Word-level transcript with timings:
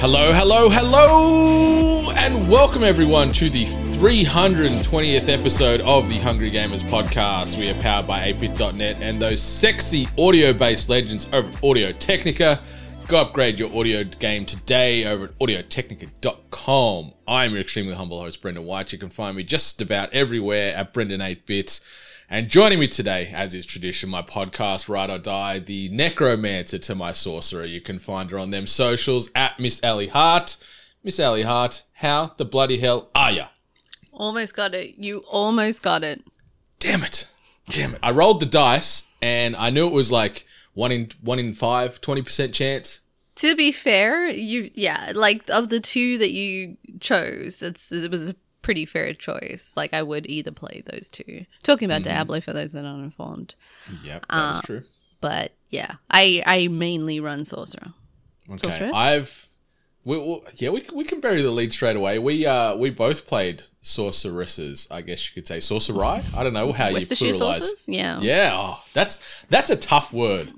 Hello, 0.00 0.32
hello, 0.32 0.68
hello, 0.70 2.12
and 2.12 2.48
welcome 2.48 2.84
everyone 2.84 3.32
to 3.32 3.50
the 3.50 3.64
320th 3.64 5.28
episode 5.28 5.80
of 5.80 6.08
the 6.08 6.18
Hungry 6.18 6.52
Gamers 6.52 6.84
podcast. 6.84 7.58
We 7.58 7.68
are 7.68 7.74
powered 7.82 8.06
by 8.06 8.32
8bit.net 8.32 8.98
and 9.00 9.20
those 9.20 9.42
sexy 9.42 10.06
audio 10.16 10.52
based 10.52 10.88
legends 10.88 11.26
over 11.32 11.48
at 11.48 11.64
Audio 11.64 11.90
Technica. 11.90 12.60
Go 13.08 13.22
upgrade 13.22 13.58
your 13.58 13.76
audio 13.76 14.04
game 14.04 14.46
today 14.46 15.04
over 15.04 15.24
at 15.24 15.38
audiotechnica.com. 15.40 17.12
I'm 17.26 17.50
your 17.50 17.60
extremely 17.60 17.94
humble 17.94 18.20
host, 18.20 18.40
Brendan 18.40 18.66
White. 18.66 18.92
You 18.92 18.98
can 18.98 19.08
find 19.08 19.36
me 19.36 19.42
just 19.42 19.82
about 19.82 20.12
everywhere 20.12 20.76
at 20.76 20.94
Brendan8bit. 20.94 21.80
And 22.30 22.50
joining 22.50 22.78
me 22.78 22.88
today, 22.88 23.30
as 23.32 23.54
is 23.54 23.64
tradition, 23.64 24.10
my 24.10 24.20
podcast, 24.20 24.86
Ride 24.86 25.08
or 25.08 25.16
Die, 25.16 25.60
the 25.60 25.88
necromancer 25.88 26.78
to 26.78 26.94
my 26.94 27.10
sorcerer. 27.10 27.64
You 27.64 27.80
can 27.80 27.98
find 27.98 28.30
her 28.30 28.38
on 28.38 28.50
them 28.50 28.66
socials 28.66 29.30
at 29.34 29.58
Miss 29.58 29.82
Ally 29.82 30.08
Hart. 30.08 30.58
Miss 31.02 31.18
Ally 31.18 31.42
Hart, 31.42 31.84
how 31.94 32.34
the 32.36 32.44
bloody 32.44 32.76
hell 32.80 33.08
are 33.14 33.32
ya? 33.32 33.46
Almost 34.12 34.54
got 34.54 34.74
it. 34.74 34.96
You 34.98 35.20
almost 35.20 35.80
got 35.80 36.04
it. 36.04 36.22
Damn 36.78 37.02
it. 37.02 37.26
Damn 37.70 37.94
it. 37.94 38.00
I 38.02 38.10
rolled 38.10 38.40
the 38.40 38.46
dice 38.46 39.04
and 39.22 39.56
I 39.56 39.70
knew 39.70 39.86
it 39.86 39.94
was 39.94 40.12
like 40.12 40.44
one 40.74 40.92
in 40.92 41.10
one 41.22 41.38
in 41.38 41.54
five, 41.54 41.98
20% 42.02 42.52
chance. 42.52 43.00
To 43.36 43.56
be 43.56 43.72
fair, 43.72 44.28
you 44.28 44.70
yeah, 44.74 45.12
like 45.14 45.48
of 45.48 45.70
the 45.70 45.80
two 45.80 46.18
that 46.18 46.32
you 46.32 46.76
chose, 47.00 47.62
it's 47.62 47.90
it 47.90 48.10
was 48.10 48.28
a 48.28 48.36
pretty 48.68 48.84
fair 48.84 49.14
choice. 49.14 49.72
Like 49.78 49.94
I 49.94 50.02
would 50.02 50.26
either 50.28 50.50
play 50.50 50.82
those 50.84 51.08
two. 51.08 51.46
Talking 51.62 51.86
about 51.86 52.02
Diablo 52.02 52.38
for 52.42 52.52
those 52.52 52.72
that 52.72 52.84
aren't 52.84 53.02
informed. 53.02 53.54
Yep, 54.04 54.26
that's 54.28 54.58
Uh, 54.58 54.60
true. 54.62 54.82
But 55.22 55.52
yeah, 55.70 55.94
I 56.10 56.42
I 56.44 56.68
mainly 56.68 57.18
run 57.18 57.46
sorcerer. 57.46 57.94
Okay. 58.46 58.58
Sorceress? 58.58 58.92
I've 58.94 59.48
we, 60.04 60.18
we, 60.18 60.40
yeah, 60.56 60.68
we, 60.68 60.84
we 60.92 61.04
can 61.04 61.20
bury 61.20 61.40
the 61.40 61.50
lead 61.50 61.72
straight 61.72 61.96
away. 61.96 62.18
We 62.18 62.44
uh 62.44 62.76
we 62.76 62.90
both 62.90 63.26
played 63.26 63.62
sorceresses, 63.80 64.86
I 64.90 65.00
guess 65.00 65.26
you 65.26 65.32
could 65.32 65.48
say 65.48 65.60
sorcerai. 65.60 66.22
I 66.36 66.44
don't 66.44 66.52
know 66.52 66.70
how 66.72 66.88
you 66.88 66.96
pluralize. 66.96 67.84
Yeah. 67.86 68.20
Yeah, 68.20 68.50
oh, 68.52 68.84
that's 68.92 69.18
that's 69.48 69.70
a 69.70 69.76
tough 69.76 70.12
word. 70.12 70.52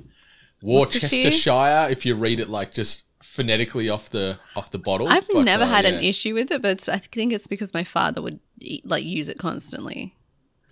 Worcestershire, 0.63 1.87
if 1.93 2.05
you 2.05 2.17
read 2.17 2.41
it 2.41 2.49
like 2.49 2.75
just 2.75 3.05
phonetically 3.31 3.89
off 3.89 4.11
the 4.11 4.39
off 4.57 4.73
the 4.73 4.79
bottle. 4.79 5.07
I've 5.09 5.27
But, 5.29 5.45
never 5.45 5.63
uh, 5.63 5.69
had 5.69 5.85
an 5.85 6.03
issue 6.03 6.35
with 6.35 6.51
it, 6.51 6.63
but 6.63 6.89
I 6.89 6.99
think 6.99 7.33
it's 7.33 7.47
because 7.47 7.73
my 7.73 7.85
father 7.85 8.21
would 8.21 8.41
eat, 8.59 8.85
like 8.85 9.05
use 9.05 9.29
it 9.29 9.39
constantly. 9.39 10.15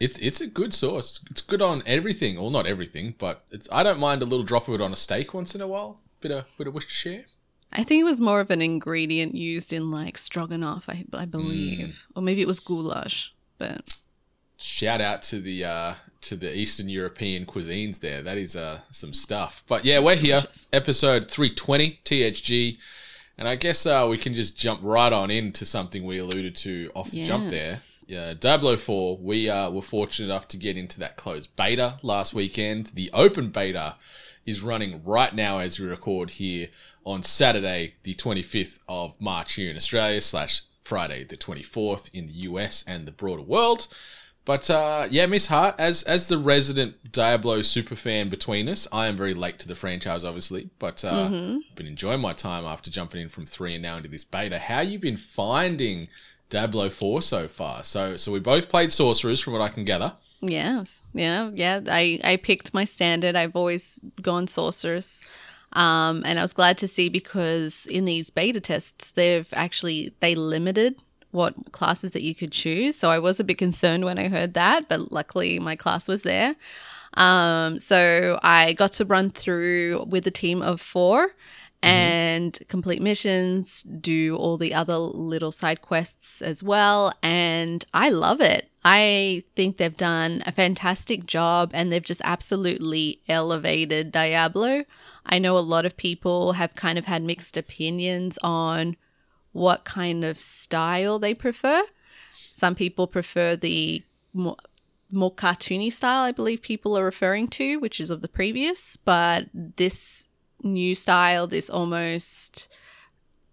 It's 0.00 0.18
it's 0.18 0.40
a 0.40 0.46
good 0.46 0.74
sauce. 0.74 1.24
It's 1.30 1.40
good 1.40 1.62
on 1.62 1.82
everything. 1.86 2.36
Well, 2.36 2.50
not 2.50 2.66
everything, 2.66 3.14
but 3.18 3.44
it's. 3.50 3.68
I 3.70 3.82
don't 3.82 4.00
mind 4.00 4.22
a 4.22 4.26
little 4.26 4.44
drop 4.44 4.68
of 4.68 4.74
it 4.74 4.80
on 4.80 4.92
a 4.92 4.96
steak 4.96 5.34
once 5.34 5.54
in 5.54 5.60
a 5.60 5.66
while. 5.68 6.00
Bit 6.20 6.32
of 6.32 6.44
bit 6.56 6.66
of 6.66 6.74
Worcestershire. 6.74 7.26
I 7.72 7.84
think 7.84 8.00
it 8.00 8.04
was 8.04 8.20
more 8.20 8.40
of 8.40 8.50
an 8.50 8.62
ingredient 8.62 9.34
used 9.34 9.72
in 9.72 9.90
like 9.90 10.16
stroganoff, 10.18 10.88
I, 10.88 11.04
I 11.12 11.26
believe, 11.26 12.06
or 12.16 12.22
maybe 12.22 12.40
it 12.40 12.48
was 12.48 12.60
goulash. 12.60 13.34
But 13.58 13.94
Shout 14.56 15.00
out 15.00 15.22
to 15.24 15.40
the 15.40 15.64
uh, 15.64 15.94
to 16.22 16.36
the 16.36 16.56
Eastern 16.56 16.88
European 16.88 17.46
cuisines 17.46 18.00
there. 18.00 18.22
That 18.22 18.38
is 18.38 18.56
uh, 18.56 18.80
some 18.90 19.14
stuff. 19.14 19.62
But 19.66 19.84
yeah, 19.84 19.98
we're 19.98 20.16
here, 20.16 20.44
episode 20.72 21.30
three 21.30 21.54
twenty 21.54 22.00
THG, 22.04 22.78
and 23.36 23.48
I 23.48 23.54
guess 23.54 23.86
uh, 23.86 24.06
we 24.08 24.18
can 24.18 24.34
just 24.34 24.56
jump 24.56 24.80
right 24.82 25.12
on 25.12 25.30
into 25.30 25.64
something 25.64 26.04
we 26.04 26.18
alluded 26.18 26.56
to 26.56 26.90
off 26.94 27.10
the 27.10 27.24
jump 27.24 27.50
there. 27.50 27.80
Yeah, 28.08 28.32
Diablo 28.32 28.78
4, 28.78 29.18
we 29.18 29.50
uh, 29.50 29.68
were 29.68 29.82
fortunate 29.82 30.32
enough 30.32 30.48
to 30.48 30.56
get 30.56 30.78
into 30.78 30.98
that 31.00 31.18
closed 31.18 31.54
beta 31.56 31.98
last 32.02 32.32
weekend. 32.32 32.86
The 32.94 33.10
open 33.12 33.50
beta 33.50 33.96
is 34.46 34.62
running 34.62 35.02
right 35.04 35.34
now 35.34 35.58
as 35.58 35.78
we 35.78 35.86
record 35.86 36.30
here 36.30 36.68
on 37.04 37.22
Saturday, 37.22 37.96
the 38.04 38.14
25th 38.14 38.78
of 38.88 39.20
March 39.20 39.54
here 39.54 39.70
in 39.70 39.76
Australia, 39.76 40.22
slash 40.22 40.62
Friday, 40.82 41.22
the 41.22 41.36
24th 41.36 42.08
in 42.14 42.28
the 42.28 42.32
US 42.32 42.82
and 42.88 43.06
the 43.06 43.12
broader 43.12 43.42
world. 43.42 43.88
But 44.48 44.70
uh, 44.70 45.08
yeah, 45.10 45.26
Miss 45.26 45.48
Hart, 45.48 45.74
as 45.76 46.04
as 46.04 46.28
the 46.28 46.38
resident 46.38 47.12
Diablo 47.12 47.60
super 47.60 47.94
fan 47.94 48.30
between 48.30 48.66
us, 48.66 48.88
I 48.90 49.06
am 49.06 49.14
very 49.14 49.34
late 49.34 49.58
to 49.58 49.68
the 49.68 49.74
franchise, 49.74 50.24
obviously, 50.24 50.70
but 50.78 51.04
uh, 51.04 51.28
been 51.74 51.86
enjoying 51.86 52.22
my 52.22 52.32
time 52.32 52.64
after 52.64 52.90
jumping 52.90 53.20
in 53.20 53.28
from 53.28 53.44
three 53.44 53.74
and 53.74 53.82
now 53.82 53.98
into 53.98 54.08
this 54.08 54.24
beta. 54.24 54.58
How 54.58 54.80
you 54.80 54.98
been 54.98 55.18
finding 55.18 56.08
Diablo 56.48 56.88
four 56.88 57.20
so 57.20 57.46
far? 57.46 57.84
So 57.84 58.16
so 58.16 58.32
we 58.32 58.40
both 58.40 58.70
played 58.70 58.90
sorcerers, 58.90 59.38
from 59.38 59.52
what 59.52 59.60
I 59.60 59.68
can 59.68 59.84
gather. 59.84 60.14
yes, 60.40 61.02
yeah, 61.12 61.50
yeah. 61.52 61.82
I 61.86 62.18
I 62.24 62.36
picked 62.36 62.72
my 62.72 62.86
standard. 62.86 63.36
I've 63.36 63.54
always 63.54 64.00
gone 64.22 64.46
sorceress. 64.46 65.20
Um, 65.74 66.22
and 66.24 66.38
I 66.38 66.42
was 66.42 66.54
glad 66.54 66.78
to 66.78 66.88
see 66.88 67.10
because 67.10 67.84
in 67.84 68.06
these 68.06 68.30
beta 68.30 68.62
tests, 68.62 69.10
they've 69.10 69.52
actually 69.52 70.14
they 70.20 70.34
limited 70.34 70.96
what 71.30 71.72
classes 71.72 72.12
that 72.12 72.22
you 72.22 72.34
could 72.34 72.52
choose. 72.52 72.96
So 72.96 73.10
I 73.10 73.18
was 73.18 73.38
a 73.38 73.44
bit 73.44 73.58
concerned 73.58 74.04
when 74.04 74.18
I 74.18 74.28
heard 74.28 74.54
that, 74.54 74.88
but 74.88 75.12
luckily 75.12 75.58
my 75.58 75.76
class 75.76 76.08
was 76.08 76.22
there. 76.22 76.56
Um, 77.14 77.78
so 77.78 78.38
I 78.42 78.72
got 78.74 78.92
to 78.94 79.04
run 79.04 79.30
through 79.30 80.04
with 80.08 80.26
a 80.26 80.30
team 80.30 80.62
of 80.62 80.80
four 80.80 81.34
and 81.80 82.58
complete 82.68 83.00
missions, 83.00 83.82
do 83.82 84.36
all 84.36 84.56
the 84.56 84.74
other 84.74 84.96
little 84.96 85.52
side 85.52 85.80
quests 85.80 86.42
as 86.42 86.62
well. 86.62 87.12
And 87.22 87.84
I 87.94 88.10
love 88.10 88.40
it. 88.40 88.68
I 88.84 89.44
think 89.54 89.76
they've 89.76 89.96
done 89.96 90.42
a 90.46 90.52
fantastic 90.52 91.26
job 91.26 91.70
and 91.74 91.92
they've 91.92 92.02
just 92.02 92.22
absolutely 92.24 93.20
elevated 93.28 94.10
Diablo. 94.10 94.84
I 95.26 95.38
know 95.38 95.56
a 95.56 95.60
lot 95.60 95.84
of 95.84 95.96
people 95.96 96.52
have 96.52 96.74
kind 96.74 96.98
of 96.98 97.04
had 97.04 97.22
mixed 97.22 97.56
opinions 97.56 98.38
on 98.42 98.96
what 99.58 99.84
kind 99.84 100.24
of 100.24 100.40
style 100.40 101.18
they 101.18 101.34
prefer. 101.34 101.82
Some 102.50 102.74
people 102.74 103.06
prefer 103.06 103.56
the 103.56 104.02
more, 104.32 104.56
more 105.10 105.32
cartoony 105.32 105.92
style, 105.92 106.24
I 106.24 106.32
believe 106.32 106.62
people 106.62 106.96
are 106.96 107.04
referring 107.04 107.48
to, 107.48 107.78
which 107.78 108.00
is 108.00 108.10
of 108.10 108.22
the 108.22 108.28
previous. 108.28 108.96
But 108.96 109.46
this 109.52 110.28
new 110.62 110.94
style, 110.94 111.46
this 111.46 111.70
almost 111.70 112.68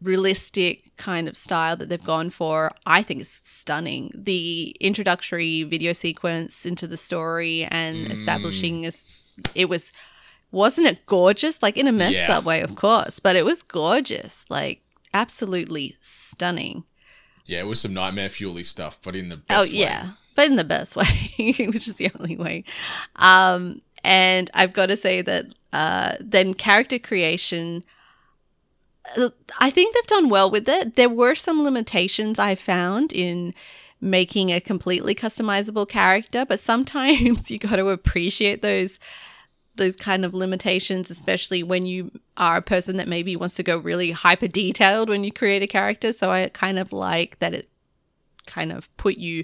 realistic 0.02 0.96
kind 0.98 1.28
of 1.28 1.38
style 1.38 1.76
that 1.78 1.90
they've 1.90 2.04
gone 2.04 2.30
for, 2.30 2.72
I 2.86 3.02
think 3.02 3.22
is 3.22 3.42
stunning. 3.44 4.12
The 4.14 4.76
introductory 4.80 5.64
video 5.64 5.94
sequence 5.94 6.66
into 6.66 6.88
the 6.88 6.98
story 6.98 7.64
and 7.66 8.08
mm. 8.08 8.12
establishing 8.12 8.84
is 8.84 9.08
it 9.54 9.70
was 9.70 9.92
wasn't 10.52 10.88
it 10.88 11.06
gorgeous? 11.06 11.62
Like 11.62 11.76
in 11.76 11.88
a 11.88 11.92
mess 11.92 12.14
Yeah. 12.14 12.38
up 12.38 12.46
way, 12.46 12.62
of 12.62 12.76
course, 12.76 13.20
but 13.20 13.36
it 13.36 13.44
was 13.44 13.62
gorgeous. 13.64 14.46
Like 14.50 14.82
absolutely 15.16 15.96
stunning. 16.02 16.84
Yeah, 17.48 17.60
it 17.62 17.68
was 17.68 17.82
some 17.82 17.94
nightmare 17.94 18.30
fuely 18.30 18.64
stuff, 18.64 19.00
but 19.04 19.16
in 19.16 19.30
the 19.30 19.42
Oh 19.50 19.66
best 19.66 19.72
way. 19.72 19.78
yeah, 19.80 20.12
but 20.36 20.48
in 20.48 20.56
the 20.56 20.64
best 20.64 20.96
way, 20.96 21.32
which 21.60 21.88
is 21.88 21.96
the 21.96 22.12
only 22.20 22.38
way. 22.38 22.64
Um, 23.16 23.82
and 24.04 24.50
I've 24.54 24.74
got 24.74 24.88
to 24.88 24.98
say 24.98 25.22
that 25.22 25.46
uh, 25.74 26.16
then 26.20 26.54
character 26.54 27.00
creation. 27.00 27.84
I 29.60 29.70
think 29.70 29.94
they've 29.94 30.08
done 30.08 30.30
well 30.30 30.50
with 30.50 30.68
it. 30.68 30.96
There 30.96 31.10
were 31.10 31.36
some 31.36 31.64
limitations 31.64 32.40
I 32.40 32.56
found 32.56 33.14
in 33.14 33.54
making 34.02 34.52
a 34.52 34.60
completely 34.60 35.14
customizable 35.14 35.88
character, 35.88 36.46
but 36.46 36.60
sometimes 36.60 37.50
you 37.52 37.60
got 37.60 37.76
to 37.76 37.90
appreciate 37.90 38.62
those 38.62 39.00
those 39.76 39.96
kind 39.96 40.26
of 40.26 40.34
limitations, 40.34 41.12
especially 41.12 41.64
when 41.64 41.86
you 41.86 42.12
are 42.38 42.58
a 42.58 42.62
person 42.62 42.98
that 42.98 43.08
maybe 43.08 43.36
wants 43.36 43.56
to 43.56 43.64
go 43.64 43.78
really 43.78 44.12
hyper 44.12 44.48
detailed 44.48 45.10
when 45.10 45.24
you 45.24 45.32
create 45.32 45.64
a 45.64 45.68
character. 45.68 46.14
So 46.14 46.32
I 46.32 46.48
kind 46.50 46.80
of 46.80 46.94
like 46.94 47.40
that 47.40 47.54
it 47.54 47.70
kind 48.46 48.72
of 48.72 48.96
put 48.98 49.18
you 49.18 49.44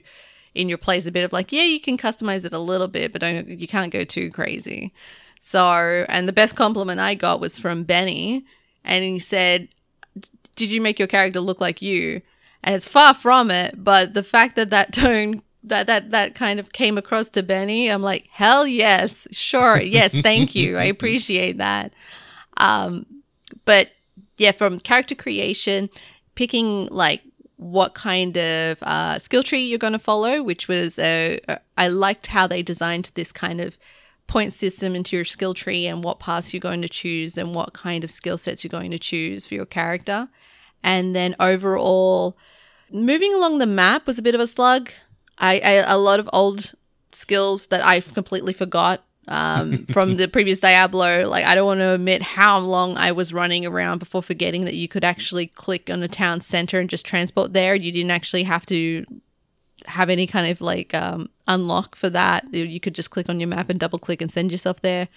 in 0.53 0.69
your 0.69 0.77
place 0.77 1.05
a 1.05 1.11
bit 1.11 1.23
of 1.23 1.33
like, 1.33 1.51
yeah, 1.51 1.63
you 1.63 1.79
can 1.79 1.97
customize 1.97 2.45
it 2.45 2.53
a 2.53 2.59
little 2.59 2.87
bit, 2.87 3.11
but 3.11 3.21
don't 3.21 3.47
you 3.47 3.67
can't 3.67 3.91
go 3.91 4.03
too 4.03 4.31
crazy. 4.31 4.93
So, 5.39 6.05
and 6.07 6.27
the 6.27 6.33
best 6.33 6.55
compliment 6.55 6.99
I 6.99 7.15
got 7.15 7.41
was 7.41 7.59
from 7.59 7.83
Benny, 7.83 8.45
and 8.83 9.03
he 9.03 9.19
said, 9.19 9.69
"Did 10.55 10.69
you 10.69 10.79
make 10.79 10.99
your 10.99 11.07
character 11.07 11.39
look 11.39 11.59
like 11.59 11.81
you?" 11.81 12.21
And 12.63 12.75
it's 12.75 12.87
far 12.87 13.13
from 13.13 13.49
it, 13.49 13.83
but 13.83 14.13
the 14.13 14.23
fact 14.23 14.55
that 14.55 14.69
that 14.69 14.93
tone 14.93 15.41
that 15.63 15.87
that 15.87 16.09
that 16.11 16.35
kind 16.35 16.59
of 16.59 16.71
came 16.71 16.97
across 16.97 17.29
to 17.29 17.43
Benny, 17.43 17.89
I'm 17.89 18.01
like, 18.01 18.27
hell 18.31 18.65
yes, 18.65 19.27
sure, 19.31 19.79
yes, 19.79 20.15
thank 20.21 20.55
you, 20.55 20.77
I 20.77 20.83
appreciate 20.95 21.57
that. 21.57 21.93
Um, 22.57 23.05
but 23.65 23.89
yeah, 24.37 24.51
from 24.51 24.79
character 24.79 25.15
creation, 25.15 25.89
picking 26.35 26.87
like 26.87 27.21
what 27.57 27.93
kind 27.93 28.37
of 28.37 28.81
uh, 28.81 29.19
skill 29.19 29.43
tree 29.43 29.63
you're 29.63 29.77
going 29.77 29.93
to 29.93 29.99
follow, 29.99 30.41
which 30.41 30.67
was 30.67 30.97
uh, 30.97 31.37
I 31.77 31.87
liked 31.87 32.27
how 32.27 32.47
they 32.47 32.63
designed 32.63 33.11
this 33.13 33.31
kind 33.31 33.61
of 33.61 33.77
point 34.25 34.53
system 34.53 34.95
into 34.95 35.15
your 35.15 35.25
skill 35.25 35.53
tree 35.53 35.85
and 35.85 36.03
what 36.03 36.19
paths 36.19 36.53
you're 36.53 36.59
going 36.59 36.81
to 36.81 36.89
choose 36.89 37.37
and 37.37 37.53
what 37.53 37.73
kind 37.73 38.03
of 38.03 38.09
skill 38.09 38.37
sets 38.37 38.63
you're 38.63 38.69
going 38.69 38.89
to 38.89 38.97
choose 38.97 39.45
for 39.45 39.53
your 39.53 39.65
character. 39.65 40.27
And 40.83 41.15
then 41.15 41.35
overall, 41.39 42.37
moving 42.91 43.33
along 43.33 43.57
the 43.57 43.67
map 43.67 44.07
was 44.07 44.17
a 44.17 44.21
bit 44.23 44.33
of 44.33 44.41
a 44.41 44.47
slug. 44.47 44.89
I, 45.41 45.59
I 45.59 45.71
a 45.93 45.97
lot 45.97 46.19
of 46.19 46.29
old 46.31 46.73
skills 47.11 47.67
that 47.67 47.83
I 47.83 47.99
completely 47.99 48.53
forgot 48.53 49.03
um, 49.27 49.85
from 49.89 50.17
the 50.17 50.27
previous 50.27 50.59
Diablo. 50.59 51.27
Like, 51.27 51.45
I 51.45 51.55
don't 51.55 51.65
want 51.65 51.79
to 51.79 51.93
admit 51.93 52.21
how 52.21 52.59
long 52.59 52.97
I 52.97 53.11
was 53.11 53.33
running 53.33 53.65
around 53.65 53.99
before 53.99 54.21
forgetting 54.21 54.65
that 54.65 54.75
you 54.75 54.87
could 54.87 55.03
actually 55.03 55.47
click 55.47 55.89
on 55.89 56.03
a 56.03 56.07
town 56.07 56.41
center 56.41 56.79
and 56.79 56.89
just 56.89 57.05
transport 57.05 57.53
there. 57.53 57.75
You 57.75 57.91
didn't 57.91 58.11
actually 58.11 58.43
have 58.43 58.65
to 58.67 59.05
have 59.87 60.09
any 60.09 60.27
kind 60.27 60.47
of 60.47 60.61
like 60.61 60.93
um, 60.93 61.29
unlock 61.47 61.95
for 61.95 62.09
that. 62.11 62.53
You 62.53 62.79
could 62.79 62.95
just 62.95 63.09
click 63.09 63.27
on 63.27 63.39
your 63.39 63.47
map 63.47 63.69
and 63.69 63.79
double 63.79 63.99
click 63.99 64.21
and 64.21 64.31
send 64.31 64.51
yourself 64.51 64.81
there. 64.81 65.07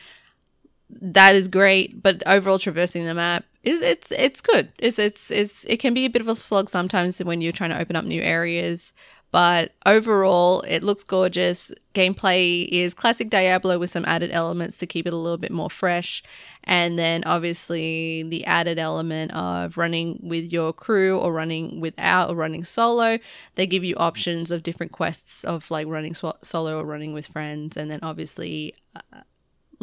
That 0.90 1.34
is 1.34 1.48
great, 1.48 2.02
but 2.02 2.22
overall 2.26 2.58
traversing 2.58 3.04
the 3.04 3.14
map 3.14 3.44
is 3.62 3.80
it's 3.80 4.12
it's 4.12 4.40
good. 4.40 4.72
It's 4.78 4.98
it's 4.98 5.30
it's 5.30 5.64
it 5.64 5.78
can 5.78 5.94
be 5.94 6.04
a 6.04 6.10
bit 6.10 6.22
of 6.22 6.28
a 6.28 6.36
slog 6.36 6.68
sometimes 6.68 7.18
when 7.18 7.40
you're 7.40 7.52
trying 7.52 7.70
to 7.70 7.80
open 7.80 7.96
up 7.96 8.04
new 8.04 8.22
areas. 8.22 8.92
But 9.34 9.72
overall, 9.84 10.60
it 10.60 10.84
looks 10.84 11.02
gorgeous. 11.02 11.72
Gameplay 11.92 12.68
is 12.68 12.94
classic 12.94 13.30
Diablo 13.30 13.80
with 13.80 13.90
some 13.90 14.04
added 14.04 14.30
elements 14.30 14.76
to 14.76 14.86
keep 14.86 15.08
it 15.08 15.12
a 15.12 15.16
little 15.16 15.38
bit 15.38 15.50
more 15.50 15.68
fresh. 15.68 16.22
And 16.62 16.96
then 16.96 17.24
obviously 17.26 18.22
the 18.22 18.44
added 18.44 18.78
element 18.78 19.32
of 19.32 19.76
running 19.76 20.20
with 20.22 20.52
your 20.52 20.72
crew 20.72 21.18
or 21.18 21.32
running 21.32 21.80
without 21.80 22.30
or 22.30 22.36
running 22.36 22.62
solo. 22.62 23.18
They 23.56 23.66
give 23.66 23.82
you 23.82 23.96
options 23.96 24.52
of 24.52 24.62
different 24.62 24.92
quests 24.92 25.42
of 25.42 25.68
like 25.68 25.88
running 25.88 26.14
solo 26.14 26.78
or 26.78 26.84
running 26.84 27.12
with 27.12 27.26
friends. 27.26 27.76
And 27.76 27.90
then 27.90 27.98
obviously 28.04 28.76
uh, 28.94 29.22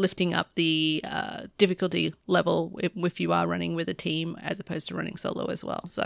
lifting 0.01 0.33
up 0.33 0.53
the 0.55 1.01
uh, 1.05 1.43
difficulty 1.57 2.13
level 2.27 2.77
if, 2.81 2.91
if, 2.95 3.19
you 3.19 3.31
are 3.31 3.47
running 3.47 3.75
with 3.75 3.87
a 3.87 3.93
team 3.93 4.37
as 4.41 4.59
opposed 4.59 4.87
to 4.87 4.95
running 4.95 5.15
solo 5.15 5.45
as 5.45 5.63
well. 5.63 5.85
So 5.85 6.03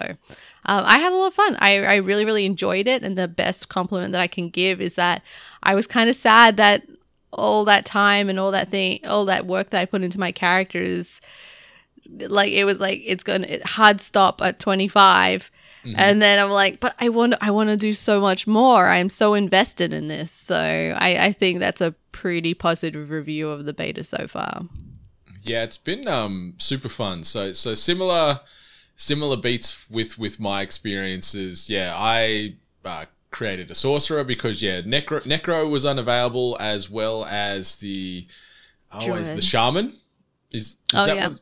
um, 0.66 0.84
I 0.86 1.00
had 1.00 1.12
a 1.12 1.16
lot 1.16 1.28
of 1.28 1.34
fun. 1.34 1.58
I, 1.60 1.84
I 1.84 1.96
really, 1.96 2.26
really 2.26 2.46
enjoyed 2.46 2.88
it. 2.88 3.04
And 3.04 3.18
the 3.18 3.28
best 3.28 3.70
compliment 3.70 4.12
that 4.12 4.22
I 4.22 4.28
can 4.28 4.50
give 4.50 4.82
is 4.82 4.96
that 4.96 5.24
I 5.64 5.74
was 5.74 5.88
kind 5.88 6.10
of 6.10 6.16
sad 6.16 6.58
that 6.58 6.84
all 7.32 7.66
that 7.66 7.86
time 7.86 8.30
and 8.30 8.40
all 8.40 8.52
that 8.52 8.70
thing, 8.70 9.00
all 9.06 9.26
that 9.26 9.46
work 9.46 9.72
that 9.72 9.82
I 9.82 9.86
put 9.86 10.04
into 10.04 10.20
my 10.20 10.32
characters, 10.32 11.22
like 12.10 12.52
it 12.52 12.66
was 12.66 12.80
like 12.80 13.02
it's 13.06 13.24
gonna 13.24 13.60
hard 13.66 14.02
stop 14.02 14.42
at 14.42 14.60
25 14.60 15.52
Mm-hmm. 15.86 16.00
And 16.00 16.22
then 16.22 16.44
I'm 16.44 16.50
like, 16.50 16.80
but 16.80 16.96
I 17.00 17.10
want 17.10 17.36
I 17.42 17.52
want 17.52 17.70
to 17.70 17.78
do 17.78 17.94
so 17.94 18.20
much 18.20 18.48
more. 18.48 18.88
I'm 18.88 19.10
so 19.10 19.36
invested 19.36 19.94
in 19.94 20.08
this. 20.08 20.32
So 20.32 20.56
I, 20.56 21.26
I 21.26 21.32
think 21.32 21.60
that's 21.60 21.82
a 21.82 21.92
pretty 22.12 22.54
positive 22.56 23.12
review 23.12 23.50
of 23.50 23.66
the 23.66 23.74
beta 23.74 24.04
so 24.04 24.28
far. 24.28 24.64
Yeah, 25.44 25.64
it's 25.64 25.78
been 25.78 26.08
um 26.08 26.56
super 26.58 26.90
fun. 26.90 27.24
So 27.24 27.54
so 27.54 27.76
similar 27.76 28.40
similar 28.96 29.38
beats 29.38 29.88
with 29.90 30.18
with 30.18 30.40
my 30.40 30.62
experiences. 30.62 31.70
Yeah, 31.70 31.94
I 31.96 32.56
uh, 32.84 33.06
created 33.30 33.70
a 33.70 33.76
sorcerer 33.76 34.24
because 34.24 34.62
yeah, 34.62 34.82
necro 34.82 35.22
necro 35.22 35.70
was 35.70 35.86
unavailable 35.86 36.58
as 36.60 36.90
well 36.90 37.26
as 37.26 37.76
the 37.76 38.28
always 38.92 39.30
oh, 39.30 39.36
the 39.36 39.42
shaman. 39.42 39.94
Is, 40.52 40.66
is 40.68 40.78
oh 40.96 41.06
yeah. 41.06 41.28
What, 41.28 41.40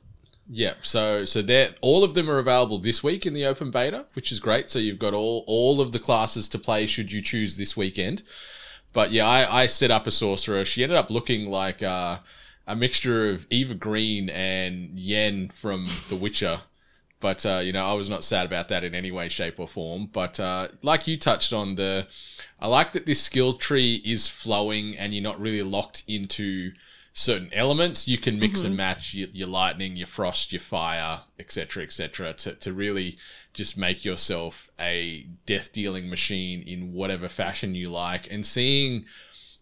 yeah, 0.55 0.73
so 0.83 1.25
so 1.25 1.41
that 1.41 1.79
all 1.81 2.03
of 2.03 2.13
them 2.13 2.29
are 2.29 2.37
available 2.37 2.77
this 2.77 3.03
week 3.03 3.25
in 3.25 3.33
the 3.33 3.43
open 3.43 3.71
beta, 3.71 4.05
which 4.13 4.31
is 4.31 4.39
great. 4.39 4.69
So 4.69 4.77
you've 4.77 4.99
got 4.99 5.15
all 5.15 5.43
all 5.47 5.81
of 5.81 5.91
the 5.91 5.99
classes 5.99 6.47
to 6.49 6.59
play 6.59 6.85
should 6.85 7.11
you 7.11 7.23
choose 7.23 7.57
this 7.57 7.75
weekend. 7.75 8.21
But 8.93 9.11
yeah, 9.11 9.27
I, 9.27 9.63
I 9.63 9.65
set 9.65 9.89
up 9.89 10.05
a 10.05 10.11
sorcerer. 10.11 10.63
She 10.63 10.83
ended 10.83 10.97
up 10.97 11.09
looking 11.09 11.49
like 11.49 11.81
uh, 11.81 12.19
a 12.67 12.75
mixture 12.75 13.31
of 13.31 13.47
Eva 13.49 13.73
Green 13.73 14.29
and 14.29 14.99
Yen 14.99 15.49
from 15.49 15.87
The 16.09 16.15
Witcher. 16.15 16.59
But 17.19 17.43
uh, 17.47 17.61
you 17.63 17.71
know, 17.73 17.87
I 17.87 17.93
was 17.93 18.07
not 18.07 18.23
sad 18.23 18.45
about 18.45 18.67
that 18.67 18.83
in 18.83 18.93
any 18.93 19.09
way, 19.09 19.29
shape, 19.29 19.59
or 19.59 19.67
form. 19.67 20.07
But 20.13 20.39
uh, 20.39 20.67
like 20.83 21.07
you 21.07 21.17
touched 21.17 21.51
on, 21.51 21.75
the 21.75 22.05
I 22.59 22.67
like 22.67 22.91
that 22.91 23.07
this 23.07 23.23
skill 23.23 23.53
tree 23.53 24.03
is 24.05 24.27
flowing 24.27 24.95
and 24.97 25.15
you're 25.15 25.23
not 25.23 25.41
really 25.41 25.63
locked 25.63 26.03
into 26.07 26.73
certain 27.13 27.49
elements, 27.53 28.07
you 28.07 28.17
can 28.17 28.39
mix 28.39 28.59
mm-hmm. 28.59 28.67
and 28.67 28.77
match 28.77 29.13
your, 29.13 29.29
your, 29.29 29.47
lightning, 29.47 29.95
your 29.95 30.07
frost, 30.07 30.51
your 30.51 30.59
fire, 30.59 31.21
etc., 31.39 31.83
etc., 31.83 32.33
to, 32.33 32.53
to 32.55 32.73
really 32.73 33.17
just 33.53 33.77
make 33.77 34.03
yourself 34.03 34.71
a 34.79 35.27
death 35.45 35.71
dealing 35.71 36.09
machine 36.09 36.63
in 36.63 36.91
whatever 36.91 37.29
fashion 37.29 37.75
you 37.75 37.91
like. 37.91 38.29
And 38.31 38.43
seeing 38.43 39.05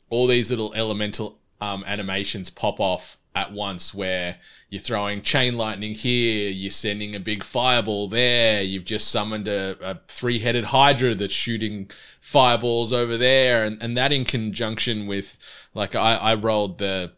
all 0.09 0.27
these 0.27 0.50
little 0.50 0.74
elemental 0.74 1.39
um, 1.59 1.83
animations 1.86 2.50
pop 2.50 2.80
off 2.80 3.18
at 3.33 3.51
once 3.51 3.94
where 3.94 4.38
you're 4.69 4.81
throwing 4.81 5.21
chain 5.21 5.57
lightning 5.57 5.94
here, 5.94 6.50
you're 6.50 6.71
sending 6.71 7.15
a 7.15 7.19
big 7.19 7.44
fireball 7.44 8.07
there, 8.07 8.62
you've 8.62 8.86
just 8.86 9.09
summoned 9.09 9.47
a, 9.47 9.77
a 9.81 10.00
three 10.07 10.39
headed 10.39 10.65
hydra 10.65 11.15
that's 11.15 11.33
shooting 11.33 11.89
fireballs 12.19 12.92
over 12.92 13.18
there, 13.18 13.63
and, 13.63 13.81
and 13.81 13.97
that 13.97 14.12
in 14.12 14.25
conjunction 14.25 15.07
with 15.07 15.38
like 15.74 15.95
I, 15.95 16.15
I 16.15 16.36
rolled 16.36 16.77
the 16.77 17.13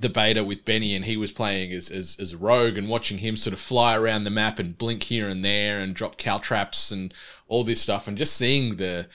the 0.00 0.08
beta 0.08 0.44
with 0.44 0.64
Benny 0.64 0.94
and 0.94 1.04
he 1.04 1.16
was 1.16 1.32
playing 1.32 1.72
as, 1.72 1.90
as, 1.90 2.16
as 2.20 2.34
rogue 2.34 2.76
and 2.76 2.88
watching 2.88 3.18
him 3.18 3.36
sort 3.36 3.54
of 3.54 3.60
fly 3.60 3.96
around 3.96 4.24
the 4.24 4.30
map 4.30 4.58
and 4.58 4.76
blink 4.76 5.04
here 5.04 5.28
and 5.28 5.44
there 5.44 5.80
and 5.80 5.94
drop 5.94 6.16
caltrops 6.18 6.90
and 6.90 7.14
all 7.48 7.64
this 7.64 7.80
stuff 7.80 8.06
and 8.06 8.18
just 8.18 8.36
seeing 8.36 8.76
the 8.76 9.06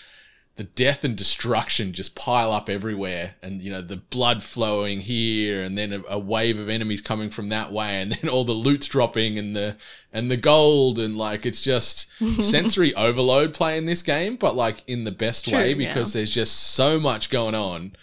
the 0.57 0.63
death 0.65 1.03
and 1.03 1.15
destruction 1.15 1.93
just 1.93 2.13
pile 2.13 2.51
up 2.51 2.69
everywhere 2.69 3.35
and 3.41 3.61
you 3.61 3.71
know 3.71 3.81
the 3.81 3.95
blood 3.95 4.43
flowing 4.43 4.99
here 4.99 5.63
and 5.63 5.77
then 5.77 5.93
a, 5.93 6.03
a, 6.09 6.19
wave 6.19 6.59
of 6.59 6.67
enemies 6.67 7.01
coming 7.01 7.29
from 7.29 7.49
that 7.49 7.71
way 7.71 8.01
and 8.01 8.11
then 8.21 8.29
all 8.29 8.43
the 8.43 8.51
loot's 8.51 8.87
dropping 8.87 9.39
and 9.39 9.55
the 9.55 9.75
and 10.11 10.29
the 10.29 10.37
gold 10.37 10.99
and 10.99 11.17
like 11.17 11.45
it's 11.45 11.61
just 11.61 12.07
sensory 12.41 12.93
overload 12.95 13.53
playing 13.53 13.85
this 13.85 14.03
game 14.03 14.35
but 14.35 14.55
like 14.55 14.83
in 14.87 15.03
the 15.03 15.11
best 15.11 15.45
True, 15.45 15.57
way 15.57 15.73
because 15.73 16.13
yeah. 16.13 16.19
there's 16.19 16.33
just 16.33 16.55
so 16.73 16.99
much 16.99 17.29
going 17.29 17.55
on 17.55 17.93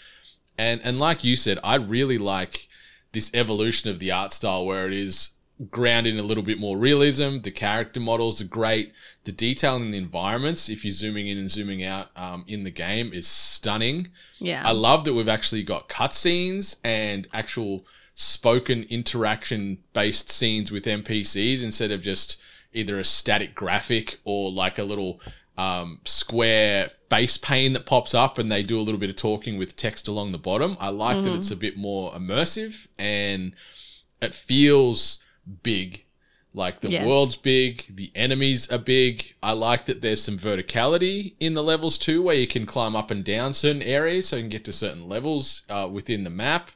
and 0.57 0.81
and 0.83 0.99
like 0.99 1.23
you 1.23 1.37
said 1.37 1.59
I 1.63 1.75
really 1.77 2.19
like 2.19 2.68
this 3.19 3.35
evolution 3.35 3.91
of 3.91 3.99
the 3.99 4.13
art 4.13 4.33
style 4.33 4.65
where 4.65 4.87
it 4.87 4.95
is 4.95 5.31
grounded 5.73 6.15
in 6.15 6.21
a 6.21 6.23
little 6.23 6.45
bit 6.45 6.57
more 6.57 6.79
realism. 6.79 7.41
The 7.41 7.51
character 7.51 7.99
models 7.99 8.41
are 8.41 8.45
great. 8.47 8.93
The 9.25 9.33
detail 9.33 9.75
in 9.75 9.91
the 9.91 9.99
environments, 9.99 10.69
if 10.69 10.85
you're 10.85 10.93
zooming 10.93 11.27
in 11.27 11.37
and 11.37 11.51
zooming 11.51 11.83
out 11.83 12.17
um, 12.17 12.45
in 12.47 12.63
the 12.63 12.71
game, 12.71 13.13
is 13.13 13.27
stunning. 13.27 14.11
Yeah. 14.39 14.63
I 14.65 14.71
love 14.71 15.05
that 15.05 15.15
we've 15.15 15.29
actually 15.29 15.65
got 15.65 15.89
cutscenes 15.89 16.77
and 16.85 17.27
actual 17.33 17.85
spoken 18.15 18.85
interaction 18.85 19.79
based 19.93 20.31
scenes 20.31 20.71
with 20.71 20.85
NPCs 20.85 21.65
instead 21.65 21.91
of 21.91 22.03
just 22.03 22.37
either 22.73 23.01
a 23.01 23.05
static 23.05 23.53
graphic 23.53 24.21
or 24.23 24.53
like 24.53 24.79
a 24.79 24.85
little 24.85 25.21
um, 25.59 25.99
square 26.05 26.89
face 27.11 27.37
pane 27.37 27.73
that 27.73 27.85
pops 27.85 28.15
up 28.15 28.39
and 28.39 28.51
they 28.51 28.63
do 28.63 28.79
a 28.79 28.83
little 28.83 29.01
bit 29.01 29.11
of 29.11 29.17
talking 29.17 29.59
with 29.59 29.77
text 29.77 30.07
along 30.07 30.31
the 30.31 30.39
bottom. 30.39 30.77
I 30.81 30.89
like 30.91 31.17
mm-hmm. 31.17 31.27
that 31.27 31.35
it's 31.35 31.51
a 31.51 31.57
bit 31.57 31.77
more 31.77 32.13
immersive 32.13 32.87
and 32.99 33.53
it 34.23 34.35
feels 34.35 35.23
big. 35.65 36.05
Like 36.55 36.81
the 36.81 36.91
yes. 36.91 37.07
world's 37.07 37.37
big, 37.37 37.85
the 37.95 38.11
enemies 38.15 38.71
are 38.71 38.79
big. 38.79 39.35
I 39.43 39.53
like 39.53 39.87
that 39.87 40.01
there's 40.01 40.23
some 40.23 40.39
verticality 40.39 41.35
in 41.41 41.55
the 41.55 41.63
levels 41.63 41.99
too, 41.99 42.23
where 42.23 42.35
you 42.35 42.47
can 42.47 42.65
climb 42.65 42.97
up 42.97 43.11
and 43.11 43.25
down 43.25 43.53
certain 43.53 43.83
areas 43.83 44.29
so 44.29 44.37
you 44.37 44.43
can 44.43 44.49
get 44.49 44.65
to 44.65 44.73
certain 44.73 45.09
levels 45.09 45.63
uh, 45.69 45.89
within 45.91 46.25
the 46.25 46.31
map. 46.31 46.71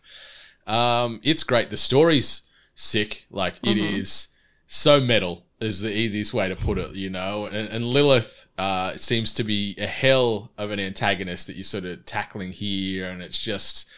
Um, 0.67 1.21
it's 1.23 1.43
great. 1.43 1.71
The 1.71 1.77
story's 1.77 2.43
sick. 2.75 3.27
Like 3.31 3.57
mm-hmm. 3.63 3.71
it 3.71 3.79
is 3.79 4.29
so 4.67 5.01
metal 5.01 5.47
is 5.63 5.81
the 5.81 5.95
easiest 5.95 6.35
way 6.35 6.49
to 6.49 6.57
put 6.57 6.79
it, 6.79 6.95
you 6.95 7.11
know. 7.11 7.47
And, 7.47 7.69
and 7.69 7.87
Lilith 7.87 8.47
uh, 8.59 8.97
seems 8.97 9.35
to 9.35 9.45
be 9.45 9.75
a 9.79 9.87
hell 9.87 10.53
of 10.59 10.71
an 10.71 10.81
antagonist 10.81 11.47
that 11.47 11.57
you're 11.57 11.65
sort 11.65 11.85
of 11.85 12.05
tackling 12.05 12.53
here, 12.53 13.09
and 13.09 13.23
it's 13.23 13.39
just 13.39 13.89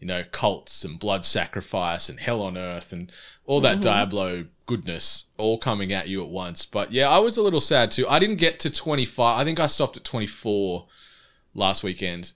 you 0.00 0.06
know 0.06 0.22
cults 0.32 0.84
and 0.84 0.98
blood 0.98 1.24
sacrifice 1.24 2.08
and 2.08 2.20
hell 2.20 2.42
on 2.42 2.58
earth 2.58 2.92
and 2.92 3.10
all 3.46 3.60
that 3.60 3.74
mm-hmm. 3.74 3.82
Diablo 3.82 4.46
goodness 4.66 5.26
all 5.36 5.58
coming 5.58 5.92
at 5.92 6.08
you 6.08 6.22
at 6.22 6.28
once. 6.28 6.64
But 6.66 6.92
yeah, 6.92 7.08
I 7.08 7.18
was 7.18 7.36
a 7.36 7.42
little 7.42 7.60
sad 7.60 7.90
too. 7.90 8.06
I 8.08 8.18
didn't 8.18 8.36
get 8.36 8.60
to 8.60 8.70
25. 8.70 9.38
I 9.38 9.44
think 9.44 9.60
I 9.60 9.66
stopped 9.66 9.96
at 9.96 10.04
24 10.04 10.86
last 11.54 11.82
weekend. 11.82 12.32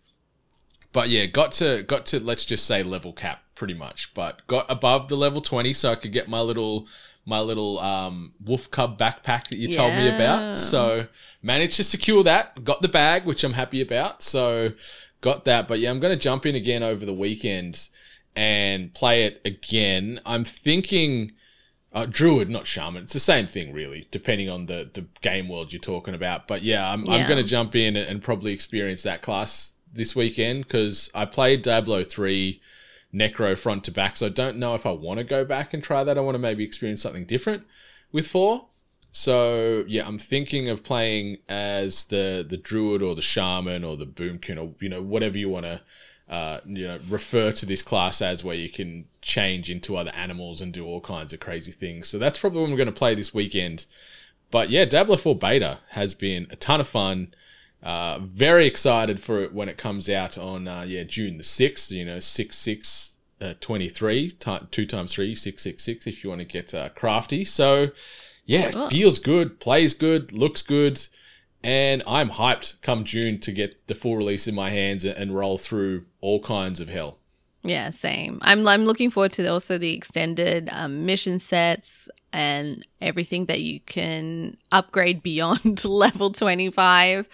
But 0.92 1.08
yeah, 1.10 1.26
got 1.26 1.52
to 1.52 1.82
got 1.82 2.06
to 2.06 2.20
let's 2.20 2.44
just 2.44 2.66
say 2.66 2.82
level 2.82 3.12
cap 3.12 3.42
pretty 3.54 3.74
much. 3.74 4.14
But 4.14 4.46
got 4.46 4.66
above 4.70 5.08
the 5.08 5.16
level 5.16 5.40
20 5.40 5.72
so 5.74 5.92
I 5.92 5.96
could 5.96 6.12
get 6.12 6.28
my 6.28 6.40
little 6.40 6.88
my 7.28 7.40
little 7.40 7.78
um, 7.78 8.32
wolf 8.42 8.70
cub 8.70 8.98
backpack 8.98 9.48
that 9.48 9.56
you 9.58 9.68
told 9.68 9.92
me 9.94 10.08
about. 10.08 10.56
So 10.56 11.06
managed 11.42 11.76
to 11.76 11.84
secure 11.84 12.22
that. 12.24 12.64
Got 12.64 12.80
the 12.82 12.88
bag, 12.88 13.24
which 13.26 13.44
I'm 13.44 13.52
happy 13.52 13.80
about. 13.82 14.22
So 14.22 14.72
got 15.20 15.44
that. 15.44 15.68
But 15.68 15.78
yeah, 15.78 15.90
I'm 15.90 16.00
going 16.00 16.16
to 16.16 16.22
jump 16.22 16.46
in 16.46 16.54
again 16.54 16.82
over 16.82 17.04
the 17.04 17.12
weekend 17.12 17.88
and 18.34 18.94
play 18.94 19.24
it 19.24 19.40
again. 19.44 20.20
I'm 20.24 20.44
thinking 20.44 21.32
Uh, 21.90 22.04
druid, 22.06 22.50
not 22.50 22.66
shaman. 22.66 23.02
It's 23.04 23.14
the 23.14 23.18
same 23.20 23.46
thing, 23.46 23.72
really, 23.72 24.06
depending 24.10 24.48
on 24.50 24.66
the, 24.66 24.90
the 24.92 25.06
game 25.22 25.48
world 25.48 25.72
you're 25.72 25.80
talking 25.80 26.14
about. 26.14 26.46
But 26.46 26.62
yeah, 26.62 26.92
I'm, 26.92 27.08
I'm 27.08 27.26
going 27.26 27.42
to 27.42 27.48
jump 27.56 27.74
in 27.74 27.96
and, 27.96 28.06
and 28.08 28.22
probably 28.22 28.52
experience 28.52 29.02
that 29.04 29.22
class 29.22 29.78
this 29.90 30.14
weekend 30.14 30.64
because 30.64 31.10
I 31.14 31.24
played 31.24 31.62
Diablo 31.62 32.04
3 32.04 32.60
Necro 33.14 33.56
front 33.56 33.84
to 33.84 33.90
back, 33.90 34.16
so 34.16 34.26
I 34.26 34.30
don't 34.30 34.58
know 34.58 34.74
if 34.74 34.84
I 34.84 34.92
want 34.92 35.18
to 35.18 35.24
go 35.24 35.44
back 35.44 35.72
and 35.72 35.82
try 35.82 36.04
that. 36.04 36.18
I 36.18 36.20
want 36.20 36.34
to 36.34 36.38
maybe 36.38 36.64
experience 36.64 37.02
something 37.02 37.24
different 37.24 37.64
with 38.12 38.26
4. 38.26 38.66
So 39.10 39.84
yeah, 39.88 40.06
I'm 40.06 40.18
thinking 40.18 40.68
of 40.68 40.84
playing 40.84 41.38
as 41.48 42.06
the 42.06 42.44
the 42.48 42.56
druid 42.56 43.02
or 43.02 43.14
the 43.14 43.22
shaman 43.22 43.82
or 43.82 43.96
the 43.96 44.06
boomkin 44.06 44.62
or 44.62 44.74
you 44.80 44.88
know 44.88 45.02
whatever 45.02 45.38
you 45.38 45.48
want 45.48 45.64
to 45.64 45.80
uh, 46.28 46.60
you 46.66 46.86
know 46.86 46.98
refer 47.08 47.52
to 47.52 47.66
this 47.66 47.80
class 47.80 48.20
as, 48.20 48.44
where 48.44 48.54
you 48.54 48.68
can 48.68 49.06
change 49.22 49.70
into 49.70 49.96
other 49.96 50.12
animals 50.14 50.60
and 50.60 50.72
do 50.72 50.84
all 50.84 51.00
kinds 51.00 51.32
of 51.32 51.40
crazy 51.40 51.72
things. 51.72 52.08
So 52.08 52.18
that's 52.18 52.38
probably 52.38 52.60
what 52.60 52.70
I'm 52.70 52.76
going 52.76 52.86
to 52.86 52.92
play 52.92 53.14
this 53.14 53.32
weekend. 53.32 53.86
But 54.50 54.70
yeah, 54.70 54.84
Diablo 54.84 55.16
4 55.16 55.36
beta 55.36 55.78
has 55.90 56.14
been 56.14 56.46
a 56.50 56.56
ton 56.56 56.80
of 56.80 56.88
fun. 56.88 57.34
Uh, 57.82 58.18
very 58.20 58.66
excited 58.66 59.20
for 59.20 59.42
it 59.42 59.52
when 59.52 59.68
it 59.68 59.78
comes 59.78 60.08
out 60.08 60.36
on 60.36 60.66
uh, 60.66 60.84
yeah 60.86 61.04
June 61.04 61.38
the 61.38 61.44
sixth. 61.44 61.90
You 61.90 62.04
know 62.04 62.20
six 62.20 62.56
six. 62.56 63.14
Uh, 63.40 63.54
23 63.60 64.30
ti 64.30 64.58
two 64.72 64.84
times 64.84 65.14
three, 65.14 65.32
six, 65.32 65.62
six, 65.62 65.84
six. 65.84 66.08
If 66.08 66.24
you 66.24 66.30
want 66.30 66.40
to 66.40 66.44
get 66.44 66.74
uh, 66.74 66.88
crafty, 66.88 67.44
so 67.44 67.92
yeah, 68.44 68.70
it 68.74 68.90
feels 68.90 69.20
good, 69.20 69.60
plays 69.60 69.94
good, 69.94 70.32
looks 70.32 70.60
good, 70.60 71.06
and 71.62 72.02
I'm 72.08 72.30
hyped 72.30 72.80
come 72.82 73.04
June 73.04 73.38
to 73.40 73.52
get 73.52 73.86
the 73.86 73.94
full 73.94 74.16
release 74.16 74.48
in 74.48 74.56
my 74.56 74.70
hands 74.70 75.04
and, 75.04 75.16
and 75.16 75.36
roll 75.36 75.56
through 75.56 76.06
all 76.20 76.40
kinds 76.40 76.80
of 76.80 76.88
hell. 76.88 77.17
Yeah, 77.68 77.90
same. 77.90 78.38
I'm 78.40 78.66
I'm 78.66 78.86
looking 78.86 79.10
forward 79.10 79.32
to 79.32 79.46
also 79.46 79.76
the 79.76 79.92
extended 79.92 80.70
um, 80.72 81.04
mission 81.04 81.38
sets 81.38 82.08
and 82.32 82.86
everything 83.02 83.44
that 83.46 83.60
you 83.60 83.80
can 83.80 84.56
upgrade 84.72 85.22
beyond 85.22 85.84
level 85.84 86.30
25. 86.30 87.28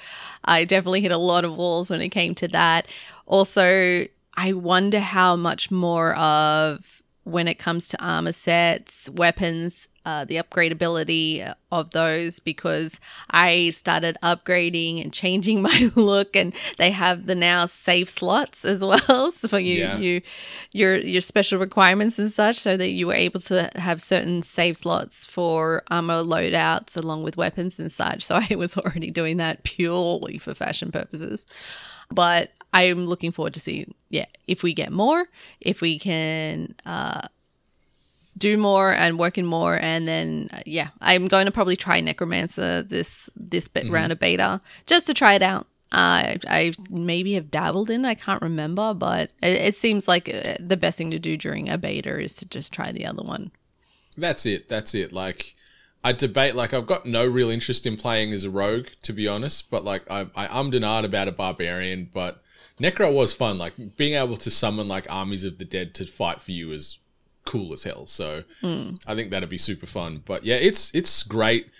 I 0.44 0.64
definitely 0.64 1.02
hit 1.02 1.12
a 1.12 1.18
lot 1.18 1.44
of 1.44 1.56
walls 1.56 1.88
when 1.88 2.00
it 2.00 2.08
came 2.08 2.34
to 2.36 2.48
that. 2.48 2.88
Also, 3.26 4.06
I 4.36 4.52
wonder 4.54 4.98
how 4.98 5.36
much 5.36 5.70
more 5.70 6.16
of 6.16 7.00
when 7.22 7.46
it 7.46 7.60
comes 7.60 7.86
to 7.88 8.04
armor 8.04 8.32
sets, 8.32 9.08
weapons, 9.10 9.88
uh, 10.04 10.24
the 10.24 10.36
upgradability 10.36 11.54
of 11.72 11.90
those 11.90 12.38
because 12.38 13.00
I 13.30 13.70
started 13.70 14.16
upgrading 14.22 15.02
and 15.02 15.12
changing 15.12 15.62
my 15.68 15.90
look, 15.96 16.36
and 16.36 16.54
they 16.78 16.90
have 16.90 17.26
the 17.26 17.34
now 17.34 17.66
save 17.66 18.08
slots 18.08 18.64
as 18.64 18.82
well. 18.82 19.30
So 19.32 19.48
for 19.48 19.58
you, 19.58 19.80
Yeah. 19.80 19.98
you, 19.98 20.20
your 20.72 20.96
your 20.98 21.20
special 21.20 21.58
requirements 21.58 22.18
and 22.18 22.32
such, 22.32 22.58
so 22.58 22.76
that 22.76 22.90
you 22.90 23.06
were 23.06 23.14
able 23.14 23.40
to 23.40 23.70
have 23.76 24.00
certain 24.00 24.42
save 24.42 24.76
slots 24.76 25.24
for 25.24 25.82
armor 25.90 26.22
loadouts 26.22 26.96
along 26.96 27.22
with 27.22 27.36
weapons 27.36 27.78
and 27.78 27.90
such. 27.90 28.24
So 28.24 28.34
I 28.50 28.54
was 28.56 28.76
already 28.76 29.10
doing 29.10 29.38
that 29.38 29.64
purely 29.64 30.38
for 30.38 30.54
fashion 30.54 30.92
purposes 30.92 31.46
but 32.10 32.50
I'm 32.72 33.06
looking 33.06 33.32
forward 33.32 33.54
to 33.54 33.60
see, 33.60 33.86
yeah, 34.10 34.26
if 34.46 34.62
we 34.62 34.74
get 34.74 34.92
more, 34.92 35.26
if 35.60 35.80
we 35.80 35.98
can 35.98 36.74
uh, 36.84 37.28
do 38.36 38.56
more 38.58 38.92
and 38.92 39.18
work 39.18 39.38
in 39.38 39.46
more, 39.46 39.78
and 39.80 40.08
then 40.08 40.48
uh, 40.52 40.60
yeah, 40.66 40.88
I'm 41.00 41.26
going 41.26 41.46
to 41.46 41.52
probably 41.52 41.76
try 41.76 42.00
Necromancer 42.00 42.82
this 42.82 43.30
this 43.36 43.68
bit 43.68 43.90
round 43.90 44.12
of 44.12 44.18
beta 44.18 44.60
just 44.86 45.06
to 45.06 45.14
try 45.14 45.34
it 45.34 45.42
out. 45.42 45.66
Uh, 45.92 46.34
I 46.48 46.72
maybe 46.90 47.34
have 47.34 47.52
dabbled 47.52 47.88
in, 47.88 48.04
I 48.04 48.14
can't 48.14 48.42
remember, 48.42 48.94
but 48.94 49.30
it, 49.40 49.56
it 49.56 49.76
seems 49.76 50.08
like 50.08 50.28
uh, 50.28 50.56
the 50.58 50.76
best 50.76 50.98
thing 50.98 51.12
to 51.12 51.20
do 51.20 51.36
during 51.36 51.68
a 51.68 51.78
beta 51.78 52.18
is 52.20 52.34
to 52.36 52.46
just 52.46 52.72
try 52.72 52.90
the 52.90 53.06
other 53.06 53.22
one. 53.22 53.52
That's 54.16 54.44
it. 54.44 54.68
That's 54.68 54.94
it. 54.96 55.12
Like, 55.12 55.54
I 56.02 56.12
debate. 56.12 56.56
Like, 56.56 56.74
I've 56.74 56.88
got 56.88 57.06
no 57.06 57.24
real 57.24 57.48
interest 57.48 57.86
in 57.86 57.96
playing 57.96 58.32
as 58.32 58.42
a 58.42 58.50
rogue, 58.50 58.88
to 59.02 59.12
be 59.12 59.28
honest. 59.28 59.70
But 59.70 59.84
like, 59.84 60.10
I 60.10 60.26
I 60.34 60.48
ummed 60.48 60.74
and 60.74 60.84
ahed 60.84 61.04
about 61.04 61.28
a 61.28 61.32
barbarian, 61.32 62.10
but 62.12 62.42
Necro 62.80 63.12
was 63.12 63.34
fun. 63.34 63.58
Like 63.58 63.96
being 63.96 64.14
able 64.14 64.36
to 64.38 64.50
summon 64.50 64.88
like 64.88 65.06
armies 65.08 65.44
of 65.44 65.58
the 65.58 65.64
dead 65.64 65.94
to 65.94 66.06
fight 66.06 66.40
for 66.40 66.50
you 66.50 66.72
is 66.72 66.98
cool 67.44 67.72
as 67.72 67.84
hell. 67.84 68.06
So 68.06 68.44
I 69.06 69.14
think 69.14 69.30
that'd 69.30 69.48
be 69.48 69.58
super 69.58 69.86
fun. 69.86 70.22
But 70.24 70.44
yeah, 70.44 70.56
it's 70.56 70.94
it's 70.94 71.22
great. 71.22 71.70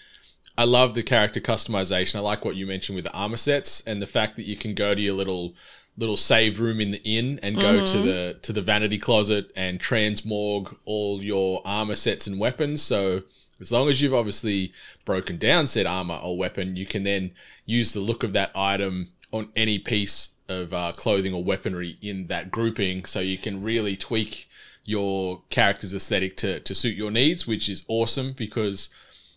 I 0.57 0.65
love 0.65 0.95
the 0.95 1.03
character 1.03 1.41
customization. 1.41 2.17
I 2.17 2.21
like 2.21 2.45
what 2.45 2.55
you 2.55 2.67
mentioned 2.67 2.97
with 2.97 3.07
the 3.07 3.13
armor 3.13 3.37
sets 3.37 3.81
and 3.87 4.01
the 4.01 4.07
fact 4.07 4.37
that 4.37 4.45
you 4.45 4.57
can 4.57 4.75
go 4.75 4.95
to 4.95 5.01
your 5.01 5.15
little 5.15 5.55
little 5.97 6.17
save 6.17 6.61
room 6.61 6.81
in 6.81 6.91
the 6.91 7.03
inn 7.05 7.39
and 7.43 7.61
go 7.61 7.87
to 7.87 7.99
the 7.99 8.39
to 8.43 8.53
the 8.53 8.63
vanity 8.63 8.99
closet 8.99 9.51
and 9.57 9.81
transmorg 9.81 10.77
all 10.85 11.23
your 11.23 11.63
armor 11.65 11.95
sets 11.95 12.27
and 12.27 12.39
weapons. 12.39 12.83
So 12.83 13.23
as 13.61 13.71
long 13.71 13.89
as 13.89 14.03
you've 14.03 14.15
obviously 14.15 14.73
broken 15.05 15.39
down 15.39 15.67
said 15.67 15.87
armor 15.87 16.19
or 16.23 16.37
weapon, 16.37 16.77
you 16.77 16.87
can 16.87 17.05
then 17.05 17.31
use 17.65 17.93
the 17.93 18.01
look 18.01 18.23
of 18.23 18.33
that 18.33 18.51
item 18.55 19.09
on 19.33 19.51
any 19.57 19.79
piece 19.79 20.35
of 20.49 20.73
uh, 20.73 20.93
clothing 20.93 21.33
or 21.33 21.43
weaponry 21.43 21.97
in 22.03 22.27
that 22.27 22.51
grouping. 22.51 23.05
So 23.05 23.21
you 23.21 23.39
can 23.39 23.63
really 23.63 23.97
tweak 23.97 24.49
your 24.85 25.43
character's 25.51 25.95
aesthetic 25.95 26.37
to, 26.39 26.61
to 26.61 26.75
suit 26.75 26.97
your 26.97 27.11
needs, 27.11 27.47
which 27.47 27.69
is 27.69 27.85
awesome 27.89 28.33
because 28.33 28.91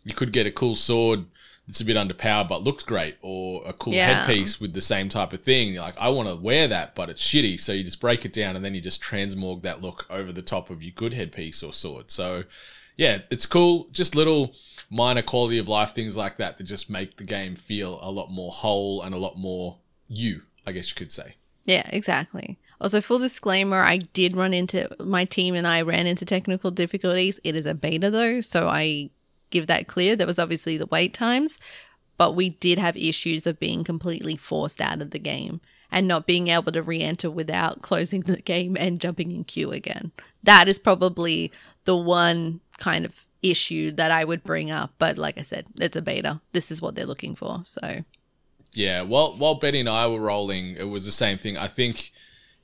you 0.04 0.14
could 0.14 0.32
get 0.34 0.46
a 0.48 0.52
cool 0.52 0.76
sword 0.76 1.26
that's 1.68 1.82
a 1.82 1.86
bit 1.86 1.98
underpowered 1.98 2.48
but 2.48 2.64
looks 2.64 2.84
great, 2.84 3.18
or 3.22 3.62
a 3.66 3.74
cool 3.74 3.94
Yeah. 3.94 4.26
headpiece 4.26 4.60
with 4.60 4.74
the 4.74 4.82
same 4.82 5.10
type 5.10 5.34
of 5.34 5.42
thing. 5.42 5.74
You're 5.74 5.82
like, 5.84 5.98
I 5.98 6.10
want 6.10 6.30
to 6.30 6.36
wear 6.36 6.68
that, 6.70 6.96
but 6.96 7.10
it's 7.10 7.22
shitty. 7.22 7.60
So 7.60 7.74
you 7.74 7.84
just 7.84 8.00
break 8.00 8.24
it 8.26 8.32
down 8.34 8.56
and 8.56 8.64
then 8.64 8.74
you 8.74 8.80
just 8.82 9.02
transmorg 9.02 9.62
that 9.64 9.82
look 9.82 10.06
over 10.10 10.32
the 10.32 10.42
top 10.42 10.70
of 10.70 10.82
your 10.82 10.94
good 10.96 11.14
headpiece 11.14 11.62
or 11.64 11.74
sword. 11.74 12.10
So 12.12 12.44
yeah, 12.96 13.20
it's 13.30 13.46
cool. 13.46 13.88
Just 13.92 14.16
little 14.16 14.54
minor 14.90 15.22
quality 15.22 15.58
of 15.58 15.68
life 15.68 15.94
things 15.94 16.16
like 16.16 16.38
that 16.38 16.58
that 16.58 16.64
just 16.64 16.90
make 16.90 17.18
the 17.18 17.24
game 17.26 17.56
feel 17.56 18.00
a 18.02 18.10
lot 18.12 18.32
more 18.32 18.52
whole 18.52 19.02
and 19.02 19.14
a 19.14 19.18
lot 19.18 19.38
more 19.38 19.78
you, 20.08 20.44
I 20.66 20.72
guess 20.72 20.90
you 20.90 20.96
could 20.96 21.12
say. 21.12 21.36
Yeah, 21.66 21.88
exactly. 21.92 22.58
Also, 22.80 23.02
full 23.02 23.20
disclaimer, 23.20 23.82
I 23.82 23.98
did 23.98 24.36
run 24.36 24.54
into 24.54 24.88
my 25.00 25.26
team 25.26 25.56
and 25.56 25.68
I 25.68 25.82
ran 25.82 26.06
into 26.06 26.26
technical 26.26 26.70
difficulties. 26.70 27.40
It 27.44 27.56
is 27.56 27.66
a 27.66 27.74
beta 27.74 28.12
though, 28.12 28.42
so 28.42 28.68
I 28.68 29.10
give 29.50 29.68
that 29.68 29.88
clear. 29.88 30.16
There 30.16 30.28
was 30.28 30.40
obviously 30.40 30.78
the 30.78 30.86
wait 30.86 31.14
times, 31.14 31.60
but 32.18 32.36
we 32.36 32.50
did 32.50 32.78
have 32.78 32.96
issues 32.96 33.48
of 33.48 33.60
being 33.60 33.84
completely 33.84 34.36
forced 34.36 34.82
out 34.82 35.02
of 35.02 35.12
the 35.12 35.20
game 35.20 35.62
and 35.92 36.08
not 36.08 36.28
being 36.28 36.50
able 36.50 36.72
to 36.72 36.82
re-enter 36.84 37.32
without 37.32 37.82
closing 37.82 38.22
the 38.22 38.42
game 38.42 38.76
and 38.78 39.00
jumping 39.00 39.32
in 39.32 39.44
queue 39.44 39.72
again. 39.72 40.12
That 40.44 40.68
is 40.68 40.80
probably 40.80 41.52
the 41.86 41.96
one 41.96 42.60
kind 42.78 43.06
of 43.06 43.26
issue 43.42 43.92
that 43.94 44.12
I 44.12 44.24
would 44.24 44.44
bring 44.44 44.72
up, 44.72 44.94
but 44.98 45.18
like 45.18 45.38
I 45.38 45.44
said, 45.44 45.68
it's 45.80 45.96
a 45.96 46.02
beta. 46.02 46.42
This 46.52 46.72
is 46.72 46.82
what 46.82 46.96
they're 46.96 47.06
looking 47.06 47.36
for. 47.36 47.62
So, 47.66 48.04
Yeah, 48.74 49.02
while 49.02 49.34
while 49.34 49.56
Betty 49.56 49.80
and 49.80 49.90
I 49.90 50.08
were 50.08 50.20
rolling, 50.20 50.76
it 50.76 50.90
was 50.90 51.06
the 51.06 51.12
same 51.12 51.38
thing. 51.38 51.58
I 51.58 51.68
think 51.68 52.12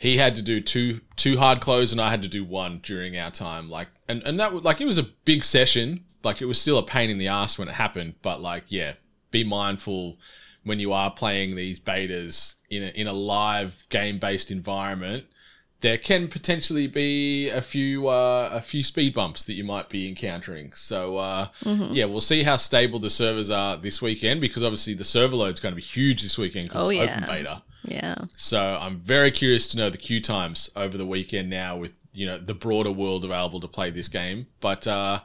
he 0.04 0.18
had 0.18 0.36
to 0.36 0.42
do 0.42 0.60
two 0.60 1.00
two 1.16 1.38
hard 1.38 1.62
close, 1.62 1.94
and 1.94 2.02
I 2.02 2.10
had 2.10 2.22
to 2.24 2.28
do 2.28 2.44
one 2.44 2.82
during 2.84 3.18
our 3.18 3.32
time. 3.32 3.70
Like, 3.70 3.88
and 4.10 4.22
and 4.24 4.38
that 4.38 4.52
was 4.52 4.66
like 4.66 4.82
it 4.82 4.86
was 4.86 4.98
a 4.98 5.04
big 5.04 5.46
session. 5.46 6.04
Like, 6.26 6.42
it 6.42 6.46
was 6.46 6.60
still 6.60 6.78
a 6.78 6.84
pain 6.84 7.10
in 7.10 7.20
the 7.20 7.30
ass 7.30 7.58
when 7.58 7.70
it 7.70 7.76
happened. 7.76 8.16
But 8.22 8.42
like, 8.42 8.66
yeah, 8.68 8.94
be 9.32 9.46
mindful 9.46 10.18
when 10.66 10.82
you 10.82 10.92
are 10.92 11.10
playing 11.10 11.56
these 11.56 11.80
betas 11.80 12.56
in 12.70 12.84
a 12.84 12.88
in 12.88 13.08
a 13.08 13.14
live 13.14 13.88
game 13.90 14.20
based 14.20 14.52
environment. 14.52 15.26
There 15.84 15.98
can 16.00 16.28
potentially 16.30 16.88
be 16.88 17.50
a 17.50 17.62
few 17.62 18.08
uh, 18.08 18.50
a 18.52 18.62
few 18.62 18.84
speed 18.84 19.14
bumps 19.14 19.44
that 19.46 19.54
you 19.54 19.64
might 19.64 19.90
be 19.90 20.08
encountering. 20.08 20.72
So 20.74 21.18
uh, 21.18 21.48
yeah, 21.66 22.06
we'll 22.06 22.22
see 22.22 22.44
how 22.44 22.58
stable 22.58 23.00
the 23.00 23.10
servers 23.12 23.50
are 23.52 23.78
this 23.78 24.02
weekend 24.02 24.42
because 24.42 24.64
obviously 24.64 24.94
the 24.96 25.04
server 25.04 25.36
load's 25.36 25.60
going 25.60 25.74
to 25.74 25.76
be 25.76 25.82
huge 25.82 26.24
this 26.24 26.38
weekend 26.38 26.70
because 26.70 26.88
Oh, 26.88 26.90
it's 26.90 27.00
yeah. 27.06 27.18
open 27.24 27.28
beta. 27.36 27.62
yeah. 27.84 28.16
So 28.38 28.60
I'm 28.82 29.00
very 29.02 29.30
curious 29.30 29.68
to 29.70 29.78
know 29.78 29.90
the 29.90 29.98
queue 29.98 30.22
times 30.22 30.72
over 30.76 30.98
the 30.98 31.06
weekend 31.06 31.50
now 31.50 31.76
with 31.78 31.98
you 32.14 32.26
know 32.28 32.38
the 32.38 32.54
broader 32.54 32.92
world 32.92 33.26
available 33.26 33.60
to 33.60 33.68
play 33.68 33.90
this 33.90 34.08
game. 34.08 34.48
But 34.62 34.88
uh, 34.88 35.20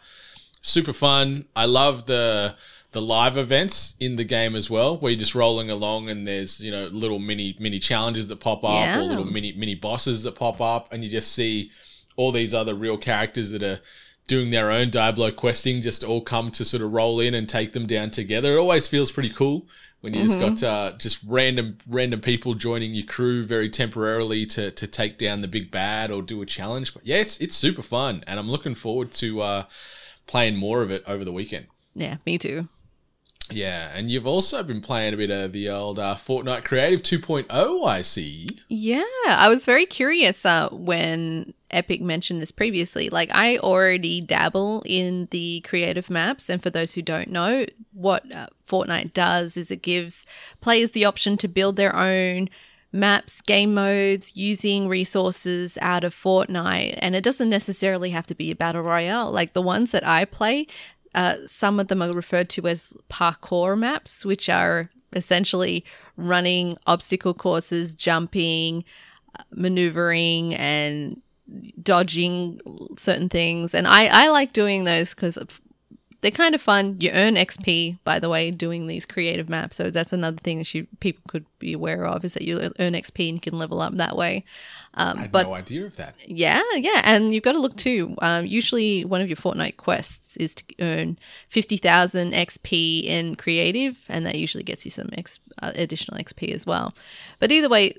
super 0.60 0.92
fun. 0.92 1.46
I 1.54 1.66
love 1.66 2.06
the 2.06 2.56
the 2.98 3.06
live 3.06 3.36
events 3.36 3.94
in 4.00 4.16
the 4.16 4.24
game 4.24 4.56
as 4.56 4.68
well, 4.68 4.96
where 4.98 5.12
you're 5.12 5.20
just 5.20 5.34
rolling 5.34 5.70
along 5.70 6.10
and 6.10 6.26
there's 6.26 6.58
you 6.60 6.70
know 6.70 6.86
little 6.88 7.18
mini 7.20 7.56
mini 7.60 7.78
challenges 7.78 8.26
that 8.28 8.40
pop 8.40 8.64
up 8.64 8.72
Yeah. 8.80 8.98
or 8.98 9.02
little 9.04 9.24
mini 9.24 9.52
mini 9.52 9.74
bosses 9.74 10.22
that 10.24 10.34
pop 10.34 10.60
up, 10.60 10.92
and 10.92 11.04
you 11.04 11.10
just 11.10 11.32
see 11.32 11.70
all 12.16 12.32
these 12.32 12.52
other 12.52 12.74
real 12.74 12.96
characters 12.98 13.50
that 13.50 13.62
are 13.62 13.80
doing 14.26 14.50
their 14.50 14.70
own 14.70 14.90
Diablo 14.90 15.30
questing 15.30 15.80
just 15.80 16.02
all 16.04 16.20
come 16.20 16.50
to 16.50 16.64
sort 16.64 16.82
of 16.82 16.92
roll 16.92 17.20
in 17.20 17.34
and 17.34 17.48
take 17.48 17.72
them 17.72 17.86
down 17.86 18.10
together. 18.10 18.54
It 18.54 18.58
always 18.58 18.86
feels 18.88 19.10
pretty 19.12 19.30
cool 19.30 19.66
when 20.00 20.12
you 20.14 20.26
just 20.26 20.38
got 20.40 20.62
uh, 20.62 20.92
just 20.98 21.18
random 21.26 21.78
random 21.86 22.20
people 22.20 22.54
joining 22.54 22.94
your 22.94 23.06
crew 23.06 23.44
very 23.44 23.70
temporarily 23.70 24.44
to 24.46 24.70
to 24.72 24.86
take 24.88 25.18
down 25.18 25.40
the 25.40 25.48
big 25.48 25.70
bad 25.70 26.10
or 26.10 26.20
do 26.22 26.42
a 26.42 26.46
challenge. 26.46 26.92
But 26.94 27.06
yeah, 27.06 27.18
it's 27.18 27.40
it's 27.40 27.54
super 27.54 27.82
fun, 27.82 28.24
and 28.26 28.40
I'm 28.40 28.50
looking 28.50 28.74
forward 28.74 29.12
to 29.12 29.40
uh, 29.40 29.62
playing 30.26 30.56
more 30.56 30.82
of 30.82 30.90
it 30.90 31.04
over 31.06 31.24
the 31.24 31.32
weekend. 31.32 31.66
Yeah, 31.94 32.16
me 32.26 32.38
too. 32.38 32.68
Yeah, 33.50 33.90
and 33.94 34.10
you've 34.10 34.26
also 34.26 34.62
been 34.62 34.80
playing 34.80 35.14
a 35.14 35.16
bit 35.16 35.30
of 35.30 35.52
the 35.52 35.68
old 35.70 35.98
uh, 35.98 36.16
Fortnite 36.16 36.64
Creative 36.64 37.02
2.0, 37.02 37.86
I 37.86 38.02
see. 38.02 38.48
Yeah, 38.68 39.04
I 39.26 39.48
was 39.48 39.64
very 39.64 39.86
curious 39.86 40.44
uh, 40.44 40.68
when 40.70 41.54
Epic 41.70 42.00
mentioned 42.00 42.40
this 42.40 42.52
previously. 42.52 43.08
Like, 43.10 43.30
I 43.34 43.58
already 43.58 44.20
dabble 44.20 44.82
in 44.84 45.28
the 45.30 45.60
creative 45.62 46.10
maps. 46.10 46.48
And 46.48 46.62
for 46.62 46.70
those 46.70 46.94
who 46.94 47.02
don't 47.02 47.28
know, 47.28 47.66
what 47.92 48.30
uh, 48.32 48.48
Fortnite 48.68 49.12
does 49.12 49.56
is 49.56 49.70
it 49.70 49.82
gives 49.82 50.24
players 50.60 50.92
the 50.92 51.04
option 51.04 51.36
to 51.38 51.48
build 51.48 51.76
their 51.76 51.94
own 51.94 52.48
maps, 52.92 53.42
game 53.42 53.74
modes 53.74 54.34
using 54.36 54.88
resources 54.88 55.76
out 55.80 56.04
of 56.04 56.14
Fortnite. 56.14 56.98
And 56.98 57.14
it 57.14 57.22
doesn't 57.22 57.50
necessarily 57.50 58.10
have 58.10 58.26
to 58.28 58.34
be 58.34 58.50
a 58.50 58.56
battle 58.56 58.82
royale. 58.82 59.30
Like 59.30 59.52
the 59.52 59.62
ones 59.62 59.90
that 59.90 60.06
I 60.06 60.24
play, 60.24 60.66
uh, 61.14 61.36
some 61.46 61.80
of 61.80 61.88
them 61.88 62.02
are 62.02 62.12
referred 62.12 62.48
to 62.50 62.66
as 62.66 62.92
parkour 63.10 63.78
maps, 63.78 64.24
which 64.24 64.48
are 64.48 64.90
essentially 65.12 65.84
running 66.16 66.76
obstacle 66.86 67.34
courses, 67.34 67.94
jumping, 67.94 68.84
uh, 69.38 69.42
maneuvering, 69.52 70.54
and 70.54 71.20
dodging 71.82 72.60
certain 72.98 73.28
things. 73.28 73.74
And 73.74 73.86
I, 73.86 74.06
I 74.06 74.28
like 74.28 74.52
doing 74.52 74.84
those 74.84 75.14
because 75.14 75.38
they're 76.20 76.30
kind 76.30 76.54
of 76.54 76.60
fun. 76.60 76.96
You 77.00 77.10
earn 77.12 77.34
XP, 77.34 77.98
by 78.04 78.18
the 78.18 78.28
way, 78.28 78.50
doing 78.50 78.86
these 78.86 79.06
creative 79.06 79.48
maps. 79.48 79.76
So 79.76 79.90
that's 79.90 80.12
another 80.12 80.38
thing 80.38 80.58
that 80.58 80.74
you 80.74 80.86
people 81.00 81.22
could 81.28 81.46
be 81.58 81.72
aware 81.72 82.04
of 82.04 82.24
is 82.24 82.34
that 82.34 82.42
you 82.42 82.58
earn 82.78 82.92
XP 82.94 83.28
and 83.28 83.36
you 83.36 83.40
can 83.40 83.56
level 83.56 83.80
up 83.80 83.94
that 83.94 84.16
way. 84.16 84.44
Um, 84.98 85.18
I 85.18 85.20
had 85.22 85.32
but 85.32 85.46
no 85.46 85.54
idea 85.54 85.86
of 85.86 85.96
that. 85.96 86.14
yeah, 86.26 86.62
yeah, 86.74 87.00
and 87.04 87.32
you've 87.32 87.44
got 87.44 87.52
to 87.52 87.60
look 87.60 87.76
too. 87.76 88.16
Um, 88.20 88.44
usually, 88.44 89.04
one 89.04 89.20
of 89.20 89.28
your 89.28 89.36
Fortnite 89.36 89.76
quests 89.76 90.36
is 90.38 90.54
to 90.56 90.64
earn 90.80 91.18
fifty 91.48 91.76
thousand 91.76 92.32
XP 92.32 93.04
in 93.04 93.36
creative, 93.36 93.96
and 94.08 94.26
that 94.26 94.34
usually 94.34 94.64
gets 94.64 94.84
you 94.84 94.90
some 94.90 95.08
uh, 95.62 95.72
additional 95.74 96.18
XP 96.18 96.52
as 96.52 96.66
well. 96.66 96.94
But 97.38 97.52
either 97.52 97.68
way, 97.68 97.94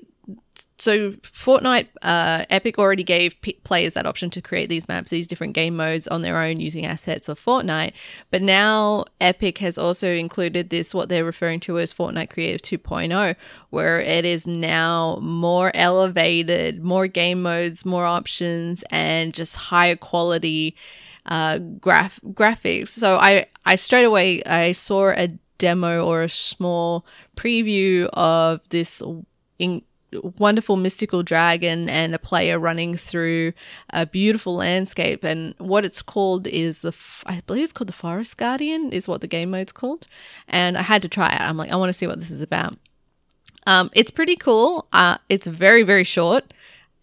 so 0.78 1.12
Fortnite, 1.12 1.88
uh, 2.02 2.44
Epic 2.48 2.78
already 2.78 3.02
gave 3.02 3.40
p- 3.42 3.60
players 3.64 3.94
that 3.94 4.06
option 4.06 4.30
to 4.30 4.40
create 4.40 4.68
these 4.68 4.88
maps, 4.88 5.10
these 5.10 5.26
different 5.26 5.52
game 5.52 5.76
modes 5.76 6.06
on 6.08 6.22
their 6.22 6.40
own 6.40 6.60
using 6.60 6.86
assets 6.86 7.28
of 7.28 7.38
Fortnite. 7.38 7.92
But 8.30 8.42
now 8.42 9.04
Epic 9.20 9.58
has 9.58 9.76
also 9.76 10.10
included 10.10 10.70
this, 10.70 10.94
what 10.94 11.08
they're 11.08 11.24
referring 11.24 11.60
to 11.60 11.78
as 11.78 11.92
Fortnite 11.92 12.30
Creative 12.30 12.62
2.0, 12.80 13.36
where 13.70 14.00
it 14.00 14.24
is 14.24 14.46
now 14.46 15.18
more 15.20 15.70
elevated, 15.74 16.82
more 16.82 17.06
game 17.06 17.42
modes, 17.42 17.84
more 17.84 18.06
options, 18.06 18.82
and 18.90 19.34
just 19.34 19.56
higher 19.56 19.96
quality 19.96 20.76
uh, 21.26 21.58
graph 21.58 22.20
graphics. 22.28 22.88
So 22.88 23.18
I, 23.18 23.46
I 23.66 23.76
straight 23.76 24.04
away 24.04 24.42
I 24.44 24.72
saw 24.72 25.10
a 25.10 25.28
demo 25.58 26.04
or 26.04 26.22
a 26.22 26.28
small 26.30 27.04
preview 27.36 28.08
of 28.14 28.60
this 28.70 29.02
in 29.58 29.82
wonderful 30.38 30.76
mystical 30.76 31.22
dragon 31.22 31.88
and 31.88 32.14
a 32.14 32.18
player 32.18 32.58
running 32.58 32.96
through 32.96 33.52
a 33.90 34.06
beautiful 34.06 34.56
landscape. 34.56 35.24
And 35.24 35.54
what 35.58 35.84
it's 35.84 36.02
called 36.02 36.46
is 36.46 36.82
the 36.82 36.94
I 37.26 37.42
believe 37.46 37.64
it's 37.64 37.72
called 37.72 37.88
the 37.88 37.94
forest 37.94 38.36
guardian 38.36 38.92
is 38.92 39.08
what 39.08 39.20
the 39.20 39.26
game 39.26 39.50
mode's 39.50 39.72
called. 39.72 40.06
And 40.48 40.76
i 40.76 40.82
had 40.82 41.02
to 41.02 41.08
try 41.08 41.28
it. 41.28 41.40
I'm 41.40 41.56
like 41.56 41.70
i 41.70 41.76
want 41.76 41.88
to 41.90 41.94
see 41.94 42.06
what 42.06 42.18
this 42.18 42.30
is 42.30 42.40
about. 42.40 42.76
Um, 43.66 43.90
it's 43.94 44.10
pretty 44.10 44.36
cool. 44.36 44.86
Uh, 44.92 45.18
it's 45.28 45.46
very 45.46 45.82
very 45.82 46.04
short. 46.04 46.52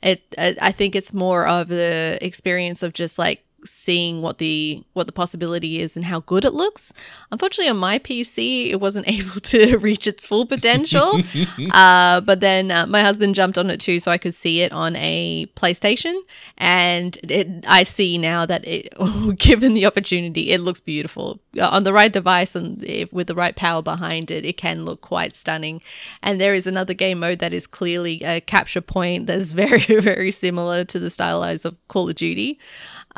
It 0.02 0.24
I 0.38 0.56
I 0.62 0.72
think 0.72 0.96
it's 0.96 1.14
more 1.14 1.48
of 1.48 1.68
the 1.70 2.18
experience 2.22 2.84
of 2.84 2.94
just 2.94 3.18
like 3.18 3.44
seeing 3.66 4.22
what 4.22 4.38
the 4.38 4.84
what 4.94 5.08
the 5.08 5.12
possibility 5.12 5.80
is 5.80 5.96
and 5.96 6.06
how 6.06 6.22
good 6.22 6.46
it 6.46 6.54
looks. 6.54 6.94
Unfortunately, 7.32 7.70
on 7.70 7.78
my 7.78 8.00
PC, 8.00 8.70
it 8.70 8.80
wasn't 8.80 9.08
able 9.10 9.40
to 9.42 9.78
reach 9.78 10.08
its 10.08 10.26
full 10.26 10.46
potential. 10.46 11.20
uh, 11.72 12.22
but 12.22 12.40
then 12.40 12.72
uh, 12.72 12.86
my 12.86 13.02
husband 13.02 13.36
jumped 13.36 13.58
on 13.58 13.70
it 13.70 13.80
too, 13.80 14.00
so 14.00 14.12
I 14.12 14.18
could 14.18 14.36
see 14.36 14.62
it 14.62 14.72
on 14.72 14.96
a 14.96 15.48
PlayStation, 15.56 16.20
and 16.58 17.18
it, 17.24 17.66
I 17.68 17.84
see 17.84 18.18
now 18.18 18.46
that 18.46 18.66
it, 18.68 18.94
given 19.38 19.74
the 19.74 19.86
opportunity, 19.86 20.52
it 20.52 20.62
looks 20.62 20.80
beautiful 20.80 21.40
Uh, 21.58 21.68
on 21.70 21.84
the 21.84 21.94
right 21.94 22.14
device 22.14 22.56
and 22.56 22.84
if, 22.84 23.12
with 23.12 23.28
the 23.28 23.36
right 23.36 23.56
power 23.56 23.82
behind 23.82 24.30
it. 24.32 24.46
It 24.46 24.58
can 24.58 24.86
look 24.86 25.02
quite 25.02 25.36
stunning. 25.36 25.82
And 26.22 26.40
there 26.40 26.54
is 26.54 26.68
another 26.68 26.94
game 26.94 27.20
mode 27.20 27.40
that 27.40 27.54
is 27.54 27.66
clearly 27.66 28.22
a 28.24 28.42
capture 28.42 28.82
point 28.82 29.26
that 29.28 29.40
is 29.40 29.52
very 29.52 29.82
very 30.02 30.32
similar 30.32 30.84
to 30.86 31.00
the 31.00 31.10
stylized 31.10 31.66
of 31.66 31.76
Call 31.88 32.10
of 32.10 32.16
Duty. 32.16 32.60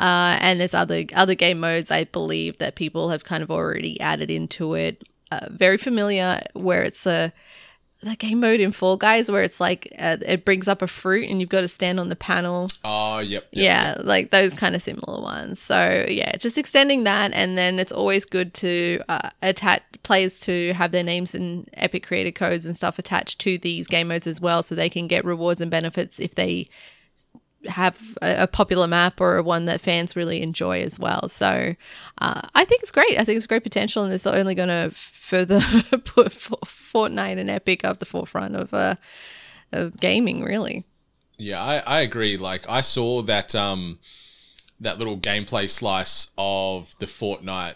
Uh, 0.00 0.38
and 0.40 0.58
there's 0.58 0.74
other 0.74 1.04
other 1.14 1.34
game 1.34 1.60
modes 1.60 1.90
I 1.90 2.04
believe 2.04 2.56
that 2.58 2.74
people 2.74 3.10
have 3.10 3.22
kind 3.22 3.42
of 3.42 3.50
already 3.50 4.00
added 4.00 4.30
into 4.30 4.74
it. 4.74 5.04
Uh, 5.30 5.46
very 5.50 5.76
familiar, 5.76 6.40
where 6.54 6.82
it's 6.82 7.06
a 7.06 7.32
the 8.00 8.16
game 8.16 8.40
mode 8.40 8.60
in 8.60 8.72
Fall 8.72 8.96
Guys 8.96 9.30
where 9.30 9.42
it's 9.42 9.60
like 9.60 9.94
uh, 9.98 10.16
it 10.22 10.46
brings 10.46 10.66
up 10.66 10.80
a 10.80 10.86
fruit 10.86 11.28
and 11.28 11.38
you've 11.38 11.50
got 11.50 11.60
to 11.60 11.68
stand 11.68 12.00
on 12.00 12.08
the 12.08 12.16
panel. 12.16 12.70
Oh, 12.82 13.18
yep. 13.18 13.46
yep, 13.52 13.52
yeah, 13.52 14.02
like 14.02 14.30
those 14.30 14.54
kind 14.54 14.74
of 14.74 14.80
similar 14.80 15.20
ones. 15.20 15.60
So 15.60 16.06
yeah, 16.08 16.34
just 16.36 16.56
extending 16.56 17.04
that, 17.04 17.32
and 17.34 17.58
then 17.58 17.78
it's 17.78 17.92
always 17.92 18.24
good 18.24 18.54
to 18.54 19.02
uh, 19.08 19.30
attach 19.42 19.82
players 20.02 20.40
to 20.40 20.72
have 20.72 20.92
their 20.92 21.04
names 21.04 21.34
and 21.34 21.68
Epic 21.74 22.06
creator 22.06 22.32
codes 22.32 22.64
and 22.64 22.74
stuff 22.74 22.98
attached 22.98 23.38
to 23.40 23.58
these 23.58 23.86
game 23.86 24.08
modes 24.08 24.26
as 24.26 24.40
well, 24.40 24.62
so 24.62 24.74
they 24.74 24.88
can 24.88 25.06
get 25.06 25.24
rewards 25.24 25.60
and 25.60 25.70
benefits 25.70 26.18
if 26.18 26.34
they 26.36 26.68
have 27.66 27.96
a, 28.22 28.42
a 28.42 28.46
popular 28.46 28.86
map 28.86 29.20
or 29.20 29.42
one 29.42 29.66
that 29.66 29.80
fans 29.80 30.16
really 30.16 30.42
enjoy 30.42 30.82
as 30.82 30.98
well. 30.98 31.28
So 31.28 31.74
uh, 32.18 32.40
I 32.54 32.64
think 32.64 32.82
it's 32.82 32.90
great. 32.90 33.18
I 33.18 33.24
think 33.24 33.36
it's 33.36 33.46
great 33.46 33.62
potential, 33.62 34.04
and 34.04 34.12
it's 34.12 34.26
only 34.26 34.54
going 34.54 34.68
to 34.68 34.90
further 34.94 35.60
put 36.04 36.32
Fortnite 36.32 37.38
and 37.38 37.50
Epic 37.50 37.84
up 37.84 37.98
the 37.98 38.06
forefront 38.06 38.56
of 38.56 38.72
uh, 38.72 38.96
of 39.72 39.98
gaming. 39.98 40.42
Really, 40.42 40.84
Yeah, 41.38 41.62
I, 41.62 41.78
I 41.78 42.00
agree. 42.00 42.36
Like 42.36 42.68
I 42.68 42.80
saw 42.80 43.22
that 43.22 43.54
um 43.54 43.98
that 44.80 44.98
little 44.98 45.18
gameplay 45.18 45.68
slice 45.68 46.32
of 46.38 46.94
the 46.98 47.06
Fortnite 47.06 47.74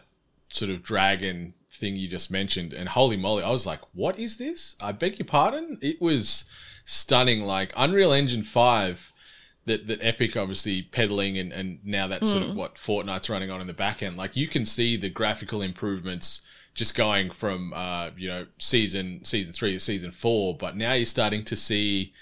sort 0.48 0.70
of 0.70 0.82
dragon 0.82 1.54
thing 1.70 1.96
you 1.96 2.08
just 2.08 2.30
mentioned, 2.30 2.72
and 2.72 2.88
holy 2.88 3.16
moly, 3.16 3.42
I 3.42 3.50
was 3.50 3.66
like, 3.66 3.80
what 3.92 4.18
is 4.18 4.36
this? 4.38 4.76
I 4.80 4.92
beg 4.92 5.18
your 5.18 5.26
pardon? 5.26 5.78
It 5.82 6.00
was 6.00 6.44
stunning. 6.84 7.42
Like 7.42 7.72
Unreal 7.76 8.12
Engine 8.12 8.42
five 8.42 9.12
that, 9.66 9.86
that 9.86 9.98
Epic 10.02 10.36
obviously 10.36 10.82
peddling 10.82 11.38
and, 11.38 11.52
and 11.52 11.78
now 11.84 12.06
that's 12.06 12.30
sort 12.30 12.42
of 12.42 12.54
what 12.54 12.74
Fortnite's 12.74 13.30
running 13.30 13.50
on 13.50 13.60
in 13.60 13.66
the 13.66 13.72
back 13.72 14.02
end. 14.02 14.16
Like 14.16 14.36
you 14.36 14.46
can 14.46 14.64
see 14.64 14.96
the 14.96 15.08
graphical 15.08 15.62
improvements 15.62 16.42
just 16.74 16.96
going 16.96 17.30
from 17.30 17.72
uh, 17.74 18.10
you 18.16 18.28
know, 18.28 18.46
season 18.58 19.24
season 19.24 19.52
three 19.52 19.72
to 19.72 19.80
season 19.80 20.10
four, 20.10 20.56
but 20.56 20.76
now 20.76 20.92
you're 20.92 21.06
starting 21.06 21.44
to 21.44 21.56
see 21.56 22.12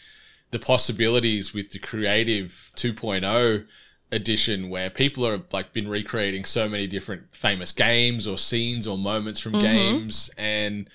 the 0.51 0.59
possibilities 0.59 1.55
with 1.55 1.71
the 1.71 1.79
creative 1.79 2.71
2.0 2.77 3.67
edition 4.13 4.69
where 4.69 4.91
people 4.91 5.27
are 5.27 5.41
like 5.53 5.73
been 5.73 5.89
recreating 5.89 6.45
so 6.45 6.69
many 6.69 6.87
different 6.87 7.35
famous 7.35 7.73
games 7.73 8.27
or 8.27 8.37
scenes 8.37 8.87
or 8.87 8.99
moments 8.99 9.41
from 9.41 9.53
games 9.53 10.31
and 10.37 10.89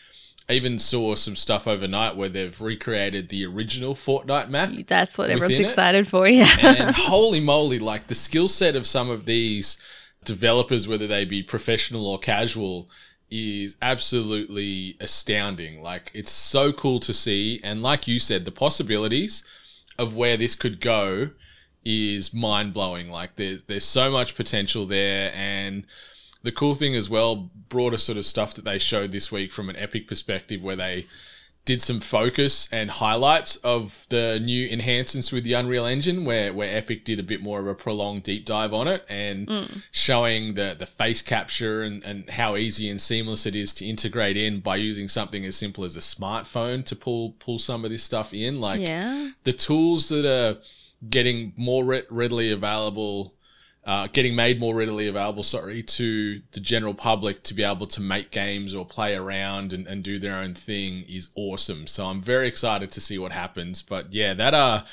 I 0.49 0.53
even 0.53 0.79
saw 0.79 1.15
some 1.15 1.35
stuff 1.35 1.67
overnight 1.67 2.15
where 2.15 2.29
they've 2.29 2.59
recreated 2.61 3.27
the 3.29 3.45
original 3.45 3.95
Fortnite 3.95 4.49
map 4.49 4.71
that's 4.87 5.17
what 5.17 5.29
everyone's 5.29 5.51
Within 5.51 5.65
it? 5.65 5.69
excited 5.69 6.07
for. 6.07 6.27
Yeah, 6.27 6.47
and 6.61 6.95
holy 6.95 7.41
moly, 7.41 7.79
like 7.79 8.07
the 8.07 8.15
skill 8.15 8.47
set 8.47 8.75
of 8.75 8.87
some 8.87 9.09
of 9.09 9.25
these 9.25 9.77
developers, 10.23 10.87
whether 10.87 11.07
they 11.07 11.25
be 11.25 11.43
professional 11.43 12.05
or 12.05 12.17
casual, 12.17 12.89
is 13.29 13.75
absolutely 13.81 14.95
astounding. 15.01 15.81
Like 15.81 16.11
it's 16.13 16.31
so 16.31 16.71
cool 16.71 16.99
to 17.01 17.13
see, 17.13 17.59
and 17.63 17.81
like 17.81 18.07
you 18.07 18.19
said, 18.19 18.45
the 18.45 18.51
possibilities 18.51 19.43
of 19.99 20.15
where 20.15 20.37
this 20.37 20.55
could 20.55 20.79
go 20.79 21.31
is 21.83 22.33
mind 22.33 22.73
blowing. 22.73 23.09
Like 23.09 23.35
there's 23.35 23.63
there's 23.63 23.85
so 23.85 24.09
much 24.09 24.35
potential 24.35 24.85
there, 24.85 25.31
and 25.35 25.85
the 26.43 26.51
cool 26.51 26.73
thing 26.73 26.95
as 26.95 27.09
well, 27.09 27.49
broader 27.69 27.97
sort 27.97 28.17
of 28.17 28.25
stuff 28.25 28.53
that 28.55 28.65
they 28.65 28.79
showed 28.79 29.11
this 29.11 29.31
week 29.31 29.51
from 29.51 29.69
an 29.69 29.75
Epic 29.75 30.07
perspective, 30.07 30.61
where 30.61 30.75
they 30.75 31.05
did 31.67 31.81
some 31.81 31.99
focus 31.99 32.69
and 32.71 32.89
highlights 32.89 33.57
of 33.57 34.05
the 34.07 34.39
new 34.41 34.69
enhancements 34.69 35.33
with 35.33 35.43
the 35.43 35.51
Unreal 35.51 35.85
Engine, 35.85 36.23
where 36.23 36.53
where 36.53 36.75
Epic 36.75 37.03
did 37.03 37.19
a 37.19 37.23
bit 37.23 37.43
more 37.43 37.59
of 37.59 37.67
a 37.67 37.75
prolonged 37.75 38.23
deep 38.23 38.45
dive 38.45 38.73
on 38.73 38.87
it 38.87 39.05
and 39.09 39.47
mm. 39.47 39.83
showing 39.91 40.53
the 40.53 40.75
the 40.79 40.85
face 40.85 41.21
capture 41.21 41.81
and, 41.81 42.03
and 42.05 42.29
how 42.29 42.55
easy 42.55 42.89
and 42.89 43.01
seamless 43.01 43.45
it 43.45 43.53
is 43.53 43.73
to 43.75 43.85
integrate 43.85 44.37
in 44.37 44.61
by 44.61 44.77
using 44.77 45.09
something 45.09 45.45
as 45.45 45.57
simple 45.57 45.83
as 45.83 45.97
a 45.97 45.99
smartphone 45.99 46.85
to 46.85 46.95
pull 46.95 47.31
pull 47.39 47.59
some 47.59 47.83
of 47.83 47.91
this 47.91 48.03
stuff 48.03 48.33
in. 48.33 48.61
Like 48.61 48.79
yeah. 48.79 49.31
the 49.43 49.53
tools 49.53 50.07
that 50.07 50.25
are 50.25 50.59
getting 51.09 51.53
more 51.57 51.83
re- 51.83 52.03
readily 52.09 52.49
available, 52.49 53.35
uh, 53.87 54.05
getting 54.11 54.35
made 54.35 54.59
more 54.59 54.75
readily 54.75 55.07
available, 55.07 55.43
sorry, 55.43 55.81
to 55.81 56.41
the 56.51 56.59
general 56.59 56.93
public 56.93 57.41
to 57.43 57.53
be 57.53 57.63
able 57.63 57.87
to 57.87 58.01
make 58.01 58.31
games 58.31 58.75
or 58.75 58.85
play 58.85 59.15
around 59.15 59.71
and, 59.71 59.87
and 59.87 60.03
do 60.03 60.19
their 60.19 60.35
own 60.35 60.53
thing 60.53 61.05
is 61.07 61.29
awesome. 61.35 61.87
So 61.87 62.07
I'm 62.07 62.21
very 62.21 62.49
excited 62.49 62.91
to 62.91 62.99
see 62.99 63.17
what 63.17 63.31
happens. 63.31 63.81
But 63.81 64.11
yeah, 64.11 64.33
that 64.33 64.53
uh 64.53 64.83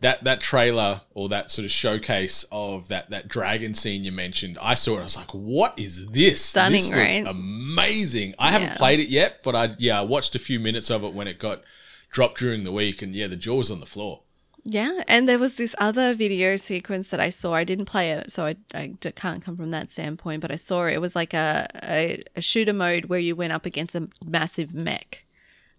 that 0.00 0.24
that 0.24 0.40
trailer 0.40 1.02
or 1.14 1.28
that 1.28 1.48
sort 1.52 1.64
of 1.64 1.70
showcase 1.70 2.44
of 2.50 2.88
that 2.88 3.10
that 3.10 3.28
dragon 3.28 3.72
scene 3.72 4.02
you 4.02 4.10
mentioned, 4.10 4.58
I 4.60 4.74
saw 4.74 4.96
it. 4.96 5.02
I 5.02 5.04
was 5.04 5.16
like, 5.16 5.32
"What 5.32 5.78
is 5.78 6.04
this? 6.08 6.44
Stunning, 6.44 6.82
this 6.82 6.92
right? 6.92 7.24
amazing." 7.24 8.34
I 8.36 8.50
haven't 8.50 8.76
played 8.78 8.98
it 8.98 9.10
yet, 9.10 9.44
but 9.44 9.54
I 9.54 9.76
yeah, 9.78 10.00
I 10.00 10.02
watched 10.02 10.34
a 10.34 10.40
few 10.40 10.58
minutes 10.58 10.90
of 10.90 11.04
it 11.04 11.14
when 11.14 11.28
it 11.28 11.38
got 11.38 11.62
dropped 12.10 12.38
during 12.38 12.64
the 12.64 12.72
week, 12.72 13.00
and 13.00 13.14
yeah, 13.14 13.28
the 13.28 13.36
jaw 13.36 13.58
was 13.58 13.70
on 13.70 13.78
the 13.78 13.86
floor. 13.86 14.23
Yeah, 14.66 15.02
and 15.06 15.28
there 15.28 15.38
was 15.38 15.56
this 15.56 15.74
other 15.76 16.14
video 16.14 16.56
sequence 16.56 17.10
that 17.10 17.20
I 17.20 17.28
saw. 17.28 17.52
I 17.52 17.64
didn't 17.64 17.84
play 17.84 18.12
it, 18.12 18.32
so 18.32 18.46
I, 18.46 18.56
I 18.72 18.94
can't 19.14 19.44
come 19.44 19.56
from 19.58 19.70
that 19.72 19.92
standpoint. 19.92 20.40
But 20.40 20.50
I 20.50 20.56
saw 20.56 20.86
it. 20.86 20.94
It 20.94 21.00
was 21.02 21.14
like 21.14 21.34
a, 21.34 21.68
a, 21.82 22.22
a 22.34 22.40
shooter 22.40 22.72
mode 22.72 23.06
where 23.06 23.18
you 23.18 23.36
went 23.36 23.52
up 23.52 23.66
against 23.66 23.94
a 23.94 24.08
massive 24.24 24.72
mech, 24.72 25.24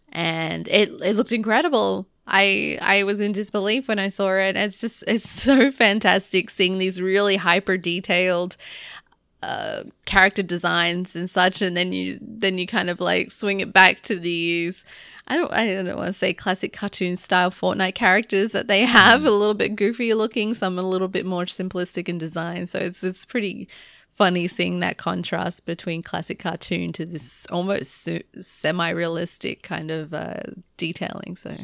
and 0.09 0.67
it 0.67 0.89
it 1.01 1.15
looked 1.15 1.31
incredible. 1.31 2.07
I 2.27 2.77
I 2.79 3.03
was 3.03 3.19
in 3.19 3.31
disbelief 3.31 3.87
when 3.87 3.97
I 3.97 4.07
saw 4.09 4.35
it. 4.35 4.55
It's 4.55 4.81
just 4.81 5.03
it's 5.07 5.27
so 5.43 5.71
fantastic 5.71 6.51
seeing 6.51 6.77
these 6.77 7.01
really 7.01 7.37
hyper 7.37 7.77
detailed 7.77 8.55
uh, 9.41 9.83
character 10.05 10.43
designs 10.43 11.15
and 11.15 11.27
such, 11.27 11.63
and 11.63 11.75
then 11.75 11.91
you 11.91 12.19
then 12.21 12.59
you 12.59 12.67
kind 12.67 12.91
of 12.91 12.99
like 12.99 13.31
swing 13.31 13.61
it 13.61 13.73
back 13.73 14.01
to 14.03 14.19
these. 14.19 14.85
I 15.27 15.37
don't 15.37 15.51
I 15.51 15.81
don't 15.81 15.97
want 15.97 16.07
to 16.07 16.13
say 16.13 16.33
classic 16.33 16.71
cartoon 16.71 17.17
style 17.17 17.49
Fortnite 17.51 17.95
characters 17.95 18.51
that 18.51 18.67
they 18.67 18.85
have 18.85 19.25
a 19.25 19.31
little 19.31 19.55
bit 19.55 19.75
goofy 19.75 20.13
looking, 20.13 20.53
some 20.53 20.77
a 20.77 20.83
little 20.83 21.07
bit 21.07 21.25
more 21.25 21.45
simplistic 21.45 22.07
in 22.07 22.17
design. 22.17 22.67
So 22.67 22.77
it's 22.79 23.03
it's 23.03 23.25
pretty 23.25 23.67
funny 24.11 24.47
seeing 24.47 24.79
that 24.79 24.97
contrast 24.97 25.65
between 25.65 26.01
classic 26.01 26.39
cartoon 26.39 26.93
to 26.93 27.05
this 27.05 27.45
almost 27.47 28.07
semi-realistic 28.39 29.61
kind 29.61 29.91
of 29.91 30.13
uh, 30.13 30.41
detailing. 30.77 31.35
So 31.35 31.55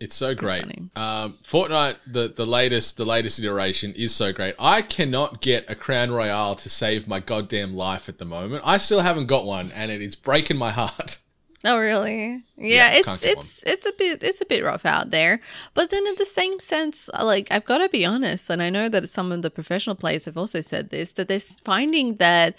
It's 0.00 0.14
so 0.14 0.34
great. 0.34 0.64
Um, 0.94 1.38
Fortnite, 1.42 1.96
the 2.06 2.28
the 2.28 2.46
latest 2.46 2.98
the 2.98 3.06
latest 3.06 3.40
iteration 3.40 3.94
is 3.94 4.14
so 4.14 4.32
great. 4.32 4.54
I 4.58 4.82
cannot 4.82 5.40
get 5.40 5.68
a 5.68 5.74
crown 5.74 6.10
royale 6.10 6.54
to 6.56 6.68
save 6.68 7.08
my 7.08 7.20
goddamn 7.20 7.74
life 7.74 8.08
at 8.08 8.18
the 8.18 8.24
moment. 8.24 8.62
I 8.64 8.76
still 8.76 9.00
haven't 9.00 9.26
got 9.26 9.44
one, 9.44 9.72
and 9.72 9.90
it 9.90 10.00
is 10.00 10.14
breaking 10.14 10.58
my 10.58 10.70
heart. 10.70 11.20
Oh 11.64 11.78
really? 11.78 12.44
Yeah, 12.56 12.92
Yeah, 12.92 13.02
can't 13.02 13.08
it's 13.08 13.22
get 13.22 13.38
it's 13.38 13.62
it's 13.64 13.86
a 13.86 13.92
bit 13.92 14.22
it's 14.22 14.40
a 14.40 14.46
bit 14.46 14.62
rough 14.62 14.86
out 14.86 15.10
there. 15.10 15.40
But 15.74 15.90
then 15.90 16.06
in 16.06 16.14
the 16.16 16.26
same 16.26 16.60
sense, 16.60 17.10
like 17.20 17.48
I've 17.50 17.64
got 17.64 17.78
to 17.78 17.88
be 17.88 18.04
honest, 18.04 18.48
and 18.48 18.62
I 18.62 18.70
know 18.70 18.88
that 18.88 19.08
some 19.08 19.32
of 19.32 19.42
the 19.42 19.50
professional 19.50 19.96
players 19.96 20.24
have 20.26 20.36
also 20.36 20.60
said 20.60 20.90
this 20.90 21.12
that 21.14 21.26
they're 21.26 21.40
finding 21.40 22.16
that 22.16 22.56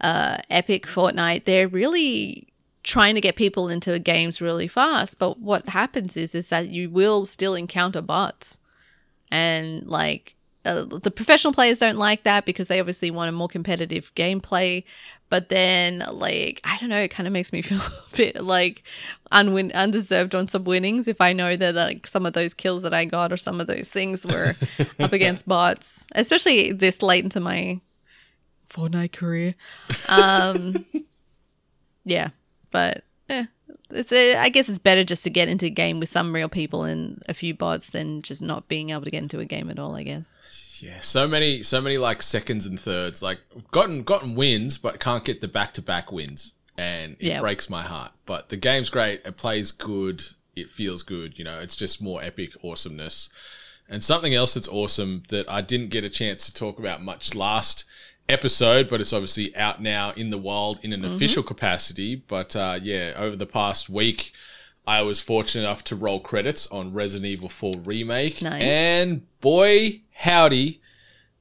uh, 0.00 0.38
Epic 0.50 0.86
Fortnite 0.86 1.44
they're 1.44 1.68
really 1.68 2.48
trying 2.82 3.14
to 3.14 3.20
get 3.20 3.36
people 3.36 3.68
into 3.68 3.98
games 3.98 4.40
really 4.40 4.68
fast. 4.68 5.18
But 5.18 5.38
what 5.38 5.70
happens 5.70 6.16
is 6.16 6.34
is 6.34 6.48
that 6.50 6.68
you 6.68 6.90
will 6.90 7.24
still 7.24 7.54
encounter 7.54 8.02
bots, 8.02 8.58
and 9.30 9.86
like 9.86 10.34
uh, 10.64 10.84
the 10.84 11.10
professional 11.10 11.52
players 11.52 11.78
don't 11.78 11.98
like 11.98 12.22
that 12.24 12.44
because 12.44 12.68
they 12.68 12.80
obviously 12.80 13.10
want 13.10 13.28
a 13.28 13.32
more 13.32 13.48
competitive 13.48 14.14
gameplay. 14.14 14.84
But 15.32 15.48
then, 15.48 16.04
like, 16.10 16.60
I 16.62 16.76
don't 16.76 16.90
know, 16.90 17.00
it 17.00 17.08
kind 17.08 17.26
of 17.26 17.32
makes 17.32 17.54
me 17.54 17.62
feel 17.62 17.80
a 17.80 18.16
bit 18.16 18.44
like 18.44 18.82
unwin- 19.30 19.72
undeserved 19.72 20.34
on 20.34 20.46
some 20.46 20.64
winnings 20.64 21.08
if 21.08 21.22
I 21.22 21.32
know 21.32 21.56
that 21.56 21.74
like 21.74 22.06
some 22.06 22.26
of 22.26 22.34
those 22.34 22.52
kills 22.52 22.82
that 22.82 22.92
I 22.92 23.06
got 23.06 23.32
or 23.32 23.38
some 23.38 23.58
of 23.58 23.66
those 23.66 23.90
things 23.90 24.26
were 24.26 24.54
up 25.00 25.14
against 25.14 25.48
bots, 25.48 26.06
especially 26.14 26.72
this 26.72 27.00
late 27.00 27.24
into 27.24 27.40
my 27.40 27.80
Fortnite 28.68 29.12
career. 29.12 29.54
Um, 30.10 30.84
yeah, 32.04 32.28
but 32.70 33.02
eh, 33.30 33.46
it's 33.88 34.12
uh, 34.12 34.38
I 34.38 34.50
guess 34.50 34.68
it's 34.68 34.78
better 34.78 35.02
just 35.02 35.24
to 35.24 35.30
get 35.30 35.48
into 35.48 35.64
a 35.64 35.70
game 35.70 35.98
with 35.98 36.10
some 36.10 36.34
real 36.34 36.50
people 36.50 36.84
and 36.84 37.22
a 37.26 37.32
few 37.32 37.54
bots 37.54 37.88
than 37.88 38.20
just 38.20 38.42
not 38.42 38.68
being 38.68 38.90
able 38.90 39.04
to 39.04 39.10
get 39.10 39.22
into 39.22 39.38
a 39.38 39.46
game 39.46 39.70
at 39.70 39.78
all. 39.78 39.96
I 39.96 40.02
guess. 40.02 40.36
Yeah, 40.82 41.00
so 41.00 41.28
many 41.28 41.62
so 41.62 41.80
many 41.80 41.96
like 41.96 42.22
seconds 42.22 42.66
and 42.66 42.78
thirds. 42.78 43.22
Like 43.22 43.38
gotten 43.70 44.02
gotten 44.02 44.34
wins, 44.34 44.78
but 44.78 44.98
can't 44.98 45.24
get 45.24 45.40
the 45.40 45.46
back 45.48 45.74
to 45.74 45.82
back 45.82 46.10
wins, 46.10 46.54
and 46.76 47.12
it 47.20 47.26
Yeah. 47.28 47.40
breaks 47.40 47.70
my 47.70 47.82
heart. 47.82 48.12
But 48.26 48.48
the 48.48 48.56
game's 48.56 48.90
great. 48.90 49.22
It 49.24 49.36
plays 49.36 49.70
good. 49.70 50.24
It 50.56 50.70
feels 50.70 51.02
good. 51.04 51.38
You 51.38 51.44
know, 51.44 51.60
it's 51.60 51.76
just 51.76 52.02
more 52.02 52.22
epic 52.22 52.52
awesomeness. 52.64 53.30
And 53.88 54.02
something 54.02 54.34
else 54.34 54.54
that's 54.54 54.68
awesome 54.68 55.22
that 55.28 55.48
I 55.48 55.60
didn't 55.60 55.90
get 55.90 56.02
a 56.02 56.08
chance 56.08 56.46
to 56.46 56.54
talk 56.54 56.78
about 56.78 57.02
much 57.02 57.34
last 57.34 57.84
episode, 58.28 58.88
but 58.88 59.00
it's 59.00 59.12
obviously 59.12 59.54
out 59.56 59.80
now 59.82 60.10
in 60.12 60.30
the 60.30 60.38
wild 60.38 60.78
in 60.82 60.92
an 60.92 61.04
official 61.04 61.42
capacity. 61.42 62.14
But 62.16 62.56
uh, 62.56 62.78
yeah, 62.82 63.12
over 63.16 63.36
the 63.36 63.46
past 63.46 63.88
week, 63.88 64.32
I 64.86 65.02
was 65.02 65.20
fortunate 65.20 65.62
enough 65.62 65.84
to 65.84 65.96
roll 65.96 66.20
credits 66.20 66.66
on 66.68 66.92
Resident 66.92 67.26
Evil 67.26 67.48
4 67.48 67.72
Remake. 67.84 68.42
Nice. 68.42 68.62
And 68.62 69.22
boy, 69.40 70.02
howdy, 70.12 70.80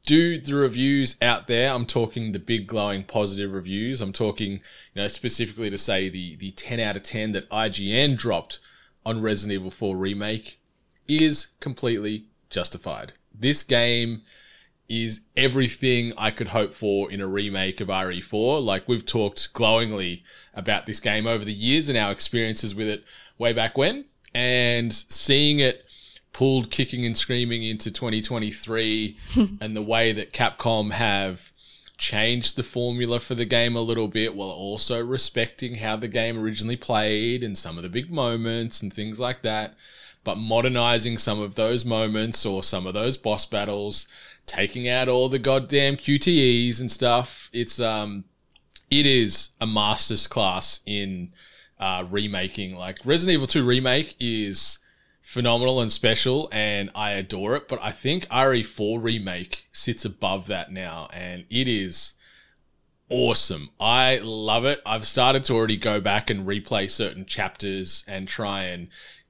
do 0.06 0.40
the 0.40 0.56
reviews 0.56 1.16
out 1.22 1.48
there. 1.48 1.74
I'm 1.74 1.86
talking 1.86 2.32
the 2.32 2.40
big 2.40 2.68
glowing 2.68 3.04
positive 3.04 3.52
reviews. 3.52 4.02
I'm 4.02 4.14
talking, 4.14 4.52
you 4.54 4.60
know, 4.96 5.08
specifically 5.08 5.70
to 5.70 5.78
say 5.78 6.10
the 6.10 6.36
the 6.36 6.52
10 6.52 6.80
out 6.80 6.96
of 6.96 7.04
10 7.04 7.32
that 7.32 7.50
IGN 7.50 8.18
dropped 8.18 8.60
on 9.06 9.22
Resident 9.22 9.54
Evil 9.54 9.72
4 9.72 9.98
Remake 9.98 10.60
is 11.08 11.50
completely 11.60 12.26
justified. 12.50 13.14
This 13.34 13.64
game 13.64 14.22
is 14.92 15.22
everything 15.38 16.12
I 16.18 16.32
could 16.32 16.50
hope 16.50 16.74
for 16.74 17.10
in 17.10 17.22
a 17.22 17.28
remake 17.28 17.80
of 17.80 17.88
RE4. 17.88 18.62
Like 18.64 18.90
we've 18.90 19.06
talked 19.06 19.54
glowingly 19.54 20.24
about 20.54 20.86
this 20.86 21.00
game 21.00 21.26
over 21.26 21.46
the 21.46 21.54
years 21.54 21.88
and 21.88 21.98
our 21.98 22.12
experiences 22.12 22.76
with 22.76 22.90
it 22.90 23.06
way 23.42 23.52
back 23.52 23.78
when, 23.78 24.06
and 24.34 24.94
seeing 24.94 25.60
it 25.60 25.84
pulled 26.32 26.72
kicking 26.72 27.06
and 27.06 27.18
screaming 27.18 27.64
into 27.64 27.92
2023 27.92 29.18
and 29.60 29.76
the 29.76 29.82
way 29.82 30.14
that 30.14 30.32
Capcom 30.32 30.92
have 30.92 31.52
changed 31.98 32.56
the 32.56 32.64
formula 32.64 33.20
for 33.20 33.36
the 33.36 33.46
game 33.46 33.76
a 33.76 33.82
little 33.82 34.08
bit 34.08 34.34
while 34.34 34.50
also 34.50 35.04
respecting 35.04 35.76
how 35.76 35.96
the 35.96 36.08
game 36.08 36.38
originally 36.38 36.78
played 36.78 37.44
and 37.44 37.58
some 37.58 37.78
of 37.78 37.84
the 37.84 37.90
big 37.90 38.10
moments 38.10 38.82
and 38.82 38.92
things 38.92 39.20
like 39.20 39.44
that 39.44 39.76
but 40.24 40.36
modernizing 40.36 41.18
some 41.18 41.40
of 41.40 41.54
those 41.54 41.86
moments 41.86 42.44
or 42.44 42.64
some 42.64 42.88
of 42.88 42.96
those 42.96 43.18
boss 43.18 43.46
battles 43.46 44.08
taking 44.48 44.90
out 44.90 45.08
all 45.08 45.30
the 45.30 45.38
goddamn 45.38 45.96
QTEs 45.96 46.80
and 46.80 46.90
stuff 46.90 47.52
it's 47.54 47.80
um 47.80 48.24
it 48.90 49.06
is 49.06 49.50
a 49.62 49.68
master's 49.68 50.26
class 50.26 50.80
in 50.88 51.32
uh, 51.82 52.06
remaking. 52.10 52.76
Like 52.76 53.00
Resident 53.04 53.34
Evil 53.34 53.48
2 53.48 53.66
remake 53.66 54.16
is 54.20 54.80
phenomenal 55.22 55.82
and 55.82 55.92
special, 55.92 56.48
and 56.52 56.90
I 56.96 57.12
adore 57.12 57.56
it. 57.56 57.68
But 57.68 57.80
I 57.82 57.92
think 57.92 58.28
RE4 58.28 59.04
remake 59.04 59.68
sits 59.72 60.06
above 60.06 60.48
that 60.48 60.72
now, 60.72 61.10
and 61.12 61.46
it 61.50 61.68
is 61.68 62.14
awesome. 63.10 63.72
I 63.80 64.20
love 64.24 64.64
it. 64.64 64.82
I've 64.86 65.06
started 65.06 65.44
to 65.46 65.54
already 65.54 65.78
go 65.78 66.00
back 66.00 66.30
and 66.30 66.48
replay 66.48 66.90
certain 66.90 67.26
chapters 67.26 68.06
and 68.08 68.28
try 68.28 68.64
and 68.64 68.88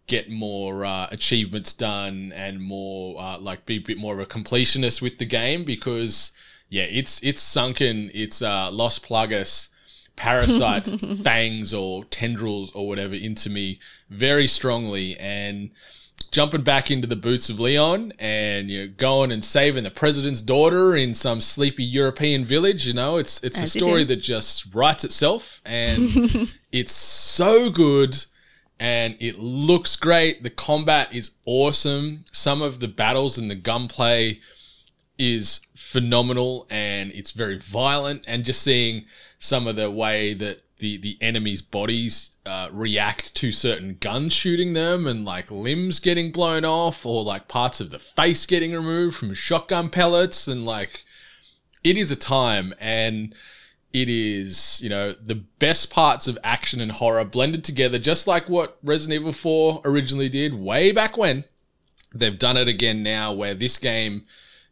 get 0.08 0.30
more 0.30 0.84
uh, 0.84 1.08
achievements 1.10 1.74
done 1.74 2.34
and 2.36 2.62
more 2.62 3.20
uh, 3.22 3.40
like 3.40 3.66
be 3.66 3.78
a 3.78 3.80
bit 3.80 3.98
more 3.98 4.14
of 4.14 4.20
a 4.20 4.26
completionist 4.26 5.02
with 5.02 5.20
the 5.20 5.26
game 5.26 5.64
because 5.64 6.34
yeah, 6.70 6.84
it's 6.84 7.22
it's 7.24 7.42
sunken. 7.42 8.12
It's 8.14 8.42
uh, 8.42 8.70
Las 8.72 9.00
Plagas 9.00 9.70
parasite 10.16 10.88
fangs 11.24 11.74
or 11.74 12.06
tendrils 12.06 12.72
or 12.72 12.88
whatever 12.88 13.16
into 13.16 13.50
me 13.50 13.80
very 14.10 14.48
strongly. 14.48 15.18
And 15.18 15.72
jumping 16.32 16.62
back 16.62 16.90
into 16.90 17.08
the 17.08 17.16
boots 17.16 17.50
of 17.50 17.60
Leon 17.60 18.14
and 18.20 18.70
you 18.70 18.86
know 18.86 18.94
going 18.96 19.32
and 19.32 19.44
saving 19.44 19.84
the 19.84 19.92
president's 19.92 20.42
daughter 20.42 20.96
in 20.96 21.14
some 21.14 21.42
sleepy 21.42 21.84
European 21.84 22.46
village 22.46 22.86
you 22.86 22.94
know 22.94 23.18
it's 23.18 23.44
it's 23.44 23.60
a 23.60 23.64
As 23.64 23.76
you 23.76 23.82
story 23.82 24.04
that 24.06 24.18
just 24.18 24.74
writes 24.74 25.04
itself 25.04 25.62
and 25.66 26.54
it's 26.72 26.94
so 26.94 27.70
good 27.70 28.24
and 28.82 29.16
it 29.20 29.38
looks 29.38 29.96
great. 29.96 30.42
The 30.42 30.50
combat 30.50 31.14
is 31.14 31.32
awesome. 31.46 32.26
Some 32.32 32.64
of 32.64 32.80
the 32.80 32.88
battles 32.88 33.38
and 33.38 33.50
the 33.50 33.56
gunplay 33.56 34.42
is 35.22 35.62
phenomenal 35.76 36.66
and 36.72 37.12
it's 37.12 37.30
very 37.30 37.60
violent 37.60 38.24
and 38.26 38.44
just 38.44 38.64
seeing 38.64 39.06
some 39.38 39.68
of 39.68 39.76
the 39.76 39.92
way 39.92 40.34
that 40.34 40.64
the 40.80 40.98
the 40.98 41.16
enemy's 41.22 41.62
bodies 41.62 42.38
uh, 42.48 42.68
react 42.72 43.36
to 43.36 43.52
certain 43.52 43.98
guns 44.00 44.34
shooting 44.34 44.74
them 44.74 45.06
and 45.06 45.24
like 45.24 45.52
limbs 45.52 46.00
getting 46.00 46.32
blown 46.32 46.66
off 46.66 47.06
or 47.06 47.24
like 47.24 47.48
parts 47.48 47.80
of 47.80 47.92
the 47.92 48.00
face 48.00 48.48
getting 48.48 48.74
removed 48.74 49.16
from 49.16 49.32
shotgun 49.32 49.90
pellets 49.90 50.48
and 50.48 50.66
like 50.66 51.06
it 51.84 51.96
is 51.98 52.10
a 52.10 52.16
time 52.16 52.74
and 52.80 53.36
it 53.94 54.10
is 54.10 54.82
you 54.82 54.90
know 54.90 55.12
the 55.12 55.36
best 55.36 55.92
parts 55.92 56.28
of 56.28 56.36
action 56.44 56.82
and 56.82 56.94
horror 56.94 57.24
blended 57.24 57.64
together 57.64 58.00
just 58.00 58.26
like 58.26 58.50
what 58.50 58.80
Resident 58.82 59.22
Evil 59.22 59.34
4 59.34 59.82
originally 59.86 60.30
did 60.30 60.56
way 60.56 60.92
back 60.92 61.16
when. 61.16 61.44
They've 62.12 62.38
done 62.38 62.58
it 62.58 62.68
again 62.68 63.04
now 63.04 63.32
where 63.32 63.54
this 63.54 63.78
game 63.78 64.26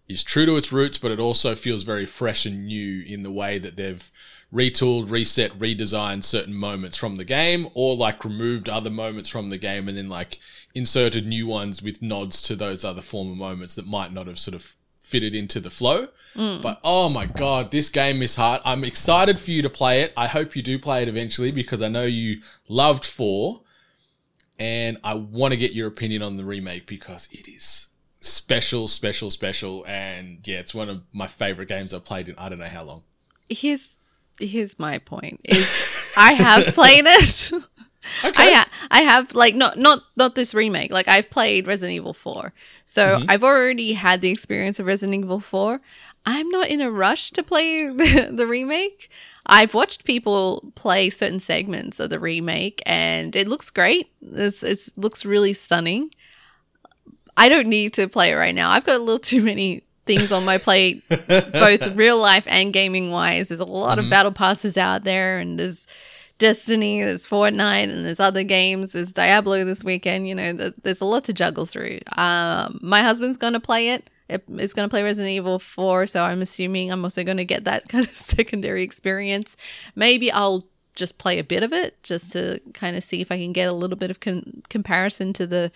is 0.10 0.24
true 0.24 0.48
to 0.48 0.58
its 0.58 0.72
roots, 0.72 0.98
but 0.98 1.12
it 1.12 1.19
also 1.19 1.56
feels 1.56 1.84
very 1.84 2.06
fresh 2.06 2.45
and 2.45 2.65
new 2.65 3.04
in 3.04 3.22
the 3.22 3.32
way 3.32 3.60
that 3.60 3.78
they've 3.78 4.12
retooled, 4.52 5.12
reset, 5.12 5.58
redesigned 5.60 6.24
certain 6.24 6.56
moments 6.56 6.98
from 6.98 7.17
the 7.17 7.24
game, 7.24 7.69
or 7.76 7.95
like 7.95 8.26
removed 8.26 8.67
other 8.67 8.89
moments 8.89 9.30
from 9.30 9.52
the 9.52 9.58
game 9.58 9.88
and 9.88 9.98
then 9.98 10.10
like 10.10 10.39
inserted 10.74 11.28
new 11.28 11.45
ones 11.45 11.84
with 11.84 12.02
nods 12.02 12.41
to 12.41 12.56
those 12.56 12.84
other 12.84 13.02
former 13.02 13.36
moments 13.36 13.76
that 13.76 13.86
might 13.86 14.12
not 14.12 14.26
have 14.26 14.39
sort 14.39 14.56
of 14.56 14.76
fitted 15.00 15.36
into 15.36 15.60
the 15.60 15.69
flow. 15.69 16.08
Mm. 16.36 16.62
But 16.62 16.80
oh 16.84 17.10
my 17.10 17.28
god, 17.28 17.69
this 17.69 17.89
game 17.89 18.22
is 18.24 18.36
hard. 18.36 18.62
I'm 18.65 18.84
excited 18.84 19.38
for 19.38 19.52
you 19.52 19.62
to 19.62 19.69
play 19.69 20.02
it. 20.02 20.13
I 20.17 20.28
hope 20.28 20.56
you 20.56 20.63
do 20.63 20.80
play 20.80 21.04
it 21.04 21.08
eventually 21.08 21.52
because 21.52 21.82
I 21.82 21.88
know 21.88 22.04
you 22.04 22.41
loved 22.67 23.06
4 23.06 23.62
and 24.58 24.98
I 25.04 25.13
want 25.13 25.54
to 25.54 25.58
get 25.58 25.74
your 25.74 25.88
opinion 25.88 26.22
on 26.22 26.38
the 26.38 26.45
remake 26.45 26.86
because 26.88 27.30
it 27.32 27.48
is 27.48 27.88
special, 28.21 28.88
special, 28.88 29.32
special, 29.32 29.86
and 29.88 30.39
yeah, 30.45 30.60
it's 30.60 30.73
one 30.73 30.89
of 30.89 31.01
my 31.13 31.27
favorite 31.27 31.67
games 31.67 31.93
I've 31.93 32.05
played 32.05 32.29
in 32.29 32.36
I 32.38 32.49
don't 32.49 32.60
know 32.60 32.65
how 32.65 32.84
long. 32.84 33.03
Here's 33.49 33.89
here's 34.39 34.77
my 34.79 34.97
point: 34.99 35.41
is 35.45 35.67
I 36.17 36.34
have 36.34 36.65
played 36.73 37.05
it. 37.08 37.51
I 38.23 38.51
ha- 38.51 38.69
I 38.91 39.01
have 39.01 39.36
like 39.36 39.55
not 39.55 39.77
not 39.77 40.03
not 40.15 40.36
this 40.36 40.53
remake. 40.53 40.91
Like 40.91 41.08
I've 41.08 41.29
played 41.29 41.67
Resident 41.67 41.95
Evil 41.95 42.13
4. 42.13 42.53
So 42.86 43.17
mm-hmm. 43.17 43.29
I've 43.29 43.43
already 43.43 43.93
had 43.93 44.21
the 44.21 44.29
experience 44.29 44.79
of 44.79 44.86
Resident 44.86 45.23
Evil 45.23 45.39
4. 45.39 45.82
I'm 46.25 46.49
not 46.49 46.67
in 46.67 46.82
a 46.82 46.91
rush 46.91 47.32
to 47.32 47.43
play 47.43 47.88
the, 47.93 48.29
the 48.32 48.47
remake. 48.47 49.10
I've 49.45 49.73
watched 49.73 50.05
people 50.05 50.71
play 50.75 51.10
certain 51.10 51.39
segments 51.39 51.99
of 51.99 52.10
the 52.10 52.19
remake 52.19 52.84
and 52.86 53.36
it 53.36 53.47
looks 53.47 53.69
great. 53.69 54.12
It's 54.21 54.63
it 54.63 54.79
looks 54.95 55.25
really 55.25 55.53
stunning. 55.53 56.12
I 57.39 57.49
don't 57.49 57.67
need 57.67 57.93
to 57.93 58.08
play 58.08 58.32
it 58.32 58.36
right 58.36 58.54
now. 58.54 58.69
I've 58.71 58.84
got 58.86 58.97
a 58.97 59.04
little 59.04 59.19
too 59.34 59.41
many 59.41 59.84
things 60.06 60.32
on 60.32 60.43
my 60.45 60.58
plate, 60.58 61.04
both 61.10 61.88
real 61.95 62.17
life 62.19 62.45
and 62.47 62.73
gaming 62.73 63.12
wise. 63.12 63.47
There's 63.47 63.60
a 63.60 63.65
lot 63.65 63.99
of 63.99 64.10
battle 64.10 64.32
passes 64.32 64.78
out 64.78 65.04
there, 65.04 65.38
and 65.39 65.60
there's 65.60 65.86
Destiny, 66.39 67.02
there's 67.04 67.28
Fortnite, 67.28 67.91
and 67.91 68.06
there's 68.06 68.19
other 68.19 68.43
games. 68.43 68.93
There's 68.93 69.12
Diablo 69.12 69.65
this 69.65 69.84
weekend. 69.84 70.28
You 70.28 70.36
know, 70.36 70.56
th- 70.56 70.73
there's 70.84 71.02
a 71.02 71.06
lot 71.06 71.25
to 71.25 71.34
juggle 71.34 71.65
through. 71.65 71.99
Um, 72.17 72.80
my 72.82 73.02
husband's 73.02 73.38
gonna 73.38 73.60
play 73.60 73.89
it. 73.89 74.10
It- 74.30 74.45
It's 74.58 74.73
gonna 74.73 74.88
play 74.88 75.04
Resident 75.04 75.32
Evil 75.34 75.60
4, 75.60 76.08
so 76.08 76.23
I'm 76.23 76.41
assuming 76.41 76.91
I'm 76.91 77.04
also 77.04 77.23
gonna 77.25 77.43
get 77.43 77.65
that 77.65 77.89
kind 77.89 78.08
of 78.08 78.15
secondary 78.15 78.84
experience. 78.84 79.58
Maybe 79.95 80.32
I'll 80.32 80.65
just 80.99 81.17
play 81.17 81.39
a 81.39 81.43
bit 81.43 81.63
of 81.63 81.73
it 81.73 82.01
just 82.03 82.31
to 82.33 82.59
kind 82.73 82.95
of 82.95 83.03
see 83.03 83.21
if 83.21 83.31
I 83.31 83.38
can 83.39 83.53
get 83.53 83.67
a 83.67 83.73
little 83.73 83.97
bit 83.97 84.12
of 84.12 84.19
con- 84.19 84.62
comparison 84.69 85.33
to 85.33 85.47
the 85.47 85.71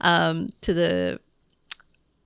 um 0.00 0.50
to 0.60 0.72
the 0.72 1.18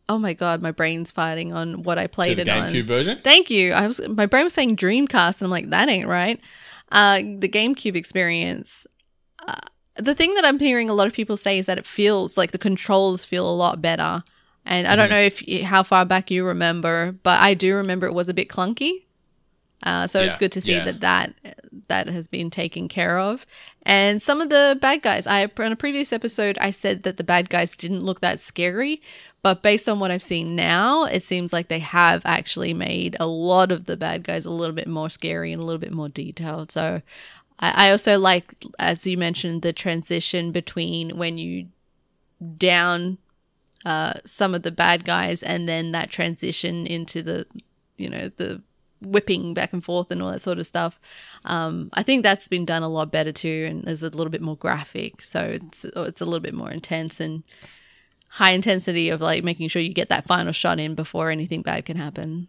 oh 0.08 0.18
my 0.18 0.32
god 0.32 0.60
my 0.60 0.72
brain's 0.72 1.10
fighting 1.10 1.52
on 1.52 1.82
what 1.82 1.98
I 1.98 2.02
To 2.04 2.08
played 2.08 2.36
the 2.36 2.42
it 2.42 2.48
on 2.48 2.64
GameCube 2.72 2.86
version. 2.86 3.18
Thank 3.22 3.48
you. 3.50 3.72
I 3.72 3.86
was 3.86 4.00
my 4.08 4.26
brain 4.26 4.44
was 4.44 4.54
saying 4.54 4.76
Dreamcast, 4.76 5.40
and 5.40 5.46
I'm 5.46 5.50
like, 5.50 5.70
that 5.70 5.88
ain't 5.88 6.08
right. 6.08 6.40
Uh, 6.92 7.18
the 7.38 7.48
GameCube 7.48 7.94
experience. 7.96 8.86
Uh, 9.46 9.54
the 9.96 10.14
thing 10.14 10.34
that 10.34 10.44
I'm 10.44 10.58
hearing 10.58 10.90
a 10.90 10.94
lot 10.94 11.06
of 11.06 11.12
people 11.12 11.36
say 11.36 11.58
is 11.58 11.66
that 11.66 11.78
it 11.78 11.86
feels 11.86 12.36
like 12.36 12.50
the 12.52 12.58
controls 12.58 13.24
feel 13.24 13.48
a 13.48 13.54
lot 13.54 13.80
better. 13.80 14.22
And 14.66 14.86
I 14.86 14.96
don't 14.96 15.10
Mm-hmm. 15.10 15.12
know 15.48 15.60
if 15.60 15.64
how 15.64 15.82
far 15.82 16.04
back 16.04 16.30
you 16.30 16.44
remember, 16.44 17.12
but 17.22 17.40
I 17.40 17.54
do 17.54 17.74
remember 17.76 18.06
it 18.06 18.14
was 18.14 18.28
a 18.28 18.34
bit 18.34 18.48
clunky. 18.48 19.04
Uh, 19.82 20.06
so 20.06 20.20
it's 20.20 20.36
good 20.36 20.52
to 20.52 20.60
see 20.60 20.72
yeah. 20.72 20.84
that 20.84 21.00
that 21.00 21.34
that 21.88 22.08
has 22.08 22.28
been 22.28 22.50
taken 22.50 22.88
care 22.88 23.18
of. 23.18 23.46
And 23.82 24.20
some 24.20 24.40
of 24.40 24.50
the 24.50 24.76
bad 24.80 25.02
guys, 25.02 25.26
I 25.26 25.44
on 25.44 25.72
a 25.72 25.76
previous 25.76 26.12
episode, 26.12 26.58
I 26.58 26.70
said 26.70 27.02
that 27.04 27.16
the 27.16 27.24
bad 27.24 27.48
guys 27.48 27.74
didn't 27.74 28.04
look 28.04 28.20
that 28.20 28.40
scary, 28.40 29.00
but 29.42 29.62
based 29.62 29.88
on 29.88 29.98
what 29.98 30.10
I've 30.10 30.22
seen 30.22 30.54
now, 30.54 31.04
it 31.04 31.22
seems 31.22 31.52
like 31.52 31.68
they 31.68 31.78
have 31.78 32.22
actually 32.26 32.74
made 32.74 33.16
a 33.18 33.26
lot 33.26 33.72
of 33.72 33.86
the 33.86 33.96
bad 33.96 34.24
guys 34.24 34.44
a 34.44 34.50
little 34.50 34.74
bit 34.74 34.88
more 34.88 35.08
scary 35.08 35.52
and 35.52 35.62
a 35.62 35.64
little 35.64 35.80
bit 35.80 35.92
more 35.92 36.10
detailed. 36.10 36.70
So 36.70 37.00
I, 37.58 37.86
I 37.86 37.90
also 37.90 38.18
like, 38.18 38.54
as 38.78 39.06
you 39.06 39.16
mentioned, 39.16 39.62
the 39.62 39.72
transition 39.72 40.52
between 40.52 41.16
when 41.16 41.38
you 41.38 41.68
down 42.58 43.16
uh, 43.86 44.14
some 44.26 44.54
of 44.54 44.62
the 44.62 44.70
bad 44.70 45.04
guys 45.04 45.42
and 45.42 45.66
then 45.66 45.92
that 45.92 46.10
transition 46.10 46.86
into 46.86 47.22
the, 47.22 47.46
you 47.96 48.10
know, 48.10 48.28
the 48.36 48.62
whipping 49.02 49.54
back 49.54 49.72
and 49.72 49.84
forth 49.84 50.10
and 50.10 50.22
all 50.22 50.30
that 50.30 50.42
sort 50.42 50.58
of 50.58 50.66
stuff. 50.66 51.00
Um, 51.44 51.90
I 51.92 52.02
think 52.02 52.22
that's 52.22 52.48
been 52.48 52.64
done 52.64 52.82
a 52.82 52.88
lot 52.88 53.10
better 53.10 53.32
too, 53.32 53.66
and 53.68 53.88
is 53.88 54.02
a 54.02 54.10
little 54.10 54.30
bit 54.30 54.42
more 54.42 54.56
graphic. 54.56 55.22
So 55.22 55.40
it's 55.40 55.84
it's 55.84 56.20
a 56.20 56.24
little 56.24 56.40
bit 56.40 56.54
more 56.54 56.70
intense 56.70 57.20
and 57.20 57.42
high 58.28 58.52
intensity 58.52 59.08
of 59.08 59.20
like 59.20 59.42
making 59.42 59.68
sure 59.68 59.82
you 59.82 59.92
get 59.92 60.08
that 60.08 60.26
final 60.26 60.52
shot 60.52 60.78
in 60.78 60.94
before 60.94 61.30
anything 61.30 61.62
bad 61.62 61.84
can 61.84 61.96
happen. 61.96 62.48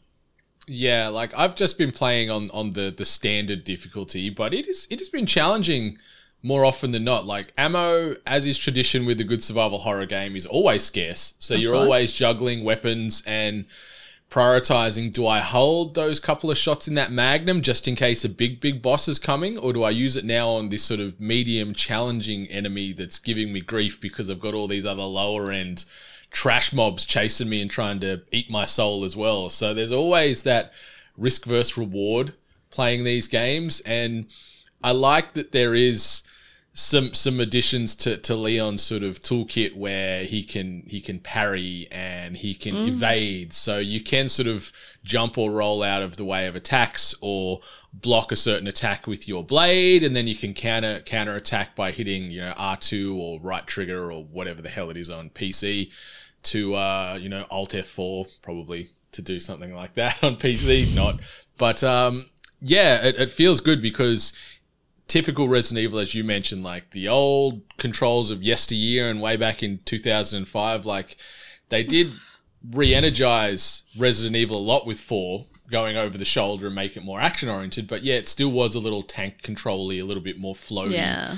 Yeah, 0.67 1.07
like 1.07 1.37
I've 1.37 1.55
just 1.55 1.77
been 1.77 1.91
playing 1.91 2.29
on 2.29 2.49
on 2.51 2.71
the 2.71 2.93
the 2.95 3.05
standard 3.05 3.63
difficulty, 3.63 4.29
but 4.29 4.53
it 4.53 4.67
is 4.67 4.87
it 4.91 4.99
has 4.99 5.09
been 5.09 5.25
challenging 5.25 5.97
more 6.43 6.65
often 6.65 6.91
than 6.91 7.03
not. 7.03 7.25
Like 7.25 7.53
ammo, 7.57 8.15
as 8.25 8.45
is 8.45 8.57
tradition 8.57 9.05
with 9.05 9.19
a 9.19 9.23
good 9.23 9.43
survival 9.43 9.79
horror 9.79 10.05
game, 10.05 10.35
is 10.35 10.45
always 10.45 10.83
scarce. 10.83 11.35
So 11.39 11.55
you're 11.55 11.73
course. 11.73 11.83
always 11.83 12.13
juggling 12.13 12.63
weapons 12.63 13.23
and 13.25 13.65
prioritizing 14.31 15.11
do 15.11 15.27
I 15.27 15.39
hold 15.39 15.93
those 15.93 16.17
couple 16.17 16.49
of 16.49 16.57
shots 16.57 16.87
in 16.87 16.95
that 16.95 17.11
magnum 17.11 17.61
just 17.61 17.85
in 17.85 17.97
case 17.97 18.23
a 18.23 18.29
big 18.29 18.61
big 18.61 18.81
boss 18.81 19.09
is 19.09 19.19
coming 19.19 19.57
or 19.57 19.73
do 19.73 19.83
I 19.83 19.89
use 19.89 20.15
it 20.15 20.23
now 20.23 20.47
on 20.49 20.69
this 20.69 20.83
sort 20.83 21.01
of 21.01 21.19
medium 21.19 21.73
challenging 21.73 22.47
enemy 22.47 22.93
that's 22.93 23.19
giving 23.19 23.51
me 23.51 23.59
grief 23.59 23.99
because 23.99 24.29
I've 24.29 24.39
got 24.39 24.53
all 24.53 24.69
these 24.69 24.85
other 24.85 25.03
lower 25.03 25.51
end 25.51 25.83
trash 26.31 26.71
mobs 26.71 27.03
chasing 27.03 27.49
me 27.49 27.61
and 27.61 27.69
trying 27.69 27.99
to 27.99 28.21
eat 28.31 28.49
my 28.49 28.63
soul 28.63 29.03
as 29.03 29.17
well. 29.17 29.49
So 29.49 29.73
there's 29.73 29.91
always 29.91 30.43
that 30.43 30.71
risk 31.17 31.43
versus 31.43 31.77
reward 31.77 32.33
playing 32.71 33.03
these 33.03 33.27
games 33.27 33.81
and 33.81 34.27
I 34.81 34.93
like 34.93 35.33
that 35.33 35.51
there 35.51 35.75
is 35.75 36.23
some 36.73 37.13
some 37.13 37.41
additions 37.41 37.95
to, 37.95 38.15
to 38.17 38.33
Leon's 38.33 38.81
sort 38.81 39.03
of 39.03 39.21
toolkit 39.21 39.75
where 39.75 40.23
he 40.23 40.41
can 40.41 40.83
he 40.87 41.01
can 41.01 41.19
parry 41.19 41.87
and 41.91 42.37
he 42.37 42.55
can 42.55 42.75
evade. 42.75 43.51
So 43.51 43.77
you 43.79 44.01
can 44.01 44.29
sort 44.29 44.47
of 44.47 44.71
jump 45.03 45.37
or 45.37 45.51
roll 45.51 45.83
out 45.83 46.01
of 46.01 46.15
the 46.15 46.23
way 46.23 46.47
of 46.47 46.55
attacks 46.55 47.13
or 47.21 47.59
block 47.93 48.31
a 48.31 48.37
certain 48.37 48.67
attack 48.67 49.05
with 49.05 49.27
your 49.27 49.43
blade, 49.43 50.01
and 50.01 50.15
then 50.15 50.27
you 50.27 50.35
can 50.35 50.53
counter 50.53 51.01
counter 51.01 51.35
attack 51.35 51.75
by 51.75 51.91
hitting 51.91 52.31
you 52.31 52.41
know 52.41 52.53
R 52.55 52.77
two 52.77 53.17
or 53.17 53.39
right 53.41 53.67
trigger 53.67 54.11
or 54.11 54.23
whatever 54.23 54.61
the 54.61 54.69
hell 54.69 54.89
it 54.89 54.97
is 54.97 55.09
on 55.09 55.29
PC 55.29 55.91
to 56.43 56.75
uh, 56.75 57.19
you 57.21 57.27
know 57.27 57.45
Alt 57.51 57.75
F 57.75 57.87
four 57.87 58.27
probably 58.41 58.91
to 59.11 59.21
do 59.21 59.41
something 59.41 59.75
like 59.75 59.95
that 59.95 60.23
on 60.23 60.37
PC. 60.37 60.93
Not, 60.95 61.19
but 61.57 61.83
um, 61.83 62.29
yeah, 62.61 63.05
it, 63.05 63.19
it 63.19 63.29
feels 63.29 63.59
good 63.59 63.81
because 63.81 64.31
typical 65.11 65.49
Resident 65.49 65.83
Evil, 65.83 65.99
as 65.99 66.15
you 66.15 66.23
mentioned, 66.23 66.63
like 66.63 66.91
the 66.91 67.09
old 67.09 67.63
controls 67.77 68.31
of 68.31 68.41
yesteryear 68.41 69.09
and 69.09 69.21
way 69.21 69.35
back 69.35 69.61
in 69.61 69.79
2005, 69.83 70.85
like 70.85 71.17
they 71.67 71.83
did 71.83 72.11
re-energize 72.71 73.83
Resident 73.97 74.37
Evil 74.37 74.57
a 74.57 74.59
lot 74.59 74.85
with 74.85 75.01
four 75.01 75.47
going 75.69 75.97
over 75.97 76.17
the 76.17 76.23
shoulder 76.23 76.67
and 76.67 76.75
make 76.75 76.95
it 76.95 77.03
more 77.03 77.19
action 77.19 77.49
oriented, 77.49 77.87
but 77.87 78.03
yeah, 78.03 78.15
it 78.15 78.27
still 78.27 78.53
was 78.53 78.73
a 78.73 78.79
little 78.79 79.03
tank 79.03 79.41
controlly, 79.41 79.99
a 79.99 80.05
little 80.05 80.23
bit 80.23 80.39
more 80.39 80.55
floaty. 80.55 80.91
Yeah. 80.91 81.37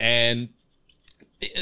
And 0.00 0.48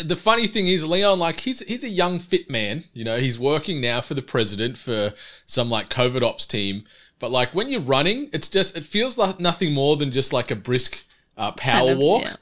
the 0.04 0.16
funny 0.16 0.46
thing 0.46 0.68
is, 0.68 0.86
Leon, 0.86 1.18
like 1.18 1.40
he's 1.40 1.58
he's 1.66 1.82
a 1.82 1.88
young 1.88 2.20
fit 2.20 2.48
man. 2.48 2.84
You 2.92 3.04
know, 3.04 3.18
he's 3.18 3.38
working 3.38 3.80
now 3.80 4.00
for 4.00 4.14
the 4.14 4.22
president 4.22 4.78
for 4.78 5.12
some 5.46 5.68
like 5.68 5.88
COVID 5.88 6.22
ops 6.22 6.46
team. 6.46 6.84
But 7.18 7.32
like 7.32 7.52
when 7.52 7.68
you're 7.68 7.80
running, 7.80 8.30
it's 8.32 8.48
just 8.48 8.76
it 8.76 8.84
feels 8.84 9.18
like 9.18 9.40
nothing 9.40 9.72
more 9.72 9.96
than 9.96 10.12
just 10.12 10.32
like 10.32 10.52
a 10.52 10.56
brisk 10.56 11.04
uh, 11.36 11.52
power 11.52 11.78
Kind 11.80 11.90
of, 11.90 11.98
walk. 11.98 12.22
yeah. 12.22 12.36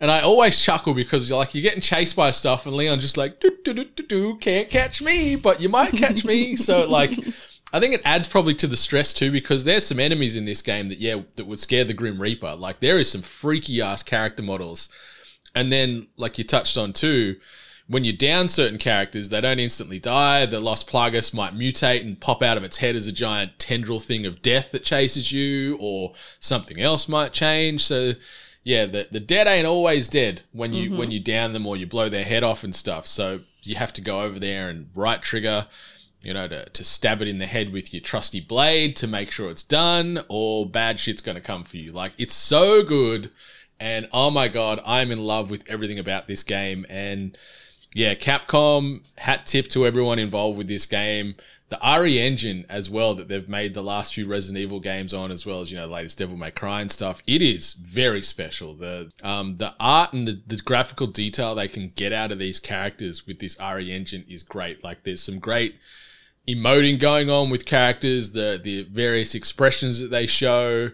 And 0.00 0.10
I 0.10 0.20
always 0.20 0.60
chuckle 0.60 0.92
because 0.92 1.28
you're 1.28 1.38
like 1.38 1.54
you're 1.54 1.62
getting 1.62 1.80
chased 1.80 2.16
by 2.16 2.30
stuff, 2.32 2.66
and 2.66 2.74
Leon 2.76 3.00
just 3.00 3.16
like 3.16 3.40
do 3.40 3.56
do 3.64 3.72
do 3.72 3.84
do 3.84 4.02
do 4.02 4.36
can't 4.36 4.68
catch 4.68 5.00
me, 5.00 5.36
but 5.36 5.60
you 5.60 5.68
might 5.68 5.92
catch 5.92 6.24
me. 6.24 6.56
so 6.68 6.88
like, 6.90 7.12
I 7.72 7.80
think 7.80 7.94
it 7.94 8.02
adds 8.04 8.28
probably 8.28 8.54
to 8.56 8.66
the 8.66 8.76
stress 8.76 9.12
too 9.12 9.30
because 9.30 9.64
there's 9.64 9.86
some 9.86 10.00
enemies 10.00 10.36
in 10.36 10.44
this 10.44 10.62
game 10.62 10.88
that 10.88 10.98
yeah 10.98 11.22
that 11.36 11.46
would 11.46 11.60
scare 11.60 11.84
the 11.84 11.94
Grim 11.94 12.20
Reaper. 12.20 12.54
Like 12.56 12.80
there 12.80 12.98
is 12.98 13.10
some 13.10 13.22
freaky 13.22 13.80
ass 13.80 14.02
character 14.02 14.42
models, 14.42 14.90
and 15.54 15.70
then 15.72 16.08
like 16.16 16.38
you 16.38 16.44
touched 16.44 16.76
on 16.76 16.92
too. 16.92 17.36
When 17.86 18.04
you 18.04 18.14
down 18.14 18.48
certain 18.48 18.78
characters, 18.78 19.28
they 19.28 19.42
don't 19.42 19.58
instantly 19.58 19.98
die. 19.98 20.46
The 20.46 20.58
Las 20.58 20.82
Plagas 20.82 21.34
might 21.34 21.52
mutate 21.52 22.00
and 22.00 22.18
pop 22.18 22.42
out 22.42 22.56
of 22.56 22.64
its 22.64 22.78
head 22.78 22.96
as 22.96 23.06
a 23.06 23.12
giant 23.12 23.58
tendril 23.58 24.00
thing 24.00 24.24
of 24.24 24.40
death 24.40 24.72
that 24.72 24.84
chases 24.84 25.32
you, 25.32 25.76
or 25.78 26.14
something 26.40 26.80
else 26.80 27.08
might 27.08 27.34
change. 27.34 27.84
So 27.84 28.14
yeah, 28.64 28.86
the, 28.86 29.06
the 29.10 29.20
dead 29.20 29.46
ain't 29.46 29.66
always 29.66 30.08
dead 30.08 30.42
when 30.52 30.72
you 30.72 30.88
mm-hmm. 30.88 30.98
when 30.98 31.10
you 31.10 31.20
down 31.20 31.52
them 31.52 31.66
or 31.66 31.76
you 31.76 31.86
blow 31.86 32.08
their 32.08 32.24
head 32.24 32.42
off 32.42 32.64
and 32.64 32.74
stuff. 32.74 33.06
So 33.06 33.40
you 33.62 33.74
have 33.76 33.92
to 33.92 34.00
go 34.00 34.22
over 34.22 34.38
there 34.38 34.70
and 34.70 34.88
right 34.94 35.20
trigger, 35.20 35.66
you 36.22 36.32
know, 36.32 36.48
to, 36.48 36.70
to 36.70 36.84
stab 36.84 37.20
it 37.20 37.28
in 37.28 37.38
the 37.38 37.46
head 37.46 37.72
with 37.72 37.92
your 37.92 38.00
trusty 38.00 38.40
blade 38.40 38.96
to 38.96 39.06
make 39.06 39.30
sure 39.30 39.50
it's 39.50 39.62
done, 39.62 40.24
or 40.28 40.66
bad 40.66 40.98
shit's 40.98 41.20
gonna 41.20 41.42
come 41.42 41.64
for 41.64 41.76
you. 41.76 41.92
Like 41.92 42.12
it's 42.16 42.34
so 42.34 42.82
good, 42.82 43.30
and 43.78 44.08
oh 44.10 44.30
my 44.30 44.48
god, 44.48 44.80
I'm 44.86 45.10
in 45.10 45.22
love 45.22 45.50
with 45.50 45.68
everything 45.68 45.98
about 45.98 46.26
this 46.26 46.42
game. 46.42 46.86
And 46.88 47.36
yeah, 47.94 48.14
Capcom 48.16 49.06
hat 49.18 49.46
tip 49.46 49.68
to 49.68 49.86
everyone 49.86 50.18
involved 50.18 50.58
with 50.58 50.66
this 50.66 50.84
game. 50.84 51.36
The 51.68 51.78
RE 52.00 52.18
engine 52.18 52.66
as 52.68 52.90
well 52.90 53.14
that 53.14 53.28
they've 53.28 53.48
made 53.48 53.72
the 53.72 53.84
last 53.84 54.14
few 54.14 54.26
Resident 54.26 54.58
Evil 54.58 54.80
games 54.80 55.14
on, 55.14 55.30
as 55.30 55.46
well 55.46 55.60
as 55.60 55.70
you 55.70 55.78
know 55.78 55.86
latest 55.86 56.18
Devil 56.18 56.36
May 56.36 56.50
Cry 56.50 56.80
and 56.80 56.90
stuff. 56.90 57.22
It 57.24 57.40
is 57.40 57.74
very 57.74 58.20
special. 58.20 58.74
The 58.74 59.12
um 59.22 59.56
the 59.58 59.74
art 59.78 60.12
and 60.12 60.26
the, 60.26 60.42
the 60.44 60.56
graphical 60.56 61.06
detail 61.06 61.54
they 61.54 61.68
can 61.68 61.92
get 61.94 62.12
out 62.12 62.32
of 62.32 62.40
these 62.40 62.58
characters 62.58 63.28
with 63.28 63.38
this 63.38 63.56
RE 63.60 63.90
engine 63.90 64.24
is 64.28 64.42
great. 64.42 64.82
Like 64.82 65.04
there's 65.04 65.22
some 65.22 65.38
great 65.38 65.76
emoting 66.48 66.98
going 66.98 67.30
on 67.30 67.48
with 67.48 67.64
characters, 67.64 68.32
the 68.32 68.60
the 68.62 68.82
various 68.82 69.36
expressions 69.36 70.00
that 70.00 70.10
they 70.10 70.26
show. 70.26 70.90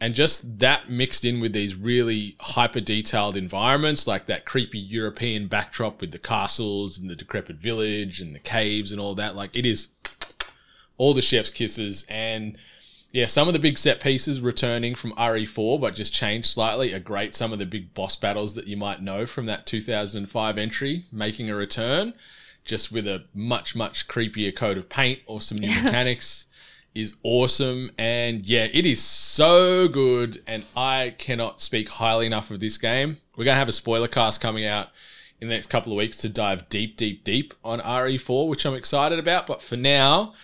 And 0.00 0.14
just 0.14 0.58
that 0.60 0.88
mixed 0.88 1.24
in 1.24 1.40
with 1.40 1.52
these 1.52 1.74
really 1.74 2.36
hyper 2.40 2.80
detailed 2.80 3.36
environments, 3.36 4.06
like 4.06 4.26
that 4.26 4.44
creepy 4.44 4.78
European 4.78 5.48
backdrop 5.48 6.00
with 6.00 6.12
the 6.12 6.18
castles 6.18 6.98
and 6.98 7.10
the 7.10 7.16
decrepit 7.16 7.56
village 7.56 8.20
and 8.20 8.34
the 8.34 8.38
caves 8.38 8.92
and 8.92 9.00
all 9.00 9.14
that. 9.16 9.34
Like 9.34 9.56
it 9.56 9.66
is 9.66 9.88
all 10.96 11.14
the 11.14 11.22
chef's 11.22 11.50
kisses 11.50 12.06
and 12.08 12.56
yeah, 13.10 13.26
some 13.26 13.48
of 13.48 13.54
the 13.54 13.58
big 13.58 13.78
set 13.78 14.00
pieces 14.00 14.40
returning 14.40 14.94
from 14.94 15.12
RE4, 15.12 15.80
but 15.80 15.94
just 15.94 16.12
changed 16.12 16.48
slightly, 16.48 16.92
are 16.92 16.98
great. 16.98 17.34
Some 17.34 17.52
of 17.52 17.58
the 17.58 17.64
big 17.64 17.94
boss 17.94 18.16
battles 18.16 18.54
that 18.54 18.66
you 18.66 18.76
might 18.76 19.02
know 19.02 19.24
from 19.24 19.46
that 19.46 19.66
2005 19.66 20.58
entry 20.58 21.04
making 21.10 21.48
a 21.48 21.56
return, 21.56 22.12
just 22.66 22.92
with 22.92 23.08
a 23.08 23.24
much, 23.32 23.74
much 23.74 24.08
creepier 24.08 24.54
coat 24.54 24.76
of 24.76 24.90
paint 24.90 25.20
or 25.26 25.40
some 25.40 25.56
new 25.56 25.68
mechanics, 25.82 26.47
is 26.98 27.14
awesome. 27.22 27.90
And 27.96 28.44
yeah, 28.44 28.66
it 28.72 28.84
is 28.84 29.02
so 29.02 29.88
good. 29.88 30.42
And 30.46 30.64
I 30.76 31.14
cannot 31.18 31.60
speak 31.60 31.88
highly 31.88 32.26
enough 32.26 32.50
of 32.50 32.60
this 32.60 32.76
game. 32.76 33.18
We're 33.36 33.44
going 33.44 33.54
to 33.54 33.60
have 33.60 33.68
a 33.68 33.72
spoiler 33.72 34.08
cast 34.08 34.40
coming 34.40 34.66
out 34.66 34.88
in 35.40 35.48
the 35.48 35.54
next 35.54 35.68
couple 35.68 35.92
of 35.92 35.96
weeks 35.96 36.18
to 36.18 36.28
dive 36.28 36.68
deep, 36.68 36.96
deep, 36.96 37.22
deep 37.22 37.54
on 37.64 37.80
RE4, 37.80 38.48
which 38.48 38.66
I'm 38.66 38.74
excited 38.74 39.18
about. 39.18 39.46
But 39.46 39.62
for 39.62 39.76
now, 39.76 40.34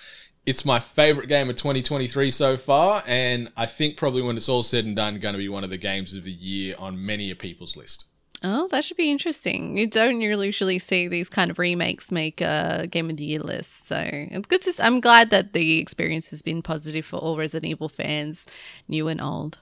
it's 0.46 0.64
my 0.64 0.78
favorite 0.78 1.28
game 1.28 1.50
of 1.50 1.56
2023 1.56 2.30
so 2.30 2.56
far, 2.56 3.02
and 3.06 3.50
I 3.56 3.66
think 3.66 3.96
probably 3.96 4.22
when 4.22 4.36
it's 4.36 4.48
all 4.48 4.62
said 4.62 4.84
and 4.84 4.94
done, 4.94 5.18
going 5.18 5.32
to 5.32 5.38
be 5.38 5.48
one 5.48 5.64
of 5.64 5.70
the 5.70 5.78
games 5.78 6.14
of 6.14 6.24
the 6.24 6.32
year 6.32 6.76
on 6.78 7.04
many 7.04 7.30
a 7.30 7.34
people's 7.34 7.76
list. 7.76 8.06
Oh, 8.46 8.68
that 8.68 8.85
should 8.85 8.98
be 8.98 9.11
interesting. 9.11 9.78
You 9.78 9.87
don't 9.87 10.20
usually 10.20 10.78
see 10.78 11.09
these 11.09 11.30
kind 11.30 11.50
of 11.50 11.59
remakes 11.59 12.12
make 12.12 12.42
a 12.42 12.87
game 12.90 13.09
of 13.09 13.16
the 13.16 13.24
year 13.24 13.40
list, 13.40 13.88
so 13.88 13.96
it's 14.07 14.46
good 14.46 14.61
to. 14.62 14.85
I'm 14.85 15.00
glad 15.00 15.30
that 15.30 15.54
the 15.54 15.78
experience 15.78 16.28
has 16.28 16.42
been 16.42 16.61
positive 16.61 17.07
for 17.07 17.16
all 17.16 17.38
Resident 17.38 17.70
Evil 17.70 17.88
fans, 17.88 18.46
new 18.87 19.09
and 19.09 19.18
old. 19.18 19.61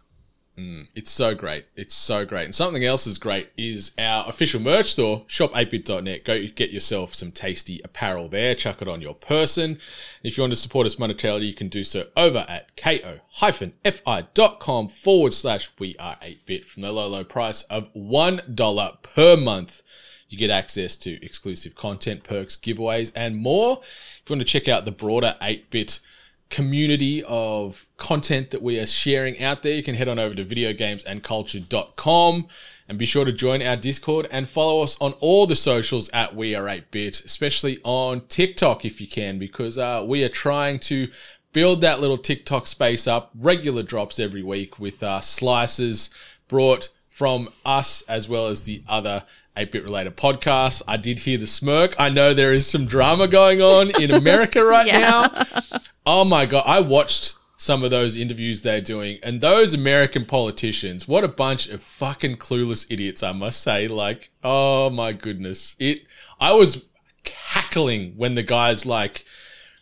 Mm, 0.58 0.88
it's 0.94 1.10
so 1.10 1.34
great. 1.34 1.64
It's 1.76 1.94
so 1.94 2.26
great. 2.26 2.44
And 2.44 2.54
something 2.54 2.84
else 2.84 3.06
is 3.06 3.16
great 3.16 3.50
is 3.56 3.92
our 3.98 4.28
official 4.28 4.60
merch 4.60 4.92
store, 4.92 5.24
shop8bit.net. 5.26 6.24
Go 6.24 6.46
get 6.54 6.70
yourself 6.70 7.14
some 7.14 7.32
tasty 7.32 7.80
apparel 7.82 8.28
there. 8.28 8.54
Chuck 8.54 8.82
it 8.82 8.88
on 8.88 9.00
your 9.00 9.14
person. 9.14 9.78
If 10.22 10.36
you 10.36 10.42
want 10.42 10.52
to 10.52 10.56
support 10.56 10.86
us 10.86 10.96
monetarily, 10.96 11.46
you 11.46 11.54
can 11.54 11.68
do 11.68 11.84
so 11.84 12.08
over 12.18 12.44
at 12.48 12.76
ko-fi.com 12.76 13.18
forward 14.88 15.32
slash 15.32 15.70
we 15.78 15.96
are 15.96 16.16
8bit 16.16 16.66
from 16.66 16.82
the 16.82 16.92
low, 16.92 17.08
low 17.08 17.24
price 17.24 17.62
of 17.64 17.92
$1 17.94 19.02
per 19.02 19.36
month. 19.38 19.82
You 20.28 20.36
get 20.38 20.50
access 20.50 20.96
to 20.96 21.24
exclusive 21.24 21.74
content, 21.74 22.24
perks, 22.24 22.56
giveaways, 22.56 23.10
and 23.14 23.36
more. 23.36 23.80
If 23.82 24.22
you 24.28 24.36
want 24.36 24.46
to 24.46 24.52
check 24.52 24.68
out 24.68 24.84
the 24.84 24.92
broader 24.92 25.34
8-bit 25.40 26.00
community 26.52 27.24
of 27.24 27.88
content 27.96 28.50
that 28.50 28.62
we 28.62 28.78
are 28.78 28.86
sharing 28.86 29.42
out 29.42 29.62
there, 29.62 29.72
you 29.72 29.82
can 29.82 29.94
head 29.94 30.06
on 30.06 30.18
over 30.18 30.34
to 30.34 30.44
videogamesandculture.com 30.44 32.46
and 32.86 32.98
be 32.98 33.06
sure 33.06 33.24
to 33.24 33.32
join 33.32 33.62
our 33.62 33.74
Discord 33.74 34.28
and 34.30 34.46
follow 34.46 34.82
us 34.82 35.00
on 35.00 35.14
all 35.14 35.46
the 35.46 35.56
socials 35.56 36.10
at 36.10 36.36
We 36.36 36.54
Are 36.54 36.64
8-Bit, 36.64 37.22
especially 37.24 37.78
on 37.84 38.26
TikTok 38.28 38.84
if 38.84 39.00
you 39.00 39.06
can, 39.06 39.38
because 39.38 39.78
uh, 39.78 40.04
we 40.06 40.22
are 40.24 40.28
trying 40.28 40.78
to 40.80 41.08
build 41.54 41.80
that 41.80 42.00
little 42.00 42.18
TikTok 42.18 42.66
space 42.66 43.06
up. 43.06 43.30
Regular 43.34 43.82
drops 43.82 44.18
every 44.18 44.42
week 44.42 44.78
with 44.78 45.02
uh, 45.02 45.22
slices 45.22 46.10
brought 46.48 46.90
from 47.08 47.48
us 47.64 48.02
as 48.02 48.28
well 48.28 48.48
as 48.48 48.64
the 48.64 48.82
other 48.86 49.24
8-bit 49.56 49.82
related 49.84 50.16
podcasts. 50.16 50.82
I 50.88 50.96
did 50.96 51.20
hear 51.20 51.38
the 51.38 51.46
smirk. 51.46 51.94
I 51.98 52.08
know 52.08 52.32
there 52.34 52.52
is 52.52 52.66
some 52.66 52.86
drama 52.86 53.28
going 53.28 53.60
on 53.60 53.90
in 54.00 54.10
America 54.10 54.64
right 54.74 54.86
Yeah. 54.86 54.98
now. 54.98 55.70
Oh 56.06 56.24
my 56.24 56.46
god, 56.46 56.64
I 56.66 56.80
watched 56.80 57.36
some 57.56 57.84
of 57.84 57.90
those 57.92 58.16
interviews 58.16 58.62
they're 58.62 58.80
doing, 58.80 59.18
and 59.22 59.40
those 59.40 59.72
American 59.72 60.24
politicians, 60.24 61.06
what 61.06 61.22
a 61.22 61.28
bunch 61.28 61.68
of 61.68 61.80
fucking 61.80 62.36
clueless 62.36 62.86
idiots, 62.90 63.22
I 63.22 63.30
must 63.32 63.60
say. 63.60 63.86
Like, 63.86 64.30
oh 64.42 64.90
my 64.90 65.12
goodness. 65.12 65.76
It 65.78 66.06
I 66.40 66.52
was 66.54 66.84
cackling 67.24 68.14
when 68.16 68.34
the 68.34 68.42
guy's 68.42 68.84
like, 68.84 69.24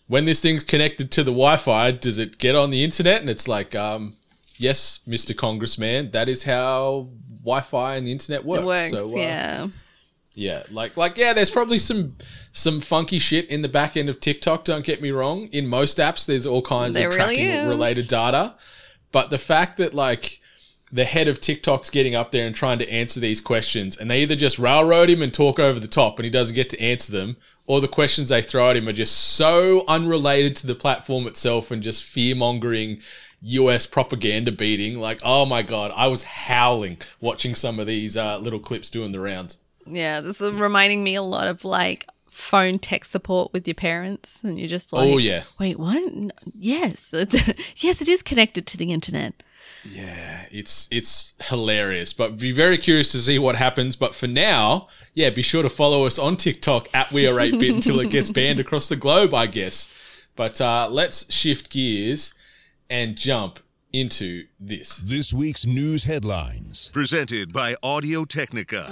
when 0.08 0.24
this 0.24 0.40
thing's 0.42 0.64
connected 0.64 1.10
to 1.12 1.22
the 1.22 1.30
Wi-Fi, 1.30 1.92
does 1.92 2.18
it 2.18 2.38
get 2.38 2.54
on 2.56 2.70
the 2.70 2.82
internet? 2.84 3.20
And 3.20 3.30
it's 3.30 3.46
like, 3.48 3.74
um, 3.74 4.16
yes, 4.58 5.00
Mr. 5.08 5.34
Congressman, 5.36 6.10
that 6.10 6.28
is 6.28 6.42
how 6.42 7.08
Wi-Fi 7.42 7.96
and 7.96 8.06
the 8.06 8.12
internet 8.12 8.44
works. 8.44 8.62
It 8.62 8.66
works, 8.66 8.90
So, 8.90 9.12
uh, 9.12 9.16
yeah. 9.20 9.68
yeah, 10.34 10.62
like 10.70 10.96
like 10.96 11.16
yeah, 11.16 11.32
there's 11.32 11.50
probably 11.50 11.78
some 11.78 12.16
some 12.52 12.80
funky 12.80 13.18
shit 13.18 13.48
in 13.50 13.62
the 13.62 13.68
back 13.68 13.96
end 13.96 14.08
of 14.08 14.20
TikTok, 14.20 14.64
don't 14.64 14.84
get 14.84 15.00
me 15.02 15.10
wrong. 15.10 15.48
In 15.48 15.66
most 15.66 15.98
apps 15.98 16.26
there's 16.26 16.46
all 16.46 16.62
kinds 16.62 16.94
There 16.94 17.08
of 17.08 17.14
really 17.14 17.36
tracking 17.36 17.48
is. 17.48 17.68
related 17.68 18.08
data. 18.08 18.54
But 19.12 19.30
the 19.30 19.38
fact 19.38 19.76
that 19.78 19.94
like 19.94 20.40
the 20.92 21.04
head 21.04 21.28
of 21.28 21.40
TikTok's 21.40 21.88
getting 21.90 22.14
up 22.16 22.32
there 22.32 22.46
and 22.46 22.54
trying 22.54 22.78
to 22.80 22.90
answer 22.90 23.20
these 23.20 23.40
questions 23.40 23.96
and 23.96 24.10
they 24.10 24.22
either 24.22 24.34
just 24.34 24.58
railroad 24.58 25.08
him 25.08 25.22
and 25.22 25.32
talk 25.32 25.60
over 25.60 25.78
the 25.78 25.86
top 25.86 26.18
and 26.18 26.24
he 26.24 26.30
doesn't 26.30 26.54
get 26.56 26.68
to 26.70 26.80
answer 26.82 27.12
them, 27.12 27.36
or 27.66 27.80
the 27.80 27.86
questions 27.88 28.28
they 28.28 28.42
throw 28.42 28.70
at 28.70 28.76
him 28.76 28.88
are 28.88 28.92
just 28.92 29.16
so 29.16 29.84
unrelated 29.86 30.56
to 30.56 30.66
the 30.66 30.74
platform 30.74 31.28
itself 31.28 31.70
and 31.70 31.82
just 31.82 32.02
fear 32.02 32.34
mongering 32.34 33.00
US 33.42 33.86
propaganda 33.86 34.52
beating. 34.52 34.98
Like, 34.98 35.20
oh 35.22 35.46
my 35.46 35.62
god, 35.62 35.92
I 35.94 36.06
was 36.08 36.22
howling 36.24 36.98
watching 37.20 37.54
some 37.54 37.78
of 37.78 37.86
these 37.86 38.16
uh, 38.16 38.38
little 38.38 38.60
clips 38.60 38.90
doing 38.90 39.12
the 39.12 39.20
rounds. 39.20 39.58
Yeah, 39.86 40.20
this 40.20 40.40
is 40.40 40.52
reminding 40.52 41.02
me 41.02 41.14
a 41.14 41.22
lot 41.22 41.48
of 41.48 41.64
like 41.64 42.06
phone 42.30 42.78
tech 42.78 43.04
support 43.04 43.52
with 43.52 43.66
your 43.66 43.74
parents, 43.74 44.38
and 44.42 44.58
you're 44.58 44.68
just 44.68 44.92
like, 44.92 45.06
Oh, 45.08 45.18
yeah. 45.18 45.44
wait, 45.58 45.78
what? 45.78 46.02
Yes, 46.54 47.14
yes, 47.76 48.00
it 48.02 48.08
is 48.08 48.22
connected 48.22 48.66
to 48.68 48.76
the 48.76 48.92
internet. 48.92 49.42
Yeah, 49.84 50.44
it's 50.50 50.88
it's 50.90 51.32
hilarious, 51.44 52.12
but 52.12 52.36
be 52.36 52.52
very 52.52 52.76
curious 52.76 53.12
to 53.12 53.18
see 53.18 53.38
what 53.38 53.56
happens. 53.56 53.96
But 53.96 54.14
for 54.14 54.26
now, 54.26 54.88
yeah, 55.14 55.30
be 55.30 55.42
sure 55.42 55.62
to 55.62 55.70
follow 55.70 56.04
us 56.04 56.18
on 56.18 56.36
TikTok 56.36 56.88
at 56.92 57.10
We 57.12 57.26
Are 57.26 57.36
8-Bit 57.36 57.74
until 57.76 58.00
it 58.00 58.10
gets 58.10 58.28
banned 58.28 58.60
across 58.60 58.88
the 58.90 58.96
globe, 58.96 59.32
I 59.32 59.46
guess. 59.46 59.88
But 60.36 60.60
uh, 60.60 60.88
let's 60.90 61.32
shift 61.32 61.70
gears 61.70 62.34
and 62.90 63.16
jump 63.16 63.60
into 63.92 64.46
this. 64.58 64.96
This 64.96 65.32
week's 65.32 65.64
news 65.64 66.04
headlines. 66.04 66.90
Presented 66.92 67.52
by 67.52 67.76
Audio 67.82 68.24
Technica. 68.24 68.90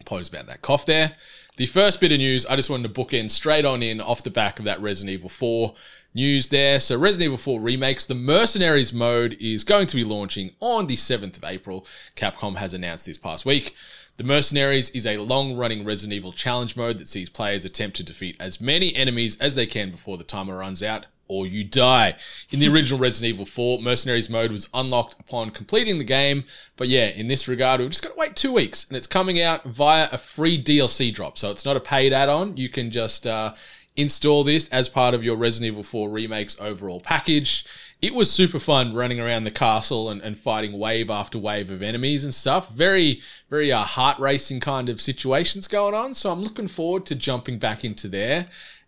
Apologies 0.00 0.28
about 0.28 0.46
that 0.46 0.62
cough 0.62 0.86
there. 0.86 1.12
The 1.58 1.66
first 1.66 2.00
bit 2.00 2.12
of 2.12 2.18
news, 2.18 2.46
I 2.46 2.56
just 2.56 2.70
wanted 2.70 2.92
to 2.92 3.00
bookend 3.00 3.30
straight 3.30 3.66
on 3.66 3.82
in 3.82 4.00
off 4.00 4.22
the 4.22 4.30
back 4.30 4.58
of 4.58 4.64
that 4.64 4.80
Resident 4.80 5.12
Evil 5.12 5.28
4 5.28 5.74
news 6.14 6.48
there. 6.48 6.80
So, 6.80 6.98
Resident 6.98 7.26
Evil 7.26 7.38
4 7.38 7.60
remakes, 7.60 8.06
the 8.06 8.14
Mercenaries 8.14 8.92
mode 8.92 9.36
is 9.38 9.62
going 9.62 9.86
to 9.88 9.96
be 9.96 10.02
launching 10.04 10.52
on 10.60 10.86
the 10.86 10.96
7th 10.96 11.36
of 11.36 11.44
April. 11.44 11.86
Capcom 12.16 12.56
has 12.56 12.72
announced 12.72 13.04
this 13.04 13.18
past 13.18 13.44
week. 13.44 13.74
The 14.16 14.24
Mercenaries 14.24 14.90
is 14.90 15.06
a 15.06 15.18
long 15.18 15.54
running 15.54 15.84
Resident 15.84 16.14
Evil 16.14 16.32
challenge 16.32 16.76
mode 16.76 16.98
that 16.98 17.08
sees 17.08 17.28
players 17.28 17.66
attempt 17.66 17.96
to 17.98 18.02
defeat 18.02 18.36
as 18.40 18.60
many 18.60 18.94
enemies 18.94 19.38
as 19.38 19.54
they 19.54 19.66
can 19.66 19.90
before 19.90 20.16
the 20.16 20.24
timer 20.24 20.56
runs 20.56 20.82
out 20.82 21.06
or 21.28 21.46
you 21.46 21.64
die. 21.64 22.16
In 22.50 22.60
the 22.60 22.68
original 22.68 22.98
Resident 22.98 23.34
Evil 23.34 23.46
4, 23.46 23.80
Mercenaries 23.80 24.28
mode 24.28 24.52
was 24.52 24.68
unlocked 24.74 25.18
upon 25.18 25.50
completing 25.50 25.98
the 25.98 26.04
game, 26.04 26.44
but 26.76 26.88
yeah, 26.88 27.06
in 27.06 27.28
this 27.28 27.48
regard, 27.48 27.80
we've 27.80 27.90
just 27.90 28.02
got 28.02 28.10
to 28.10 28.18
wait 28.18 28.36
two 28.36 28.52
weeks, 28.52 28.86
and 28.88 28.96
it's 28.96 29.06
coming 29.06 29.40
out 29.40 29.64
via 29.64 30.08
a 30.12 30.18
free 30.18 30.62
DLC 30.62 31.12
drop. 31.12 31.38
So 31.38 31.50
it's 31.50 31.64
not 31.64 31.76
a 31.76 31.80
paid 31.80 32.12
add-on. 32.12 32.56
You 32.56 32.68
can 32.68 32.90
just 32.90 33.26
uh, 33.26 33.54
install 33.96 34.44
this 34.44 34.68
as 34.68 34.88
part 34.88 35.14
of 35.14 35.24
your 35.24 35.36
Resident 35.36 35.72
Evil 35.72 35.82
4 35.82 36.10
remakes 36.10 36.56
overall 36.60 37.00
package. 37.00 37.64
It 38.02 38.16
was 38.16 38.32
super 38.32 38.58
fun 38.58 38.94
running 38.94 39.20
around 39.20 39.44
the 39.44 39.52
castle 39.52 40.10
and, 40.10 40.20
and 40.22 40.36
fighting 40.36 40.76
wave 40.76 41.08
after 41.08 41.38
wave 41.38 41.70
of 41.70 41.82
enemies 41.82 42.24
and 42.24 42.34
stuff. 42.34 42.70
Very, 42.70 43.20
very 43.48 43.70
uh, 43.70 43.84
heart 43.84 44.18
racing 44.18 44.58
kind 44.58 44.88
of 44.88 45.00
situations 45.00 45.68
going 45.68 45.94
on. 45.94 46.14
So 46.14 46.32
I'm 46.32 46.42
looking 46.42 46.66
forward 46.66 47.06
to 47.06 47.14
jumping 47.14 47.60
back 47.60 47.84
into 47.84 48.08
there. 48.08 48.38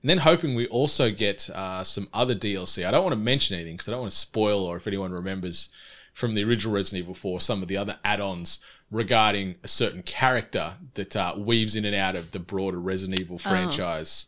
And 0.03 0.11
then 0.11 0.19
hoping 0.19 0.57
we 0.57 0.67
also 0.67 1.13
get 1.13 1.49
uh, 1.51 1.85
some 1.85 2.09
other 2.13 2.35
DLC. 2.35 2.85
I 2.85 2.91
don't 2.91 3.05
want 3.05 3.13
to 3.13 3.21
mention 3.21 3.55
anything 3.55 3.77
because 3.77 3.87
I 3.87 3.93
don't 3.93 4.01
want 4.01 4.13
to 4.13 4.19
spoil 4.19 4.65
or 4.65 4.77
if 4.77 4.89
anyone 4.89 5.13
remembers 5.13 5.69
from 6.13 6.35
the 6.35 6.43
original 6.43 6.75
Resident 6.75 7.05
Evil 7.05 7.15
4 7.15 7.41
some 7.41 7.63
of 7.63 7.69
the 7.69 7.77
other 7.77 7.99
add 8.05 8.21
ons 8.21 8.59
regarding 8.91 9.55
a 9.63 9.69
certain 9.69 10.03
character 10.03 10.75
that 10.95 11.15
uh, 11.15 11.35
weaves 11.37 11.77
in 11.77 11.85
and 11.85 11.95
out 11.95 12.17
of 12.17 12.33
the 12.33 12.41
broader 12.41 12.81
Resident 12.81 13.21
Evil 13.21 13.39
franchise. 13.39 14.27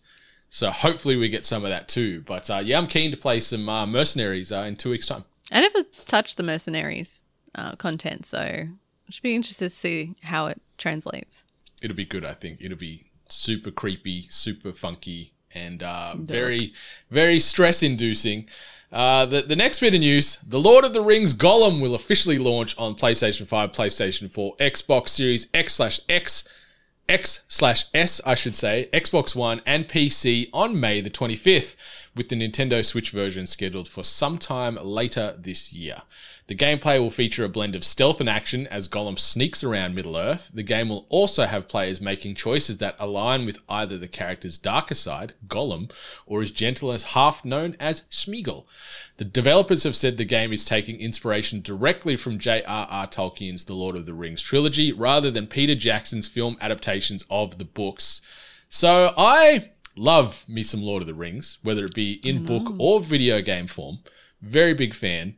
So 0.48 0.70
hopefully 0.70 1.16
we 1.16 1.28
get 1.28 1.44
some 1.44 1.64
of 1.64 1.70
that 1.70 1.88
too. 1.88 2.22
But 2.22 2.48
uh, 2.50 2.62
yeah, 2.64 2.78
I'm 2.78 2.86
keen 2.86 3.10
to 3.10 3.16
play 3.16 3.40
some 3.40 3.68
uh, 3.68 3.86
Mercenaries 3.86 4.52
uh, 4.52 4.60
in 4.60 4.76
two 4.76 4.90
weeks' 4.90 5.06
time. 5.06 5.24
I 5.52 5.60
never 5.60 5.84
touched 6.06 6.36
the 6.36 6.42
mercenaries 6.42 7.22
uh, 7.54 7.76
content, 7.76 8.26
so 8.26 8.38
I 8.38 8.68
should 9.10 9.22
be 9.22 9.36
interested 9.36 9.66
to 9.66 9.76
see 9.76 10.14
how 10.22 10.46
it 10.46 10.60
translates. 10.76 11.44
It'll 11.82 11.96
be 11.96 12.04
good, 12.04 12.24
I 12.24 12.32
think. 12.32 12.58
It'll 12.60 12.76
be 12.76 13.10
super 13.28 13.70
creepy, 13.70 14.22
super 14.22 14.72
funky, 14.72 15.34
and 15.54 15.82
uh, 15.82 16.14
very, 16.16 16.72
very 17.10 17.38
stress 17.40 17.82
inducing. 17.82 18.48
Uh, 18.92 19.26
the, 19.26 19.42
the 19.42 19.56
next 19.56 19.80
bit 19.80 19.94
of 19.94 20.00
news 20.00 20.36
The 20.46 20.60
Lord 20.60 20.84
of 20.84 20.92
the 20.92 21.00
Rings 21.00 21.34
Gollum 21.34 21.80
will 21.80 21.94
officially 21.94 22.38
launch 22.38 22.76
on 22.78 22.94
PlayStation 22.94 23.46
5, 23.46 23.72
PlayStation 23.72 24.30
4, 24.30 24.56
Xbox 24.56 25.08
Series 25.10 25.48
X 25.52 25.74
slash 25.74 26.00
X, 26.08 26.48
X 27.08 27.44
slash 27.48 27.86
S, 27.94 28.20
I 28.26 28.34
should 28.34 28.56
say, 28.56 28.88
Xbox 28.92 29.34
One, 29.34 29.62
and 29.64 29.88
PC 29.88 30.48
on 30.52 30.78
May 30.78 31.00
the 31.00 31.10
25th. 31.10 31.76
with 32.14 32.30
the 32.30 32.36
Nintendo 32.36 32.84
Switch 32.84 33.10
version 33.10 33.46
scheduled 33.46 33.86
for 33.86 34.02
sometime 34.02 34.78
later 34.82 35.36
this 35.38 35.72
year. 35.72 36.02
The 36.48 36.54
gameplay 36.54 37.00
will 37.00 37.10
feature 37.10 37.44
a 37.44 37.48
blend 37.48 37.74
of 37.74 37.84
stealth 37.84 38.20
and 38.20 38.28
action 38.28 38.68
as 38.68 38.86
Gollum 38.86 39.18
sneaks 39.18 39.64
around 39.64 39.96
Middle 39.96 40.16
Earth. 40.16 40.52
The 40.54 40.62
game 40.62 40.88
will 40.88 41.04
also 41.08 41.46
have 41.46 41.66
players 41.66 42.00
making 42.00 42.36
choices 42.36 42.78
that 42.78 42.94
align 43.00 43.44
with 43.44 43.58
either 43.68 43.98
the 43.98 44.06
character's 44.06 44.56
darker 44.56 44.94
side, 44.94 45.32
Gollum, 45.48 45.90
or 46.24 46.42
his 46.42 46.52
gentler 46.52 46.98
half 46.98 47.44
known 47.44 47.74
as 47.80 48.02
Smeagol. 48.10 48.64
The 49.16 49.24
developers 49.24 49.82
have 49.82 49.96
said 49.96 50.18
the 50.18 50.24
game 50.24 50.52
is 50.52 50.64
taking 50.64 51.00
inspiration 51.00 51.62
directly 51.62 52.14
from 52.14 52.38
J.R.R. 52.38 53.08
Tolkien's 53.08 53.64
The 53.64 53.74
Lord 53.74 53.96
of 53.96 54.06
the 54.06 54.14
Rings 54.14 54.40
trilogy 54.40 54.92
rather 54.92 55.32
than 55.32 55.48
Peter 55.48 55.74
Jackson's 55.74 56.28
film 56.28 56.56
adaptations 56.60 57.24
of 57.28 57.58
the 57.58 57.64
books. 57.64 58.22
So 58.68 59.12
I 59.16 59.72
love 59.96 60.48
me 60.48 60.62
some 60.62 60.82
Lord 60.82 61.02
of 61.02 61.08
the 61.08 61.14
Rings, 61.14 61.58
whether 61.64 61.86
it 61.86 61.94
be 61.94 62.20
in 62.22 62.44
book 62.44 62.64
mm. 62.64 62.76
or 62.78 63.00
video 63.00 63.40
game 63.40 63.66
form. 63.66 63.98
Very 64.40 64.74
big 64.74 64.94
fan. 64.94 65.36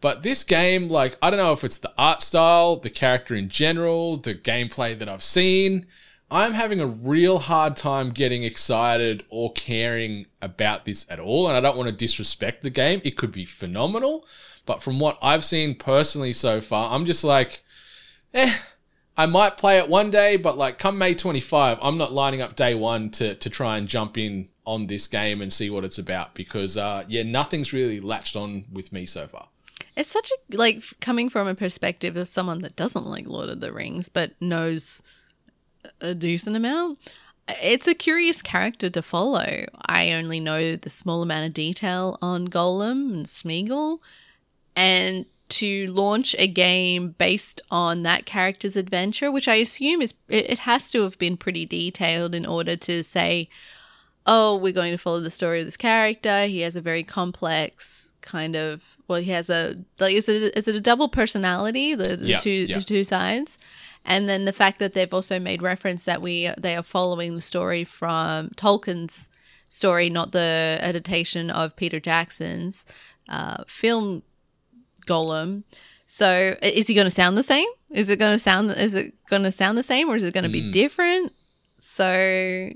But 0.00 0.22
this 0.22 0.44
game, 0.44 0.88
like, 0.88 1.18
I 1.20 1.30
don't 1.30 1.38
know 1.38 1.52
if 1.52 1.64
it's 1.64 1.78
the 1.78 1.92
art 1.98 2.20
style, 2.20 2.76
the 2.76 2.90
character 2.90 3.34
in 3.34 3.48
general, 3.48 4.16
the 4.16 4.34
gameplay 4.34 4.96
that 4.96 5.08
I've 5.08 5.24
seen. 5.24 5.86
I'm 6.30 6.52
having 6.52 6.80
a 6.80 6.86
real 6.86 7.38
hard 7.38 7.74
time 7.74 8.10
getting 8.10 8.44
excited 8.44 9.24
or 9.28 9.52
caring 9.54 10.26
about 10.42 10.84
this 10.84 11.06
at 11.08 11.18
all. 11.18 11.48
And 11.48 11.56
I 11.56 11.60
don't 11.60 11.76
want 11.76 11.88
to 11.88 11.94
disrespect 11.94 12.62
the 12.62 12.70
game. 12.70 13.00
It 13.02 13.16
could 13.16 13.32
be 13.32 13.44
phenomenal. 13.44 14.26
But 14.66 14.82
from 14.82 15.00
what 15.00 15.18
I've 15.22 15.44
seen 15.44 15.74
personally 15.74 16.34
so 16.34 16.60
far, 16.60 16.94
I'm 16.94 17.06
just 17.06 17.24
like, 17.24 17.64
eh, 18.34 18.54
I 19.16 19.26
might 19.26 19.56
play 19.56 19.78
it 19.78 19.88
one 19.88 20.10
day, 20.10 20.36
but 20.36 20.58
like 20.58 20.78
come 20.78 20.98
May 20.98 21.14
25, 21.14 21.78
I'm 21.80 21.96
not 21.96 22.12
lining 22.12 22.42
up 22.42 22.54
day 22.54 22.74
one 22.74 23.10
to, 23.12 23.34
to 23.34 23.50
try 23.50 23.78
and 23.78 23.88
jump 23.88 24.18
in 24.18 24.50
on 24.66 24.86
this 24.86 25.06
game 25.06 25.40
and 25.40 25.50
see 25.50 25.70
what 25.70 25.84
it's 25.84 25.98
about 25.98 26.34
because, 26.34 26.76
uh, 26.76 27.04
yeah, 27.08 27.22
nothing's 27.22 27.72
really 27.72 27.98
latched 27.98 28.36
on 28.36 28.66
with 28.70 28.92
me 28.92 29.06
so 29.06 29.26
far. 29.26 29.48
It's 29.98 30.12
such 30.12 30.30
a 30.30 30.56
like 30.56 30.84
coming 31.00 31.28
from 31.28 31.48
a 31.48 31.56
perspective 31.56 32.16
of 32.16 32.28
someone 32.28 32.62
that 32.62 32.76
doesn't 32.76 33.08
like 33.08 33.26
Lord 33.26 33.48
of 33.48 33.58
the 33.58 33.72
Rings 33.72 34.08
but 34.08 34.30
knows 34.40 35.02
a 36.00 36.14
decent 36.14 36.54
amount. 36.54 37.00
It's 37.60 37.88
a 37.88 37.94
curious 37.94 38.40
character 38.40 38.88
to 38.90 39.02
follow. 39.02 39.66
I 39.86 40.12
only 40.12 40.38
know 40.38 40.76
the 40.76 40.88
small 40.88 41.20
amount 41.22 41.46
of 41.46 41.54
detail 41.54 42.16
on 42.22 42.46
Gollum 42.46 43.12
and 43.12 43.26
Smeagol, 43.26 43.98
and 44.76 45.26
to 45.48 45.88
launch 45.88 46.36
a 46.38 46.46
game 46.46 47.16
based 47.18 47.60
on 47.68 48.04
that 48.04 48.24
character's 48.24 48.76
adventure, 48.76 49.32
which 49.32 49.48
I 49.48 49.56
assume 49.56 50.00
is 50.00 50.14
it, 50.28 50.48
it 50.48 50.58
has 50.60 50.92
to 50.92 51.02
have 51.02 51.18
been 51.18 51.36
pretty 51.36 51.66
detailed 51.66 52.36
in 52.36 52.46
order 52.46 52.76
to 52.76 53.02
say, 53.02 53.48
oh, 54.26 54.56
we're 54.56 54.72
going 54.72 54.92
to 54.92 54.98
follow 54.98 55.20
the 55.20 55.30
story 55.30 55.58
of 55.58 55.66
this 55.66 55.76
character. 55.76 56.46
He 56.46 56.60
has 56.60 56.76
a 56.76 56.80
very 56.80 57.02
complex 57.02 58.07
kind 58.28 58.54
of 58.54 58.82
well, 59.08 59.20
he 59.20 59.30
has 59.30 59.48
a 59.48 59.76
like 59.98 60.14
is 60.14 60.28
it 60.28 60.56
is 60.56 60.68
it 60.68 60.74
a 60.74 60.80
double 60.80 61.08
personality 61.08 61.94
the, 61.94 62.16
the 62.16 62.26
Yeah, 62.26 62.38
two 62.38 62.50
yeah. 62.50 62.78
the 62.78 62.84
two 62.84 63.04
sides, 63.04 63.58
and 64.04 64.28
then 64.28 64.44
the 64.44 64.52
fact 64.52 64.78
that 64.80 64.92
they've 64.92 65.12
also 65.12 65.38
made 65.38 65.62
reference 65.62 66.04
that 66.04 66.20
we 66.20 66.50
they 66.58 66.76
are 66.76 66.82
following 66.82 67.34
the 67.34 67.40
story 67.40 67.84
from 67.84 68.50
Tolkien's 68.50 69.28
story, 69.68 70.10
not 70.10 70.32
the 70.32 70.78
adaptation 70.80 71.50
of 71.50 71.74
Peter 71.74 72.00
Jackson's 72.00 72.84
uh, 73.28 73.64
film 73.66 74.22
Gollum. 75.06 75.64
So 76.06 76.56
is 76.62 76.86
he 76.86 76.94
going 76.94 77.06
to 77.06 77.10
sound 77.10 77.36
the 77.36 77.42
same? 77.42 77.68
Is 77.90 78.08
it 78.10 78.18
going 78.18 78.32
to 78.32 78.38
sound 78.38 78.70
is 78.70 78.94
it 78.94 79.14
going 79.30 79.42
to 79.42 79.52
sound 79.52 79.78
the 79.78 79.82
same 79.82 80.08
or 80.10 80.16
is 80.16 80.24
it 80.24 80.34
going 80.34 80.44
to 80.44 80.50
be 80.50 80.70
different? 80.70 81.32
So 81.80 82.70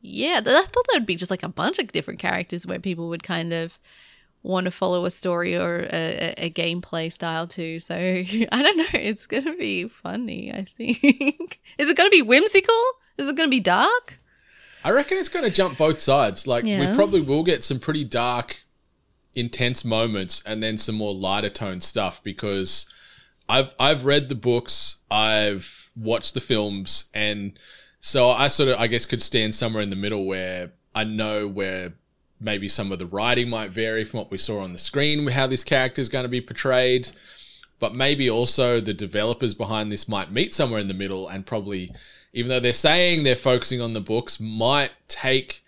yeah, 0.00 0.40
I 0.44 0.62
thought 0.62 0.86
there 0.88 1.00
would 1.00 1.06
be 1.06 1.16
just 1.16 1.30
like 1.30 1.42
a 1.42 1.48
bunch 1.48 1.78
of 1.78 1.92
different 1.92 2.20
characters 2.20 2.66
where 2.66 2.78
people 2.78 3.08
would 3.08 3.22
kind 3.22 3.52
of 3.52 3.78
want 4.42 4.64
to 4.66 4.70
follow 4.70 5.04
a 5.04 5.10
story 5.10 5.56
or 5.56 5.86
a, 5.92 6.34
a, 6.38 6.50
gameplay 6.50 7.12
style 7.12 7.46
too. 7.46 7.80
So 7.80 7.94
I 8.52 8.62
don't 8.62 8.76
know. 8.76 8.84
It's 8.94 9.26
going 9.26 9.44
to 9.44 9.56
be 9.56 9.88
funny. 9.88 10.52
I 10.52 10.66
think. 10.76 11.60
is 11.78 11.88
it 11.88 11.96
going 11.96 12.08
to 12.08 12.16
be 12.16 12.22
whimsical? 12.22 12.80
Is 13.16 13.28
it 13.28 13.36
going 13.36 13.48
to 13.48 13.50
be 13.50 13.60
dark? 13.60 14.18
I 14.84 14.90
reckon 14.90 15.18
it's 15.18 15.28
going 15.28 15.44
to 15.44 15.50
jump 15.50 15.76
both 15.76 16.00
sides. 16.00 16.46
Like 16.46 16.64
Yeah. 16.64 16.90
we 16.90 16.96
probably 16.96 17.20
will 17.20 17.42
get 17.42 17.64
some 17.64 17.80
pretty 17.80 18.04
dark, 18.04 18.62
intense 19.34 19.84
moments, 19.84 20.42
and 20.46 20.62
then 20.62 20.78
some 20.78 20.94
more 20.94 21.14
lighter 21.14 21.50
tone 21.50 21.80
stuff 21.80 22.22
because 22.22 22.92
I've 23.48 23.74
I've 23.78 24.04
read 24.04 24.28
the 24.28 24.34
books, 24.34 24.98
I've 25.10 25.90
watched 25.96 26.34
the 26.34 26.40
films, 26.40 27.10
and 27.12 27.58
so 28.00 28.30
I 28.30 28.48
sort 28.48 28.68
of 28.68 28.78
I 28.78 28.86
guess 28.86 29.04
could 29.04 29.22
stand 29.22 29.54
somewhere 29.54 29.82
in 29.82 29.90
the 29.90 29.96
middle 29.96 30.26
where 30.26 30.72
I 30.94 31.04
know 31.04 31.48
where 31.48 31.94
maybe 32.40 32.68
some 32.68 32.92
of 32.92 32.98
the 32.98 33.06
writing 33.06 33.48
might 33.48 33.70
vary 33.70 34.04
from 34.04 34.18
what 34.18 34.30
we 34.30 34.38
saw 34.38 34.60
on 34.60 34.72
the 34.72 34.78
screen, 34.78 35.26
how 35.28 35.46
this 35.46 35.64
character 35.64 36.00
is 36.00 36.08
going 36.08 36.24
to 36.24 36.28
be 36.28 36.40
portrayed. 36.40 37.10
But 37.80 37.94
maybe 37.94 38.28
also 38.28 38.80
the 38.80 38.94
developers 38.94 39.54
behind 39.54 39.92
this 39.92 40.08
might 40.08 40.32
meet 40.32 40.52
somewhere 40.52 40.80
in 40.80 40.88
the 40.88 40.94
middle 40.94 41.28
and 41.28 41.46
probably, 41.46 41.92
even 42.32 42.48
though 42.48 42.60
they're 42.60 42.72
saying 42.72 43.22
they're 43.22 43.36
focusing 43.36 43.80
on 43.80 43.92
the 43.92 44.00
books, 44.00 44.40
might 44.40 44.92
take 45.06 45.62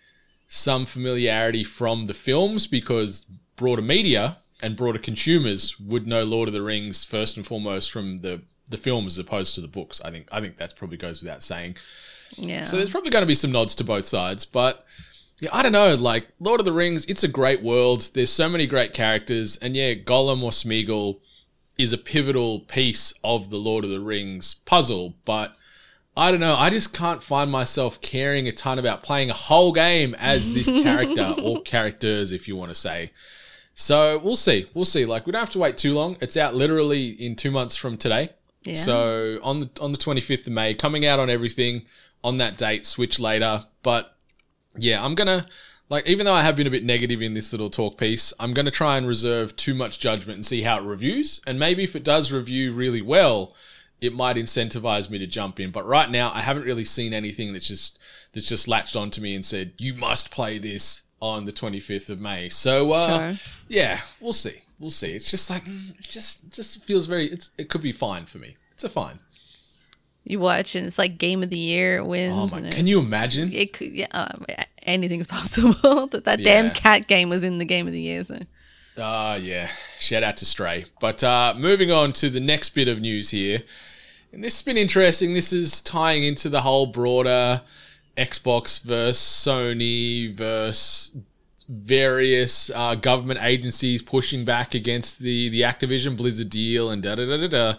some 0.48 0.86
familiarity 0.86 1.62
from 1.62 2.06
the 2.06 2.14
films 2.14 2.66
because 2.66 3.26
broader 3.54 3.82
media 3.82 4.38
and 4.62 4.76
broader 4.76 4.98
consumers 4.98 5.78
would 5.78 6.06
know 6.06 6.24
Lord 6.24 6.48
of 6.48 6.54
the 6.54 6.62
Rings 6.62 7.04
first 7.04 7.36
and 7.36 7.46
foremost 7.46 7.90
from 7.90 8.20
the 8.20 8.42
the 8.68 8.78
films 8.78 9.14
as 9.14 9.18
opposed 9.18 9.54
to 9.56 9.60
the 9.60 9.68
books. 9.68 10.00
I 10.04 10.10
think 10.10 10.28
I 10.32 10.40
think 10.40 10.56
that 10.56 10.76
probably 10.76 10.96
goes 10.96 11.22
without 11.22 11.42
saying. 11.42 11.76
Yeah. 12.36 12.64
So 12.64 12.76
there's 12.76 12.90
probably 12.90 13.10
going 13.10 13.22
to 13.22 13.26
be 13.26 13.34
some 13.34 13.52
nods 13.52 13.74
to 13.76 13.84
both 13.84 14.06
sides, 14.06 14.46
but 14.46 14.86
yeah, 15.40 15.50
I 15.52 15.62
don't 15.62 15.72
know. 15.72 15.94
Like 15.94 16.28
Lord 16.38 16.60
of 16.60 16.66
the 16.66 16.72
Rings, 16.72 17.04
it's 17.06 17.24
a 17.24 17.28
great 17.28 17.62
world. 17.62 18.10
There's 18.14 18.30
so 18.30 18.48
many 18.48 18.66
great 18.66 18.92
characters, 18.92 19.56
and 19.56 19.74
yeah, 19.74 19.94
Gollum 19.94 20.42
or 20.42 20.50
Smeagol 20.50 21.20
is 21.78 21.92
a 21.92 21.98
pivotal 21.98 22.60
piece 22.60 23.14
of 23.24 23.48
the 23.48 23.56
Lord 23.56 23.84
of 23.84 23.90
the 23.90 24.00
Rings 24.00 24.54
puzzle. 24.54 25.16
But 25.24 25.56
I 26.16 26.30
don't 26.30 26.40
know. 26.40 26.56
I 26.56 26.68
just 26.68 26.92
can't 26.92 27.22
find 27.22 27.50
myself 27.50 28.00
caring 28.02 28.46
a 28.48 28.52
ton 28.52 28.78
about 28.78 29.02
playing 29.02 29.30
a 29.30 29.34
whole 29.34 29.72
game 29.72 30.14
as 30.18 30.52
this 30.52 30.66
character 30.82 31.34
or 31.42 31.62
characters, 31.62 32.32
if 32.32 32.46
you 32.46 32.56
want 32.56 32.70
to 32.70 32.74
say. 32.74 33.12
So 33.72 34.18
we'll 34.18 34.36
see. 34.36 34.68
We'll 34.74 34.84
see. 34.84 35.06
Like 35.06 35.26
we 35.26 35.32
don't 35.32 35.40
have 35.40 35.50
to 35.50 35.58
wait 35.58 35.78
too 35.78 35.94
long. 35.94 36.18
It's 36.20 36.36
out 36.36 36.54
literally 36.54 37.08
in 37.08 37.34
two 37.34 37.50
months 37.50 37.76
from 37.76 37.96
today. 37.96 38.30
Yeah. 38.62 38.74
So 38.74 39.38
on 39.42 39.60
the 39.60 39.70
on 39.80 39.92
the 39.92 39.98
25th 39.98 40.46
of 40.46 40.52
May, 40.52 40.74
coming 40.74 41.06
out 41.06 41.18
on 41.18 41.30
everything 41.30 41.86
on 42.22 42.36
that 42.38 42.58
date. 42.58 42.84
Switch 42.84 43.18
later, 43.18 43.64
but 43.82 44.16
yeah, 44.76 45.04
I'm 45.04 45.14
gonna 45.14 45.46
like 45.88 46.06
even 46.06 46.26
though 46.26 46.34
I 46.34 46.42
have 46.42 46.56
been 46.56 46.66
a 46.66 46.70
bit 46.70 46.84
negative 46.84 47.20
in 47.22 47.34
this 47.34 47.52
little 47.52 47.70
talk 47.70 47.98
piece, 47.98 48.32
I'm 48.38 48.54
gonna 48.54 48.70
try 48.70 48.96
and 48.96 49.06
reserve 49.06 49.56
too 49.56 49.74
much 49.74 49.98
judgment 49.98 50.36
and 50.36 50.46
see 50.46 50.62
how 50.62 50.78
it 50.78 50.84
reviews. 50.84 51.40
And 51.46 51.58
maybe 51.58 51.84
if 51.84 51.96
it 51.96 52.04
does 52.04 52.32
review 52.32 52.72
really 52.72 53.02
well, 53.02 53.54
it 54.00 54.14
might 54.14 54.36
incentivize 54.36 55.10
me 55.10 55.18
to 55.18 55.26
jump 55.26 55.60
in. 55.60 55.70
But 55.70 55.86
right 55.86 56.10
now, 56.10 56.30
I 56.32 56.40
haven't 56.40 56.64
really 56.64 56.84
seen 56.84 57.12
anything 57.12 57.52
that's 57.52 57.68
just 57.68 57.98
that's 58.32 58.48
just 58.48 58.68
latched 58.68 58.96
onto 58.96 59.20
me 59.20 59.34
and 59.34 59.44
said 59.44 59.72
you 59.78 59.94
must 59.94 60.30
play 60.30 60.58
this 60.58 61.02
on 61.20 61.44
the 61.44 61.52
25th 61.52 62.08
of 62.08 62.20
May. 62.20 62.48
So 62.48 62.92
uh, 62.92 63.34
Sure. 63.34 63.40
yeah, 63.68 64.00
we'll 64.20 64.32
see. 64.32 64.62
We'll 64.78 64.90
see. 64.90 65.12
It's 65.12 65.30
just 65.30 65.50
like 65.50 65.66
mm, 65.66 65.90
it 65.98 66.08
just 66.08 66.50
just 66.50 66.82
feels 66.84 67.06
very. 67.06 67.26
It's 67.30 67.50
it 67.58 67.68
could 67.68 67.82
be 67.82 67.92
fine 67.92 68.24
for 68.26 68.38
me. 68.38 68.56
It's 68.72 68.84
a 68.84 68.88
fine. 68.88 69.18
You 70.24 70.38
watch 70.38 70.74
and 70.74 70.86
it's 70.86 70.98
like 70.98 71.18
game 71.18 71.42
of 71.42 71.50
the 71.50 71.58
year 71.58 72.04
wins. 72.04 72.34
Oh 72.36 72.48
my! 72.48 72.70
Can 72.70 72.86
you 72.86 73.00
imagine? 73.00 73.52
It 73.52 73.72
could, 73.72 73.92
yeah, 73.92 74.06
um, 74.12 74.44
anything's 74.82 75.26
possible. 75.28 76.06
that 76.08 76.24
that 76.24 76.42
damn 76.42 76.70
cat 76.70 77.06
game 77.06 77.28
was 77.28 77.42
in 77.42 77.58
the 77.58 77.64
game 77.64 77.86
of 77.86 77.92
the 77.92 78.00
year. 78.00 78.24
So. 78.24 78.38
Ah, 78.98 79.36
yeah. 79.36 79.70
Shout 79.98 80.22
out 80.22 80.36
to 80.38 80.46
Stray. 80.46 80.86
But 81.00 81.24
uh, 81.24 81.54
moving 81.56 81.90
on 81.90 82.12
to 82.14 82.28
the 82.28 82.40
next 82.40 82.70
bit 82.70 82.88
of 82.88 83.00
news 83.00 83.30
here. 83.30 83.62
And 84.32 84.44
this 84.44 84.58
has 84.58 84.62
been 84.62 84.76
interesting. 84.76 85.32
This 85.32 85.52
is 85.52 85.80
tying 85.80 86.24
into 86.24 86.48
the 86.48 86.60
whole 86.60 86.86
broader 86.86 87.62
Xbox 88.16 88.82
versus 88.82 89.18
Sony 89.18 90.34
versus 90.34 91.16
various 91.68 92.70
uh, 92.74 92.94
government 92.96 93.40
agencies 93.42 94.02
pushing 94.02 94.44
back 94.44 94.74
against 94.74 95.20
the, 95.20 95.48
the 95.48 95.62
Activision 95.62 96.16
Blizzard 96.16 96.50
deal 96.50 96.90
and 96.90 97.02
da 97.02 97.14
da 97.14 97.26
da 97.26 97.36
da 97.36 97.48
da. 97.48 97.78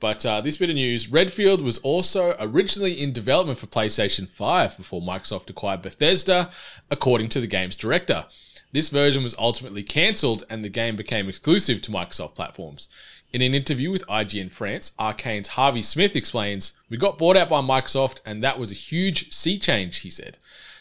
But 0.00 0.26
uh, 0.26 0.40
this 0.40 0.56
bit 0.56 0.70
of 0.70 0.76
news 0.76 1.06
Redfall 1.06 1.62
was 1.62 1.78
also 1.78 2.34
originally 2.38 3.00
in 3.00 3.12
development 3.12 3.58
for 3.58 3.66
PlayStation 3.66 4.28
5 4.28 4.76
before 4.76 5.00
Microsoft 5.00 5.48
acquired 5.48 5.82
Bethesda, 5.82 6.50
according 6.90 7.28
to 7.30 7.40
the 7.40 7.46
game's 7.46 7.76
director. 7.76 8.26
This 8.72 8.90
version 8.90 9.22
was 9.22 9.36
ultimately 9.38 9.84
cancelled 9.84 10.44
and 10.50 10.64
the 10.64 10.68
game 10.68 10.96
became 10.96 11.28
exclusive 11.28 11.80
to 11.82 11.92
Microsoft 11.92 12.34
platforms. 12.34 12.88
In 13.32 13.40
an 13.40 13.54
interview 13.54 13.90
with 13.90 14.06
IGN 14.06 14.50
France, 14.50 14.92
Arcane's 14.98 15.48
Harvey 15.48 15.82
Smith 15.82 16.16
explains, 16.16 16.74
We 16.90 16.96
got 16.96 17.18
bought 17.18 17.36
out 17.36 17.48
by 17.48 17.60
Microsoft 17.60 18.18
and 18.26 18.42
that 18.42 18.58
was 18.58 18.72
a 18.72 18.76
huge 18.76 19.32
sea 19.32 19.58
change, 19.58 20.00
he 20.00 20.10
said. 20.10 20.38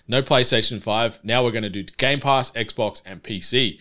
No 0.07 0.21
PlayStation 0.21 0.81
5, 0.81 1.19
now 1.23 1.43
we're 1.43 1.51
going 1.51 1.63
to 1.63 1.69
do 1.69 1.83
Game 1.83 2.19
Pass, 2.19 2.51
Xbox, 2.51 3.01
and 3.05 3.23
PC. 3.23 3.79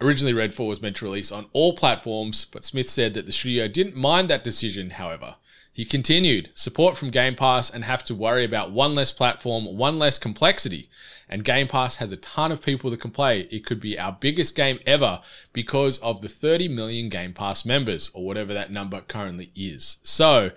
Originally, 0.00 0.32
Redfall 0.32 0.68
was 0.68 0.82
meant 0.82 0.96
to 0.96 1.04
release 1.04 1.30
on 1.30 1.46
all 1.52 1.76
platforms, 1.76 2.44
but 2.46 2.64
Smith 2.64 2.88
said 2.88 3.14
that 3.14 3.26
the 3.26 3.32
studio 3.32 3.68
didn't 3.68 3.96
mind 3.96 4.28
that 4.28 4.44
decision, 4.44 4.90
however. 4.90 5.36
He 5.74 5.84
continued, 5.84 6.50
support 6.54 6.96
from 6.96 7.10
Game 7.10 7.34
Pass 7.34 7.68
and 7.68 7.84
have 7.84 8.04
to 8.04 8.14
worry 8.14 8.44
about 8.44 8.70
one 8.70 8.94
less 8.94 9.10
platform, 9.10 9.76
one 9.76 9.98
less 9.98 10.18
complexity. 10.18 10.88
And 11.28 11.42
Game 11.42 11.66
Pass 11.66 11.96
has 11.96 12.12
a 12.12 12.16
ton 12.16 12.52
of 12.52 12.62
people 12.62 12.90
that 12.90 13.00
can 13.00 13.10
play. 13.10 13.40
It 13.50 13.66
could 13.66 13.80
be 13.80 13.98
our 13.98 14.12
biggest 14.12 14.54
game 14.54 14.78
ever 14.86 15.20
because 15.52 15.98
of 15.98 16.20
the 16.20 16.28
30 16.28 16.68
million 16.68 17.08
Game 17.08 17.32
Pass 17.32 17.64
members, 17.64 18.08
or 18.14 18.24
whatever 18.24 18.54
that 18.54 18.70
number 18.70 19.00
currently 19.00 19.50
is. 19.56 19.96
So, 20.04 20.52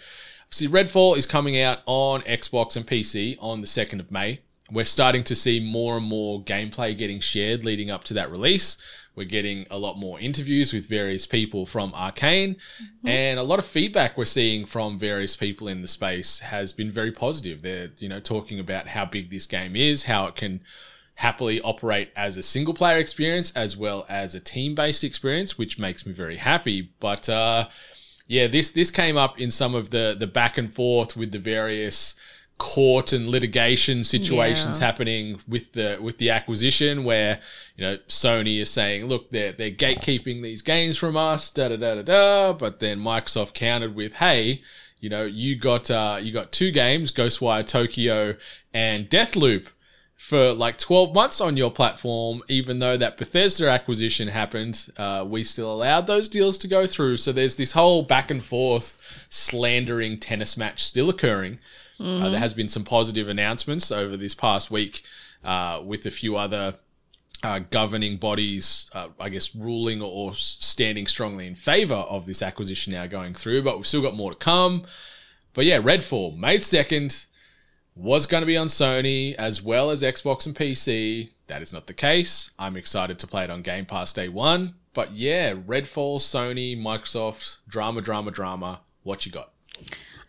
see, 0.52 0.68
Redfall 0.68 1.18
is 1.18 1.26
coming 1.26 1.60
out 1.60 1.80
on 1.88 2.22
Xbox 2.22 2.76
and 2.76 2.86
PC 2.86 3.38
on 3.40 3.62
the 3.62 3.68
2nd 3.68 4.00
of 4.00 4.12
May. 4.12 4.42
We're 4.70 4.86
starting 4.86 5.24
to 5.24 5.36
see 5.36 5.60
more 5.60 5.98
and 5.98 6.06
more 6.06 6.44
gameplay 6.44 6.96
getting 6.96 7.22
shared 7.22 7.66
leading 7.66 7.90
up 7.90 8.04
to 8.04 8.14
that 8.16 8.30
release. 8.30 8.78
We're 9.18 9.26
getting 9.26 9.66
a 9.72 9.80
lot 9.80 9.98
more 9.98 10.20
interviews 10.20 10.72
with 10.72 10.86
various 10.86 11.26
people 11.26 11.66
from 11.66 11.92
Arcane, 11.96 12.56
mm-hmm. 12.56 13.08
and 13.08 13.40
a 13.40 13.44
lot 13.44 13.58
of 13.58 13.66
feedback 13.66 14.16
we're 14.16 14.26
seeing 14.26 14.68
from 14.68 15.00
various 15.00 15.36
people 15.36 15.68
in 15.68 15.82
the 15.82 15.88
space 15.88 16.40
has 16.40 16.72
been 16.72 16.92
very 16.92 17.12
positive. 17.12 17.64
They're, 17.64 17.90
you 17.98 18.08
know, 18.08 18.20
talking 18.20 18.60
about 18.60 18.88
how 18.90 19.06
big 19.06 19.32
this 19.32 19.48
game 19.48 19.76
is, 19.76 20.04
how 20.04 20.28
it 20.28 20.36
can 20.36 20.62
happily 21.16 21.60
operate 21.62 22.12
as 22.16 22.38
a 22.38 22.44
single 22.44 22.76
player 22.76 23.00
experience 23.00 23.52
as 23.56 23.76
well 23.76 24.06
as 24.08 24.36
a 24.36 24.40
team 24.40 24.76
based 24.76 25.04
experience, 25.04 25.58
which 25.58 25.80
makes 25.80 26.06
me 26.06 26.14
very 26.14 26.38
happy. 26.38 26.92
But 27.00 27.28
uh, 27.28 27.70
yeah, 28.28 28.46
this 28.46 28.70
this 28.70 28.92
came 28.92 29.18
up 29.18 29.40
in 29.40 29.50
some 29.50 29.74
of 29.74 29.90
the 29.90 30.16
the 30.18 30.28
back 30.28 30.60
and 30.60 30.72
forth 30.72 31.18
with 31.18 31.32
the 31.32 31.40
various 31.40 32.16
court 32.58 33.14
and 33.14 33.30
litigation 33.30 34.04
situations 34.04 34.80
yeah. 34.80 34.86
happening 34.86 35.40
with 35.48 35.74
the 35.74 36.00
with 36.02 36.18
the 36.18 36.30
acquisition 36.30 37.04
where 37.04 37.40
you 37.76 37.84
know 37.84 37.98
Sony 38.08 38.60
is 38.60 38.70
saying 38.70 39.06
look 39.06 39.30
they're 39.30 39.52
they're 39.52 39.70
gatekeeping 39.70 40.42
these 40.42 40.62
games 40.62 40.98
from 40.98 41.16
us 41.16 41.50
da 41.52 41.70
da 41.70 41.76
da 41.78 41.96
da 41.96 42.02
da. 42.02 42.54
But 42.54 42.80
then 42.80 43.00
Microsoft 43.00 43.54
countered 43.54 43.96
with 43.96 44.14
hey 44.14 44.62
you 45.00 45.10
know 45.10 45.24
you 45.24 45.56
got 45.56 45.92
uh 45.92 46.18
you 46.20 46.34
got 46.34 46.52
two 46.52 46.72
games 46.72 47.12
Ghostwire 47.12 47.66
Tokyo 47.66 48.36
and 48.74 49.08
Deathloop 49.08 49.68
for 50.16 50.52
like 50.52 50.80
12 50.80 51.14
months 51.14 51.40
on 51.40 51.58
your 51.58 51.70
platform. 51.70 52.42
Even 52.48 52.80
though 52.80 52.98
that 52.98 53.18
Bethesda 53.18 53.70
acquisition 53.70 54.30
happened 54.30 54.88
uh, 54.98 55.24
we 55.28 55.44
still 55.44 55.72
allowed 55.72 56.08
those 56.08 56.28
deals 56.28 56.58
to 56.58 56.68
go 56.68 56.88
through. 56.88 57.18
So 57.18 57.32
there's 57.32 57.56
this 57.56 57.74
whole 57.74 58.02
back 58.02 58.32
and 58.32 58.44
forth 58.44 58.98
slandering 59.30 60.20
tennis 60.20 60.58
match 60.58 60.84
still 60.84 61.12
occurring 61.12 61.60
Mm-hmm. 62.00 62.24
Uh, 62.24 62.30
there 62.30 62.40
has 62.40 62.54
been 62.54 62.68
some 62.68 62.84
positive 62.84 63.28
announcements 63.28 63.92
over 63.92 64.18
this 64.18 64.36
past 64.36 64.70
week 64.70 65.04
uh, 65.44 65.82
with 65.84 66.06
a 66.06 66.12
few 66.12 66.36
other 66.38 66.76
uh, 67.44 67.60
governing 67.70 68.18
bodies, 68.18 68.90
uh, 68.94 69.10
I 69.20 69.30
guess, 69.30 69.56
ruling 69.56 70.02
or 70.02 70.34
standing 70.36 71.08
strongly 71.08 71.48
in 71.48 71.56
favor 71.56 71.96
of 71.96 72.26
this 72.26 72.42
acquisition 72.42 72.94
now 72.94 73.08
going 73.08 73.34
through. 73.34 73.64
But 73.64 73.78
we've 73.78 73.88
still 73.88 74.02
got 74.02 74.16
more 74.16 74.32
to 74.32 74.38
come. 74.38 74.86
But 75.54 75.66
yeah, 75.66 75.80
Redfall, 75.80 76.38
May 76.38 76.58
2nd, 76.58 77.28
was 77.96 78.28
going 78.28 78.42
to 78.42 78.48
be 78.48 78.58
on 78.58 78.68
Sony 78.68 79.34
as 79.36 79.62
well 79.62 79.90
as 79.90 80.04
Xbox 80.04 80.46
and 80.46 80.56
PC. 80.56 81.32
That 81.48 81.62
is 81.62 81.74
not 81.74 81.88
the 81.88 81.94
case. 81.94 82.52
I'm 82.60 82.78
excited 82.78 83.18
to 83.20 83.28
play 83.28 83.44
it 83.44 83.50
on 83.50 83.62
Game 83.62 83.86
Pass 83.86 84.14
day 84.14 84.30
one. 84.30 84.76
But 84.94 85.14
yeah, 85.14 85.54
Redfall, 85.54 86.20
Sony, 86.20 86.78
Microsoft, 86.78 87.60
drama, 87.68 88.02
drama, 88.02 88.32
drama. 88.32 88.82
What 89.04 89.26
you 89.26 89.32
got? 89.32 89.52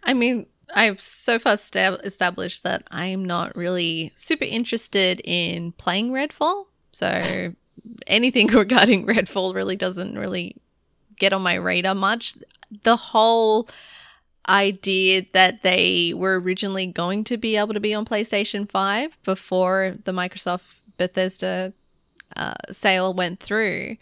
I 0.02 0.14
mean, 0.14 0.46
I've 0.74 1.00
so 1.00 1.38
far 1.38 1.56
stab- 1.56 2.00
established 2.04 2.62
that 2.62 2.84
I'm 2.90 3.24
not 3.24 3.56
really 3.56 4.12
super 4.14 4.44
interested 4.44 5.20
in 5.24 5.72
playing 5.72 6.10
Redfall. 6.10 6.66
So 6.92 7.54
anything 8.06 8.48
regarding 8.48 9.06
Redfall 9.06 9.54
really 9.54 9.76
doesn't 9.76 10.18
really 10.18 10.56
get 11.18 11.32
on 11.32 11.42
my 11.42 11.54
radar 11.54 11.94
much. 11.94 12.34
The 12.82 12.96
whole 12.96 13.68
idea 14.48 15.26
that 15.32 15.62
they 15.62 16.14
were 16.14 16.40
originally 16.40 16.86
going 16.86 17.24
to 17.24 17.36
be 17.36 17.56
able 17.56 17.74
to 17.74 17.80
be 17.80 17.92
on 17.94 18.04
PlayStation 18.04 18.70
5 18.70 19.22
before 19.24 19.96
the 20.04 20.12
Microsoft 20.12 20.62
Bethesda 20.96 21.72
uh, 22.36 22.54
sale 22.70 23.12
went 23.12 23.40
through. 23.40 23.96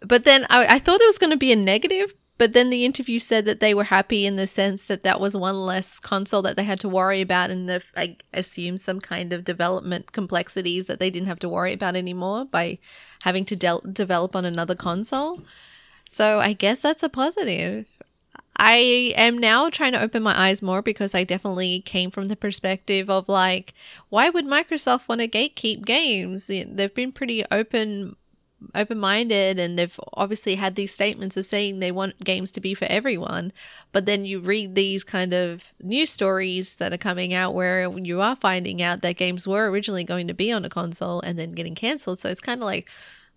But 0.00 0.24
then 0.24 0.46
I, 0.50 0.66
I 0.66 0.78
thought 0.78 0.98
there 0.98 1.08
was 1.08 1.18
going 1.18 1.30
to 1.30 1.36
be 1.36 1.52
a 1.52 1.56
negative 1.56 2.14
but 2.36 2.52
then 2.52 2.70
the 2.70 2.84
interview 2.84 3.18
said 3.18 3.44
that 3.44 3.60
they 3.60 3.74
were 3.74 3.84
happy 3.84 4.26
in 4.26 4.36
the 4.36 4.46
sense 4.46 4.86
that 4.86 5.02
that 5.04 5.20
was 5.20 5.36
one 5.36 5.60
less 5.60 6.00
console 6.00 6.42
that 6.42 6.56
they 6.56 6.64
had 6.64 6.80
to 6.80 6.88
worry 6.88 7.20
about, 7.20 7.50
and 7.50 7.70
if, 7.70 7.92
I 7.96 8.16
assume 8.32 8.76
some 8.76 9.00
kind 9.00 9.32
of 9.32 9.44
development 9.44 10.12
complexities 10.12 10.86
that 10.86 10.98
they 10.98 11.10
didn't 11.10 11.28
have 11.28 11.38
to 11.40 11.48
worry 11.48 11.72
about 11.72 11.96
anymore 11.96 12.44
by 12.44 12.78
having 13.22 13.44
to 13.46 13.56
de- 13.56 13.80
develop 13.92 14.34
on 14.34 14.44
another 14.44 14.74
console. 14.74 15.42
So 16.08 16.40
I 16.40 16.52
guess 16.52 16.80
that's 16.80 17.02
a 17.02 17.08
positive. 17.08 17.86
I 18.56 19.12
am 19.16 19.38
now 19.38 19.68
trying 19.68 19.92
to 19.92 20.00
open 20.00 20.22
my 20.22 20.38
eyes 20.38 20.62
more 20.62 20.80
because 20.80 21.14
I 21.14 21.24
definitely 21.24 21.80
came 21.80 22.10
from 22.10 22.28
the 22.28 22.36
perspective 22.36 23.10
of 23.10 23.28
like, 23.28 23.74
why 24.10 24.30
would 24.30 24.46
Microsoft 24.46 25.08
want 25.08 25.20
to 25.20 25.28
gatekeep 25.28 25.84
games? 25.84 26.46
They've 26.46 26.94
been 26.94 27.10
pretty 27.10 27.44
open 27.50 28.14
open 28.74 28.98
minded 28.98 29.58
and 29.58 29.78
they've 29.78 29.98
obviously 30.14 30.54
had 30.54 30.74
these 30.74 30.92
statements 30.92 31.36
of 31.36 31.46
saying 31.46 31.78
they 31.78 31.92
want 31.92 32.22
games 32.24 32.50
to 32.52 32.60
be 32.60 32.74
for 32.74 32.86
everyone. 32.86 33.52
But 33.92 34.06
then 34.06 34.24
you 34.24 34.40
read 34.40 34.74
these 34.74 35.04
kind 35.04 35.32
of 35.32 35.72
news 35.82 36.10
stories 36.10 36.76
that 36.76 36.92
are 36.92 36.98
coming 36.98 37.34
out 37.34 37.54
where 37.54 37.90
you 37.98 38.20
are 38.20 38.36
finding 38.36 38.82
out 38.82 39.02
that 39.02 39.16
games 39.16 39.46
were 39.46 39.70
originally 39.70 40.04
going 40.04 40.28
to 40.28 40.34
be 40.34 40.50
on 40.52 40.64
a 40.64 40.70
console 40.70 41.20
and 41.20 41.38
then 41.38 41.52
getting 41.52 41.74
cancelled. 41.74 42.20
So 42.20 42.28
it's 42.28 42.40
kind 42.40 42.60
of 42.60 42.66
like, 42.66 42.88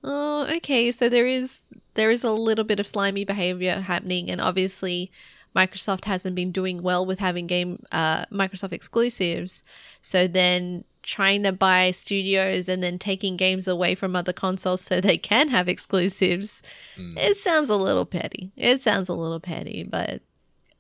oh, 0.04 0.48
okay, 0.58 0.92
so 0.92 1.10
there 1.10 1.28
is 1.28 1.62
there 1.96 2.12
is 2.12 2.24
a 2.24 2.32
little 2.32 2.64
bit 2.64 2.80
of 2.80 2.88
slimy 2.88 3.26
behavior 3.26 3.82
happening 3.82 4.30
and 4.30 4.40
obviously 4.40 5.12
Microsoft 5.56 6.06
hasn't 6.06 6.36
been 6.36 6.52
doing 6.52 6.84
well 6.84 7.06
with 7.06 7.18
having 7.18 7.48
game 7.48 7.84
uh, 7.92 8.26
Microsoft 8.26 8.74
exclusives. 8.74 9.64
So 10.04 10.28
then 10.28 10.84
trying 11.08 11.42
to 11.42 11.54
buy 11.54 11.90
studios 11.90 12.68
and 12.68 12.84
then 12.84 13.00
taking 13.00 13.38
games 13.38 13.68
away 13.68 13.96
from 13.96 14.16
other 14.16 14.34
consoles 14.34 14.82
so 14.82 15.00
they 15.00 15.18
can 15.18 15.48
have 15.48 15.70
exclusives. 15.70 16.62
Mm. 16.98 17.18
It 17.18 17.38
sounds 17.38 17.70
a 17.70 17.76
little 17.76 18.06
petty. 18.06 18.52
It 18.58 18.82
sounds 18.82 19.10
a 19.10 19.14
little 19.14 19.40
petty, 19.40 19.84
but 19.84 20.22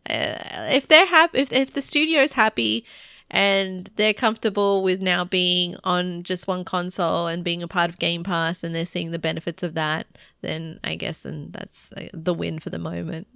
uh, 0.07 0.67
if 0.69 0.87
they're 0.87 1.05
happy, 1.05 1.39
if 1.39 1.51
if 1.51 1.73
the 1.73 1.81
studio's 1.81 2.33
happy 2.33 2.85
and 3.31 3.89
they're 3.95 4.13
comfortable 4.13 4.83
with 4.83 5.01
now 5.01 5.23
being 5.23 5.77
on 5.83 6.23
just 6.23 6.47
one 6.47 6.63
console 6.65 7.27
and 7.27 7.43
being 7.43 7.63
a 7.63 7.67
part 7.67 7.89
of 7.89 7.97
Game 7.97 8.23
Pass 8.23 8.63
and 8.63 8.75
they're 8.75 8.85
seeing 8.85 9.11
the 9.11 9.19
benefits 9.19 9.63
of 9.63 9.73
that, 9.73 10.07
then 10.41 10.79
I 10.83 10.95
guess 10.95 11.21
then 11.21 11.49
that's 11.51 11.91
uh, 11.93 12.07
the 12.13 12.33
win 12.33 12.59
for 12.59 12.69
the 12.69 12.79
moment. 12.79 13.27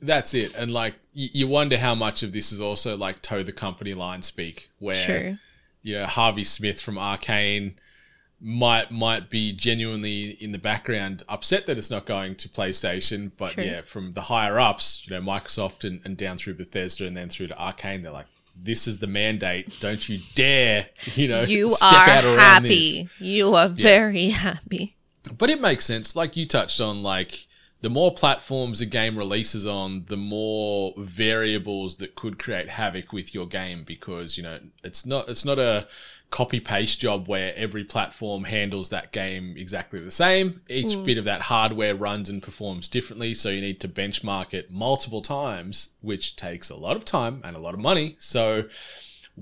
That's 0.00 0.32
it. 0.32 0.54
And 0.54 0.70
like 0.70 0.94
you 1.12 1.48
wonder 1.48 1.76
how 1.76 1.96
much 1.96 2.22
of 2.22 2.32
this 2.32 2.52
is 2.52 2.60
also 2.60 2.96
like 2.96 3.20
toe 3.20 3.42
the 3.42 3.52
company 3.52 3.94
line 3.94 4.22
speak 4.22 4.70
where 4.78 5.04
True 5.04 5.38
you 5.82 5.98
know 5.98 6.06
Harvey 6.06 6.44
Smith 6.44 6.80
from 6.80 6.98
Arcane 6.98 7.74
might 8.40 8.90
might 8.90 9.28
be 9.28 9.52
genuinely 9.52 10.30
in 10.42 10.52
the 10.52 10.58
background 10.58 11.22
upset 11.28 11.66
that 11.66 11.76
it's 11.76 11.90
not 11.90 12.06
going 12.06 12.34
to 12.36 12.48
PlayStation, 12.48 13.30
but 13.36 13.52
True. 13.52 13.64
yeah, 13.64 13.80
from 13.82 14.14
the 14.14 14.22
higher 14.22 14.58
ups, 14.58 15.06
you 15.06 15.14
know, 15.14 15.20
Microsoft 15.22 15.84
and, 15.84 16.00
and 16.04 16.16
down 16.16 16.38
through 16.38 16.54
Bethesda 16.54 17.06
and 17.06 17.16
then 17.16 17.28
through 17.28 17.48
to 17.48 17.58
Arcane, 17.60 18.00
they're 18.00 18.10
like, 18.10 18.26
this 18.56 18.86
is 18.86 18.98
the 18.98 19.06
mandate. 19.06 19.78
Don't 19.80 20.08
you 20.08 20.18
dare, 20.34 20.88
you 21.14 21.28
know, 21.28 21.42
you 21.42 21.74
are 21.82 22.04
happy. 22.04 23.02
This. 23.02 23.20
You 23.20 23.54
are 23.54 23.68
yeah. 23.68 23.74
very 23.74 24.30
happy. 24.30 24.96
But 25.36 25.50
it 25.50 25.60
makes 25.60 25.84
sense. 25.84 26.16
Like 26.16 26.36
you 26.36 26.46
touched 26.46 26.80
on, 26.80 27.02
like 27.02 27.46
the 27.82 27.90
more 27.90 28.12
platforms 28.12 28.80
a 28.80 28.86
game 28.86 29.16
releases 29.16 29.66
on, 29.66 30.04
the 30.06 30.16
more 30.16 30.92
variables 30.98 31.96
that 31.96 32.14
could 32.14 32.38
create 32.38 32.68
havoc 32.68 33.12
with 33.12 33.34
your 33.34 33.46
game 33.46 33.84
because, 33.84 34.36
you 34.36 34.42
know, 34.42 34.58
it's 34.84 35.06
not 35.06 35.28
it's 35.28 35.44
not 35.44 35.58
a 35.58 35.86
copy 36.30 36.60
paste 36.60 37.00
job 37.00 37.26
where 37.26 37.52
every 37.56 37.82
platform 37.82 38.44
handles 38.44 38.90
that 38.90 39.12
game 39.12 39.54
exactly 39.56 39.98
the 40.00 40.10
same. 40.10 40.60
Each 40.68 40.94
mm. 40.94 41.04
bit 41.04 41.18
of 41.18 41.24
that 41.24 41.42
hardware 41.42 41.94
runs 41.94 42.30
and 42.30 42.42
performs 42.42 42.86
differently, 42.86 43.34
so 43.34 43.48
you 43.48 43.60
need 43.60 43.80
to 43.80 43.88
benchmark 43.88 44.54
it 44.54 44.70
multiple 44.70 45.22
times, 45.22 45.90
which 46.00 46.36
takes 46.36 46.70
a 46.70 46.76
lot 46.76 46.96
of 46.96 47.04
time 47.04 47.40
and 47.44 47.56
a 47.56 47.60
lot 47.60 47.74
of 47.74 47.80
money. 47.80 48.16
So 48.18 48.64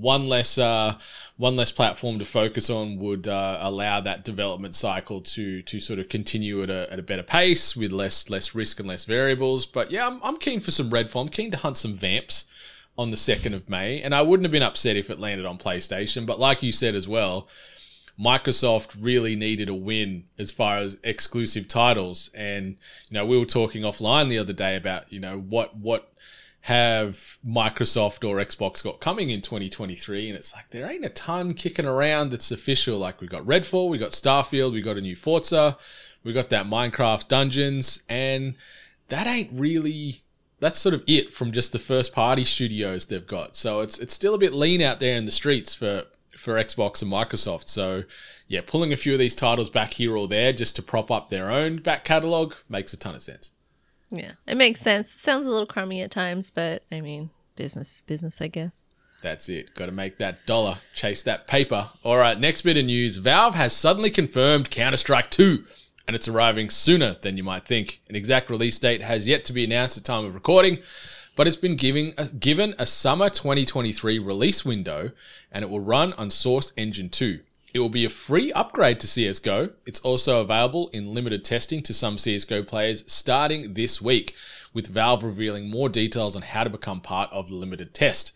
one 0.00 0.28
less 0.28 0.58
uh, 0.58 0.94
one 1.36 1.56
less 1.56 1.70
platform 1.70 2.18
to 2.18 2.24
focus 2.24 2.70
on 2.70 2.98
would 2.98 3.28
uh, 3.28 3.58
allow 3.60 4.00
that 4.00 4.24
development 4.24 4.74
cycle 4.74 5.20
to 5.20 5.62
to 5.62 5.80
sort 5.80 5.98
of 5.98 6.08
continue 6.08 6.62
at 6.62 6.70
a, 6.70 6.92
at 6.92 6.98
a 6.98 7.02
better 7.02 7.22
pace 7.22 7.76
with 7.76 7.92
less 7.92 8.28
less 8.28 8.54
risk 8.54 8.78
and 8.80 8.88
less 8.88 9.04
variables. 9.04 9.66
But 9.66 9.90
yeah, 9.90 10.06
I'm, 10.06 10.20
I'm 10.22 10.36
keen 10.38 10.60
for 10.60 10.70
some 10.70 10.90
Redfall. 10.90 11.22
I'm 11.22 11.28
keen 11.28 11.50
to 11.50 11.56
hunt 11.56 11.76
some 11.76 11.94
vamps 11.94 12.46
on 12.96 13.10
the 13.10 13.16
second 13.16 13.54
of 13.54 13.68
May, 13.68 14.02
and 14.02 14.14
I 14.14 14.22
wouldn't 14.22 14.44
have 14.44 14.52
been 14.52 14.62
upset 14.62 14.96
if 14.96 15.10
it 15.10 15.20
landed 15.20 15.46
on 15.46 15.58
PlayStation. 15.58 16.26
But 16.26 16.40
like 16.40 16.62
you 16.62 16.72
said 16.72 16.94
as 16.94 17.08
well. 17.08 17.48
Microsoft 18.18 18.96
really 18.98 19.36
needed 19.36 19.68
a 19.68 19.74
win 19.74 20.24
as 20.40 20.50
far 20.50 20.78
as 20.78 20.98
exclusive 21.04 21.68
titles 21.68 22.32
and 22.34 22.76
you 23.08 23.14
know 23.14 23.24
we 23.24 23.38
were 23.38 23.44
talking 23.44 23.82
offline 23.82 24.28
the 24.28 24.38
other 24.38 24.52
day 24.52 24.74
about 24.74 25.12
you 25.12 25.20
know 25.20 25.38
what 25.38 25.76
what 25.76 26.12
have 26.68 27.38
Microsoft 27.46 28.28
or 28.28 28.36
Xbox 28.36 28.84
got 28.84 29.00
coming 29.00 29.30
in 29.30 29.40
2023, 29.40 30.28
and 30.28 30.36
it's 30.36 30.54
like 30.54 30.68
there 30.68 30.86
ain't 30.86 31.02
a 31.02 31.08
ton 31.08 31.54
kicking 31.54 31.86
around 31.86 32.30
that's 32.30 32.50
official. 32.50 32.98
Like 32.98 33.22
we 33.22 33.26
got 33.26 33.42
Redfall, 33.46 33.88
we 33.88 33.96
got 33.96 34.10
Starfield, 34.10 34.72
we 34.72 34.82
got 34.82 34.98
a 34.98 35.00
new 35.00 35.16
Forza, 35.16 35.78
we 36.24 36.34
got 36.34 36.50
that 36.50 36.66
Minecraft 36.66 37.26
Dungeons, 37.26 38.02
and 38.06 38.54
that 39.08 39.26
ain't 39.26 39.48
really 39.50 40.20
that's 40.60 40.78
sort 40.78 40.94
of 40.94 41.02
it 41.06 41.32
from 41.32 41.52
just 41.52 41.72
the 41.72 41.78
first 41.78 42.12
party 42.12 42.44
studios 42.44 43.06
they've 43.06 43.26
got. 43.26 43.56
So 43.56 43.80
it's 43.80 43.98
it's 43.98 44.12
still 44.12 44.34
a 44.34 44.38
bit 44.38 44.52
lean 44.52 44.82
out 44.82 45.00
there 45.00 45.16
in 45.16 45.24
the 45.24 45.30
streets 45.30 45.74
for 45.74 46.04
for 46.36 46.56
Xbox 46.56 47.00
and 47.00 47.10
Microsoft. 47.10 47.68
So 47.68 48.04
yeah, 48.46 48.60
pulling 48.60 48.92
a 48.92 48.98
few 48.98 49.14
of 49.14 49.18
these 49.18 49.34
titles 49.34 49.70
back 49.70 49.94
here 49.94 50.14
or 50.14 50.28
there 50.28 50.52
just 50.52 50.76
to 50.76 50.82
prop 50.82 51.10
up 51.10 51.30
their 51.30 51.50
own 51.50 51.78
back 51.78 52.04
catalog 52.04 52.52
makes 52.68 52.92
a 52.92 52.98
ton 52.98 53.14
of 53.14 53.22
sense. 53.22 53.52
Yeah, 54.10 54.32
it 54.46 54.56
makes 54.56 54.80
sense. 54.80 55.10
sounds 55.10 55.46
a 55.46 55.50
little 55.50 55.66
crummy 55.66 56.00
at 56.02 56.10
times, 56.10 56.50
but 56.50 56.82
I 56.90 57.00
mean, 57.00 57.30
business 57.56 57.96
is 57.96 58.02
business, 58.02 58.40
I 58.40 58.48
guess. 58.48 58.84
That's 59.22 59.48
it. 59.48 59.74
Got 59.74 59.86
to 59.86 59.92
make 59.92 60.18
that 60.18 60.46
dollar, 60.46 60.78
chase 60.94 61.22
that 61.24 61.46
paper. 61.46 61.88
All 62.04 62.16
right, 62.16 62.38
next 62.38 62.62
bit 62.62 62.76
of 62.76 62.84
news. 62.84 63.16
Valve 63.16 63.54
has 63.56 63.72
suddenly 63.72 64.10
confirmed 64.10 64.70
Counter 64.70 64.96
Strike 64.96 65.30
2, 65.30 65.64
and 66.06 66.14
it's 66.14 66.28
arriving 66.28 66.70
sooner 66.70 67.14
than 67.14 67.36
you 67.36 67.42
might 67.42 67.64
think. 67.64 68.00
An 68.08 68.14
exact 68.14 68.48
release 68.48 68.78
date 68.78 69.02
has 69.02 69.26
yet 69.26 69.44
to 69.46 69.52
be 69.52 69.64
announced 69.64 69.98
at 69.98 70.04
time 70.04 70.24
of 70.24 70.34
recording, 70.34 70.78
but 71.34 71.48
it's 71.48 71.56
been 71.56 71.74
giving 71.74 72.14
a, 72.16 72.26
given 72.26 72.74
a 72.78 72.86
summer 72.86 73.28
2023 73.28 74.20
release 74.20 74.64
window, 74.64 75.10
and 75.50 75.64
it 75.64 75.68
will 75.68 75.80
run 75.80 76.12
on 76.12 76.30
Source 76.30 76.72
Engine 76.76 77.08
2. 77.08 77.40
It 77.78 77.82
will 77.82 77.88
be 77.88 78.04
a 78.04 78.10
free 78.10 78.50
upgrade 78.54 78.98
to 78.98 79.06
CSGO. 79.06 79.70
It's 79.86 80.00
also 80.00 80.40
available 80.40 80.88
in 80.88 81.14
limited 81.14 81.44
testing 81.44 81.80
to 81.84 81.94
some 81.94 82.16
CSGO 82.16 82.66
players 82.66 83.04
starting 83.06 83.74
this 83.74 84.02
week, 84.02 84.34
with 84.74 84.88
Valve 84.88 85.22
revealing 85.22 85.70
more 85.70 85.88
details 85.88 86.34
on 86.34 86.42
how 86.42 86.64
to 86.64 86.70
become 86.70 87.00
part 87.00 87.30
of 87.30 87.46
the 87.46 87.54
limited 87.54 87.94
test 87.94 88.32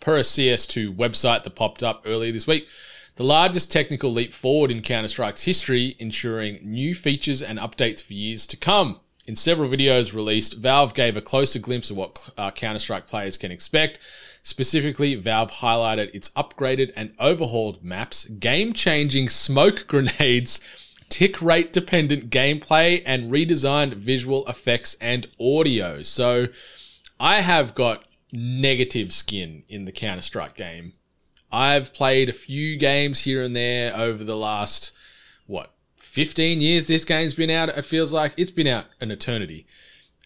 per 0.00 0.18
a 0.18 0.20
CS2 0.20 0.94
website 0.94 1.42
that 1.44 1.54
popped 1.54 1.82
up 1.82 2.02
earlier 2.04 2.32
this 2.32 2.46
week. 2.46 2.68
The 3.16 3.24
largest 3.24 3.72
technical 3.72 4.12
leap 4.12 4.34
forward 4.34 4.70
in 4.70 4.82
Counter 4.82 5.08
Strike's 5.08 5.44
history, 5.44 5.96
ensuring 5.98 6.58
new 6.62 6.94
features 6.94 7.40
and 7.40 7.58
updates 7.58 8.02
for 8.02 8.12
years 8.12 8.46
to 8.48 8.58
come. 8.58 9.00
In 9.26 9.36
several 9.36 9.70
videos 9.70 10.12
released, 10.12 10.58
Valve 10.58 10.92
gave 10.92 11.16
a 11.16 11.22
closer 11.22 11.58
glimpse 11.58 11.90
of 11.90 11.96
what 11.96 12.28
uh, 12.36 12.50
Counter 12.50 12.78
Strike 12.78 13.06
players 13.06 13.38
can 13.38 13.52
expect. 13.52 14.00
Specifically, 14.42 15.14
Valve 15.14 15.52
highlighted 15.52 16.12
its 16.14 16.30
upgraded 16.30 16.90
and 16.96 17.14
overhauled 17.20 17.84
maps, 17.84 18.24
game 18.24 18.72
changing 18.72 19.28
smoke 19.28 19.86
grenades, 19.88 20.60
tick 21.08 21.40
rate 21.40 21.72
dependent 21.72 22.28
gameplay, 22.30 23.02
and 23.06 23.30
redesigned 23.30 23.94
visual 23.94 24.44
effects 24.46 24.96
and 25.00 25.28
audio. 25.40 26.02
So, 26.02 26.48
I 27.20 27.40
have 27.40 27.74
got 27.76 28.04
negative 28.32 29.12
skin 29.12 29.62
in 29.68 29.84
the 29.84 29.92
Counter 29.92 30.22
Strike 30.22 30.56
game. 30.56 30.94
I've 31.52 31.92
played 31.92 32.28
a 32.28 32.32
few 32.32 32.76
games 32.76 33.20
here 33.20 33.42
and 33.42 33.54
there 33.54 33.94
over 33.94 34.24
the 34.24 34.36
last, 34.36 34.92
what, 35.46 35.72
15 35.96 36.60
years 36.60 36.86
this 36.86 37.04
game's 37.04 37.34
been 37.34 37.50
out. 37.50 37.68
It 37.68 37.84
feels 37.84 38.12
like 38.12 38.34
it's 38.36 38.50
been 38.50 38.66
out 38.66 38.86
an 39.00 39.10
eternity. 39.10 39.66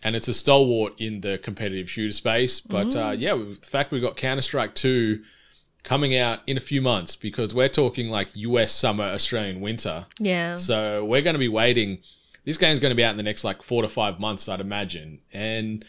And 0.07 0.15
it's 0.15 0.29
a 0.29 0.35
stalwart 0.35 1.01
in 1.01 1.21
the 1.21 1.37
competitive 1.37 1.91
shooter 1.91 2.13
space. 2.13 2.61
But 2.61 2.95
uh, 2.95 3.15
yeah, 3.19 3.35
the 3.35 3.59
fact 3.67 3.91
we've 3.91 4.01
got 4.01 4.17
Counter 4.17 4.41
Strike 4.41 4.77
2 4.77 5.21
coming 5.83 6.17
out 6.17 6.41
in 6.47 6.57
a 6.57 6.61
few 6.61 6.81
months 6.81 7.17
because 7.17 7.53
we're 7.53 7.69
talking 7.69 8.09
like 8.09 8.29
US 8.37 8.73
summer, 8.73 9.05
Australian 9.05 9.61
winter. 9.61 10.07
Yeah. 10.21 10.55
So 10.55 11.05
we're 11.05 11.23
going 11.23 11.35
to 11.35 11.41
be 11.41 11.49
waiting. 11.49 11.99
This 12.45 12.57
game's 12.57 12.79
going 12.79 12.91
to 12.91 12.97
be 12.97 13.05
out 13.05 13.11
in 13.11 13.17
the 13.17 13.25
next 13.25 13.43
like 13.43 13.63
four 13.63 13.83
to 13.83 13.89
five 13.89 14.21
months, 14.21 14.49
I'd 14.49 14.61
imagine. 14.61 15.21
And 15.33 15.85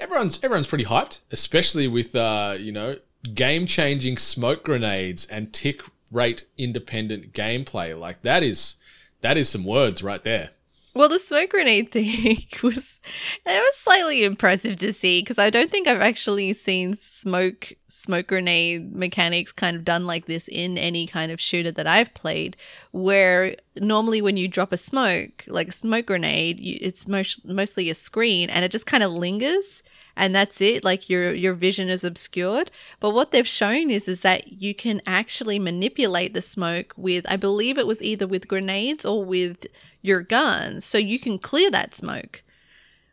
everyone's 0.00 0.38
everyone's 0.42 0.66
pretty 0.66 0.84
hyped, 0.84 1.20
especially 1.30 1.88
with 1.88 2.14
uh, 2.14 2.56
you 2.58 2.72
know 2.72 2.96
game 3.34 3.66
changing 3.66 4.18
smoke 4.18 4.64
grenades 4.64 5.26
and 5.26 5.52
tick 5.52 5.82
rate 6.10 6.44
independent 6.58 7.32
gameplay. 7.32 7.98
Like 7.98 8.22
that 8.22 8.42
is 8.42 8.76
that 9.20 9.36
is 9.36 9.48
some 9.48 9.64
words 9.64 10.02
right 10.02 10.22
there. 10.22 10.50
Well, 10.96 11.10
the 11.10 11.18
smoke 11.18 11.50
grenade 11.50 11.90
thing 11.92 12.38
was 12.62 13.00
it 13.44 13.60
was 13.60 13.76
slightly 13.76 14.24
impressive 14.24 14.76
to 14.76 14.94
see 14.94 15.20
because 15.20 15.38
I 15.38 15.50
don't 15.50 15.70
think 15.70 15.86
I've 15.86 16.00
actually 16.00 16.54
seen 16.54 16.94
smoke 16.94 17.74
smoke 17.86 18.28
grenade 18.28 18.94
mechanics 18.94 19.52
kind 19.52 19.76
of 19.76 19.84
done 19.84 20.06
like 20.06 20.24
this 20.24 20.48
in 20.48 20.78
any 20.78 21.06
kind 21.06 21.30
of 21.30 21.38
shooter 21.38 21.70
that 21.72 21.86
I've 21.86 22.14
played. 22.14 22.56
Where 22.92 23.56
normally 23.76 24.22
when 24.22 24.38
you 24.38 24.48
drop 24.48 24.72
a 24.72 24.78
smoke, 24.78 25.44
like 25.46 25.68
a 25.68 25.72
smoke 25.72 26.06
grenade, 26.06 26.60
you, 26.60 26.78
it's 26.80 27.06
most, 27.06 27.44
mostly 27.44 27.90
a 27.90 27.94
screen 27.94 28.48
and 28.48 28.64
it 28.64 28.72
just 28.72 28.86
kind 28.86 29.02
of 29.02 29.12
lingers 29.12 29.82
and 30.16 30.34
that's 30.34 30.62
it 30.62 30.82
like 30.82 31.10
your 31.10 31.34
your 31.34 31.52
vision 31.52 31.88
is 31.90 32.02
obscured 32.02 32.70
but 33.00 33.10
what 33.10 33.30
they've 33.30 33.46
shown 33.46 33.90
is 33.90 34.08
is 34.08 34.20
that 34.20 34.48
you 34.62 34.74
can 34.74 35.02
actually 35.06 35.58
manipulate 35.58 36.32
the 36.32 36.40
smoke 36.40 36.94
with 36.96 37.26
i 37.28 37.36
believe 37.36 37.76
it 37.76 37.86
was 37.86 38.02
either 38.02 38.26
with 38.26 38.48
grenades 38.48 39.04
or 39.04 39.22
with 39.22 39.66
your 40.06 40.22
guns 40.22 40.84
so 40.84 40.98
you 40.98 41.18
can 41.18 41.38
clear 41.38 41.70
that 41.70 41.94
smoke 41.94 42.42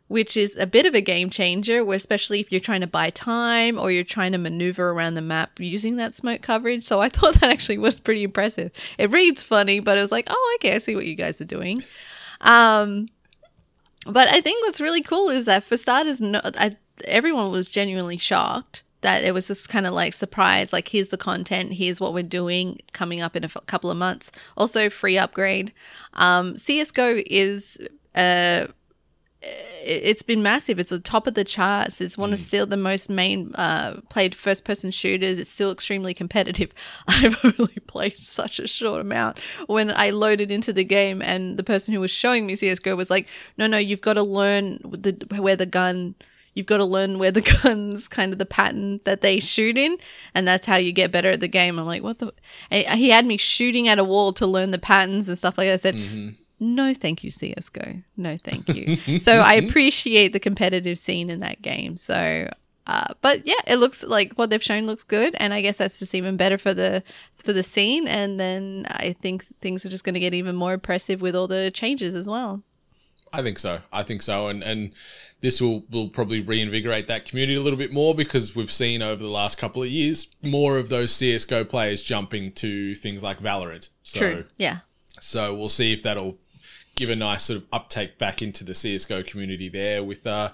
which 0.06 0.36
is 0.36 0.54
a 0.56 0.66
bit 0.66 0.86
of 0.86 0.94
a 0.94 1.00
game 1.00 1.30
changer 1.30 1.84
especially 1.92 2.40
if 2.40 2.52
you're 2.52 2.60
trying 2.60 2.80
to 2.80 2.86
buy 2.86 3.10
time 3.10 3.78
or 3.78 3.90
you're 3.90 4.04
trying 4.04 4.32
to 4.32 4.38
maneuver 4.38 4.90
around 4.90 5.14
the 5.14 5.22
map 5.22 5.58
using 5.58 5.96
that 5.96 6.14
smoke 6.14 6.42
coverage. 6.42 6.84
So 6.84 7.00
i 7.00 7.08
thought 7.10 7.34
that 7.40 7.50
actually 7.50 7.78
was 7.78 7.98
pretty 7.98 8.22
impressive. 8.22 8.70
It 8.98 9.10
reads 9.10 9.42
funny 9.42 9.80
but 9.80 9.98
it 9.98 10.02
was 10.02 10.12
like 10.12 10.26
oh 10.30 10.56
okay 10.58 10.74
i 10.74 10.78
see 10.78 10.94
what 10.94 11.06
you 11.06 11.16
guys 11.16 11.40
are 11.40 11.46
doing. 11.46 11.82
Um 12.40 13.08
but 14.06 14.28
I 14.28 14.40
think 14.40 14.64
what's 14.64 14.80
really 14.80 15.02
cool 15.02 15.30
is 15.30 15.46
that 15.46 15.64
for 15.64 15.76
starters, 15.76 16.20
no, 16.20 16.40
I, 16.44 16.76
everyone 17.04 17.50
was 17.50 17.70
genuinely 17.70 18.18
shocked 18.18 18.83
that 19.04 19.22
it 19.22 19.32
was 19.32 19.46
just 19.46 19.68
kind 19.68 19.86
of 19.86 19.94
like 19.94 20.12
surprise 20.12 20.72
like 20.72 20.88
here's 20.88 21.10
the 21.10 21.16
content 21.16 21.72
here's 21.72 22.00
what 22.00 22.12
we're 22.12 22.22
doing 22.22 22.78
coming 22.92 23.20
up 23.20 23.36
in 23.36 23.44
a 23.44 23.46
f- 23.46 23.56
couple 23.66 23.90
of 23.90 23.96
months 23.96 24.32
also 24.56 24.90
free 24.90 25.16
upgrade 25.16 25.72
um, 26.14 26.54
csgo 26.54 27.22
is 27.26 27.78
uh, 28.14 28.66
it's 29.84 30.22
been 30.22 30.42
massive. 30.42 30.78
It's 30.78 30.92
on 30.92 31.02
top 31.02 31.26
of 31.26 31.34
the 31.34 31.44
charts. 31.44 32.00
It's 32.00 32.16
one 32.16 32.32
of 32.32 32.40
still 32.40 32.66
the 32.66 32.76
most 32.76 33.10
main 33.10 33.54
uh, 33.54 34.00
played 34.08 34.34
first 34.34 34.64
person 34.64 34.90
shooters. 34.90 35.38
It's 35.38 35.50
still 35.50 35.70
extremely 35.70 36.14
competitive. 36.14 36.72
I've 37.06 37.38
only 37.44 37.78
played 37.86 38.16
such 38.18 38.58
a 38.58 38.66
short 38.66 39.00
amount. 39.02 39.40
When 39.66 39.90
I 39.90 40.10
loaded 40.10 40.50
into 40.50 40.72
the 40.72 40.84
game, 40.84 41.20
and 41.20 41.56
the 41.58 41.64
person 41.64 41.92
who 41.92 42.00
was 42.00 42.10
showing 42.10 42.46
me 42.46 42.56
CS:GO 42.56 42.96
was 42.96 43.10
like, 43.10 43.28
"No, 43.58 43.66
no, 43.66 43.76
you've 43.76 44.00
got 44.00 44.14
to 44.14 44.22
learn 44.22 44.78
the 44.84 45.14
where 45.38 45.56
the 45.56 45.66
gun." 45.66 46.14
You've 46.54 46.66
got 46.66 46.78
to 46.78 46.84
learn 46.84 47.18
where 47.18 47.30
the 47.30 47.40
guns, 47.62 48.08
kind 48.08 48.32
of 48.32 48.38
the 48.38 48.46
pattern 48.46 49.00
that 49.04 49.20
they 49.20 49.40
shoot 49.40 49.76
in, 49.76 49.96
and 50.34 50.46
that's 50.48 50.66
how 50.66 50.76
you 50.76 50.92
get 50.92 51.10
better 51.12 51.30
at 51.30 51.40
the 51.40 51.48
game. 51.48 51.78
I'm 51.78 51.86
like, 51.86 52.02
what 52.02 52.18
the? 52.20 52.32
He 52.70 53.10
had 53.10 53.26
me 53.26 53.36
shooting 53.36 53.88
at 53.88 53.98
a 53.98 54.04
wall 54.04 54.32
to 54.34 54.46
learn 54.46 54.70
the 54.70 54.78
patterns 54.78 55.28
and 55.28 55.36
stuff 55.36 55.58
like 55.58 55.66
that. 55.68 55.74
I 55.74 55.76
said, 55.76 55.94
Mm-hmm. 55.94 56.28
no 56.60 56.94
thank 56.94 57.22
you 57.24 57.30
csgo 57.30 58.02
no 58.16 58.36
thank 58.38 58.68
you 58.68 59.18
so 59.20 59.40
i 59.40 59.54
appreciate 59.64 60.32
the 60.32 60.38
competitive 60.40 60.96
scene 60.98 61.28
in 61.28 61.40
that 61.40 61.60
game 61.60 61.96
so 61.96 62.48
uh, 62.86 63.08
but 63.20 63.44
yeah 63.46 63.60
it 63.66 63.76
looks 63.76 64.04
like 64.04 64.32
what 64.34 64.50
they've 64.50 64.62
shown 64.62 64.86
looks 64.86 65.02
good 65.02 65.34
and 65.40 65.52
i 65.52 65.60
guess 65.60 65.78
that's 65.78 65.98
just 65.98 66.14
even 66.14 66.36
better 66.36 66.56
for 66.56 66.72
the 66.72 67.02
for 67.34 67.52
the 67.52 67.62
scene 67.62 68.06
and 68.06 68.38
then 68.38 68.86
i 68.88 69.12
think 69.12 69.44
things 69.60 69.84
are 69.84 69.88
just 69.90 70.04
going 70.04 70.14
to 70.14 70.20
get 70.20 70.32
even 70.32 70.54
more 70.54 70.74
impressive 70.74 71.20
with 71.20 71.34
all 71.34 71.48
the 71.48 71.70
changes 71.72 72.14
as 72.14 72.26
well 72.28 72.62
I 73.34 73.42
think 73.42 73.58
so. 73.58 73.80
I 73.92 74.02
think 74.02 74.22
so, 74.22 74.48
and 74.48 74.62
and 74.62 74.92
this 75.40 75.60
will 75.60 75.84
will 75.90 76.08
probably 76.08 76.40
reinvigorate 76.40 77.06
that 77.08 77.24
community 77.24 77.56
a 77.56 77.60
little 77.60 77.78
bit 77.78 77.92
more 77.92 78.14
because 78.14 78.56
we've 78.56 78.72
seen 78.72 79.02
over 79.02 79.22
the 79.22 79.30
last 79.30 79.58
couple 79.58 79.82
of 79.82 79.88
years 79.88 80.28
more 80.42 80.78
of 80.78 80.88
those 80.88 81.12
CS:GO 81.12 81.64
players 81.64 82.02
jumping 82.02 82.52
to 82.52 82.94
things 82.94 83.22
like 83.22 83.40
Valorant. 83.40 83.90
So, 84.02 84.18
true 84.20 84.44
yeah 84.56 84.78
So 85.20 85.54
we'll 85.54 85.68
see 85.68 85.92
if 85.92 86.02
that'll 86.02 86.38
give 86.96 87.10
a 87.10 87.16
nice 87.16 87.44
sort 87.44 87.58
of 87.58 87.66
uptake 87.72 88.18
back 88.18 88.40
into 88.40 88.64
the 88.64 88.74
CS:GO 88.74 89.22
community 89.24 89.68
there 89.68 90.02
with 90.02 90.26
uh 90.26 90.52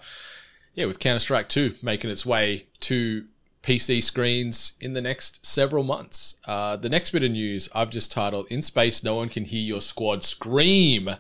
yeah, 0.75 0.87
with 0.87 0.99
Counter-Strike 0.99 1.49
2 1.49 1.77
making 1.83 2.11
its 2.11 2.25
way 2.25 2.67
to 2.81 3.27
PC 3.63 4.03
screens 4.03 4.73
in 4.81 4.95
the 4.95 5.01
next 5.01 5.45
several 5.45 5.85
months. 5.85 6.37
Uh, 6.47 6.77
the 6.77 6.89
next 6.89 7.11
bit 7.11 7.23
of 7.23 7.31
news 7.31 7.69
I've 7.75 7.91
just 7.91 8.11
titled 8.11 8.47
In 8.51 8.63
Space 8.63 9.05
No 9.05 9.17
One 9.17 9.29
Can 9.29 9.45
Hear 9.45 9.61
Your 9.61 9.81
Squad 9.81 10.23
Scream. 10.23 11.11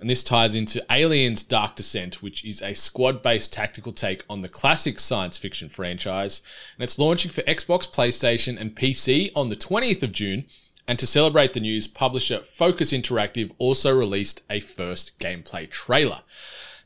And 0.00 0.08
this 0.08 0.24
ties 0.24 0.54
into 0.54 0.82
Aliens 0.90 1.42
Dark 1.42 1.76
Descent, 1.76 2.22
which 2.22 2.42
is 2.42 2.62
a 2.62 2.72
squad 2.72 3.22
based 3.22 3.52
tactical 3.52 3.92
take 3.92 4.24
on 4.30 4.40
the 4.40 4.48
classic 4.48 4.98
science 4.98 5.36
fiction 5.36 5.68
franchise. 5.68 6.40
And 6.76 6.82
it's 6.82 6.98
launching 6.98 7.30
for 7.30 7.42
Xbox, 7.42 7.86
PlayStation, 7.86 8.58
and 8.58 8.74
PC 8.74 9.30
on 9.36 9.50
the 9.50 9.56
20th 9.56 10.02
of 10.02 10.12
June. 10.12 10.46
And 10.88 10.98
to 10.98 11.06
celebrate 11.06 11.52
the 11.52 11.60
news, 11.60 11.86
publisher 11.86 12.40
Focus 12.40 12.92
Interactive 12.92 13.52
also 13.58 13.94
released 13.94 14.42
a 14.48 14.60
first 14.60 15.18
gameplay 15.18 15.68
trailer. 15.68 16.22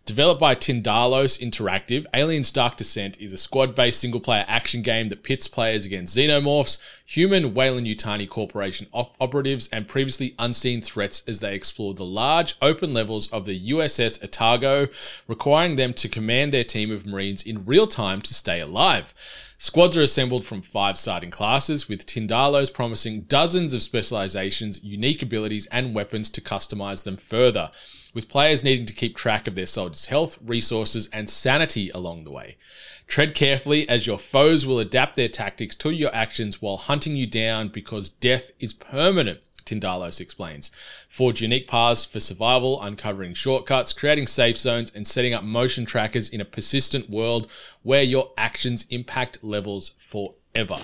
Developed 0.06 0.38
by 0.38 0.54
Tindalos 0.54 1.38
Interactive, 1.40 2.04
Aliens 2.12 2.50
Dark 2.50 2.76
Descent 2.76 3.18
is 3.18 3.32
a 3.32 3.38
squad 3.38 3.74
based 3.74 4.00
single 4.00 4.20
player 4.20 4.44
action 4.46 4.82
game 4.82 5.08
that 5.08 5.22
pits 5.22 5.48
players 5.48 5.86
against 5.86 6.14
xenomorphs, 6.14 6.78
human 7.06 7.54
Weyland 7.54 7.86
Yutani 7.86 8.28
Corporation 8.28 8.86
op- 8.92 9.16
operatives, 9.18 9.66
and 9.72 9.88
previously 9.88 10.34
unseen 10.38 10.82
threats 10.82 11.22
as 11.26 11.40
they 11.40 11.54
explore 11.54 11.94
the 11.94 12.04
large 12.04 12.54
open 12.60 12.92
levels 12.92 13.32
of 13.32 13.46
the 13.46 13.70
USS 13.70 14.22
Otago, 14.22 14.88
requiring 15.26 15.76
them 15.76 15.94
to 15.94 16.06
command 16.06 16.52
their 16.52 16.64
team 16.64 16.92
of 16.92 17.06
Marines 17.06 17.42
in 17.42 17.64
real 17.64 17.86
time 17.86 18.20
to 18.20 18.34
stay 18.34 18.60
alive. 18.60 19.14
Squads 19.56 19.96
are 19.96 20.02
assembled 20.02 20.44
from 20.44 20.60
five 20.60 20.98
starting 20.98 21.30
classes, 21.30 21.88
with 21.88 22.04
Tindalos 22.04 22.70
promising 22.70 23.22
dozens 23.22 23.72
of 23.72 23.80
specializations, 23.80 24.84
unique 24.84 25.22
abilities, 25.22 25.64
and 25.72 25.94
weapons 25.94 26.28
to 26.28 26.42
customize 26.42 27.04
them 27.04 27.16
further, 27.16 27.70
with 28.14 28.28
players 28.28 28.64
needing 28.64 28.86
to 28.86 28.94
keep 28.94 29.16
track 29.16 29.46
of 29.46 29.56
their 29.56 29.66
soldiers' 29.66 30.06
health, 30.06 30.38
resources, 30.42 31.10
and 31.12 31.28
sanity 31.28 31.90
along 31.90 32.24
the 32.24 32.30
way. 32.30 32.56
Tread 33.06 33.34
carefully 33.34 33.86
as 33.88 34.06
your 34.06 34.18
foes 34.18 34.64
will 34.64 34.78
adapt 34.78 35.16
their 35.16 35.28
tactics 35.28 35.74
to 35.74 35.90
your 35.90 36.14
actions 36.14 36.62
while 36.62 36.78
hunting 36.78 37.16
you 37.16 37.26
down 37.26 37.68
because 37.68 38.08
death 38.08 38.52
is 38.58 38.72
permanent. 38.72 39.40
Tindalos 39.66 40.20
explains. 40.20 40.70
Forge 41.08 41.42
unique 41.42 41.66
paths 41.66 42.04
for 42.04 42.20
survival, 42.20 42.82
uncovering 42.82 43.34
shortcuts, 43.34 43.92
creating 43.92 44.26
safe 44.26 44.56
zones, 44.56 44.92
and 44.94 45.06
setting 45.06 45.34
up 45.34 45.42
motion 45.42 45.84
trackers 45.84 46.28
in 46.28 46.40
a 46.40 46.44
persistent 46.44 47.08
world 47.10 47.50
where 47.82 48.02
your 48.02 48.32
actions 48.36 48.86
impact 48.90 49.42
levels 49.42 49.92
forever. 49.98 50.78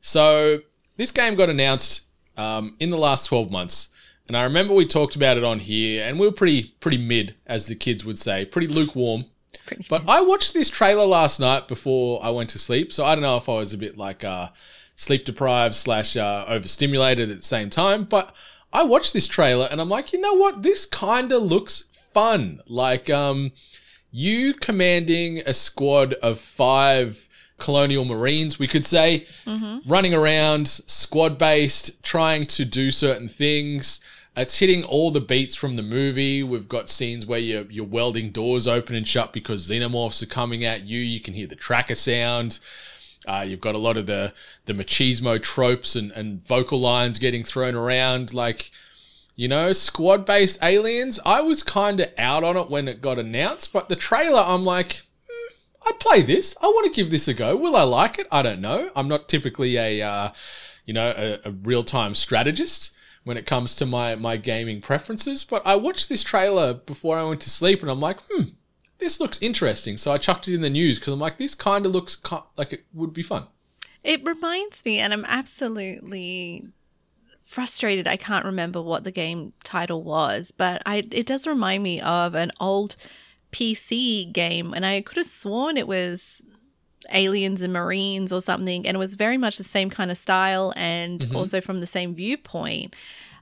So, 0.00 0.60
this 0.96 1.10
game 1.10 1.34
got 1.34 1.50
announced 1.50 2.02
um, 2.36 2.76
in 2.78 2.90
the 2.90 2.96
last 2.96 3.26
12 3.26 3.50
months. 3.50 3.90
And 4.28 4.36
I 4.36 4.44
remember 4.44 4.74
we 4.74 4.86
talked 4.86 5.16
about 5.16 5.36
it 5.36 5.44
on 5.44 5.58
here, 5.58 6.04
and 6.04 6.18
we 6.18 6.26
were 6.26 6.32
pretty 6.32 6.74
pretty 6.80 6.98
mid, 6.98 7.36
as 7.46 7.66
the 7.66 7.74
kids 7.74 8.04
would 8.04 8.18
say, 8.18 8.44
pretty 8.44 8.68
lukewarm. 8.68 9.26
Pretty 9.66 9.84
But 9.88 10.08
I 10.08 10.20
watched 10.22 10.54
this 10.54 10.70
trailer 10.70 11.04
last 11.04 11.40
night 11.40 11.68
before 11.68 12.24
I 12.24 12.30
went 12.30 12.50
to 12.50 12.58
sleep, 12.58 12.92
so 12.92 13.04
I 13.04 13.14
don't 13.14 13.22
know 13.22 13.36
if 13.36 13.48
I 13.48 13.54
was 13.54 13.72
a 13.72 13.78
bit 13.78 13.98
like 13.98 14.24
uh, 14.24 14.48
sleep 14.96 15.24
deprived 15.24 15.74
slash 15.74 16.16
uh, 16.16 16.44
overstimulated 16.48 17.30
at 17.30 17.38
the 17.38 17.44
same 17.44 17.70
time. 17.70 18.04
But 18.04 18.34
I 18.72 18.84
watched 18.84 19.12
this 19.12 19.26
trailer 19.26 19.68
and 19.70 19.80
I'm 19.80 19.88
like, 19.88 20.12
you 20.12 20.20
know 20.20 20.34
what? 20.34 20.62
This 20.62 20.86
kind 20.86 21.32
of 21.32 21.42
looks 21.42 21.84
fun. 22.14 22.60
Like 22.66 23.10
um, 23.10 23.52
you 24.10 24.54
commanding 24.54 25.42
a 25.44 25.54
squad 25.54 26.14
of 26.14 26.38
five 26.38 27.28
colonial 27.62 28.04
marines, 28.04 28.58
we 28.58 28.66
could 28.66 28.84
say, 28.84 29.26
running 29.86 30.12
around, 30.12 30.66
squad 30.68 31.38
based, 31.38 32.02
trying 32.02 32.44
to 32.44 32.64
do 32.64 32.90
certain 32.90 33.28
things. 33.28 34.00
It's 34.36 34.58
hitting 34.58 34.82
all 34.82 35.10
the 35.10 35.20
beats 35.20 35.54
from 35.54 35.76
the 35.76 35.82
movie. 35.82 36.42
We've 36.42 36.68
got 36.68 36.90
scenes 36.90 37.24
where 37.24 37.38
you're, 37.38 37.66
you're 37.70 37.84
welding 37.84 38.30
doors 38.32 38.66
open 38.66 38.96
and 38.96 39.06
shut 39.06 39.32
because 39.32 39.68
xenomorphs 39.68 40.22
are 40.22 40.26
coming 40.40 40.64
at 40.64 40.84
you. 40.84 40.98
You 40.98 41.20
can 41.20 41.34
hear 41.34 41.46
the 41.46 41.54
tracker 41.54 41.94
sound. 41.94 42.58
Uh, 43.28 43.44
you've 43.46 43.60
got 43.60 43.76
a 43.76 43.78
lot 43.78 43.96
of 43.96 44.06
the 44.06 44.32
the 44.64 44.72
machismo 44.72 45.40
tropes 45.40 45.94
and, 45.94 46.10
and 46.12 46.44
vocal 46.44 46.80
lines 46.80 47.18
getting 47.18 47.44
thrown 47.44 47.76
around. 47.76 48.34
Like, 48.34 48.70
you 49.36 49.48
know, 49.48 49.72
squad 49.72 50.24
based 50.24 50.58
aliens. 50.62 51.20
I 51.24 51.40
was 51.42 51.62
kind 51.62 52.00
of 52.00 52.08
out 52.18 52.42
on 52.42 52.56
it 52.56 52.70
when 52.70 52.88
it 52.88 53.00
got 53.00 53.18
announced, 53.18 53.72
but 53.72 53.88
the 53.88 53.96
trailer, 53.96 54.42
I'm 54.44 54.64
like, 54.64 55.02
"Hmm, 55.82 55.88
I'd 55.88 56.00
play 56.00 56.22
this. 56.22 56.56
I 56.62 56.66
want 56.66 56.86
to 56.86 56.92
give 56.92 57.10
this 57.10 57.28
a 57.28 57.34
go. 57.34 57.56
Will 57.56 57.76
I 57.76 57.82
like 57.82 58.18
it? 58.18 58.26
I 58.30 58.42
don't 58.42 58.60
know. 58.60 58.90
I'm 58.94 59.08
not 59.08 59.28
typically 59.28 59.76
a, 59.76 60.02
uh, 60.02 60.30
you 60.84 60.94
know, 60.94 61.12
a, 61.16 61.48
a 61.48 61.50
real 61.50 61.84
time 61.84 62.14
strategist 62.14 62.92
when 63.24 63.36
it 63.36 63.46
comes 63.46 63.76
to 63.76 63.86
my 63.86 64.14
my 64.14 64.36
gaming 64.36 64.80
preferences. 64.80 65.44
But 65.44 65.62
I 65.66 65.76
watched 65.76 66.08
this 66.08 66.22
trailer 66.22 66.74
before 66.74 67.18
I 67.18 67.24
went 67.24 67.40
to 67.42 67.50
sleep, 67.50 67.82
and 67.82 67.90
I'm 67.90 68.00
like, 68.00 68.20
hmm, 68.30 68.44
this 68.98 69.20
looks 69.20 69.42
interesting. 69.42 69.96
So 69.96 70.12
I 70.12 70.18
chucked 70.18 70.48
it 70.48 70.54
in 70.54 70.60
the 70.60 70.70
news 70.70 70.98
because 70.98 71.12
I'm 71.12 71.20
like, 71.20 71.38
this 71.38 71.54
kind 71.54 71.86
of 71.86 71.92
looks 71.92 72.18
like 72.56 72.72
it 72.72 72.84
would 72.92 73.12
be 73.12 73.22
fun. 73.22 73.46
It 74.02 74.26
reminds 74.26 74.84
me, 74.84 74.98
and 74.98 75.12
I'm 75.12 75.24
absolutely 75.26 76.68
frustrated. 77.44 78.08
I 78.08 78.16
can't 78.16 78.44
remember 78.44 78.80
what 78.80 79.04
the 79.04 79.10
game 79.10 79.52
title 79.62 80.02
was, 80.02 80.52
but 80.52 80.82
I 80.86 81.06
it 81.10 81.26
does 81.26 81.46
remind 81.46 81.82
me 81.82 82.00
of 82.00 82.34
an 82.34 82.50
old 82.60 82.96
PC 83.52 84.32
game, 84.32 84.72
and 84.74 84.84
I 84.84 85.00
could 85.02 85.18
have 85.18 85.26
sworn 85.26 85.76
it 85.76 85.86
was 85.86 86.42
aliens 87.10 87.60
and 87.60 87.72
marines 87.72 88.32
or 88.32 88.40
something, 88.40 88.86
and 88.86 88.94
it 88.94 88.98
was 88.98 89.14
very 89.14 89.36
much 89.36 89.58
the 89.58 89.64
same 89.64 89.90
kind 89.90 90.10
of 90.10 90.18
style 90.18 90.72
and 90.76 91.30
also 91.34 91.60
from 91.60 91.80
the 91.80 91.86
same 91.86 92.14
viewpoint. 92.14 92.94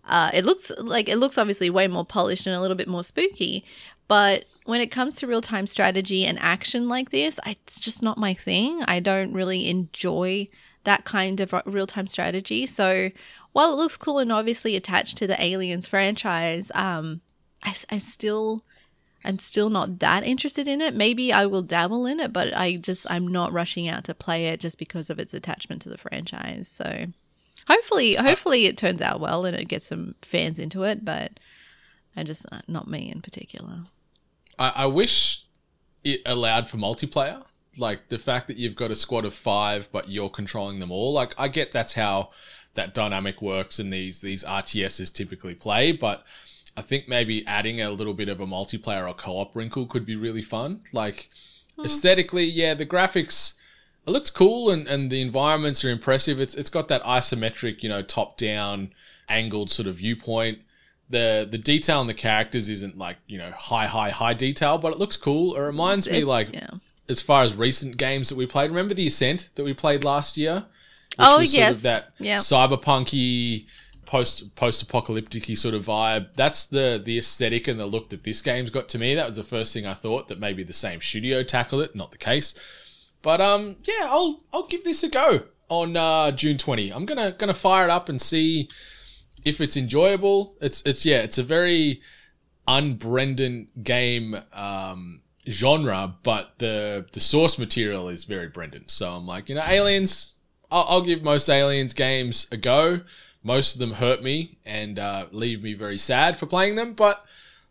Uh, 0.04 0.30
it 0.32 0.44
looks 0.44 0.72
like 0.78 1.08
it 1.08 1.16
looks 1.16 1.38
obviously 1.38 1.70
way 1.70 1.86
more 1.86 2.04
polished 2.04 2.46
and 2.46 2.56
a 2.56 2.60
little 2.60 2.76
bit 2.76 2.88
more 2.88 3.04
spooky, 3.04 3.64
but 4.08 4.44
when 4.64 4.80
it 4.80 4.90
comes 4.90 5.14
to 5.16 5.26
real 5.26 5.40
time 5.40 5.66
strategy 5.66 6.24
and 6.24 6.38
action 6.40 6.88
like 6.88 7.10
this, 7.10 7.38
I, 7.44 7.50
it's 7.50 7.78
just 7.80 8.02
not 8.02 8.18
my 8.18 8.34
thing. 8.34 8.82
I 8.86 9.00
don't 9.00 9.32
really 9.32 9.68
enjoy 9.68 10.48
that 10.84 11.04
kind 11.04 11.40
of 11.40 11.54
real 11.64 11.86
time 11.86 12.06
strategy. 12.06 12.66
So 12.66 13.10
while 13.52 13.72
it 13.72 13.76
looks 13.76 13.96
cool 13.96 14.18
and 14.18 14.32
obviously 14.32 14.76
attached 14.76 15.16
to 15.18 15.26
the 15.26 15.40
Aliens 15.42 15.86
franchise, 15.86 16.70
um, 16.74 17.20
I, 17.62 17.74
I 17.90 17.98
still. 17.98 18.64
I'm 19.24 19.38
still 19.38 19.70
not 19.70 19.98
that 19.98 20.24
interested 20.24 20.66
in 20.66 20.80
it. 20.80 20.94
Maybe 20.94 21.32
I 21.32 21.46
will 21.46 21.62
dabble 21.62 22.06
in 22.06 22.20
it, 22.20 22.32
but 22.32 22.56
I 22.56 22.76
just 22.76 23.10
I'm 23.10 23.28
not 23.28 23.52
rushing 23.52 23.88
out 23.88 24.04
to 24.04 24.14
play 24.14 24.46
it 24.46 24.60
just 24.60 24.78
because 24.78 25.10
of 25.10 25.18
its 25.18 25.34
attachment 25.34 25.82
to 25.82 25.88
the 25.88 25.98
franchise. 25.98 26.68
So 26.68 27.06
hopefully 27.68 28.14
hopefully 28.14 28.66
it 28.66 28.78
turns 28.78 29.02
out 29.02 29.20
well 29.20 29.44
and 29.44 29.56
it 29.56 29.68
gets 29.68 29.86
some 29.86 30.14
fans 30.22 30.58
into 30.58 30.84
it, 30.84 31.04
but 31.04 31.38
I 32.16 32.24
just 32.24 32.46
uh, 32.50 32.60
not 32.66 32.88
me 32.88 33.10
in 33.10 33.20
particular. 33.20 33.80
I, 34.58 34.72
I 34.76 34.86
wish 34.86 35.44
it 36.02 36.22
allowed 36.24 36.68
for 36.68 36.78
multiplayer. 36.78 37.44
Like 37.76 38.08
the 38.08 38.18
fact 38.18 38.46
that 38.48 38.56
you've 38.56 38.74
got 38.74 38.90
a 38.90 38.96
squad 38.96 39.24
of 39.24 39.34
five, 39.34 39.88
but 39.92 40.08
you're 40.08 40.30
controlling 40.30 40.80
them 40.80 40.90
all. 40.90 41.12
Like 41.12 41.38
I 41.38 41.48
get 41.48 41.72
that's 41.72 41.92
how 41.92 42.30
that 42.74 42.94
dynamic 42.94 43.42
works 43.42 43.78
and 43.78 43.92
these 43.92 44.20
these 44.22 44.44
RTSs 44.44 45.12
typically 45.12 45.54
play, 45.54 45.92
but 45.92 46.24
I 46.76 46.82
think 46.82 47.08
maybe 47.08 47.46
adding 47.46 47.80
a 47.80 47.90
little 47.90 48.14
bit 48.14 48.28
of 48.28 48.40
a 48.40 48.46
multiplayer 48.46 49.08
or 49.08 49.14
co-op 49.14 49.54
wrinkle 49.54 49.86
could 49.86 50.06
be 50.06 50.16
really 50.16 50.42
fun. 50.42 50.80
Like 50.92 51.28
hmm. 51.76 51.84
aesthetically, 51.84 52.44
yeah, 52.44 52.74
the 52.74 52.86
graphics 52.86 53.54
it 54.06 54.10
looks 54.10 54.30
cool 54.30 54.70
and, 54.70 54.88
and 54.88 55.10
the 55.10 55.20
environments 55.20 55.84
are 55.84 55.90
impressive. 55.90 56.40
It's 56.40 56.54
it's 56.54 56.70
got 56.70 56.88
that 56.88 57.02
isometric, 57.04 57.82
you 57.82 57.88
know, 57.88 58.02
top 58.02 58.36
down 58.36 58.92
angled 59.28 59.70
sort 59.70 59.86
of 59.88 59.96
viewpoint. 59.96 60.58
The 61.08 61.46
the 61.48 61.58
detail 61.58 62.00
in 62.00 62.06
the 62.06 62.14
characters 62.14 62.68
isn't 62.68 62.96
like, 62.96 63.18
you 63.26 63.38
know, 63.38 63.50
high, 63.50 63.86
high, 63.86 64.10
high 64.10 64.34
detail, 64.34 64.78
but 64.78 64.92
it 64.92 64.98
looks 64.98 65.16
cool. 65.16 65.54
It 65.54 65.60
reminds 65.60 66.08
me 66.08 66.24
like 66.24 66.54
yeah. 66.54 66.70
as 67.08 67.20
far 67.20 67.42
as 67.42 67.54
recent 67.54 67.96
games 67.96 68.28
that 68.28 68.38
we 68.38 68.46
played. 68.46 68.70
Remember 68.70 68.94
the 68.94 69.06
Ascent 69.06 69.50
that 69.56 69.64
we 69.64 69.74
played 69.74 70.04
last 70.04 70.36
year? 70.36 70.66
Oh, 71.18 71.38
was 71.38 71.54
yes. 71.54 71.82
that 71.82 72.12
Yeah. 72.18 72.38
cyberpunky 72.38 73.66
post 74.10 74.56
post 74.56 74.82
apocalyptic 74.82 75.56
sort 75.56 75.72
of 75.72 75.86
vibe. 75.86 76.34
That's 76.34 76.66
the 76.66 77.00
the 77.02 77.16
aesthetic 77.16 77.68
and 77.68 77.78
the 77.78 77.86
look 77.86 78.10
that 78.10 78.24
this 78.24 78.42
game's 78.42 78.68
got 78.68 78.88
to 78.88 78.98
me. 78.98 79.14
That 79.14 79.28
was 79.28 79.36
the 79.36 79.44
first 79.44 79.72
thing 79.72 79.86
I 79.86 79.94
thought 79.94 80.26
that 80.26 80.40
maybe 80.40 80.64
the 80.64 80.72
same 80.72 81.00
studio 81.00 81.44
tackle 81.44 81.80
it. 81.80 81.94
Not 81.94 82.10
the 82.10 82.18
case. 82.18 82.52
But 83.22 83.40
um, 83.40 83.76
yeah, 83.84 84.08
I'll 84.08 84.42
I'll 84.52 84.66
give 84.66 84.82
this 84.82 85.04
a 85.04 85.08
go 85.08 85.44
on 85.68 85.96
uh, 85.96 86.32
June 86.32 86.58
twenty. 86.58 86.92
I'm 86.92 87.06
gonna 87.06 87.30
gonna 87.30 87.54
fire 87.54 87.84
it 87.84 87.90
up 87.90 88.08
and 88.08 88.20
see 88.20 88.68
if 89.44 89.60
it's 89.60 89.76
enjoyable. 89.76 90.56
It's 90.60 90.82
it's 90.82 91.06
yeah, 91.06 91.18
it's 91.22 91.38
a 91.38 91.44
very 91.44 92.00
unbrendan 92.66 93.68
game 93.84 94.40
um, 94.52 95.22
genre, 95.48 96.16
but 96.24 96.54
the 96.58 97.06
the 97.12 97.20
source 97.20 97.60
material 97.60 98.08
is 98.08 98.24
very 98.24 98.48
Brendan. 98.48 98.88
So 98.88 99.12
I'm 99.12 99.26
like, 99.26 99.48
you 99.48 99.54
know, 99.54 99.64
aliens. 99.68 100.32
I'll, 100.72 100.86
I'll 100.88 101.02
give 101.02 101.22
most 101.22 101.48
aliens 101.48 101.92
games 101.94 102.48
a 102.50 102.56
go. 102.56 103.02
Most 103.42 103.74
of 103.74 103.80
them 103.80 103.92
hurt 103.92 104.22
me 104.22 104.58
and 104.64 104.98
uh, 104.98 105.26
leave 105.32 105.62
me 105.62 105.72
very 105.74 105.98
sad 105.98 106.36
for 106.36 106.46
playing 106.46 106.76
them, 106.76 106.92
but 106.92 107.24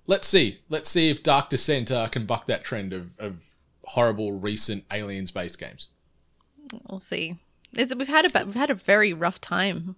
let's 0.08 0.28
see. 0.28 0.60
Let's 0.68 0.90
see 0.90 1.10
if 1.10 1.22
Dark 1.22 1.50
Descent 1.50 1.92
uh, 1.92 2.08
can 2.08 2.26
buck 2.26 2.48
that 2.48 2.64
trend 2.64 2.92
of, 2.92 3.18
of 3.20 3.44
horrible 3.86 4.32
recent 4.32 4.86
aliens 4.92 5.32
based 5.32 5.60
games. 5.60 5.90
We'll 6.90 7.00
see. 7.00 7.38
It's, 7.74 7.94
we've 7.94 8.08
had 8.08 8.26
a 8.26 8.46
we've 8.46 8.56
had 8.56 8.70
a 8.70 8.76
very 8.76 9.14
rough 9.14 9.40
time 9.40 9.96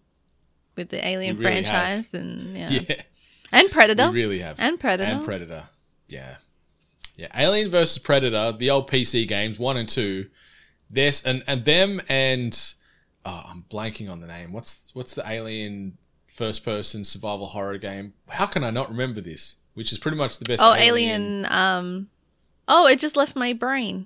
with 0.75 0.89
the 0.89 1.05
Alien 1.05 1.37
really 1.37 1.63
franchise 1.63 2.13
and 2.13 2.57
yeah. 2.57 2.69
Yeah. 2.89 3.01
and 3.51 3.71
Predator. 3.71 4.09
We 4.09 4.21
really 4.21 4.39
have. 4.39 4.57
And 4.59 4.79
Predator. 4.79 5.09
And 5.09 5.25
Predator. 5.25 5.63
Yeah. 6.07 6.35
Yeah. 7.15 7.27
Alien 7.35 7.69
versus 7.69 7.97
Predator, 7.97 8.51
the 8.51 8.69
old 8.69 8.89
PC 8.89 9.27
games, 9.27 9.59
one 9.59 9.77
and 9.77 9.87
two. 9.87 10.27
This 10.89 11.23
and 11.23 11.43
and 11.47 11.63
them 11.63 12.01
and 12.09 12.57
oh, 13.25 13.43
I'm 13.47 13.65
blanking 13.69 14.11
on 14.11 14.21
the 14.21 14.27
name. 14.27 14.51
What's 14.51 14.93
what's 14.93 15.13
the 15.13 15.29
alien 15.29 15.97
first 16.25 16.63
person 16.63 17.03
survival 17.03 17.47
horror 17.47 17.77
game? 17.77 18.13
How 18.29 18.45
can 18.45 18.63
I 18.63 18.69
not 18.69 18.89
remember 18.89 19.21
this? 19.21 19.57
Which 19.73 19.91
is 19.91 19.99
pretty 19.99 20.17
much 20.17 20.37
the 20.37 20.45
best 20.45 20.61
oh, 20.61 20.73
Alien. 20.73 21.45
Um. 21.49 22.09
Oh, 22.67 22.87
it 22.87 22.99
just 22.99 23.15
left 23.15 23.35
my 23.35 23.53
brain, 23.53 24.05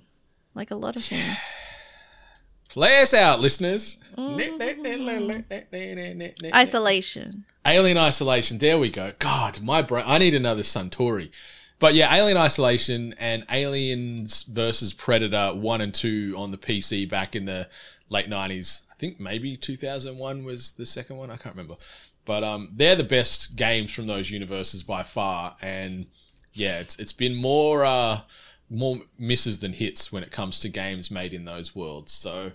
like 0.54 0.70
a 0.70 0.76
lot 0.76 0.96
of 0.96 1.04
things. 1.04 1.36
Play 2.68 3.00
us 3.00 3.14
out, 3.14 3.40
listeners. 3.40 3.98
Isolation. 6.54 7.44
Alien 7.64 7.98
Isolation. 7.98 8.58
There 8.58 8.78
we 8.78 8.90
go. 8.90 9.12
God, 9.18 9.60
my 9.62 9.82
brain. 9.82 10.04
I 10.06 10.18
need 10.18 10.34
another 10.34 10.62
Suntory. 10.62 11.30
But 11.78 11.94
yeah, 11.94 12.14
Alien 12.14 12.38
Isolation 12.38 13.14
and 13.18 13.44
Aliens 13.50 14.42
versus 14.44 14.92
Predator 14.92 15.54
1 15.54 15.80
and 15.80 15.92
2 15.92 16.34
on 16.38 16.50
the 16.50 16.58
PC 16.58 17.08
back 17.08 17.36
in 17.36 17.44
the 17.44 17.68
late 18.08 18.28
90s. 18.28 18.82
I 18.96 18.98
think 18.98 19.20
maybe 19.20 19.56
2001 19.56 20.44
was 20.44 20.72
the 20.72 20.86
second 20.86 21.16
one. 21.16 21.30
I 21.30 21.36
can't 21.36 21.54
remember. 21.54 21.76
But 22.24 22.42
um, 22.42 22.70
they're 22.72 22.96
the 22.96 23.04
best 23.04 23.54
games 23.56 23.92
from 23.92 24.06
those 24.06 24.30
universes 24.30 24.82
by 24.82 25.02
far. 25.02 25.56
And 25.60 26.06
yeah, 26.54 26.80
it's 26.80 26.98
it's 26.98 27.12
been 27.12 27.34
more 27.34 27.84
uh, 27.84 28.20
more 28.70 29.00
misses 29.18 29.58
than 29.60 29.74
hits 29.74 30.10
when 30.10 30.22
it 30.22 30.32
comes 30.32 30.60
to 30.60 30.68
games 30.68 31.10
made 31.10 31.34
in 31.34 31.44
those 31.44 31.74
worlds. 31.74 32.12
So, 32.12 32.52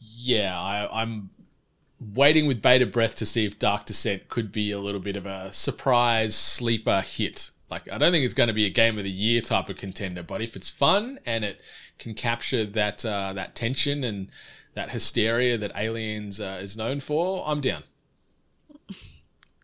yeah, 0.00 0.58
I, 0.60 1.02
I'm 1.02 1.30
waiting 2.14 2.46
with 2.46 2.62
bated 2.62 2.92
breath 2.92 3.16
to 3.16 3.26
see 3.26 3.44
if 3.46 3.58
Dark 3.58 3.86
Descent 3.86 4.28
could 4.28 4.52
be 4.52 4.70
a 4.70 4.78
little 4.78 5.00
bit 5.00 5.16
of 5.16 5.26
a 5.26 5.52
surprise 5.52 6.34
sleeper 6.34 7.00
hit. 7.00 7.50
Like, 7.70 7.90
I 7.90 7.98
don't 7.98 8.12
think 8.12 8.24
it's 8.24 8.34
going 8.34 8.48
to 8.48 8.54
be 8.54 8.66
a 8.66 8.70
game 8.70 8.98
of 8.98 9.04
the 9.04 9.10
year 9.10 9.40
type 9.40 9.68
of 9.68 9.76
contender, 9.76 10.22
but 10.22 10.40
if 10.40 10.54
it's 10.56 10.68
fun 10.68 11.18
and 11.26 11.44
it 11.44 11.60
can 11.98 12.14
capture 12.14 12.64
that 12.64 13.04
uh, 13.04 13.32
that 13.32 13.54
tension 13.54 14.04
and 14.04 14.30
that 14.78 14.90
hysteria 14.90 15.58
that 15.58 15.72
Aliens 15.74 16.40
uh, 16.40 16.58
is 16.62 16.76
known 16.76 17.00
for, 17.00 17.42
I'm 17.44 17.60
down. 17.60 17.82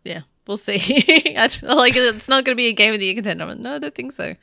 Yeah, 0.03 0.23
we'll 0.47 0.57
see. 0.57 0.77
I 1.39 1.49
like 1.63 1.95
it's 1.97 2.29
not 2.29 2.45
going 2.45 2.55
to 2.55 2.57
be 2.57 2.67
a 2.67 2.73
game 2.73 2.93
of 2.93 3.01
the 3.01 3.07
year 3.07 3.15
contender. 3.15 3.55
No, 3.55 3.77
I 3.77 3.79
don't 3.79 3.95
think 3.95 4.13
so. 4.13 4.35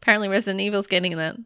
Apparently, 0.00 0.28
Resident 0.28 0.60
Evil's 0.60 0.86
getting 0.86 1.16
that. 1.16 1.36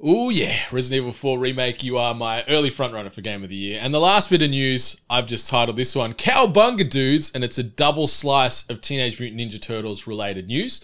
Oh 0.00 0.30
yeah, 0.30 0.56
Resident 0.72 1.02
Evil 1.02 1.12
4 1.12 1.38
remake. 1.38 1.84
You 1.84 1.98
are 1.98 2.14
my 2.14 2.42
early 2.48 2.70
frontrunner 2.70 3.12
for 3.12 3.20
game 3.20 3.44
of 3.44 3.50
the 3.50 3.54
year. 3.54 3.78
And 3.80 3.94
the 3.94 4.00
last 4.00 4.28
bit 4.28 4.42
of 4.42 4.50
news, 4.50 5.00
I've 5.08 5.26
just 5.26 5.48
titled 5.48 5.76
this 5.76 5.94
one 5.94 6.14
"Cowbunga 6.14 6.88
Dudes," 6.88 7.30
and 7.32 7.44
it's 7.44 7.58
a 7.58 7.62
double 7.62 8.08
slice 8.08 8.68
of 8.68 8.80
Teenage 8.80 9.20
Mutant 9.20 9.40
Ninja 9.40 9.60
Turtles 9.60 10.06
related 10.06 10.46
news. 10.46 10.80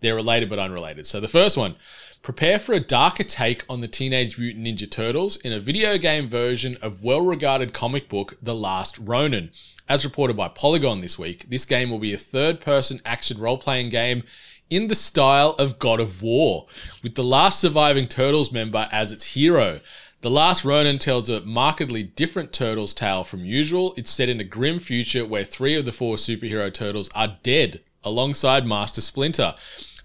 They're 0.00 0.14
related 0.14 0.48
but 0.48 0.58
unrelated. 0.58 1.06
So 1.06 1.20
the 1.20 1.28
first 1.28 1.56
one: 1.56 1.76
prepare 2.22 2.58
for 2.58 2.72
a 2.72 2.80
darker 2.80 3.24
take 3.24 3.64
on 3.68 3.80
the 3.80 3.88
Teenage 3.88 4.38
Mutant 4.38 4.66
Ninja 4.66 4.90
Turtles 4.90 5.36
in 5.36 5.52
a 5.52 5.60
video 5.60 5.96
game 5.98 6.28
version 6.28 6.76
of 6.82 7.04
well-regarded 7.04 7.72
comic 7.72 8.08
book 8.08 8.36
The 8.42 8.54
Last 8.54 8.98
Ronin. 8.98 9.50
As 9.88 10.04
reported 10.04 10.36
by 10.36 10.48
Polygon 10.48 11.00
this 11.00 11.18
week, 11.18 11.48
this 11.48 11.64
game 11.64 11.90
will 11.90 11.98
be 11.98 12.12
a 12.12 12.18
third-person 12.18 13.00
action 13.04 13.38
role-playing 13.38 13.88
game 13.88 14.24
in 14.68 14.88
the 14.88 14.94
style 14.94 15.54
of 15.58 15.78
God 15.78 16.00
of 16.00 16.22
War, 16.22 16.66
with 17.02 17.14
the 17.14 17.24
last 17.24 17.58
surviving 17.60 18.06
Turtles 18.06 18.52
member 18.52 18.88
as 18.92 19.12
its 19.12 19.24
hero. 19.24 19.80
The 20.20 20.30
Last 20.30 20.64
Ronin 20.64 20.98
tells 20.98 21.30
a 21.30 21.40
markedly 21.42 22.02
different 22.02 22.52
Turtles 22.52 22.92
tale 22.92 23.24
from 23.24 23.44
usual. 23.44 23.94
It's 23.96 24.10
set 24.10 24.28
in 24.28 24.40
a 24.40 24.44
grim 24.44 24.80
future 24.80 25.24
where 25.24 25.44
three 25.44 25.76
of 25.76 25.84
the 25.84 25.92
four 25.92 26.16
superhero 26.16 26.74
Turtles 26.74 27.08
are 27.14 27.38
dead, 27.42 27.80
alongside 28.02 28.66
Master 28.66 29.00
Splinter. 29.00 29.54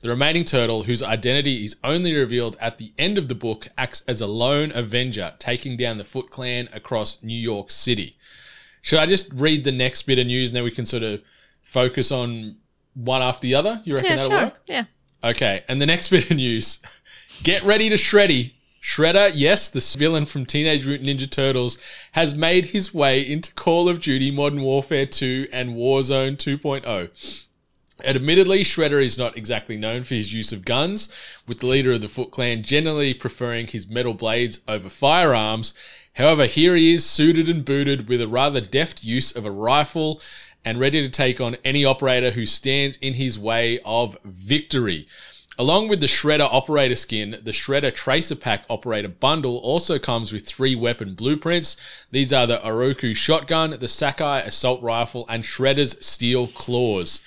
The 0.04 0.10
remaining 0.10 0.44
turtle, 0.44 0.84
whose 0.84 1.02
identity 1.02 1.64
is 1.64 1.78
only 1.82 2.14
revealed 2.14 2.58
at 2.60 2.78
the 2.78 2.92
end 2.98 3.18
of 3.18 3.30
the 3.30 3.36
book, 3.36 3.70
acts 3.78 4.02
as 4.06 4.20
a 4.20 4.28
lone 4.28 4.74
avenger, 4.76 5.34
taking 5.40 5.78
down 5.78 5.98
the 5.98 6.04
Foot 6.04 6.30
Clan 6.30 6.68
across 6.74 7.24
New 7.24 7.40
York 7.40 7.72
City. 7.72 8.18
Should 8.82 9.00
I 9.00 9.06
just 9.06 9.32
read 9.34 9.64
the 9.64 9.72
next 9.72 10.02
bit 10.04 10.20
of 10.20 10.28
news 10.28 10.50
and 10.50 10.58
then 10.58 10.66
we 10.66 10.72
can 10.72 10.86
sort 10.86 11.04
of 11.04 11.24
focus 11.62 12.12
on 12.12 12.58
one 12.96 13.22
after 13.22 13.44
the 13.44 13.56
other? 13.56 13.82
You 13.86 13.96
reckon 13.96 14.10
Yeah, 14.10 14.16
that'll 14.18 14.32
sure. 14.32 14.42
work? 14.44 14.62
Yeah. 14.66 14.84
Okay, 15.24 15.64
and 15.70 15.82
the 15.82 15.86
next 15.86 16.08
bit 16.10 16.30
of 16.30 16.36
news. 16.36 16.82
Get 17.42 17.64
ready 17.64 17.88
to 17.88 17.96
Shreddy. 17.96 18.56
Shredder, 18.82 19.32
yes, 19.34 19.70
the 19.70 19.80
villain 19.98 20.26
from 20.26 20.46
Teenage 20.46 20.86
Mutant 20.86 21.08
Ninja 21.08 21.32
Turtles, 21.32 21.78
has 22.12 22.36
made 22.36 22.66
his 22.66 22.94
way 22.94 23.22
into 23.22 23.54
Call 23.54 23.88
of 23.88 24.02
Duty 24.02 24.32
Modern 24.32 24.64
Warfare 24.64 25.06
2 25.06 25.48
and 25.54 25.76
Warzone 25.78 26.36
2.0. 26.36 27.46
Admittedly, 28.04 28.64
Shredder 28.64 29.04
is 29.04 29.18
not 29.18 29.38
exactly 29.38 29.78
known 29.78 30.04
for 30.04 30.16
his 30.16 30.34
use 30.34 30.52
of 30.52 30.66
guns, 30.66 31.14
with 31.48 31.60
the 31.60 31.68
leader 31.68 31.94
of 31.94 32.02
the 32.02 32.08
Foot 32.08 32.32
Clan 32.32 32.64
generally 32.64 33.14
preferring 33.14 33.68
his 33.68 33.88
metal 33.88 34.14
blades 34.14 34.62
over 34.68 34.90
firearms. 34.90 35.74
However, 36.14 36.46
here 36.46 36.76
he 36.76 36.94
is, 36.94 37.06
suited 37.06 37.48
and 37.48 37.64
booted 37.64 38.10
with 38.10 38.22
a 38.22 38.28
rather 38.28 38.62
deft 38.62 39.04
use 39.04 39.36
of 39.36 39.46
a 39.46 39.52
rifle 39.52 40.22
and 40.66 40.80
ready 40.80 41.02
to 41.02 41.10
take 41.10 41.40
on 41.40 41.58
any 41.64 41.86
operator 41.86 42.32
who 42.32 42.46
stands 42.46 42.98
in 42.98 43.16
his 43.16 43.38
way 43.38 43.80
of 43.86 44.18
victory. 44.24 45.08
Along 45.60 45.88
with 45.88 46.00
the 46.00 46.08
Shredder 46.08 46.52
operator 46.52 46.96
skin, 46.96 47.40
the 47.44 47.52
Shredder 47.52 47.94
Tracer 47.94 48.36
Pack 48.36 48.66
operator 48.72 49.08
bundle 49.08 49.58
also 49.58 50.00
comes 50.00 50.32
with 50.32 50.48
three 50.48 50.76
weapon 50.76 51.14
blueprints. 51.14 51.78
These 52.10 52.34
are 52.34 52.48
the 52.48 52.58
Oroku 52.58 53.16
shotgun, 53.16 53.78
the 53.80 53.88
Sakai 53.88 54.42
assault 54.42 54.82
rifle, 54.82 55.26
and 55.30 55.44
Shredder's 55.44 56.04
steel 56.04 56.48
claws. 56.48 57.22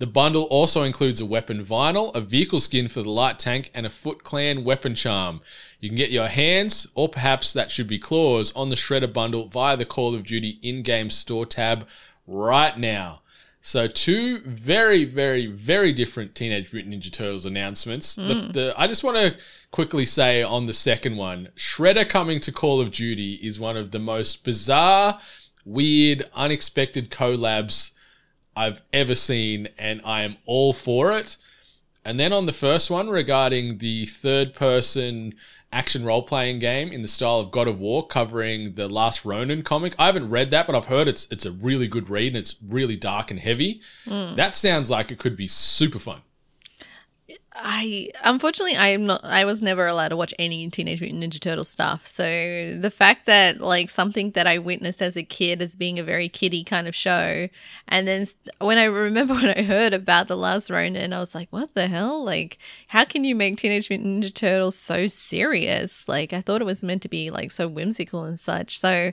The 0.00 0.06
bundle 0.06 0.44
also 0.44 0.82
includes 0.82 1.20
a 1.20 1.26
weapon 1.26 1.62
vinyl, 1.62 2.14
a 2.14 2.22
vehicle 2.22 2.60
skin 2.60 2.88
for 2.88 3.02
the 3.02 3.10
light 3.10 3.38
tank, 3.38 3.70
and 3.74 3.84
a 3.84 3.90
Foot 3.90 4.24
Clan 4.24 4.64
weapon 4.64 4.94
charm. 4.94 5.42
You 5.78 5.90
can 5.90 5.96
get 5.96 6.10
your 6.10 6.28
hands, 6.28 6.86
or 6.94 7.06
perhaps 7.06 7.52
that 7.52 7.70
should 7.70 7.86
be 7.86 7.98
claws, 7.98 8.50
on 8.56 8.70
the 8.70 8.76
Shredder 8.76 9.12
bundle 9.12 9.46
via 9.48 9.76
the 9.76 9.84
Call 9.84 10.14
of 10.14 10.24
Duty 10.24 10.58
in 10.62 10.82
game 10.82 11.10
store 11.10 11.44
tab 11.44 11.86
right 12.26 12.78
now. 12.78 13.20
So, 13.60 13.88
two 13.88 14.38
very, 14.38 15.04
very, 15.04 15.44
very 15.44 15.92
different 15.92 16.34
Teenage 16.34 16.72
Mutant 16.72 16.94
Ninja 16.94 17.12
Turtles 17.12 17.44
announcements. 17.44 18.14
The, 18.14 18.34
hmm. 18.34 18.52
the, 18.52 18.74
I 18.78 18.86
just 18.86 19.04
want 19.04 19.18
to 19.18 19.36
quickly 19.70 20.06
say 20.06 20.42
on 20.42 20.64
the 20.64 20.72
second 20.72 21.18
one 21.18 21.48
Shredder 21.58 22.08
coming 22.08 22.40
to 22.40 22.52
Call 22.52 22.80
of 22.80 22.90
Duty 22.90 23.34
is 23.34 23.60
one 23.60 23.76
of 23.76 23.90
the 23.90 23.98
most 23.98 24.44
bizarre, 24.44 25.20
weird, 25.66 26.24
unexpected 26.34 27.10
collabs 27.10 27.92
I've 28.60 28.82
ever 28.92 29.14
seen, 29.14 29.68
and 29.78 30.02
I 30.04 30.22
am 30.22 30.36
all 30.44 30.74
for 30.74 31.12
it. 31.12 31.38
And 32.04 32.20
then 32.20 32.30
on 32.30 32.44
the 32.44 32.52
first 32.52 32.90
one 32.90 33.08
regarding 33.08 33.78
the 33.78 34.04
third 34.04 34.52
person 34.52 35.34
action 35.72 36.04
role 36.04 36.22
playing 36.22 36.58
game 36.58 36.92
in 36.92 37.00
the 37.00 37.08
style 37.08 37.38
of 37.38 37.50
God 37.50 37.68
of 37.68 37.80
War 37.80 38.06
covering 38.06 38.74
the 38.74 38.86
Last 38.86 39.24
Ronin 39.24 39.62
comic. 39.62 39.94
I 39.98 40.06
haven't 40.06 40.28
read 40.28 40.50
that, 40.50 40.66
but 40.66 40.74
I've 40.74 40.86
heard 40.86 41.08
it's 41.08 41.26
it's 41.30 41.46
a 41.46 41.52
really 41.52 41.88
good 41.88 42.10
read 42.10 42.28
and 42.28 42.36
it's 42.36 42.56
really 42.68 42.96
dark 42.96 43.30
and 43.30 43.40
heavy. 43.40 43.80
Mm. 44.04 44.36
That 44.36 44.54
sounds 44.54 44.90
like 44.90 45.10
it 45.10 45.18
could 45.18 45.36
be 45.36 45.46
super 45.46 45.98
fun. 45.98 46.20
I 47.52 48.10
unfortunately 48.22 48.76
I'm 48.76 49.06
not 49.06 49.24
I 49.24 49.44
was 49.44 49.60
never 49.60 49.86
allowed 49.86 50.08
to 50.08 50.16
watch 50.16 50.32
any 50.38 50.70
Teenage 50.70 51.00
Mutant 51.00 51.22
Ninja 51.22 51.40
Turtle 51.40 51.64
stuff. 51.64 52.06
So 52.06 52.24
the 52.80 52.90
fact 52.90 53.26
that 53.26 53.60
like 53.60 53.90
something 53.90 54.30
that 54.32 54.46
I 54.46 54.58
witnessed 54.58 55.02
as 55.02 55.16
a 55.16 55.22
kid 55.22 55.60
as 55.60 55.74
being 55.74 55.98
a 55.98 56.04
very 56.04 56.28
kiddie 56.28 56.64
kind 56.64 56.86
of 56.86 56.94
show 56.94 57.48
and 57.88 58.06
then 58.06 58.28
when 58.60 58.78
I 58.78 58.84
remember 58.84 59.34
when 59.40 59.50
I 59.50 59.62
heard 59.62 59.92
about 59.92 60.28
the 60.28 60.36
last 60.36 60.70
Ronin 60.70 61.12
I 61.12 61.18
was 61.18 61.34
like 61.34 61.48
what 61.50 61.74
the 61.74 61.88
hell? 61.88 62.24
Like 62.24 62.58
how 62.88 63.04
can 63.04 63.24
you 63.24 63.34
make 63.34 63.58
Teenage 63.58 63.90
Mutant 63.90 64.24
Ninja 64.24 64.32
Turtles 64.32 64.76
so 64.76 65.06
serious? 65.08 66.08
Like 66.08 66.32
I 66.32 66.40
thought 66.40 66.62
it 66.62 66.66
was 66.66 66.84
meant 66.84 67.02
to 67.02 67.08
be 67.08 67.30
like 67.30 67.50
so 67.50 67.66
whimsical 67.66 68.24
and 68.24 68.38
such. 68.38 68.78
So 68.78 69.12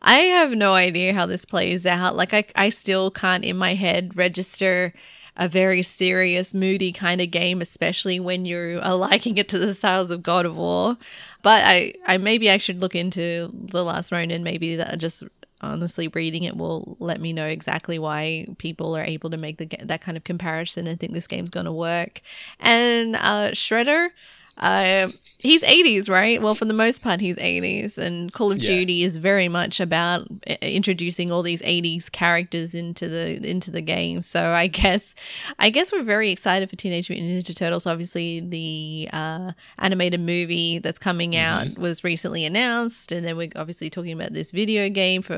I 0.00 0.16
have 0.18 0.52
no 0.52 0.72
idea 0.72 1.12
how 1.12 1.26
this 1.26 1.44
plays 1.44 1.84
out. 1.86 2.16
Like 2.16 2.32
I 2.32 2.44
I 2.56 2.70
still 2.70 3.10
can't 3.10 3.44
in 3.44 3.56
my 3.56 3.74
head 3.74 4.16
register 4.16 4.94
a 5.36 5.48
very 5.48 5.82
serious, 5.82 6.54
moody 6.54 6.92
kind 6.92 7.20
of 7.20 7.30
game, 7.30 7.60
especially 7.60 8.20
when 8.20 8.44
you 8.44 8.80
are 8.82 8.94
liking 8.94 9.36
it 9.38 9.48
to 9.50 9.58
the 9.58 9.74
styles 9.74 10.10
of 10.10 10.22
God 10.22 10.46
of 10.46 10.56
War. 10.56 10.96
But 11.42 11.64
I, 11.64 11.94
I 12.06 12.18
maybe 12.18 12.50
I 12.50 12.58
should 12.58 12.80
look 12.80 12.94
into 12.94 13.50
the 13.52 13.84
Last 13.84 14.12
Ronin. 14.12 14.44
Maybe 14.44 14.76
that 14.76 14.98
just 14.98 15.24
honestly 15.60 16.08
reading 16.08 16.44
it 16.44 16.56
will 16.56 16.96
let 17.00 17.20
me 17.20 17.32
know 17.32 17.46
exactly 17.46 17.98
why 17.98 18.46
people 18.58 18.96
are 18.96 19.04
able 19.04 19.30
to 19.30 19.36
make 19.36 19.58
the, 19.58 19.66
that 19.82 20.02
kind 20.02 20.16
of 20.16 20.24
comparison 20.24 20.86
and 20.86 21.00
think 21.00 21.12
this 21.12 21.26
game's 21.26 21.50
going 21.50 21.66
to 21.66 21.72
work. 21.72 22.20
And 22.60 23.16
uh, 23.16 23.50
Shredder. 23.52 24.10
Uh, 24.58 25.08
he's 25.38 25.62
80s, 25.62 26.08
right? 26.08 26.40
Well, 26.40 26.54
for 26.54 26.64
the 26.64 26.72
most 26.74 27.02
part, 27.02 27.20
he's 27.20 27.36
80s, 27.36 27.98
and 27.98 28.32
Call 28.32 28.52
of 28.52 28.58
Yeah. 28.58 28.68
Duty 28.70 29.02
is 29.02 29.16
very 29.16 29.48
much 29.48 29.80
about 29.80 30.28
uh, 30.48 30.54
introducing 30.62 31.30
all 31.32 31.42
these 31.42 31.60
80s 31.62 32.10
characters 32.10 32.74
into 32.74 33.08
the 33.08 33.44
into 33.48 33.70
the 33.70 33.80
game. 33.80 34.22
So 34.22 34.52
I 34.52 34.68
guess 34.68 35.14
I 35.58 35.70
guess 35.70 35.92
we're 35.92 36.02
very 36.04 36.30
excited 36.30 36.70
for 36.70 36.76
Teenage 36.76 37.10
Mutant 37.10 37.30
Ninja 37.44 37.56
Turtles. 37.56 37.86
Obviously, 37.86 38.40
the 38.40 39.08
uh, 39.12 39.52
animated 39.78 40.20
movie 40.20 40.78
that's 40.78 40.98
coming 40.98 41.34
out 41.36 41.76
was 41.76 42.04
recently 42.04 42.44
announced, 42.44 43.10
and 43.10 43.24
then 43.26 43.36
we're 43.36 43.50
obviously 43.56 43.90
talking 43.90 44.12
about 44.12 44.32
this 44.32 44.52
video 44.52 44.88
game 44.88 45.22
for 45.22 45.34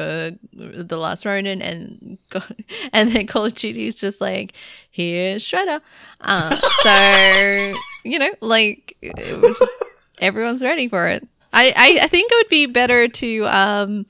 the 0.53 0.97
Last 0.99 1.25
Ronin, 1.25 1.63
and 1.63 2.19
and 2.93 3.11
then 3.13 3.27
Call 3.27 3.47
of 3.47 3.55
Duty 3.55 3.87
is 3.87 3.97
just 3.97 4.21
like 4.21 4.53
here's 4.91 5.43
Shredder. 5.45 5.81
Uh, 6.21 6.57
so 6.83 7.79
you 8.07 8.19
know, 8.19 8.31
like 8.41 8.97
it 9.03 9.41
was, 9.41 9.63
everyone's 10.21 10.63
ready 10.63 10.89
for 10.89 11.07
it. 11.09 11.27
I, 11.53 11.73
I 11.77 12.05
I 12.05 12.07
think 12.09 12.31
it 12.31 12.37
would 12.37 12.49
be 12.49 12.67
better 12.67 13.09
to 13.09 13.47
um. 13.47 14.07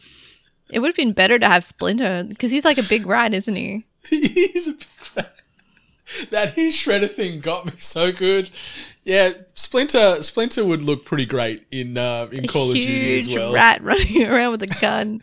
It 0.73 0.81
would 0.81 0.89
have 0.89 0.97
been 0.97 1.13
better 1.13 1.39
to 1.39 1.47
have 1.47 1.63
Splinter 1.63 2.25
because 2.29 2.51
he's 2.51 2.65
like 2.65 2.77
a 2.77 2.83
big 2.83 3.07
rat, 3.07 3.33
isn't 3.33 3.55
he? 3.55 3.87
He's 4.11 4.67
a 4.67 4.73
big 4.73 4.87
rat. 5.15 5.33
That 6.31 6.55
his 6.55 6.75
shredder 6.75 7.09
thing 7.09 7.39
got 7.41 7.67
me 7.67 7.73
so 7.79 8.11
good. 8.11 8.51
Yeah, 9.05 9.31
Splinter 9.55 10.23
Splinter 10.25 10.65
would 10.65 10.83
look 10.83 11.05
pretty 11.05 11.27
great 11.27 11.65
in 11.71 11.97
uh, 11.97 12.29
in 12.33 12.49
Call 12.49 12.71
of 12.71 12.75
Duty 12.75 13.19
as 13.19 13.29
well. 13.29 13.51
Huge 13.51 13.55
rat 13.55 13.81
running 13.85 14.25
around 14.25 14.51
with 14.51 14.63
a 14.65 14.81
gun. 14.81 15.23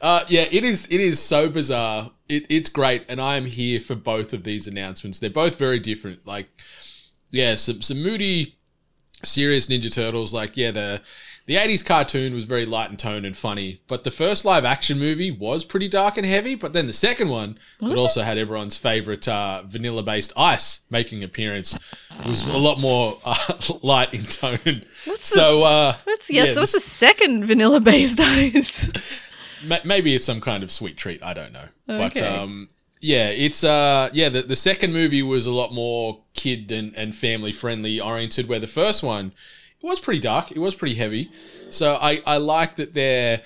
Uh, 0.00 0.24
yeah, 0.28 0.46
it 0.50 0.64
is. 0.64 0.86
It 0.90 1.00
is 1.00 1.20
so 1.20 1.48
bizarre. 1.48 2.10
It, 2.28 2.46
it's 2.48 2.68
great, 2.68 3.04
and 3.08 3.20
I 3.20 3.36
am 3.36 3.46
here 3.46 3.80
for 3.80 3.94
both 3.94 4.32
of 4.32 4.44
these 4.44 4.66
announcements. 4.66 5.18
They're 5.18 5.30
both 5.30 5.56
very 5.56 5.78
different. 5.78 6.26
Like, 6.26 6.48
yeah, 7.30 7.54
some 7.54 7.82
some 7.82 8.02
moody, 8.02 8.56
serious 9.22 9.66
Ninja 9.68 9.92
Turtles. 9.92 10.34
Like, 10.34 10.56
yeah, 10.56 10.70
the 10.70 11.02
the 11.46 11.54
80s 11.54 11.84
cartoon 11.84 12.34
was 12.34 12.42
very 12.42 12.66
light 12.66 12.90
in 12.90 12.96
tone 12.96 13.24
and 13.24 13.36
funny, 13.36 13.80
but 13.86 14.02
the 14.02 14.10
first 14.10 14.44
live 14.44 14.64
action 14.64 14.98
movie 14.98 15.30
was 15.30 15.64
pretty 15.64 15.86
dark 15.86 16.16
and 16.16 16.26
heavy. 16.26 16.56
But 16.56 16.72
then 16.72 16.88
the 16.88 16.92
second 16.92 17.28
one, 17.28 17.56
that 17.80 17.96
also 17.96 18.22
had 18.22 18.36
everyone's 18.36 18.76
favorite 18.76 19.28
uh, 19.28 19.62
vanilla 19.64 20.02
based 20.02 20.32
ice 20.36 20.80
making 20.90 21.22
appearance, 21.22 21.78
was 22.26 22.48
a 22.48 22.58
lot 22.58 22.80
more 22.80 23.20
uh, 23.24 23.54
light 23.82 24.12
in 24.12 24.24
tone. 24.24 24.84
so, 25.14 25.62
uh, 25.62 25.94
What's, 26.02 26.28
yes, 26.28 26.48
yeah, 26.48 26.54
what's 26.56 26.72
the 26.72 26.80
second 26.80 27.44
vanilla 27.44 27.78
based 27.78 28.18
ice? 28.20 28.90
Ma- 29.64 29.78
maybe 29.84 30.14
it's 30.14 30.24
some 30.24 30.40
kind 30.40 30.62
of 30.62 30.70
sweet 30.70 30.96
treat. 30.96 31.22
I 31.22 31.34
don't 31.34 31.52
know. 31.52 31.66
But 31.86 32.20
um, 32.20 32.68
yeah, 33.00 33.28
it's 33.28 33.62
uh, 33.64 34.10
yeah. 34.12 34.28
The, 34.28 34.42
the 34.42 34.56
second 34.56 34.92
movie 34.92 35.22
was 35.22 35.46
a 35.46 35.50
lot 35.50 35.72
more 35.72 36.22
kid 36.34 36.72
and, 36.72 36.96
and 36.96 37.14
family 37.14 37.52
friendly 37.52 38.00
oriented, 38.00 38.48
where 38.48 38.58
the 38.58 38.66
first 38.66 39.02
one 39.02 39.32
it 39.82 39.86
was 39.86 40.00
pretty 40.00 40.20
dark. 40.20 40.50
It 40.50 40.58
was 40.58 40.74
pretty 40.74 40.94
heavy. 40.94 41.30
So 41.70 41.98
I 42.00 42.22
I 42.26 42.38
like 42.38 42.76
that 42.76 42.94
they're 42.94 43.42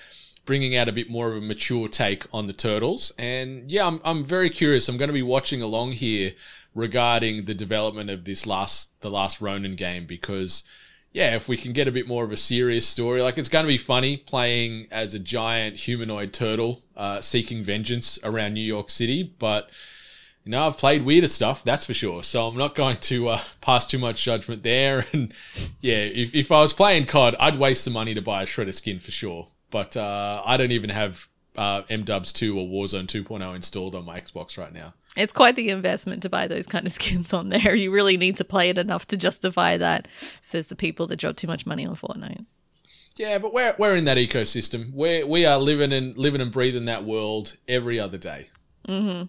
bringing 0.46 0.74
out 0.76 0.88
a 0.88 0.92
bit 0.92 1.10
more 1.10 1.30
of 1.30 1.36
a 1.36 1.40
mature 1.40 1.88
take 1.88 2.24
on 2.32 2.46
the 2.46 2.52
turtles. 2.52 3.12
And 3.18 3.70
yeah, 3.70 3.86
I'm 3.86 4.00
I'm 4.04 4.24
very 4.24 4.50
curious. 4.50 4.88
I'm 4.88 4.96
going 4.96 5.08
to 5.08 5.14
be 5.14 5.22
watching 5.22 5.62
along 5.62 5.92
here 5.92 6.32
regarding 6.74 7.44
the 7.44 7.54
development 7.54 8.10
of 8.10 8.24
this 8.24 8.46
last 8.46 9.00
the 9.00 9.10
last 9.10 9.40
Ronin 9.40 9.72
game 9.72 10.06
because 10.06 10.64
yeah, 11.12 11.34
if 11.34 11.48
we 11.48 11.56
can 11.56 11.72
get 11.72 11.88
a 11.88 11.92
bit 11.92 12.06
more 12.06 12.24
of 12.24 12.30
a 12.30 12.36
serious 12.36 12.86
story, 12.86 13.20
like 13.20 13.36
it's 13.36 13.48
going 13.48 13.64
to 13.64 13.68
be 13.68 13.78
funny 13.78 14.16
playing 14.16 14.86
as 14.90 15.12
a 15.12 15.18
giant 15.18 15.76
humanoid 15.76 16.32
turtle 16.32 16.82
uh, 16.96 17.20
seeking 17.20 17.64
vengeance 17.64 18.18
around 18.22 18.54
New 18.54 18.60
York 18.60 18.90
City, 18.90 19.34
but 19.38 19.70
you 20.44 20.52
know, 20.52 20.66
I've 20.66 20.78
played 20.78 21.04
weirder 21.04 21.28
stuff, 21.28 21.64
that's 21.64 21.84
for 21.84 21.94
sure. 21.94 22.22
So 22.22 22.46
I'm 22.46 22.56
not 22.56 22.74
going 22.74 22.96
to 22.96 23.28
uh, 23.28 23.40
pass 23.60 23.86
too 23.86 23.98
much 23.98 24.22
judgment 24.24 24.62
there. 24.62 25.06
And 25.12 25.34
yeah, 25.80 25.96
if, 25.96 26.34
if 26.34 26.52
I 26.52 26.62
was 26.62 26.72
playing 26.72 27.06
COD, 27.06 27.36
I'd 27.38 27.58
waste 27.58 27.84
the 27.84 27.90
money 27.90 28.14
to 28.14 28.22
buy 28.22 28.42
a 28.42 28.46
Shredder 28.46 28.74
skin 28.74 29.00
for 29.00 29.10
sure. 29.10 29.48
But 29.70 29.96
uh, 29.96 30.42
I 30.44 30.56
don't 30.56 30.72
even 30.72 30.90
have 30.90 31.28
uh, 31.56 31.82
MDubs 31.82 32.32
2 32.32 32.58
or 32.58 32.66
Warzone 32.66 33.06
2.0 33.06 33.54
installed 33.54 33.94
on 33.94 34.04
my 34.04 34.20
Xbox 34.20 34.56
right 34.56 34.72
now. 34.72 34.94
It's 35.16 35.32
quite 35.32 35.56
the 35.56 35.70
investment 35.70 36.22
to 36.22 36.28
buy 36.28 36.46
those 36.46 36.66
kind 36.66 36.86
of 36.86 36.92
skins 37.00 37.32
on 37.32 37.48
there. 37.48 37.74
You 37.74 37.90
really 37.90 38.16
need 38.16 38.36
to 38.38 38.44
play 38.44 38.70
it 38.70 38.78
enough 38.78 39.06
to 39.08 39.16
justify 39.16 39.76
that, 39.76 40.08
says 40.40 40.68
the 40.68 40.76
people 40.76 41.06
that 41.08 41.16
drop 41.16 41.36
too 41.36 41.46
much 41.46 41.66
money 41.66 41.86
on 41.86 41.96
Fortnite. 41.96 42.44
Yeah, 43.16 43.38
but 43.38 43.52
we're, 43.52 43.74
we're 43.76 43.96
in 43.96 44.04
that 44.04 44.16
ecosystem. 44.16 44.92
We're, 44.92 45.26
we 45.26 45.44
are 45.44 45.58
living 45.58 45.92
and 45.92 46.16
living 46.16 46.40
and 46.40 46.50
breathing 46.50 46.84
that 46.84 47.04
world 47.04 47.56
every 47.68 47.98
other 47.98 48.18
day. 48.18 48.48
Mm-hmm. 48.88 49.26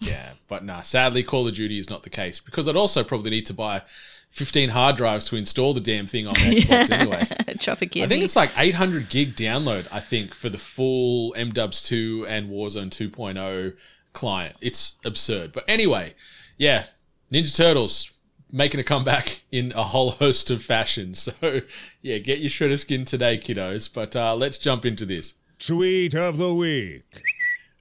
Yeah, 0.00 0.32
but 0.48 0.64
nah, 0.64 0.82
sadly, 0.82 1.22
Call 1.22 1.48
of 1.48 1.54
Duty 1.54 1.78
is 1.78 1.88
not 1.88 2.02
the 2.02 2.10
case 2.10 2.40
because 2.40 2.68
I'd 2.68 2.76
also 2.76 3.02
probably 3.02 3.30
need 3.30 3.46
to 3.46 3.54
buy 3.54 3.82
15 4.30 4.70
hard 4.70 4.96
drives 4.96 5.24
to 5.26 5.36
install 5.36 5.72
the 5.72 5.80
damn 5.80 6.06
thing 6.06 6.26
on 6.26 6.34
my 6.34 6.38
Xbox 6.54 6.90
anyway. 6.90 7.26
I 7.48 8.06
think 8.06 8.22
it's 8.22 8.36
like 8.36 8.50
800 8.56 9.08
gig 9.08 9.34
download, 9.34 9.86
I 9.90 10.00
think, 10.00 10.34
for 10.34 10.50
the 10.50 10.58
full 10.58 11.32
MDubs 11.32 11.86
2 11.86 12.26
and 12.28 12.50
Warzone 12.50 12.90
2.0 12.90 13.74
client. 14.16 14.56
It's 14.60 14.96
absurd. 15.04 15.52
But 15.52 15.64
anyway, 15.68 16.14
yeah, 16.58 16.86
Ninja 17.32 17.54
Turtles 17.54 18.10
making 18.50 18.80
a 18.80 18.84
comeback 18.84 19.42
in 19.52 19.72
a 19.76 19.84
whole 19.84 20.10
host 20.22 20.50
of 20.50 20.62
fashions. 20.62 21.28
So, 21.40 21.60
yeah, 22.02 22.18
get 22.18 22.38
your 22.38 22.50
Shredder 22.50 22.78
skin 22.78 23.04
today, 23.04 23.38
kiddos. 23.38 23.92
But 23.92 24.16
uh, 24.16 24.34
let's 24.34 24.58
jump 24.58 24.84
into 24.84 25.06
this. 25.06 25.34
Tweet 25.58 26.14
of 26.14 26.38
the 26.38 26.52
week. 26.52 27.22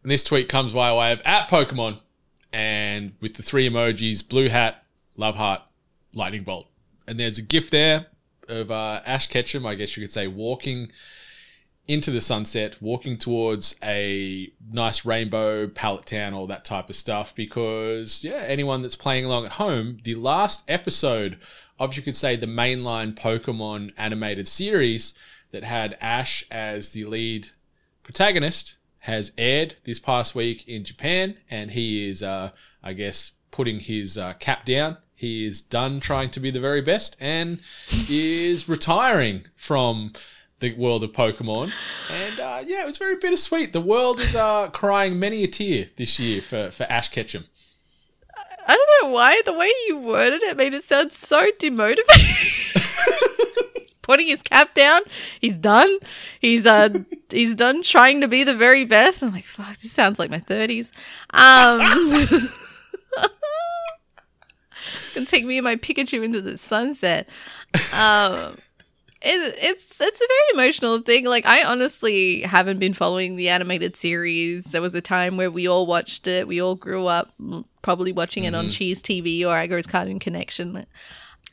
And 0.04 0.12
this 0.12 0.24
tweet 0.24 0.48
comes 0.48 0.72
via 0.72 0.96
way 0.96 1.12
of 1.12 1.22
at 1.26 1.50
Pokemon 1.50 2.00
and 2.54 3.14
with 3.20 3.36
the 3.36 3.44
three 3.44 3.68
emojis 3.68 4.28
blue 4.28 4.50
hat, 4.50 4.84
love 5.18 5.36
heart, 5.36 5.62
lightning 6.14 6.44
bolt. 6.44 6.68
And 7.08 7.20
there's 7.20 7.38
a 7.38 7.42
gif 7.42 7.70
there 7.70 8.08
of 8.48 8.72
uh, 8.72 9.02
Ash 9.06 9.28
Ketchum, 9.28 9.66
I 9.66 9.76
guess 9.76 9.98
you 9.98 10.04
could 10.04 10.12
say, 10.12 10.28
walking 10.28 10.92
into 11.88 12.12
the 12.12 12.22
sunset, 12.22 12.82
walking 12.82 13.18
towards 13.18 13.76
a 13.84 14.52
nice 14.72 15.06
rainbow, 15.06 15.68
Pallet 15.68 16.06
Town, 16.06 16.34
all 16.34 16.48
that 16.48 16.66
type 16.66 16.90
of 16.90 16.96
stuff. 16.96 17.34
Because, 17.36 18.24
yeah, 18.24 18.44
anyone 18.48 18.82
that's 18.82 18.96
playing 18.96 19.26
along 19.26 19.46
at 19.46 19.54
home, 19.54 20.00
the 20.04 20.16
last 20.16 20.70
episode 20.70 21.38
of, 21.80 21.96
you 21.96 22.02
could 22.02 22.16
say, 22.16 22.36
the 22.36 22.48
mainline 22.48 23.14
Pokemon 23.14 23.92
animated 23.98 24.48
series 24.48 25.14
that 25.52 25.64
had 25.64 25.98
Ash 26.02 26.46
as 26.50 26.92
the 26.92 27.06
lead 27.06 27.50
protagonist 28.04 28.78
has 29.00 29.32
aired 29.38 29.76
this 29.84 30.00
past 30.00 30.34
week 30.34 30.68
in 30.68 30.84
Japan, 30.84 31.38
and 31.50 31.72
he 31.72 32.10
is, 32.10 32.24
uh, 32.24 32.52
I 32.82 32.94
guess, 32.94 33.34
putting 33.52 33.80
his 33.80 34.18
uh, 34.18 34.34
cap 34.40 34.66
down. 34.66 34.98
He 35.14 35.46
is 35.46 35.62
done 35.62 36.00
trying 36.00 36.32
to 36.32 36.40
be 36.40 36.52
the 36.52 36.60
very 36.60 36.82
best 36.82 37.16
and 37.20 37.62
is 38.10 38.68
retiring 38.68 39.46
from 39.56 40.12
the 40.74 40.80
world 40.80 41.04
of 41.04 41.12
Pokemon. 41.12 41.72
And 42.12 42.40
uh, 42.40 42.64
yeah, 42.66 42.82
it 42.84 42.86
was 42.86 42.98
very 42.98 43.18
bittersweet. 43.18 43.74
The 43.74 43.82
world 43.82 44.20
is 44.20 44.36
uh, 44.36 44.70
crying 44.70 45.20
many 45.20 45.44
a 45.44 45.48
tear 45.48 45.88
this 45.96 46.18
year 46.18 46.42
for, 46.42 46.72
for 46.72 46.84
Ash 46.84 47.10
Ketchum. 47.10 47.46
I 48.68 48.76
don't 48.76 48.90
know 49.04 49.14
why 49.14 49.42
the 49.46 49.54
way 49.54 49.72
you 49.88 49.98
worded 49.98 50.42
it 50.42 50.58
made 50.58 50.74
it 50.74 50.84
sound 50.84 51.12
so 51.12 51.52
demotivating. 51.60 52.00
he's 53.80 53.94
putting 54.02 54.26
his 54.28 54.42
cap 54.42 54.74
down. 54.74 55.02
He's 55.40 55.58
done. 55.58 56.00
He's 56.40 56.66
uh 56.66 56.90
he's 57.30 57.54
done 57.54 57.84
trying 57.84 58.22
to 58.22 58.28
be 58.28 58.44
the 58.44 58.56
very 58.56 58.84
best. 58.84 59.22
I'm 59.22 59.34
like, 59.34 59.46
fuck, 59.46 59.78
this 59.78 59.92
sounds 59.92 60.18
like 60.18 60.32
my 60.32 60.40
thirties. 60.40 60.92
Um 61.30 61.80
can 65.14 65.26
take 65.28 65.46
me 65.46 65.60
and 65.60 65.64
my 65.64 65.76
Pikachu 65.76 66.24
into 66.24 66.42
the 66.42 66.58
sunset. 66.58 67.30
Um 67.94 68.58
it, 69.26 69.56
it's 69.58 70.00
it's 70.00 70.22
a 70.22 70.28
very 70.28 70.64
emotional 70.64 71.00
thing. 71.00 71.26
Like 71.26 71.46
I 71.46 71.64
honestly 71.64 72.42
haven't 72.42 72.80
been 72.80 72.94
following 72.94 73.36
the 73.36 73.50
animated 73.50 73.96
series. 73.96 74.66
There 74.66 74.82
was 74.82 74.94
a 74.94 75.02
time 75.02 75.36
where 75.36 75.50
we 75.50 75.68
all 75.68 75.88
watched 75.88 76.28
it. 76.28 76.48
We 76.48 76.62
all 76.62 76.76
grew 76.76 77.08
up 77.08 77.34
probably 77.82 78.12
watching 78.12 78.44
it 78.44 78.54
on 78.54 78.68
mm-hmm. 78.68 78.72
Cheez 78.72 79.00
TV 79.00 79.42
or 79.42 79.56
Agro's 79.56 79.88
Cartoon 79.88 80.20
Connection. 80.20 80.86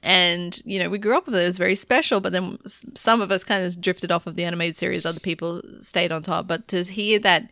And 0.03 0.61
you 0.67 0.79
know, 0.79 0.91
we 0.91 0.99
grew 0.99 1.17
up 1.17 1.27
with 1.27 1.35
it. 1.35 1.43
It 1.43 1.47
was 1.47 1.59
very 1.59 1.75
special. 1.75 2.21
But 2.21 2.33
then 2.33 2.59
some 2.95 3.23
of 3.23 3.31
us 3.31 3.43
kind 3.43 3.65
of 3.65 3.81
drifted 3.81 4.13
off 4.13 4.27
of 4.27 4.37
the 4.37 4.45
animated 4.45 4.77
series. 4.77 5.07
Other 5.07 5.21
people 5.21 5.63
stayed 5.81 6.13
on 6.13 6.23
top. 6.23 6.47
But 6.47 6.69
to 6.69 6.85
hear 6.85 7.19
that 7.21 7.51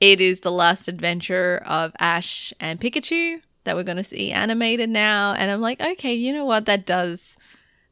it 0.00 0.20
is 0.20 0.40
the 0.40 0.52
last 0.52 0.86
adventure 0.86 1.60
of 1.66 1.92
Ash 1.98 2.52
and 2.60 2.80
Pikachu 2.80 3.40
that 3.64 3.74
we're 3.74 3.82
going 3.82 3.96
to 3.96 4.04
see 4.04 4.30
animated 4.30 4.90
now, 4.90 5.32
and 5.32 5.50
I'm 5.50 5.60
like, 5.60 5.80
okay, 5.80 6.12
you 6.14 6.32
know 6.32 6.44
what? 6.44 6.66
That 6.66 6.86
does 6.86 7.36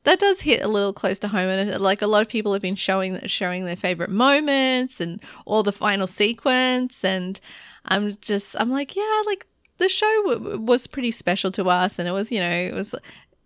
that 0.04 0.18
does 0.18 0.40
hit 0.40 0.62
a 0.62 0.68
little 0.68 0.92
close 0.92 1.18
to 1.20 1.28
home 1.28 1.48
and 1.48 1.80
like 1.80 2.02
a 2.02 2.06
lot 2.06 2.22
of 2.22 2.28
people 2.28 2.52
have 2.52 2.62
been 2.62 2.74
showing 2.74 3.18
showing 3.26 3.64
their 3.64 3.76
favorite 3.76 4.10
moments 4.10 5.00
and 5.00 5.20
all 5.46 5.62
the 5.62 5.72
final 5.72 6.06
sequence 6.06 7.04
and 7.04 7.40
i'm 7.86 8.14
just 8.20 8.56
i'm 8.58 8.70
like 8.70 8.96
yeah 8.96 9.22
like 9.26 9.46
the 9.78 9.88
show 9.88 10.22
w- 10.28 10.58
was 10.58 10.86
pretty 10.86 11.10
special 11.10 11.50
to 11.50 11.68
us 11.68 11.98
and 11.98 12.08
it 12.08 12.12
was 12.12 12.30
you 12.30 12.40
know 12.40 12.50
it 12.50 12.74
was 12.74 12.94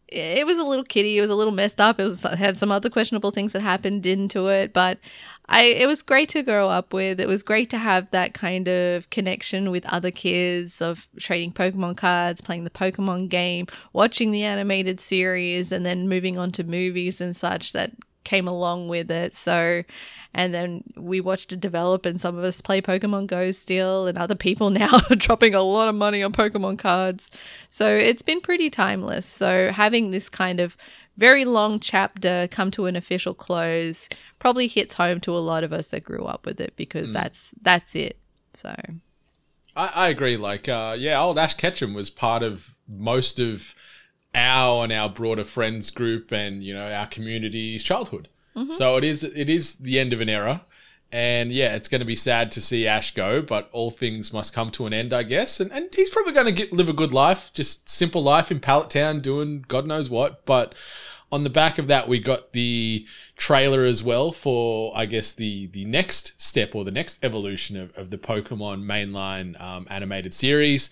it 0.08 0.46
was 0.46 0.58
a 0.58 0.64
little 0.64 0.84
kitty 0.84 1.18
it 1.18 1.20
was 1.20 1.30
a 1.30 1.34
little 1.34 1.52
messed 1.52 1.80
up 1.80 1.98
it 1.98 2.04
was 2.04 2.24
it 2.24 2.38
had 2.38 2.56
some 2.56 2.70
other 2.70 2.88
questionable 2.88 3.30
things 3.30 3.52
that 3.52 3.60
happened 3.60 4.06
into 4.06 4.46
it 4.46 4.72
but 4.72 4.98
I 5.48 5.64
it 5.64 5.86
was 5.86 6.02
great 6.02 6.28
to 6.30 6.42
grow 6.42 6.68
up 6.68 6.92
with. 6.92 7.20
It 7.20 7.28
was 7.28 7.42
great 7.42 7.70
to 7.70 7.78
have 7.78 8.10
that 8.10 8.34
kind 8.34 8.68
of 8.68 9.08
connection 9.10 9.70
with 9.70 9.86
other 9.86 10.10
kids 10.10 10.82
of 10.82 11.06
trading 11.18 11.52
Pokemon 11.52 11.96
cards, 11.96 12.40
playing 12.40 12.64
the 12.64 12.70
Pokemon 12.70 13.28
game, 13.28 13.66
watching 13.92 14.30
the 14.30 14.42
animated 14.42 15.00
series, 15.00 15.72
and 15.72 15.86
then 15.86 16.08
moving 16.08 16.36
on 16.38 16.52
to 16.52 16.64
movies 16.64 17.20
and 17.20 17.34
such 17.34 17.72
that 17.72 17.92
came 18.26 18.48
along 18.48 18.88
with 18.88 19.10
it. 19.10 19.34
So, 19.34 19.84
and 20.34 20.52
then 20.52 20.82
we 20.96 21.22
watched 21.22 21.52
it 21.52 21.60
develop, 21.60 22.04
and 22.04 22.20
some 22.20 22.36
of 22.36 22.44
us 22.44 22.60
play 22.60 22.82
Pokemon 22.82 23.28
Go 23.28 23.52
still, 23.52 24.06
and 24.06 24.18
other 24.18 24.34
people 24.34 24.68
now 24.82 25.00
are 25.08 25.16
dropping 25.16 25.54
a 25.54 25.62
lot 25.62 25.88
of 25.88 25.94
money 25.94 26.22
on 26.22 26.32
Pokemon 26.32 26.78
cards. 26.78 27.30
So 27.70 27.88
it's 27.88 28.22
been 28.22 28.42
pretty 28.42 28.68
timeless. 28.68 29.24
So 29.24 29.70
having 29.72 30.10
this 30.10 30.28
kind 30.28 30.60
of 30.60 30.76
very 31.16 31.44
long 31.44 31.80
chapter 31.80 32.48
come 32.50 32.70
to 32.72 32.86
an 32.86 32.96
official 32.96 33.34
close 33.34 34.08
probably 34.38 34.66
hits 34.68 34.94
home 34.94 35.20
to 35.20 35.32
a 35.32 35.38
lot 35.38 35.64
of 35.64 35.72
us 35.72 35.88
that 35.88 36.04
grew 36.04 36.24
up 36.24 36.46
with 36.46 36.60
it 36.60 36.74
because 36.76 37.12
that's 37.12 37.52
that's 37.62 37.94
it. 37.94 38.18
So 38.54 38.74
I, 39.74 39.92
I 39.94 40.08
agree. 40.08 40.36
Like, 40.36 40.68
uh, 40.68 40.96
yeah, 40.98 41.20
old 41.20 41.38
Ash 41.38 41.54
Ketchum 41.54 41.94
was 41.94 42.10
part 42.10 42.42
of 42.42 42.74
most 42.88 43.38
of 43.38 43.74
our 44.34 44.84
and 44.84 44.92
our 44.92 45.08
broader 45.08 45.44
friends 45.44 45.90
group 45.90 46.32
and 46.32 46.62
you 46.62 46.74
know 46.74 46.92
our 46.92 47.06
community's 47.06 47.82
childhood. 47.82 48.28
So 48.70 48.96
it 48.96 49.04
is 49.04 49.22
it 49.22 49.50
is 49.50 49.76
the 49.76 49.98
end 49.98 50.14
of 50.14 50.22
an 50.22 50.30
era, 50.30 50.64
and 51.16 51.50
yeah, 51.50 51.74
it's 51.74 51.88
going 51.88 52.02
to 52.02 52.04
be 52.04 52.14
sad 52.14 52.52
to 52.52 52.60
see 52.60 52.86
Ash 52.86 53.14
go. 53.14 53.40
But 53.40 53.70
all 53.72 53.90
things 53.90 54.34
must 54.34 54.52
come 54.52 54.70
to 54.72 54.84
an 54.84 54.92
end, 54.92 55.14
I 55.14 55.22
guess. 55.22 55.60
And 55.60 55.72
and 55.72 55.88
he's 55.94 56.10
probably 56.10 56.34
going 56.34 56.44
to 56.44 56.52
get 56.52 56.74
live 56.74 56.90
a 56.90 56.92
good 56.92 57.14
life, 57.14 57.50
just 57.54 57.88
simple 57.88 58.22
life 58.22 58.50
in 58.50 58.60
Pallet 58.60 58.90
Town, 58.90 59.20
doing 59.20 59.64
God 59.66 59.86
knows 59.86 60.10
what. 60.10 60.44
But 60.44 60.74
on 61.32 61.42
the 61.42 61.48
back 61.48 61.78
of 61.78 61.88
that, 61.88 62.06
we 62.06 62.18
got 62.18 62.52
the 62.52 63.06
trailer 63.34 63.84
as 63.84 64.02
well 64.02 64.30
for, 64.30 64.92
I 64.94 65.06
guess, 65.06 65.32
the 65.32 65.68
the 65.68 65.86
next 65.86 66.38
step 66.38 66.74
or 66.74 66.84
the 66.84 66.90
next 66.90 67.24
evolution 67.24 67.78
of, 67.78 67.96
of 67.96 68.10
the 68.10 68.18
Pokemon 68.18 68.84
mainline 68.84 69.58
um, 69.58 69.86
animated 69.88 70.34
series. 70.34 70.90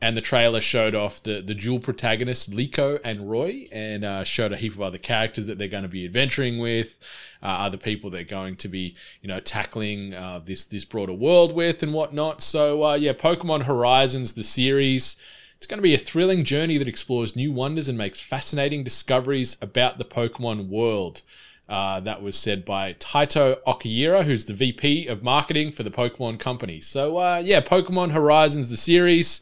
And 0.00 0.16
the 0.16 0.20
trailer 0.20 0.60
showed 0.60 0.94
off 0.94 1.22
the 1.22 1.40
the 1.40 1.54
dual 1.54 1.78
protagonists 1.78 2.52
Liko 2.52 3.00
and 3.02 3.30
Roy, 3.30 3.66
and 3.72 4.04
uh, 4.04 4.24
showed 4.24 4.52
a 4.52 4.56
heap 4.56 4.72
of 4.72 4.82
other 4.82 4.98
characters 4.98 5.46
that 5.46 5.56
they're 5.56 5.68
going 5.68 5.84
to 5.84 5.88
be 5.88 6.04
adventuring 6.04 6.58
with, 6.58 6.98
uh, 7.42 7.46
other 7.46 7.78
people 7.78 8.10
they're 8.10 8.24
going 8.24 8.56
to 8.56 8.68
be 8.68 8.96
you 9.22 9.28
know 9.28 9.40
tackling 9.40 10.12
uh, 10.12 10.40
this 10.44 10.64
this 10.66 10.84
broader 10.84 11.12
world 11.12 11.54
with 11.54 11.82
and 11.82 11.94
whatnot. 11.94 12.42
So 12.42 12.84
uh, 12.84 12.94
yeah, 12.94 13.12
Pokemon 13.12 13.62
Horizons 13.62 14.34
the 14.34 14.44
series. 14.44 15.16
It's 15.56 15.66
going 15.66 15.78
to 15.78 15.82
be 15.82 15.94
a 15.94 15.98
thrilling 15.98 16.44
journey 16.44 16.76
that 16.76 16.88
explores 16.88 17.34
new 17.34 17.50
wonders 17.50 17.88
and 17.88 17.96
makes 17.96 18.20
fascinating 18.20 18.84
discoveries 18.84 19.56
about 19.62 19.96
the 19.96 20.04
Pokemon 20.04 20.68
world. 20.68 21.22
Uh, 21.66 21.98
that 22.00 22.20
was 22.20 22.36
said 22.36 22.66
by 22.66 22.92
Taito 22.94 23.56
Okiura, 23.66 24.24
who's 24.24 24.44
the 24.44 24.52
VP 24.52 25.06
of 25.06 25.22
marketing 25.22 25.72
for 25.72 25.82
the 25.82 25.90
Pokemon 25.90 26.38
company. 26.38 26.78
So, 26.80 27.16
uh, 27.16 27.40
yeah, 27.42 27.62
Pokemon 27.62 28.10
Horizons, 28.12 28.68
the 28.68 28.76
series, 28.76 29.40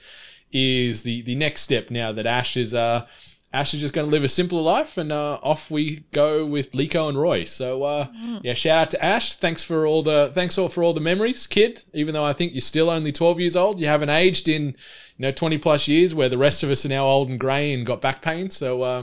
is 0.52 1.02
the, 1.02 1.22
the 1.22 1.34
next 1.34 1.62
step 1.62 1.90
now 1.90 2.12
that 2.12 2.26
Ash 2.26 2.56
is. 2.56 2.74
Uh, 2.74 3.06
Ash 3.54 3.74
is 3.74 3.82
just 3.82 3.92
going 3.92 4.06
to 4.06 4.10
live 4.10 4.24
a 4.24 4.30
simpler 4.30 4.62
life, 4.62 4.96
and 4.96 5.12
uh, 5.12 5.34
off 5.42 5.70
we 5.70 6.04
go 6.10 6.46
with 6.46 6.72
Liko 6.72 7.10
and 7.10 7.18
Roy. 7.20 7.44
So, 7.44 7.82
uh, 7.82 8.06
yeah, 8.42 8.54
shout 8.54 8.78
out 8.78 8.90
to 8.92 9.04
Ash. 9.04 9.34
Thanks 9.34 9.62
for 9.62 9.86
all 9.86 10.02
the 10.02 10.30
thanks 10.32 10.56
all 10.56 10.70
for 10.70 10.82
all 10.82 10.94
the 10.94 11.02
memories, 11.02 11.46
kid. 11.46 11.82
Even 11.92 12.14
though 12.14 12.24
I 12.24 12.32
think 12.32 12.54
you're 12.54 12.62
still 12.62 12.88
only 12.88 13.12
12 13.12 13.40
years 13.40 13.54
old, 13.54 13.78
you 13.78 13.88
haven't 13.88 14.08
aged 14.08 14.48
in 14.48 14.68
you 14.68 14.74
know 15.18 15.32
20 15.32 15.58
plus 15.58 15.86
years, 15.86 16.14
where 16.14 16.30
the 16.30 16.38
rest 16.38 16.62
of 16.62 16.70
us 16.70 16.86
are 16.86 16.88
now 16.88 17.04
old 17.04 17.28
and 17.28 17.38
grey 17.38 17.74
and 17.74 17.84
got 17.84 18.00
back 18.00 18.22
pain. 18.22 18.48
So, 18.48 18.80
uh, 18.82 19.02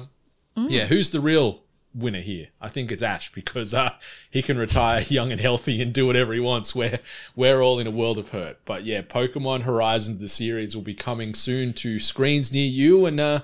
yeah, 0.56 0.88
who's 0.88 1.12
the 1.12 1.20
real 1.20 1.62
winner 1.94 2.22
here? 2.22 2.48
I 2.62 2.68
think 2.70 2.92
it's 2.92 3.02
Ash 3.02 3.32
because 3.32 3.74
uh, 3.74 3.92
he 4.30 4.42
can 4.42 4.58
retire 4.58 5.02
young 5.10 5.32
and 5.32 5.42
healthy 5.42 5.82
and 5.82 5.94
do 5.94 6.08
whatever 6.08 6.34
he 6.34 6.40
wants. 6.40 6.76
Where 6.76 7.00
we're 7.36 7.62
all 7.62 7.80
in 7.80 7.88
a 7.88 7.92
world 7.92 8.18
of 8.18 8.30
hurt. 8.30 8.60
But 8.66 8.84
yeah, 8.84 9.02
Pokemon 9.02 9.62
Horizons 9.62 10.18
the 10.18 10.30
series 10.30 10.76
will 10.76 10.84
be 10.84 10.94
coming 10.94 11.34
soon 11.34 11.74
to 11.74 12.00
screens 12.00 12.54
near 12.54 12.68
you, 12.68 13.06
and 13.06 13.20
uh, 13.20 13.42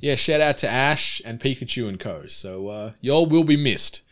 yeah, 0.00 0.14
shout 0.14 0.40
out 0.40 0.58
to 0.58 0.68
Ash 0.68 1.20
and 1.24 1.40
Pikachu 1.40 1.88
and 1.88 1.98
Co. 1.98 2.26
So 2.26 2.68
uh, 2.68 2.92
y'all 3.00 3.26
will 3.26 3.44
be 3.44 3.56
missed. 3.56 4.02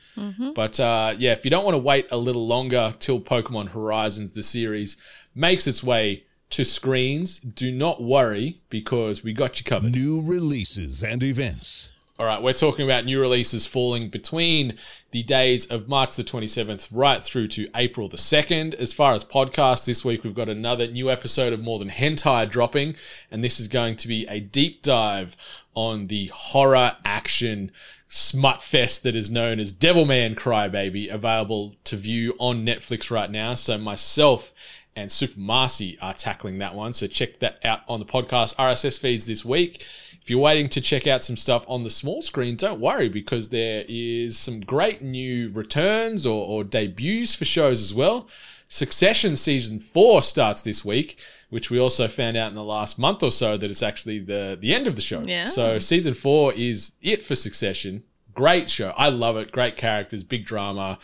But 0.55 0.81
uh, 0.81 1.15
yeah, 1.19 1.33
if 1.33 1.45
you 1.45 1.51
don't 1.51 1.65
want 1.65 1.75
to 1.75 1.79
wait 1.79 2.07
a 2.11 2.17
little 2.17 2.47
longer 2.47 2.95
till 2.99 3.21
Pokemon 3.21 3.69
Horizons 3.69 4.33
the 4.33 4.43
series 4.43 4.97
makes 5.35 5.67
its 5.67 5.85
way 5.85 6.25
to 6.51 6.65
screens, 6.65 7.39
do 7.39 7.71
not 7.71 8.03
worry 8.03 8.59
because 8.71 9.23
we 9.23 9.33
got 9.33 9.59
you 9.59 9.65
covered. 9.65 9.93
New 9.93 10.23
releases 10.27 11.03
and 11.03 11.23
events. 11.23 11.93
All 12.19 12.25
right, 12.25 12.41
we're 12.41 12.55
talking 12.55 12.87
about 12.87 13.05
new 13.05 13.21
releases 13.21 13.67
falling 13.67 14.09
between 14.09 14.79
the 15.11 15.23
days 15.23 15.67
of 15.67 15.87
March 15.87 16.17
the 16.17 16.25
27th 16.25 16.89
right 16.91 17.23
through 17.23 17.49
to 17.49 17.69
April 17.77 18.09
the 18.09 18.17
2nd. 18.17 18.73
As 18.77 18.95
far 18.95 19.13
as 19.13 19.23
podcasts, 19.23 19.85
this 19.85 20.03
week 20.03 20.25
we've 20.25 20.35
got 20.35 20.49
another 20.49 20.87
new 20.87 21.11
episode 21.11 21.53
of 21.53 21.63
More 21.63 21.79
Than 21.79 21.91
Hentai 21.91 22.49
dropping, 22.49 22.97
and 23.31 23.45
this 23.45 23.61
is 23.61 23.69
going 23.69 23.97
to 23.97 24.09
be 24.09 24.27
a 24.31 24.41
deep 24.41 24.81
dive 24.81 25.37
on 25.75 26.07
the 26.07 26.29
horror 26.29 26.97
action 27.05 27.71
smut 28.09 28.63
fest 28.63 29.03
that 29.03 29.15
is 29.15 29.31
known 29.31 29.61
as 29.61 29.75
Devilman 29.75 30.37
Crybaby, 30.37 31.13
available 31.13 31.77
to 31.85 31.97
view 31.97 32.35
on 32.39 32.65
Netflix 32.65 33.11
right 33.11 33.31
now. 33.31 33.53
So 33.53 33.77
myself 33.77 34.55
and 34.97 35.13
Super 35.13 35.39
Marcy 35.39 35.99
are 36.01 36.15
tackling 36.15 36.57
that 36.59 36.75
one. 36.75 36.95
So 36.95 37.07
check 37.09 37.41
that 37.41 37.59
out 37.63 37.81
on 37.87 38.01
the 38.01 38.07
podcast 38.07 38.57
RSS 38.57 38.99
feeds 38.99 39.27
this 39.27 39.45
week. 39.45 39.85
If 40.27 40.31
you're 40.31 40.41
waiting 40.41 40.69
to 40.71 40.81
check 40.81 41.07
out 41.07 41.23
some 41.23 41.37
stuff 41.37 41.65
on 41.69 41.85
the 41.85 41.89
small 41.89 42.21
screen, 42.21 42.57
don't 42.57 42.81
worry 42.81 43.09
because 43.09 43.51
there 43.51 43.85
is 43.87 44.37
some 44.37 44.59
great 44.59 45.01
new 45.01 45.53
returns 45.53 46.27
or, 46.27 46.45
or 46.45 46.65
debuts 46.65 47.37
for 47.37 47.45
shows 47.45 47.81
as 47.81 47.95
well. 47.95 48.29
Succession 48.67 49.37
season 49.37 49.79
four 49.79 50.23
starts 50.23 50.63
this 50.63 50.85
week, 50.85 51.21
which 51.49 51.71
we 51.71 51.79
also 51.79 52.09
found 52.09 52.37
out 52.37 52.49
in 52.49 52.57
the 52.57 52.65
last 52.65 52.99
month 52.99 53.23
or 53.23 53.31
so 53.31 53.57
that 53.57 53.71
it's 53.71 53.85
actually 53.85 54.19
the 54.19 54.59
the 54.61 54.75
end 54.75 54.89
of 54.89 54.97
the 54.97 55.01
show. 55.01 55.23
Yeah. 55.25 55.45
So 55.45 55.79
season 55.79 56.13
four 56.13 56.53
is 56.55 56.97
it 57.01 57.23
for 57.23 57.37
Succession. 57.37 58.03
Great 58.35 58.69
show. 58.69 58.93
I 58.97 59.11
love 59.11 59.37
it. 59.37 59.53
Great 59.53 59.77
characters, 59.77 60.25
big 60.25 60.45
drama, 60.45 60.99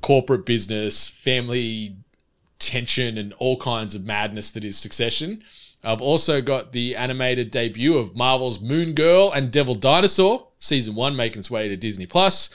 corporate 0.00 0.46
business, 0.46 1.08
family 1.08 1.96
tension, 2.66 3.18
and 3.18 3.32
all 3.34 3.56
kinds 3.56 3.94
of 3.94 4.04
madness 4.04 4.52
that 4.52 4.64
is 4.64 4.76
Succession. 4.76 5.42
I've 5.82 6.00
also 6.00 6.40
got 6.40 6.72
the 6.72 6.96
animated 6.96 7.50
debut 7.50 7.98
of 7.98 8.16
Marvel's 8.16 8.60
Moon 8.60 8.94
Girl 8.94 9.30
and 9.30 9.52
Devil 9.52 9.74
Dinosaur, 9.74 10.48
season 10.58 10.94
one 10.94 11.14
making 11.14 11.40
its 11.40 11.50
way 11.50 11.68
to 11.68 11.76
Disney 11.76 12.06
Plus. 12.06 12.48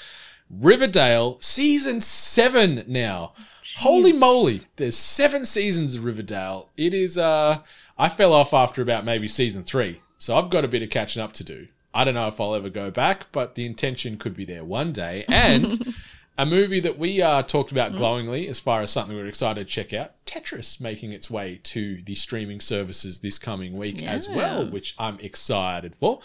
Riverdale, 0.50 1.38
season 1.40 2.02
seven 2.02 2.84
now. 2.88 3.34
Holy 3.78 4.14
moly, 4.14 4.62
there's 4.78 4.98
seven 4.98 5.46
seasons 5.46 5.94
of 5.94 6.04
Riverdale. 6.04 6.70
It 6.76 6.94
is, 6.96 7.20
uh, 7.20 7.60
I 8.00 8.10
fell 8.10 8.34
off 8.34 8.52
after 8.52 8.82
about 8.82 9.06
maybe 9.06 9.28
season 9.28 9.64
three, 9.64 10.02
so 10.18 10.36
I've 10.36 10.50
got 10.50 10.66
a 10.66 10.68
bit 10.68 10.82
of 10.82 10.90
catching 10.90 11.22
up 11.22 11.34
to 11.34 11.44
do. 11.44 11.68
I 11.94 12.04
don't 12.04 12.16
know 12.16 12.28
if 12.28 12.42
I'll 12.42 12.56
ever 12.56 12.70
go 12.70 12.90
back, 12.90 13.32
but 13.32 13.54
the 13.54 13.66
intention 13.66 14.18
could 14.18 14.36
be 14.36 14.46
there 14.46 14.64
one 14.64 14.92
day. 14.92 15.24
And 15.28 15.94
a 16.40 16.46
movie 16.46 16.80
that 16.80 16.98
we 16.98 17.22
uh, 17.22 17.44
talked 17.44 17.70
about 17.70 17.92
glowingly 17.92 18.48
as 18.48 18.62
far 18.62 18.82
as 18.82 18.90
something 18.90 19.14
we're 19.14 19.28
excited 19.28 19.68
to 19.68 19.72
check 19.72 19.92
out 19.92 20.14
Tetris 20.26 20.80
making 20.80 21.12
its 21.12 21.30
way 21.30 21.60
to 21.64 22.02
the 22.04 22.16
streaming 22.16 22.62
services 22.62 23.20
this 23.20 23.38
coming 23.38 23.78
week 23.78 24.02
as 24.02 24.30
well, 24.30 24.66
which 24.72 24.96
I'm 24.98 25.20
excited 25.20 25.96
for. 25.96 26.22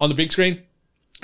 On 0.00 0.08
the 0.08 0.16
big 0.16 0.32
screen, 0.32 0.64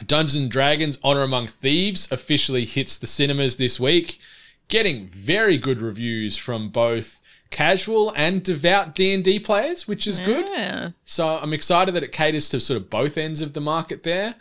Dungeons 0.07 0.41
and 0.41 0.51
Dragons 0.51 0.99
Honor 1.03 1.23
Among 1.23 1.49
Thieves 1.49 2.11
officially 2.13 2.65
hits 2.65 2.97
the 2.97 3.09
cinemas 3.09 3.57
this 3.57 3.81
week, 3.81 4.21
getting 4.69 5.09
very 5.09 5.59
good 5.59 5.83
reviews 5.83 6.37
from 6.37 6.69
both 6.69 7.21
casual 7.51 8.13
and 8.15 8.45
devout 8.45 8.95
D&D 8.95 9.41
players, 9.41 9.89
which 9.89 10.07
is 10.07 10.21
good. 10.21 10.49
So 11.03 11.39
I'm 11.39 11.53
excited 11.53 11.93
that 11.97 12.05
it 12.05 12.13
caters 12.13 12.49
to 12.51 12.61
sort 12.61 12.77
of 12.77 12.89
both 12.89 13.19
ends 13.19 13.41
of 13.41 13.55
the 13.55 13.61
market 13.61 14.05
there. 14.05 14.37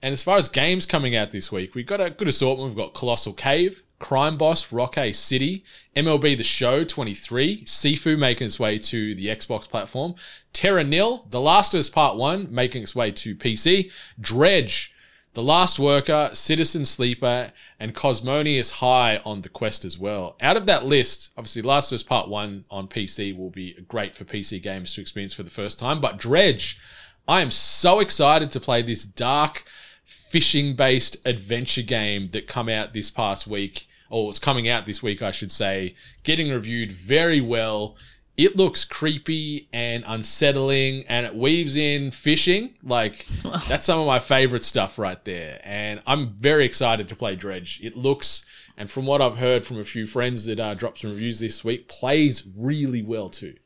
And 0.00 0.12
as 0.12 0.22
far 0.22 0.36
as 0.38 0.48
games 0.48 0.86
coming 0.86 1.16
out 1.16 1.32
this 1.32 1.50
week, 1.50 1.74
we've 1.74 1.86
got 1.86 2.00
a 2.00 2.10
good 2.10 2.28
assortment. 2.28 2.70
We've 2.70 2.84
got 2.84 2.94
Colossal 2.94 3.32
Cave, 3.32 3.82
Crime 3.98 4.38
Boss, 4.38 4.70
Rockay 4.70 5.12
City, 5.12 5.64
MLB 5.96 6.36
The 6.36 6.44
Show 6.44 6.84
23, 6.84 7.64
Sifu 7.64 8.16
making 8.16 8.46
its 8.46 8.60
way 8.60 8.78
to 8.78 9.14
the 9.16 9.26
Xbox 9.26 9.68
platform, 9.68 10.14
Terra 10.52 10.84
Nil, 10.84 11.26
The 11.30 11.40
Last 11.40 11.74
of 11.74 11.80
Us 11.80 11.88
Part 11.88 12.16
1 12.16 12.46
making 12.48 12.84
its 12.84 12.94
way 12.94 13.10
to 13.10 13.34
PC, 13.34 13.90
Dredge, 14.20 14.94
The 15.32 15.42
Last 15.42 15.80
Worker, 15.80 16.30
Citizen 16.32 16.84
Sleeper, 16.84 17.50
and 17.80 17.92
Cosmonious 17.92 18.70
High 18.70 19.20
on 19.24 19.40
the 19.40 19.48
Quest 19.48 19.84
as 19.84 19.98
well. 19.98 20.36
Out 20.40 20.56
of 20.56 20.66
that 20.66 20.84
list, 20.84 21.32
obviously 21.36 21.62
Last 21.62 21.90
of 21.90 21.96
Us 21.96 22.04
Part 22.04 22.28
1 22.28 22.66
on 22.70 22.86
PC 22.86 23.36
will 23.36 23.50
be 23.50 23.74
great 23.88 24.14
for 24.14 24.24
PC 24.24 24.62
games 24.62 24.94
to 24.94 25.00
experience 25.00 25.34
for 25.34 25.42
the 25.42 25.50
first 25.50 25.76
time, 25.76 26.00
but 26.00 26.18
Dredge, 26.18 26.78
I 27.26 27.40
am 27.40 27.50
so 27.50 27.98
excited 27.98 28.52
to 28.52 28.60
play 28.60 28.80
this 28.80 29.04
dark 29.04 29.64
fishing 30.08 30.74
based 30.74 31.18
adventure 31.26 31.82
game 31.82 32.28
that 32.28 32.46
come 32.46 32.66
out 32.66 32.94
this 32.94 33.10
past 33.10 33.46
week 33.46 33.86
or 34.08 34.30
it's 34.30 34.38
coming 34.38 34.66
out 34.66 34.86
this 34.86 35.02
week 35.02 35.20
I 35.20 35.30
should 35.30 35.52
say 35.52 35.94
getting 36.22 36.50
reviewed 36.50 36.92
very 36.92 37.42
well 37.42 37.94
it 38.38 38.56
looks 38.56 38.86
creepy 38.86 39.68
and 39.70 40.02
unsettling 40.06 41.04
and 41.08 41.26
it 41.26 41.34
weaves 41.34 41.76
in 41.76 42.10
fishing 42.10 42.74
like 42.82 43.26
that's 43.68 43.84
some 43.84 44.00
of 44.00 44.06
my 44.06 44.18
favorite 44.18 44.64
stuff 44.64 44.98
right 44.98 45.22
there 45.26 45.60
and 45.62 46.00
I'm 46.06 46.30
very 46.30 46.64
excited 46.64 47.06
to 47.10 47.14
play 47.14 47.36
Dredge 47.36 47.78
it 47.82 47.94
looks 47.94 48.46
and 48.78 48.90
from 48.90 49.04
what 49.04 49.20
I've 49.20 49.36
heard 49.36 49.66
from 49.66 49.78
a 49.78 49.84
few 49.84 50.06
friends 50.06 50.46
that 50.46 50.58
uh, 50.58 50.72
dropped 50.72 51.00
some 51.00 51.10
reviews 51.10 51.38
this 51.38 51.62
week 51.62 51.86
plays 51.86 52.48
really 52.56 53.02
well 53.02 53.28
too 53.28 53.56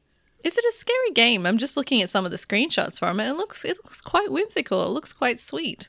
Is 0.42 0.58
it 0.58 0.64
a 0.64 0.72
scary 0.76 1.12
game? 1.12 1.46
I'm 1.46 1.58
just 1.58 1.76
looking 1.76 2.02
at 2.02 2.10
some 2.10 2.24
of 2.24 2.32
the 2.32 2.36
screenshots 2.36 2.98
from 2.98 3.20
it. 3.20 3.30
It 3.30 3.34
looks 3.34 3.64
it 3.64 3.78
looks 3.84 4.00
quite 4.00 4.32
whimsical. 4.32 4.84
It 4.84 4.88
looks 4.88 5.12
quite 5.12 5.38
sweet. 5.38 5.88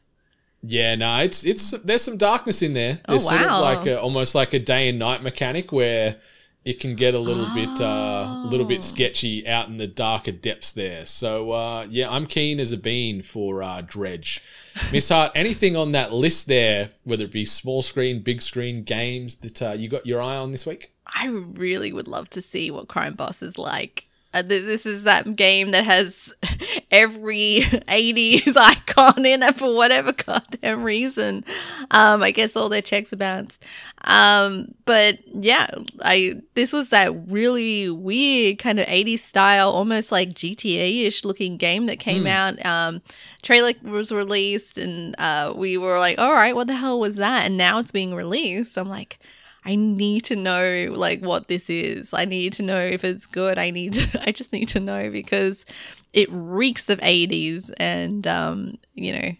Yeah, 0.65 0.95
no, 0.95 1.17
it's 1.19 1.45
it's 1.45 1.71
there's 1.83 2.01
some 2.01 2.17
darkness 2.17 2.61
in 2.61 2.73
there. 2.73 2.99
Oh, 3.07 3.11
There's 3.13 3.27
sort 3.27 3.41
of 3.41 3.61
like 3.61 3.85
a, 3.85 3.99
almost 3.99 4.33
like 4.33 4.53
a 4.53 4.59
day 4.59 4.87
and 4.89 4.97
night 4.97 5.21
mechanic 5.21 5.71
where 5.73 6.15
it 6.63 6.79
can 6.79 6.95
get 6.95 7.13
a 7.13 7.19
little 7.19 7.53
bit 7.53 7.81
uh, 7.81 8.43
a 8.45 8.47
little 8.47 8.65
Oh. 8.65 8.69
bit 8.69 8.81
sketchy 8.83 9.45
out 9.45 9.67
in 9.67 9.75
the 9.77 9.87
darker 9.87 10.31
depths 10.31 10.71
there. 10.71 11.05
So 11.05 11.51
uh, 11.51 11.85
yeah, 11.89 12.09
I'm 12.09 12.25
keen 12.25 12.61
as 12.61 12.71
a 12.71 12.77
bean 12.77 13.21
for 13.21 13.61
uh, 13.61 13.81
Dredge. 13.85 14.41
Miss 14.93 15.09
Hart, 15.09 15.33
anything 15.35 15.75
on 15.75 15.91
that 15.91 16.13
list 16.13 16.47
there, 16.47 16.91
whether 17.03 17.25
it 17.25 17.31
be 17.33 17.43
small 17.43 17.81
screen, 17.81 18.21
big 18.23 18.41
screen 18.41 18.83
games 18.83 19.35
that 19.37 19.61
uh, 19.61 19.71
you 19.71 19.89
got 19.89 20.05
your 20.05 20.21
eye 20.21 20.37
on 20.37 20.51
this 20.53 20.65
week? 20.65 20.93
I 21.05 21.27
really 21.27 21.91
would 21.91 22.07
love 22.07 22.29
to 22.29 22.41
see 22.41 22.71
what 22.71 22.87
Crime 22.87 23.15
Boss 23.15 23.41
is 23.41 23.57
like. 23.57 24.05
Uh, 24.33 24.41
th- 24.41 24.63
this 24.65 24.85
is 24.87 25.03
that 25.03 25.35
game 25.35 25.69
that 25.71 25.83
has 25.85 26.33
every 26.91 27.59
80s 27.87 28.55
icon 28.57 28.82
in 28.97 29.43
it 29.43 29.57
for 29.57 29.75
whatever 29.75 30.11
goddamn 30.11 30.83
reason. 30.83 31.45
Um, 31.91 32.23
I 32.23 32.31
guess 32.31 32.55
all 32.55 32.69
their 32.69 32.81
checks 32.81 33.13
are 33.13 33.17
bounced. 33.17 33.63
Um, 34.05 34.73
but 34.85 35.19
yeah, 35.27 35.67
I 36.01 36.41
this 36.55 36.73
was 36.73 36.89
that 36.89 37.13
really 37.27 37.89
weird 37.89 38.59
kind 38.59 38.79
of 38.79 38.87
80s 38.87 39.19
style, 39.19 39.69
almost 39.69 40.11
like 40.11 40.29
GTA 40.29 41.05
ish 41.05 41.23
looking 41.23 41.57
game 41.57 41.85
that 41.85 41.99
came 41.99 42.27
out. 42.27 42.63
Um, 42.65 43.01
trailer 43.41 43.73
was 43.83 44.11
released, 44.11 44.77
and 44.77 45.15
uh, 45.19 45.53
we 45.55 45.77
were 45.77 45.99
like, 45.99 46.19
all 46.19 46.33
right, 46.33 46.55
what 46.55 46.67
the 46.67 46.75
hell 46.75 46.99
was 46.99 47.15
that? 47.17 47.45
And 47.45 47.57
now 47.57 47.79
it's 47.79 47.91
being 47.91 48.13
released. 48.13 48.77
I'm 48.77 48.89
like, 48.89 49.19
I 49.65 49.75
need 49.75 50.25
to 50.25 50.35
know 50.35 50.89
like 50.91 51.21
what 51.21 51.47
this 51.47 51.69
is. 51.69 52.13
I 52.13 52.25
need 52.25 52.53
to 52.53 52.63
know 52.63 52.79
if 52.79 53.03
it's 53.03 53.25
good. 53.25 53.57
I 53.57 53.69
need 53.69 53.93
to, 53.93 54.21
I 54.27 54.31
just 54.31 54.51
need 54.51 54.67
to 54.69 54.79
know 54.79 55.09
because 55.09 55.65
it 56.13 56.29
reeks 56.31 56.89
of 56.89 56.99
80s 56.99 57.71
and 57.77 58.25
um, 58.27 58.77
you 58.93 59.13
know 59.13 59.31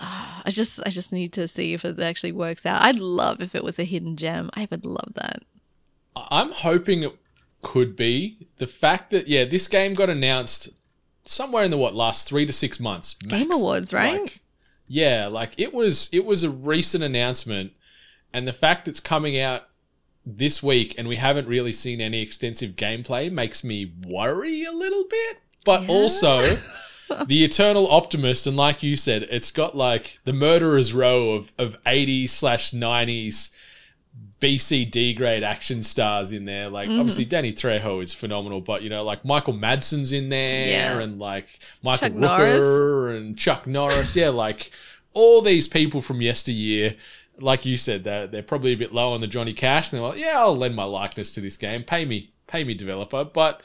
I 0.00 0.50
just 0.50 0.80
I 0.84 0.90
just 0.90 1.12
need 1.12 1.32
to 1.34 1.46
see 1.46 1.74
if 1.74 1.84
it 1.84 1.98
actually 2.00 2.32
works 2.32 2.66
out. 2.66 2.82
I'd 2.82 2.98
love 2.98 3.40
if 3.40 3.54
it 3.54 3.62
was 3.62 3.78
a 3.78 3.84
hidden 3.84 4.16
gem. 4.16 4.50
I 4.54 4.66
would 4.70 4.84
love 4.84 5.12
that. 5.14 5.42
I'm 6.16 6.50
hoping 6.50 7.04
it 7.04 7.16
could 7.62 7.94
be 7.94 8.48
the 8.58 8.66
fact 8.66 9.10
that 9.12 9.28
yeah, 9.28 9.44
this 9.44 9.68
game 9.68 9.94
got 9.94 10.10
announced 10.10 10.70
somewhere 11.24 11.64
in 11.64 11.70
the 11.70 11.78
what 11.78 11.94
last 11.94 12.28
three 12.28 12.44
to 12.46 12.52
six 12.52 12.80
months. 12.80 13.14
Game 13.14 13.52
Awards, 13.52 13.92
right? 13.92 14.22
Like, 14.22 14.40
yeah, 14.88 15.28
like 15.28 15.52
it 15.56 15.72
was 15.72 16.08
it 16.12 16.24
was 16.24 16.42
a 16.42 16.50
recent 16.50 17.04
announcement, 17.04 17.72
and 18.32 18.48
the 18.48 18.52
fact 18.52 18.88
it's 18.88 19.00
coming 19.00 19.38
out 19.38 19.68
this 20.24 20.62
week 20.62 20.94
and 20.96 21.08
we 21.08 21.16
haven't 21.16 21.48
really 21.48 21.72
seen 21.72 22.00
any 22.00 22.22
extensive 22.22 22.76
gameplay 22.76 23.30
makes 23.30 23.64
me 23.64 23.92
worry 24.06 24.64
a 24.64 24.72
little 24.72 25.04
bit. 25.08 25.38
But 25.64 25.82
Yeah. 25.82 25.88
also, 25.88 26.58
the 27.26 27.44
Eternal 27.44 27.90
Optimist, 27.90 28.46
and 28.46 28.56
like 28.56 28.82
you 28.82 28.96
said, 28.96 29.22
it's 29.30 29.50
got 29.50 29.76
like 29.76 30.18
the 30.24 30.32
murderer's 30.32 30.92
row 30.92 31.30
of 31.30 31.52
of 31.58 31.76
80s 31.84 32.30
slash 32.30 32.70
90s 32.72 33.50
BCD 34.40 35.16
grade 35.16 35.44
action 35.44 35.82
stars 35.82 36.32
in 36.32 36.44
there. 36.44 36.68
Like 36.68 36.88
Mm-hmm. 36.88 36.98
obviously 37.00 37.24
Danny 37.24 37.52
Trejo 37.52 38.02
is 38.02 38.12
phenomenal, 38.12 38.60
but 38.60 38.82
you 38.82 38.90
know, 38.90 39.04
like 39.04 39.24
Michael 39.24 39.52
Madsen's 39.54 40.10
in 40.12 40.28
there 40.30 40.68
Yeah. 40.68 40.98
and 41.00 41.18
like 41.18 41.46
Michael 41.82 42.08
Chuck 42.08 42.16
Rooker 42.18 43.16
and 43.16 43.38
Chuck 43.38 43.66
Norris. 43.66 44.16
yeah, 44.16 44.30
like 44.30 44.72
all 45.14 45.42
these 45.42 45.68
people 45.68 46.02
from 46.02 46.20
yesteryear. 46.20 46.94
Like 47.38 47.64
you 47.64 47.76
said, 47.76 48.04
they're, 48.04 48.26
they're 48.26 48.42
probably 48.42 48.72
a 48.72 48.76
bit 48.76 48.92
low 48.92 49.12
on 49.12 49.20
the 49.20 49.26
Johnny 49.26 49.52
Cash. 49.54 49.92
And 49.92 50.00
they're 50.02 50.08
like, 50.10 50.18
yeah, 50.18 50.38
I'll 50.40 50.56
lend 50.56 50.76
my 50.76 50.84
likeness 50.84 51.34
to 51.34 51.40
this 51.40 51.56
game. 51.56 51.82
Pay 51.82 52.04
me, 52.04 52.30
pay 52.46 52.62
me, 52.64 52.74
developer. 52.74 53.24
But 53.24 53.62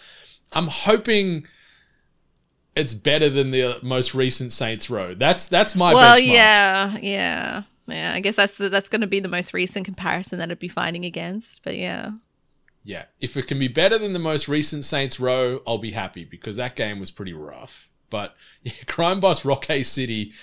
I'm 0.54 0.68
hoping 0.68 1.46
it's 2.78 2.94
better 2.94 3.30
than 3.30 3.52
the 3.52 3.80
most 3.82 4.14
recent 4.14 4.52
Saints 4.52 4.90
Row. 4.90 5.14
That's 5.14 5.48
that's 5.48 5.76
my 5.76 5.94
well, 5.94 6.18
benchmark. 6.18 6.34
yeah, 6.34 6.98
yeah, 6.98 7.64
yeah. 7.88 8.14
I 8.14 8.20
guess 8.20 8.36
that's 8.36 8.56
the, 8.56 8.70
that's 8.70 8.90
going 8.90 9.02
to 9.02 9.08
be 9.08 9.20
the 9.20 9.28
most 9.28 9.54
recent 9.54 9.86
comparison 9.86 10.40
that 10.40 10.52
I'd 10.52 10.60
be 10.60 10.68
fighting 10.68 11.06
against. 11.06 11.64
But 11.64 11.78
yeah, 11.78 12.12
Yeah, 12.84 13.06
if 13.20 13.36
it 13.36 13.48
can 13.48 13.60
be 13.60 13.68
better 13.68 13.98
than 13.98 14.14
the 14.14 14.20
most 14.20 14.48
recent 14.48 14.86
Saints 14.86 15.20
Row, 15.20 15.62
I'll 15.68 15.78
be 15.78 15.92
happy 15.92 16.24
because 16.24 16.56
that 16.58 16.76
game 16.76 17.00
was 17.00 17.12
pretty 17.12 17.34
rough. 17.34 17.90
But 18.10 18.36
yeah, 18.64 18.74
Crime 18.86 19.20
Boss 19.20 19.44
Rockay 19.44 19.84
City 19.84 20.34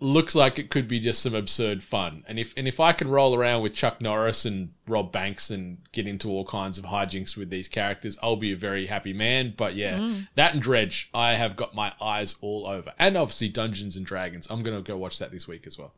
looks 0.00 0.34
like 0.34 0.58
it 0.58 0.70
could 0.70 0.88
be 0.88 1.00
just 1.00 1.22
some 1.22 1.34
absurd 1.34 1.82
fun. 1.82 2.24
And 2.26 2.38
if 2.38 2.52
and 2.56 2.68
if 2.68 2.80
I 2.80 2.92
can 2.92 3.08
roll 3.08 3.34
around 3.34 3.62
with 3.62 3.74
Chuck 3.74 4.00
Norris 4.00 4.44
and 4.44 4.70
Rob 4.86 5.12
Banks 5.12 5.50
and 5.50 5.78
get 5.92 6.06
into 6.06 6.28
all 6.28 6.44
kinds 6.44 6.78
of 6.78 6.84
hijinks 6.84 7.36
with 7.36 7.50
these 7.50 7.68
characters, 7.68 8.18
I'll 8.22 8.36
be 8.36 8.52
a 8.52 8.56
very 8.56 8.86
happy 8.86 9.12
man. 9.12 9.54
But 9.56 9.74
yeah, 9.74 9.98
mm. 9.98 10.28
that 10.34 10.54
and 10.54 10.62
Dredge, 10.62 11.10
I 11.14 11.34
have 11.34 11.56
got 11.56 11.74
my 11.74 11.92
eyes 12.00 12.36
all 12.40 12.66
over. 12.66 12.92
And 12.98 13.16
obviously 13.16 13.48
Dungeons 13.48 13.96
and 13.96 14.06
Dragons. 14.06 14.46
I'm 14.50 14.62
gonna 14.62 14.82
go 14.82 14.96
watch 14.96 15.18
that 15.18 15.30
this 15.30 15.48
week 15.48 15.66
as 15.66 15.78
well. 15.78 15.92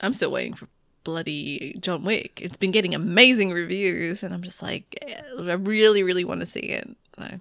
I'm 0.00 0.14
still 0.14 0.30
waiting 0.30 0.54
for 0.54 0.68
bloody 1.04 1.76
John 1.80 2.02
Wick. 2.04 2.40
It's 2.42 2.56
been 2.56 2.72
getting 2.72 2.94
amazing 2.94 3.52
reviews, 3.52 4.22
and 4.22 4.34
I'm 4.34 4.42
just 4.42 4.62
like, 4.62 4.98
I 5.38 5.52
really, 5.52 6.02
really 6.02 6.24
want 6.24 6.40
to 6.40 6.46
see 6.46 6.60
it. 6.60 6.88
So 7.16 7.40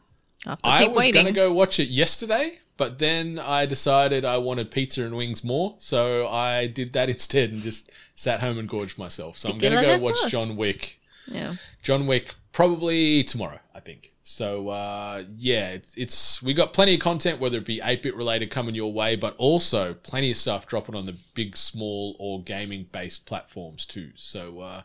I 0.64 0.84
to 0.86 0.90
was 0.90 0.98
waiting. 0.98 1.14
gonna 1.14 1.32
go 1.32 1.54
watch 1.54 1.80
it 1.80 1.90
yesterday, 1.90 2.60
but 2.78 3.00
then 3.00 3.40
I 3.40 3.66
decided 3.66 4.26
I 4.26 4.38
wanted 4.38 4.72
pizza 4.72 5.04
and 5.04 5.16
wings 5.16 5.44
more, 5.44 5.76
so 5.78 6.28
I 6.28 6.68
did 6.68 6.94
that 6.94 7.10
instead 7.16 7.52
and 7.52 7.62
just 7.62 7.92
sat 8.16 8.42
home 8.42 8.58
and 8.58 8.68
gorged 8.68 8.98
myself. 8.98 9.38
So 9.38 9.50
I'm 9.50 9.58
gonna 9.58 9.82
go 9.82 9.98
watch 10.00 10.30
John 10.30 10.56
Wick. 10.56 11.00
Yeah. 11.28 11.56
John 11.82 12.08
Wick 12.08 12.36
probably 12.52 13.24
tomorrow, 13.24 13.60
I 13.74 13.80
think. 13.80 14.14
So 14.24 14.70
uh, 14.70 15.24
yeah, 15.34 15.70
it's 15.72 15.96
it's 15.96 16.42
we 16.42 16.54
got 16.54 16.72
plenty 16.72 16.94
of 16.94 17.02
content, 17.02 17.40
whether 17.42 17.58
it 17.58 17.66
be 17.66 17.80
8-bit 17.80 18.16
related 18.16 18.52
coming 18.52 18.74
your 18.74 18.94
way, 18.94 19.18
but 19.18 19.36
also 19.38 19.94
plenty 19.96 20.32
of 20.32 20.38
stuff 20.38 20.66
dropping 20.66 20.96
on 20.96 21.06
the 21.06 21.18
big, 21.34 21.58
small, 21.58 22.16
or 22.20 22.42
gaming 22.42 22.88
based 22.94 23.26
platforms 23.26 23.86
too. 23.86 24.12
So 24.16 24.62
uh, 24.62 24.82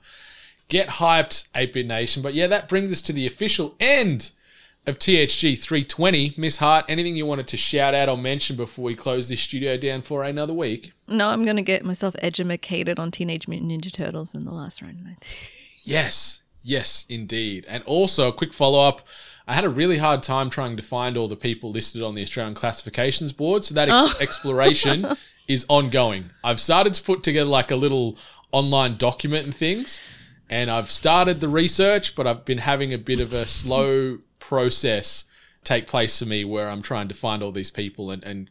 get 0.66 0.88
hyped, 0.88 1.48
8-bit 1.52 1.86
nation. 1.86 2.20
But 2.20 2.34
yeah, 2.34 2.48
that 2.48 2.68
brings 2.68 2.90
us 2.90 3.00
to 3.02 3.12
the 3.12 3.28
official 3.28 3.76
end 3.78 4.32
of 4.88 4.98
THG 4.98 5.58
320. 5.58 6.34
Miss 6.36 6.56
Hart, 6.56 6.86
anything 6.88 7.14
you 7.14 7.26
wanted 7.26 7.46
to 7.48 7.56
shout 7.56 7.94
out 7.94 8.08
or 8.08 8.16
mention 8.16 8.56
before 8.56 8.86
we 8.86 8.94
close 8.94 9.28
this 9.28 9.40
studio 9.40 9.76
down 9.76 10.02
for 10.02 10.24
another 10.24 10.54
week? 10.54 10.92
No, 11.06 11.28
I'm 11.28 11.44
gonna 11.44 11.62
get 11.62 11.84
myself 11.84 12.16
edumacated 12.20 12.98
on 12.98 13.10
Teenage 13.10 13.46
Mutant 13.46 13.70
Ninja 13.70 13.92
Turtles 13.92 14.34
in 14.34 14.44
The 14.44 14.52
Last 14.52 14.82
Ronin. 14.82 15.16
Yes, 15.84 16.40
yes, 16.62 17.06
indeed. 17.08 17.66
And 17.68 17.84
also, 17.84 18.28
a 18.28 18.32
quick 18.32 18.52
follow 18.52 18.86
up. 18.86 19.06
I 19.46 19.54
had 19.54 19.64
a 19.64 19.70
really 19.70 19.98
hard 19.98 20.22
time 20.22 20.50
trying 20.50 20.76
to 20.76 20.82
find 20.82 21.16
all 21.16 21.28
the 21.28 21.36
people 21.36 21.70
listed 21.70 22.02
on 22.02 22.14
the 22.14 22.22
Australian 22.22 22.54
Classifications 22.54 23.32
Board, 23.32 23.64
so 23.64 23.74
that 23.74 23.88
ex- 23.88 24.14
oh. 24.14 24.18
exploration 24.20 25.06
is 25.48 25.64
ongoing. 25.68 26.30
I've 26.44 26.60
started 26.60 26.94
to 26.94 27.02
put 27.02 27.22
together 27.22 27.48
like 27.48 27.70
a 27.70 27.76
little 27.76 28.18
online 28.52 28.96
document 28.96 29.44
and 29.44 29.54
things, 29.54 30.02
and 30.50 30.70
I've 30.70 30.90
started 30.90 31.40
the 31.40 31.48
research, 31.48 32.14
but 32.14 32.26
I've 32.26 32.44
been 32.44 32.58
having 32.58 32.92
a 32.92 32.98
bit 32.98 33.20
of 33.20 33.32
a 33.32 33.46
slow 33.46 34.18
process 34.40 35.24
take 35.64 35.86
place 35.86 36.18
for 36.18 36.24
me 36.24 36.44
where 36.44 36.68
I'm 36.68 36.82
trying 36.82 37.08
to 37.08 37.14
find 37.14 37.42
all 37.42 37.52
these 37.52 37.70
people 37.70 38.10
and, 38.10 38.24
and 38.24 38.50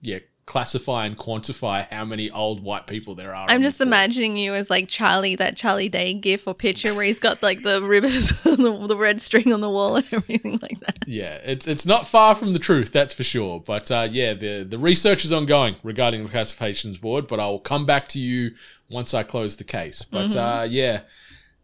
yeah, 0.00 0.18
classify 0.46 1.06
and 1.06 1.16
quantify 1.16 1.90
how 1.92 2.04
many 2.04 2.30
old 2.30 2.62
white 2.62 2.86
people 2.86 3.14
there 3.14 3.34
are. 3.34 3.46
I'm 3.48 3.62
just 3.62 3.80
imagining 3.80 4.36
you 4.36 4.54
as 4.54 4.70
like 4.70 4.88
Charlie, 4.88 5.36
that 5.36 5.56
Charlie 5.56 5.88
Day 5.88 6.14
gif 6.14 6.46
or 6.46 6.54
picture 6.54 6.94
where 6.94 7.04
he's 7.04 7.18
got 7.18 7.42
like 7.42 7.62
the 7.62 7.80
ribbons, 7.80 8.28
the, 8.44 8.84
the 8.86 8.96
red 8.96 9.20
string 9.20 9.52
on 9.52 9.60
the 9.60 9.70
wall 9.70 9.96
and 9.96 10.06
everything 10.12 10.58
like 10.60 10.78
that. 10.80 10.98
Yeah, 11.06 11.34
it's 11.44 11.66
it's 11.66 11.86
not 11.86 12.06
far 12.06 12.34
from 12.34 12.52
the 12.52 12.58
truth, 12.58 12.92
that's 12.92 13.14
for 13.14 13.24
sure. 13.24 13.60
But 13.60 13.90
uh, 13.90 14.08
yeah, 14.10 14.34
the 14.34 14.64
the 14.64 14.78
research 14.78 15.24
is 15.24 15.32
ongoing 15.32 15.76
regarding 15.82 16.24
the 16.24 16.28
classifications 16.28 16.98
board. 16.98 17.28
But 17.28 17.40
I'll 17.40 17.60
come 17.60 17.86
back 17.86 18.08
to 18.08 18.18
you 18.18 18.52
once 18.90 19.14
I 19.14 19.22
close 19.22 19.56
the 19.56 19.64
case. 19.64 20.04
But 20.04 20.36
uh, 20.36 20.66
yeah, 20.68 21.02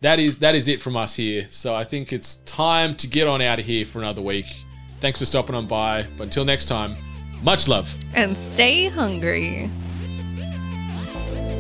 that 0.01 0.19
is 0.21 0.39
that 0.39 0.55
is 0.55 0.69
it 0.69 0.81
from 0.81 0.97
us 0.97 1.15
here. 1.15 1.47
So 1.49 1.75
I 1.75 1.85
think 1.85 2.13
it's 2.13 2.37
time 2.37 2.95
to 2.97 3.07
get 3.07 3.27
on 3.27 3.43
out 3.43 3.59
of 3.59 3.67
here 3.67 3.85
for 3.85 3.99
another 3.99 4.23
week. 4.23 4.47
Thanks 5.01 5.19
for 5.19 5.25
stopping 5.25 5.55
on 5.55 5.67
by. 5.67 6.07
But 6.17 6.25
until 6.25 6.45
next 6.45 6.67
time, 6.67 6.95
much 7.43 7.69
love. 7.69 7.93
And 8.15 8.37
stay 8.37 8.89
hungry. 8.89 9.71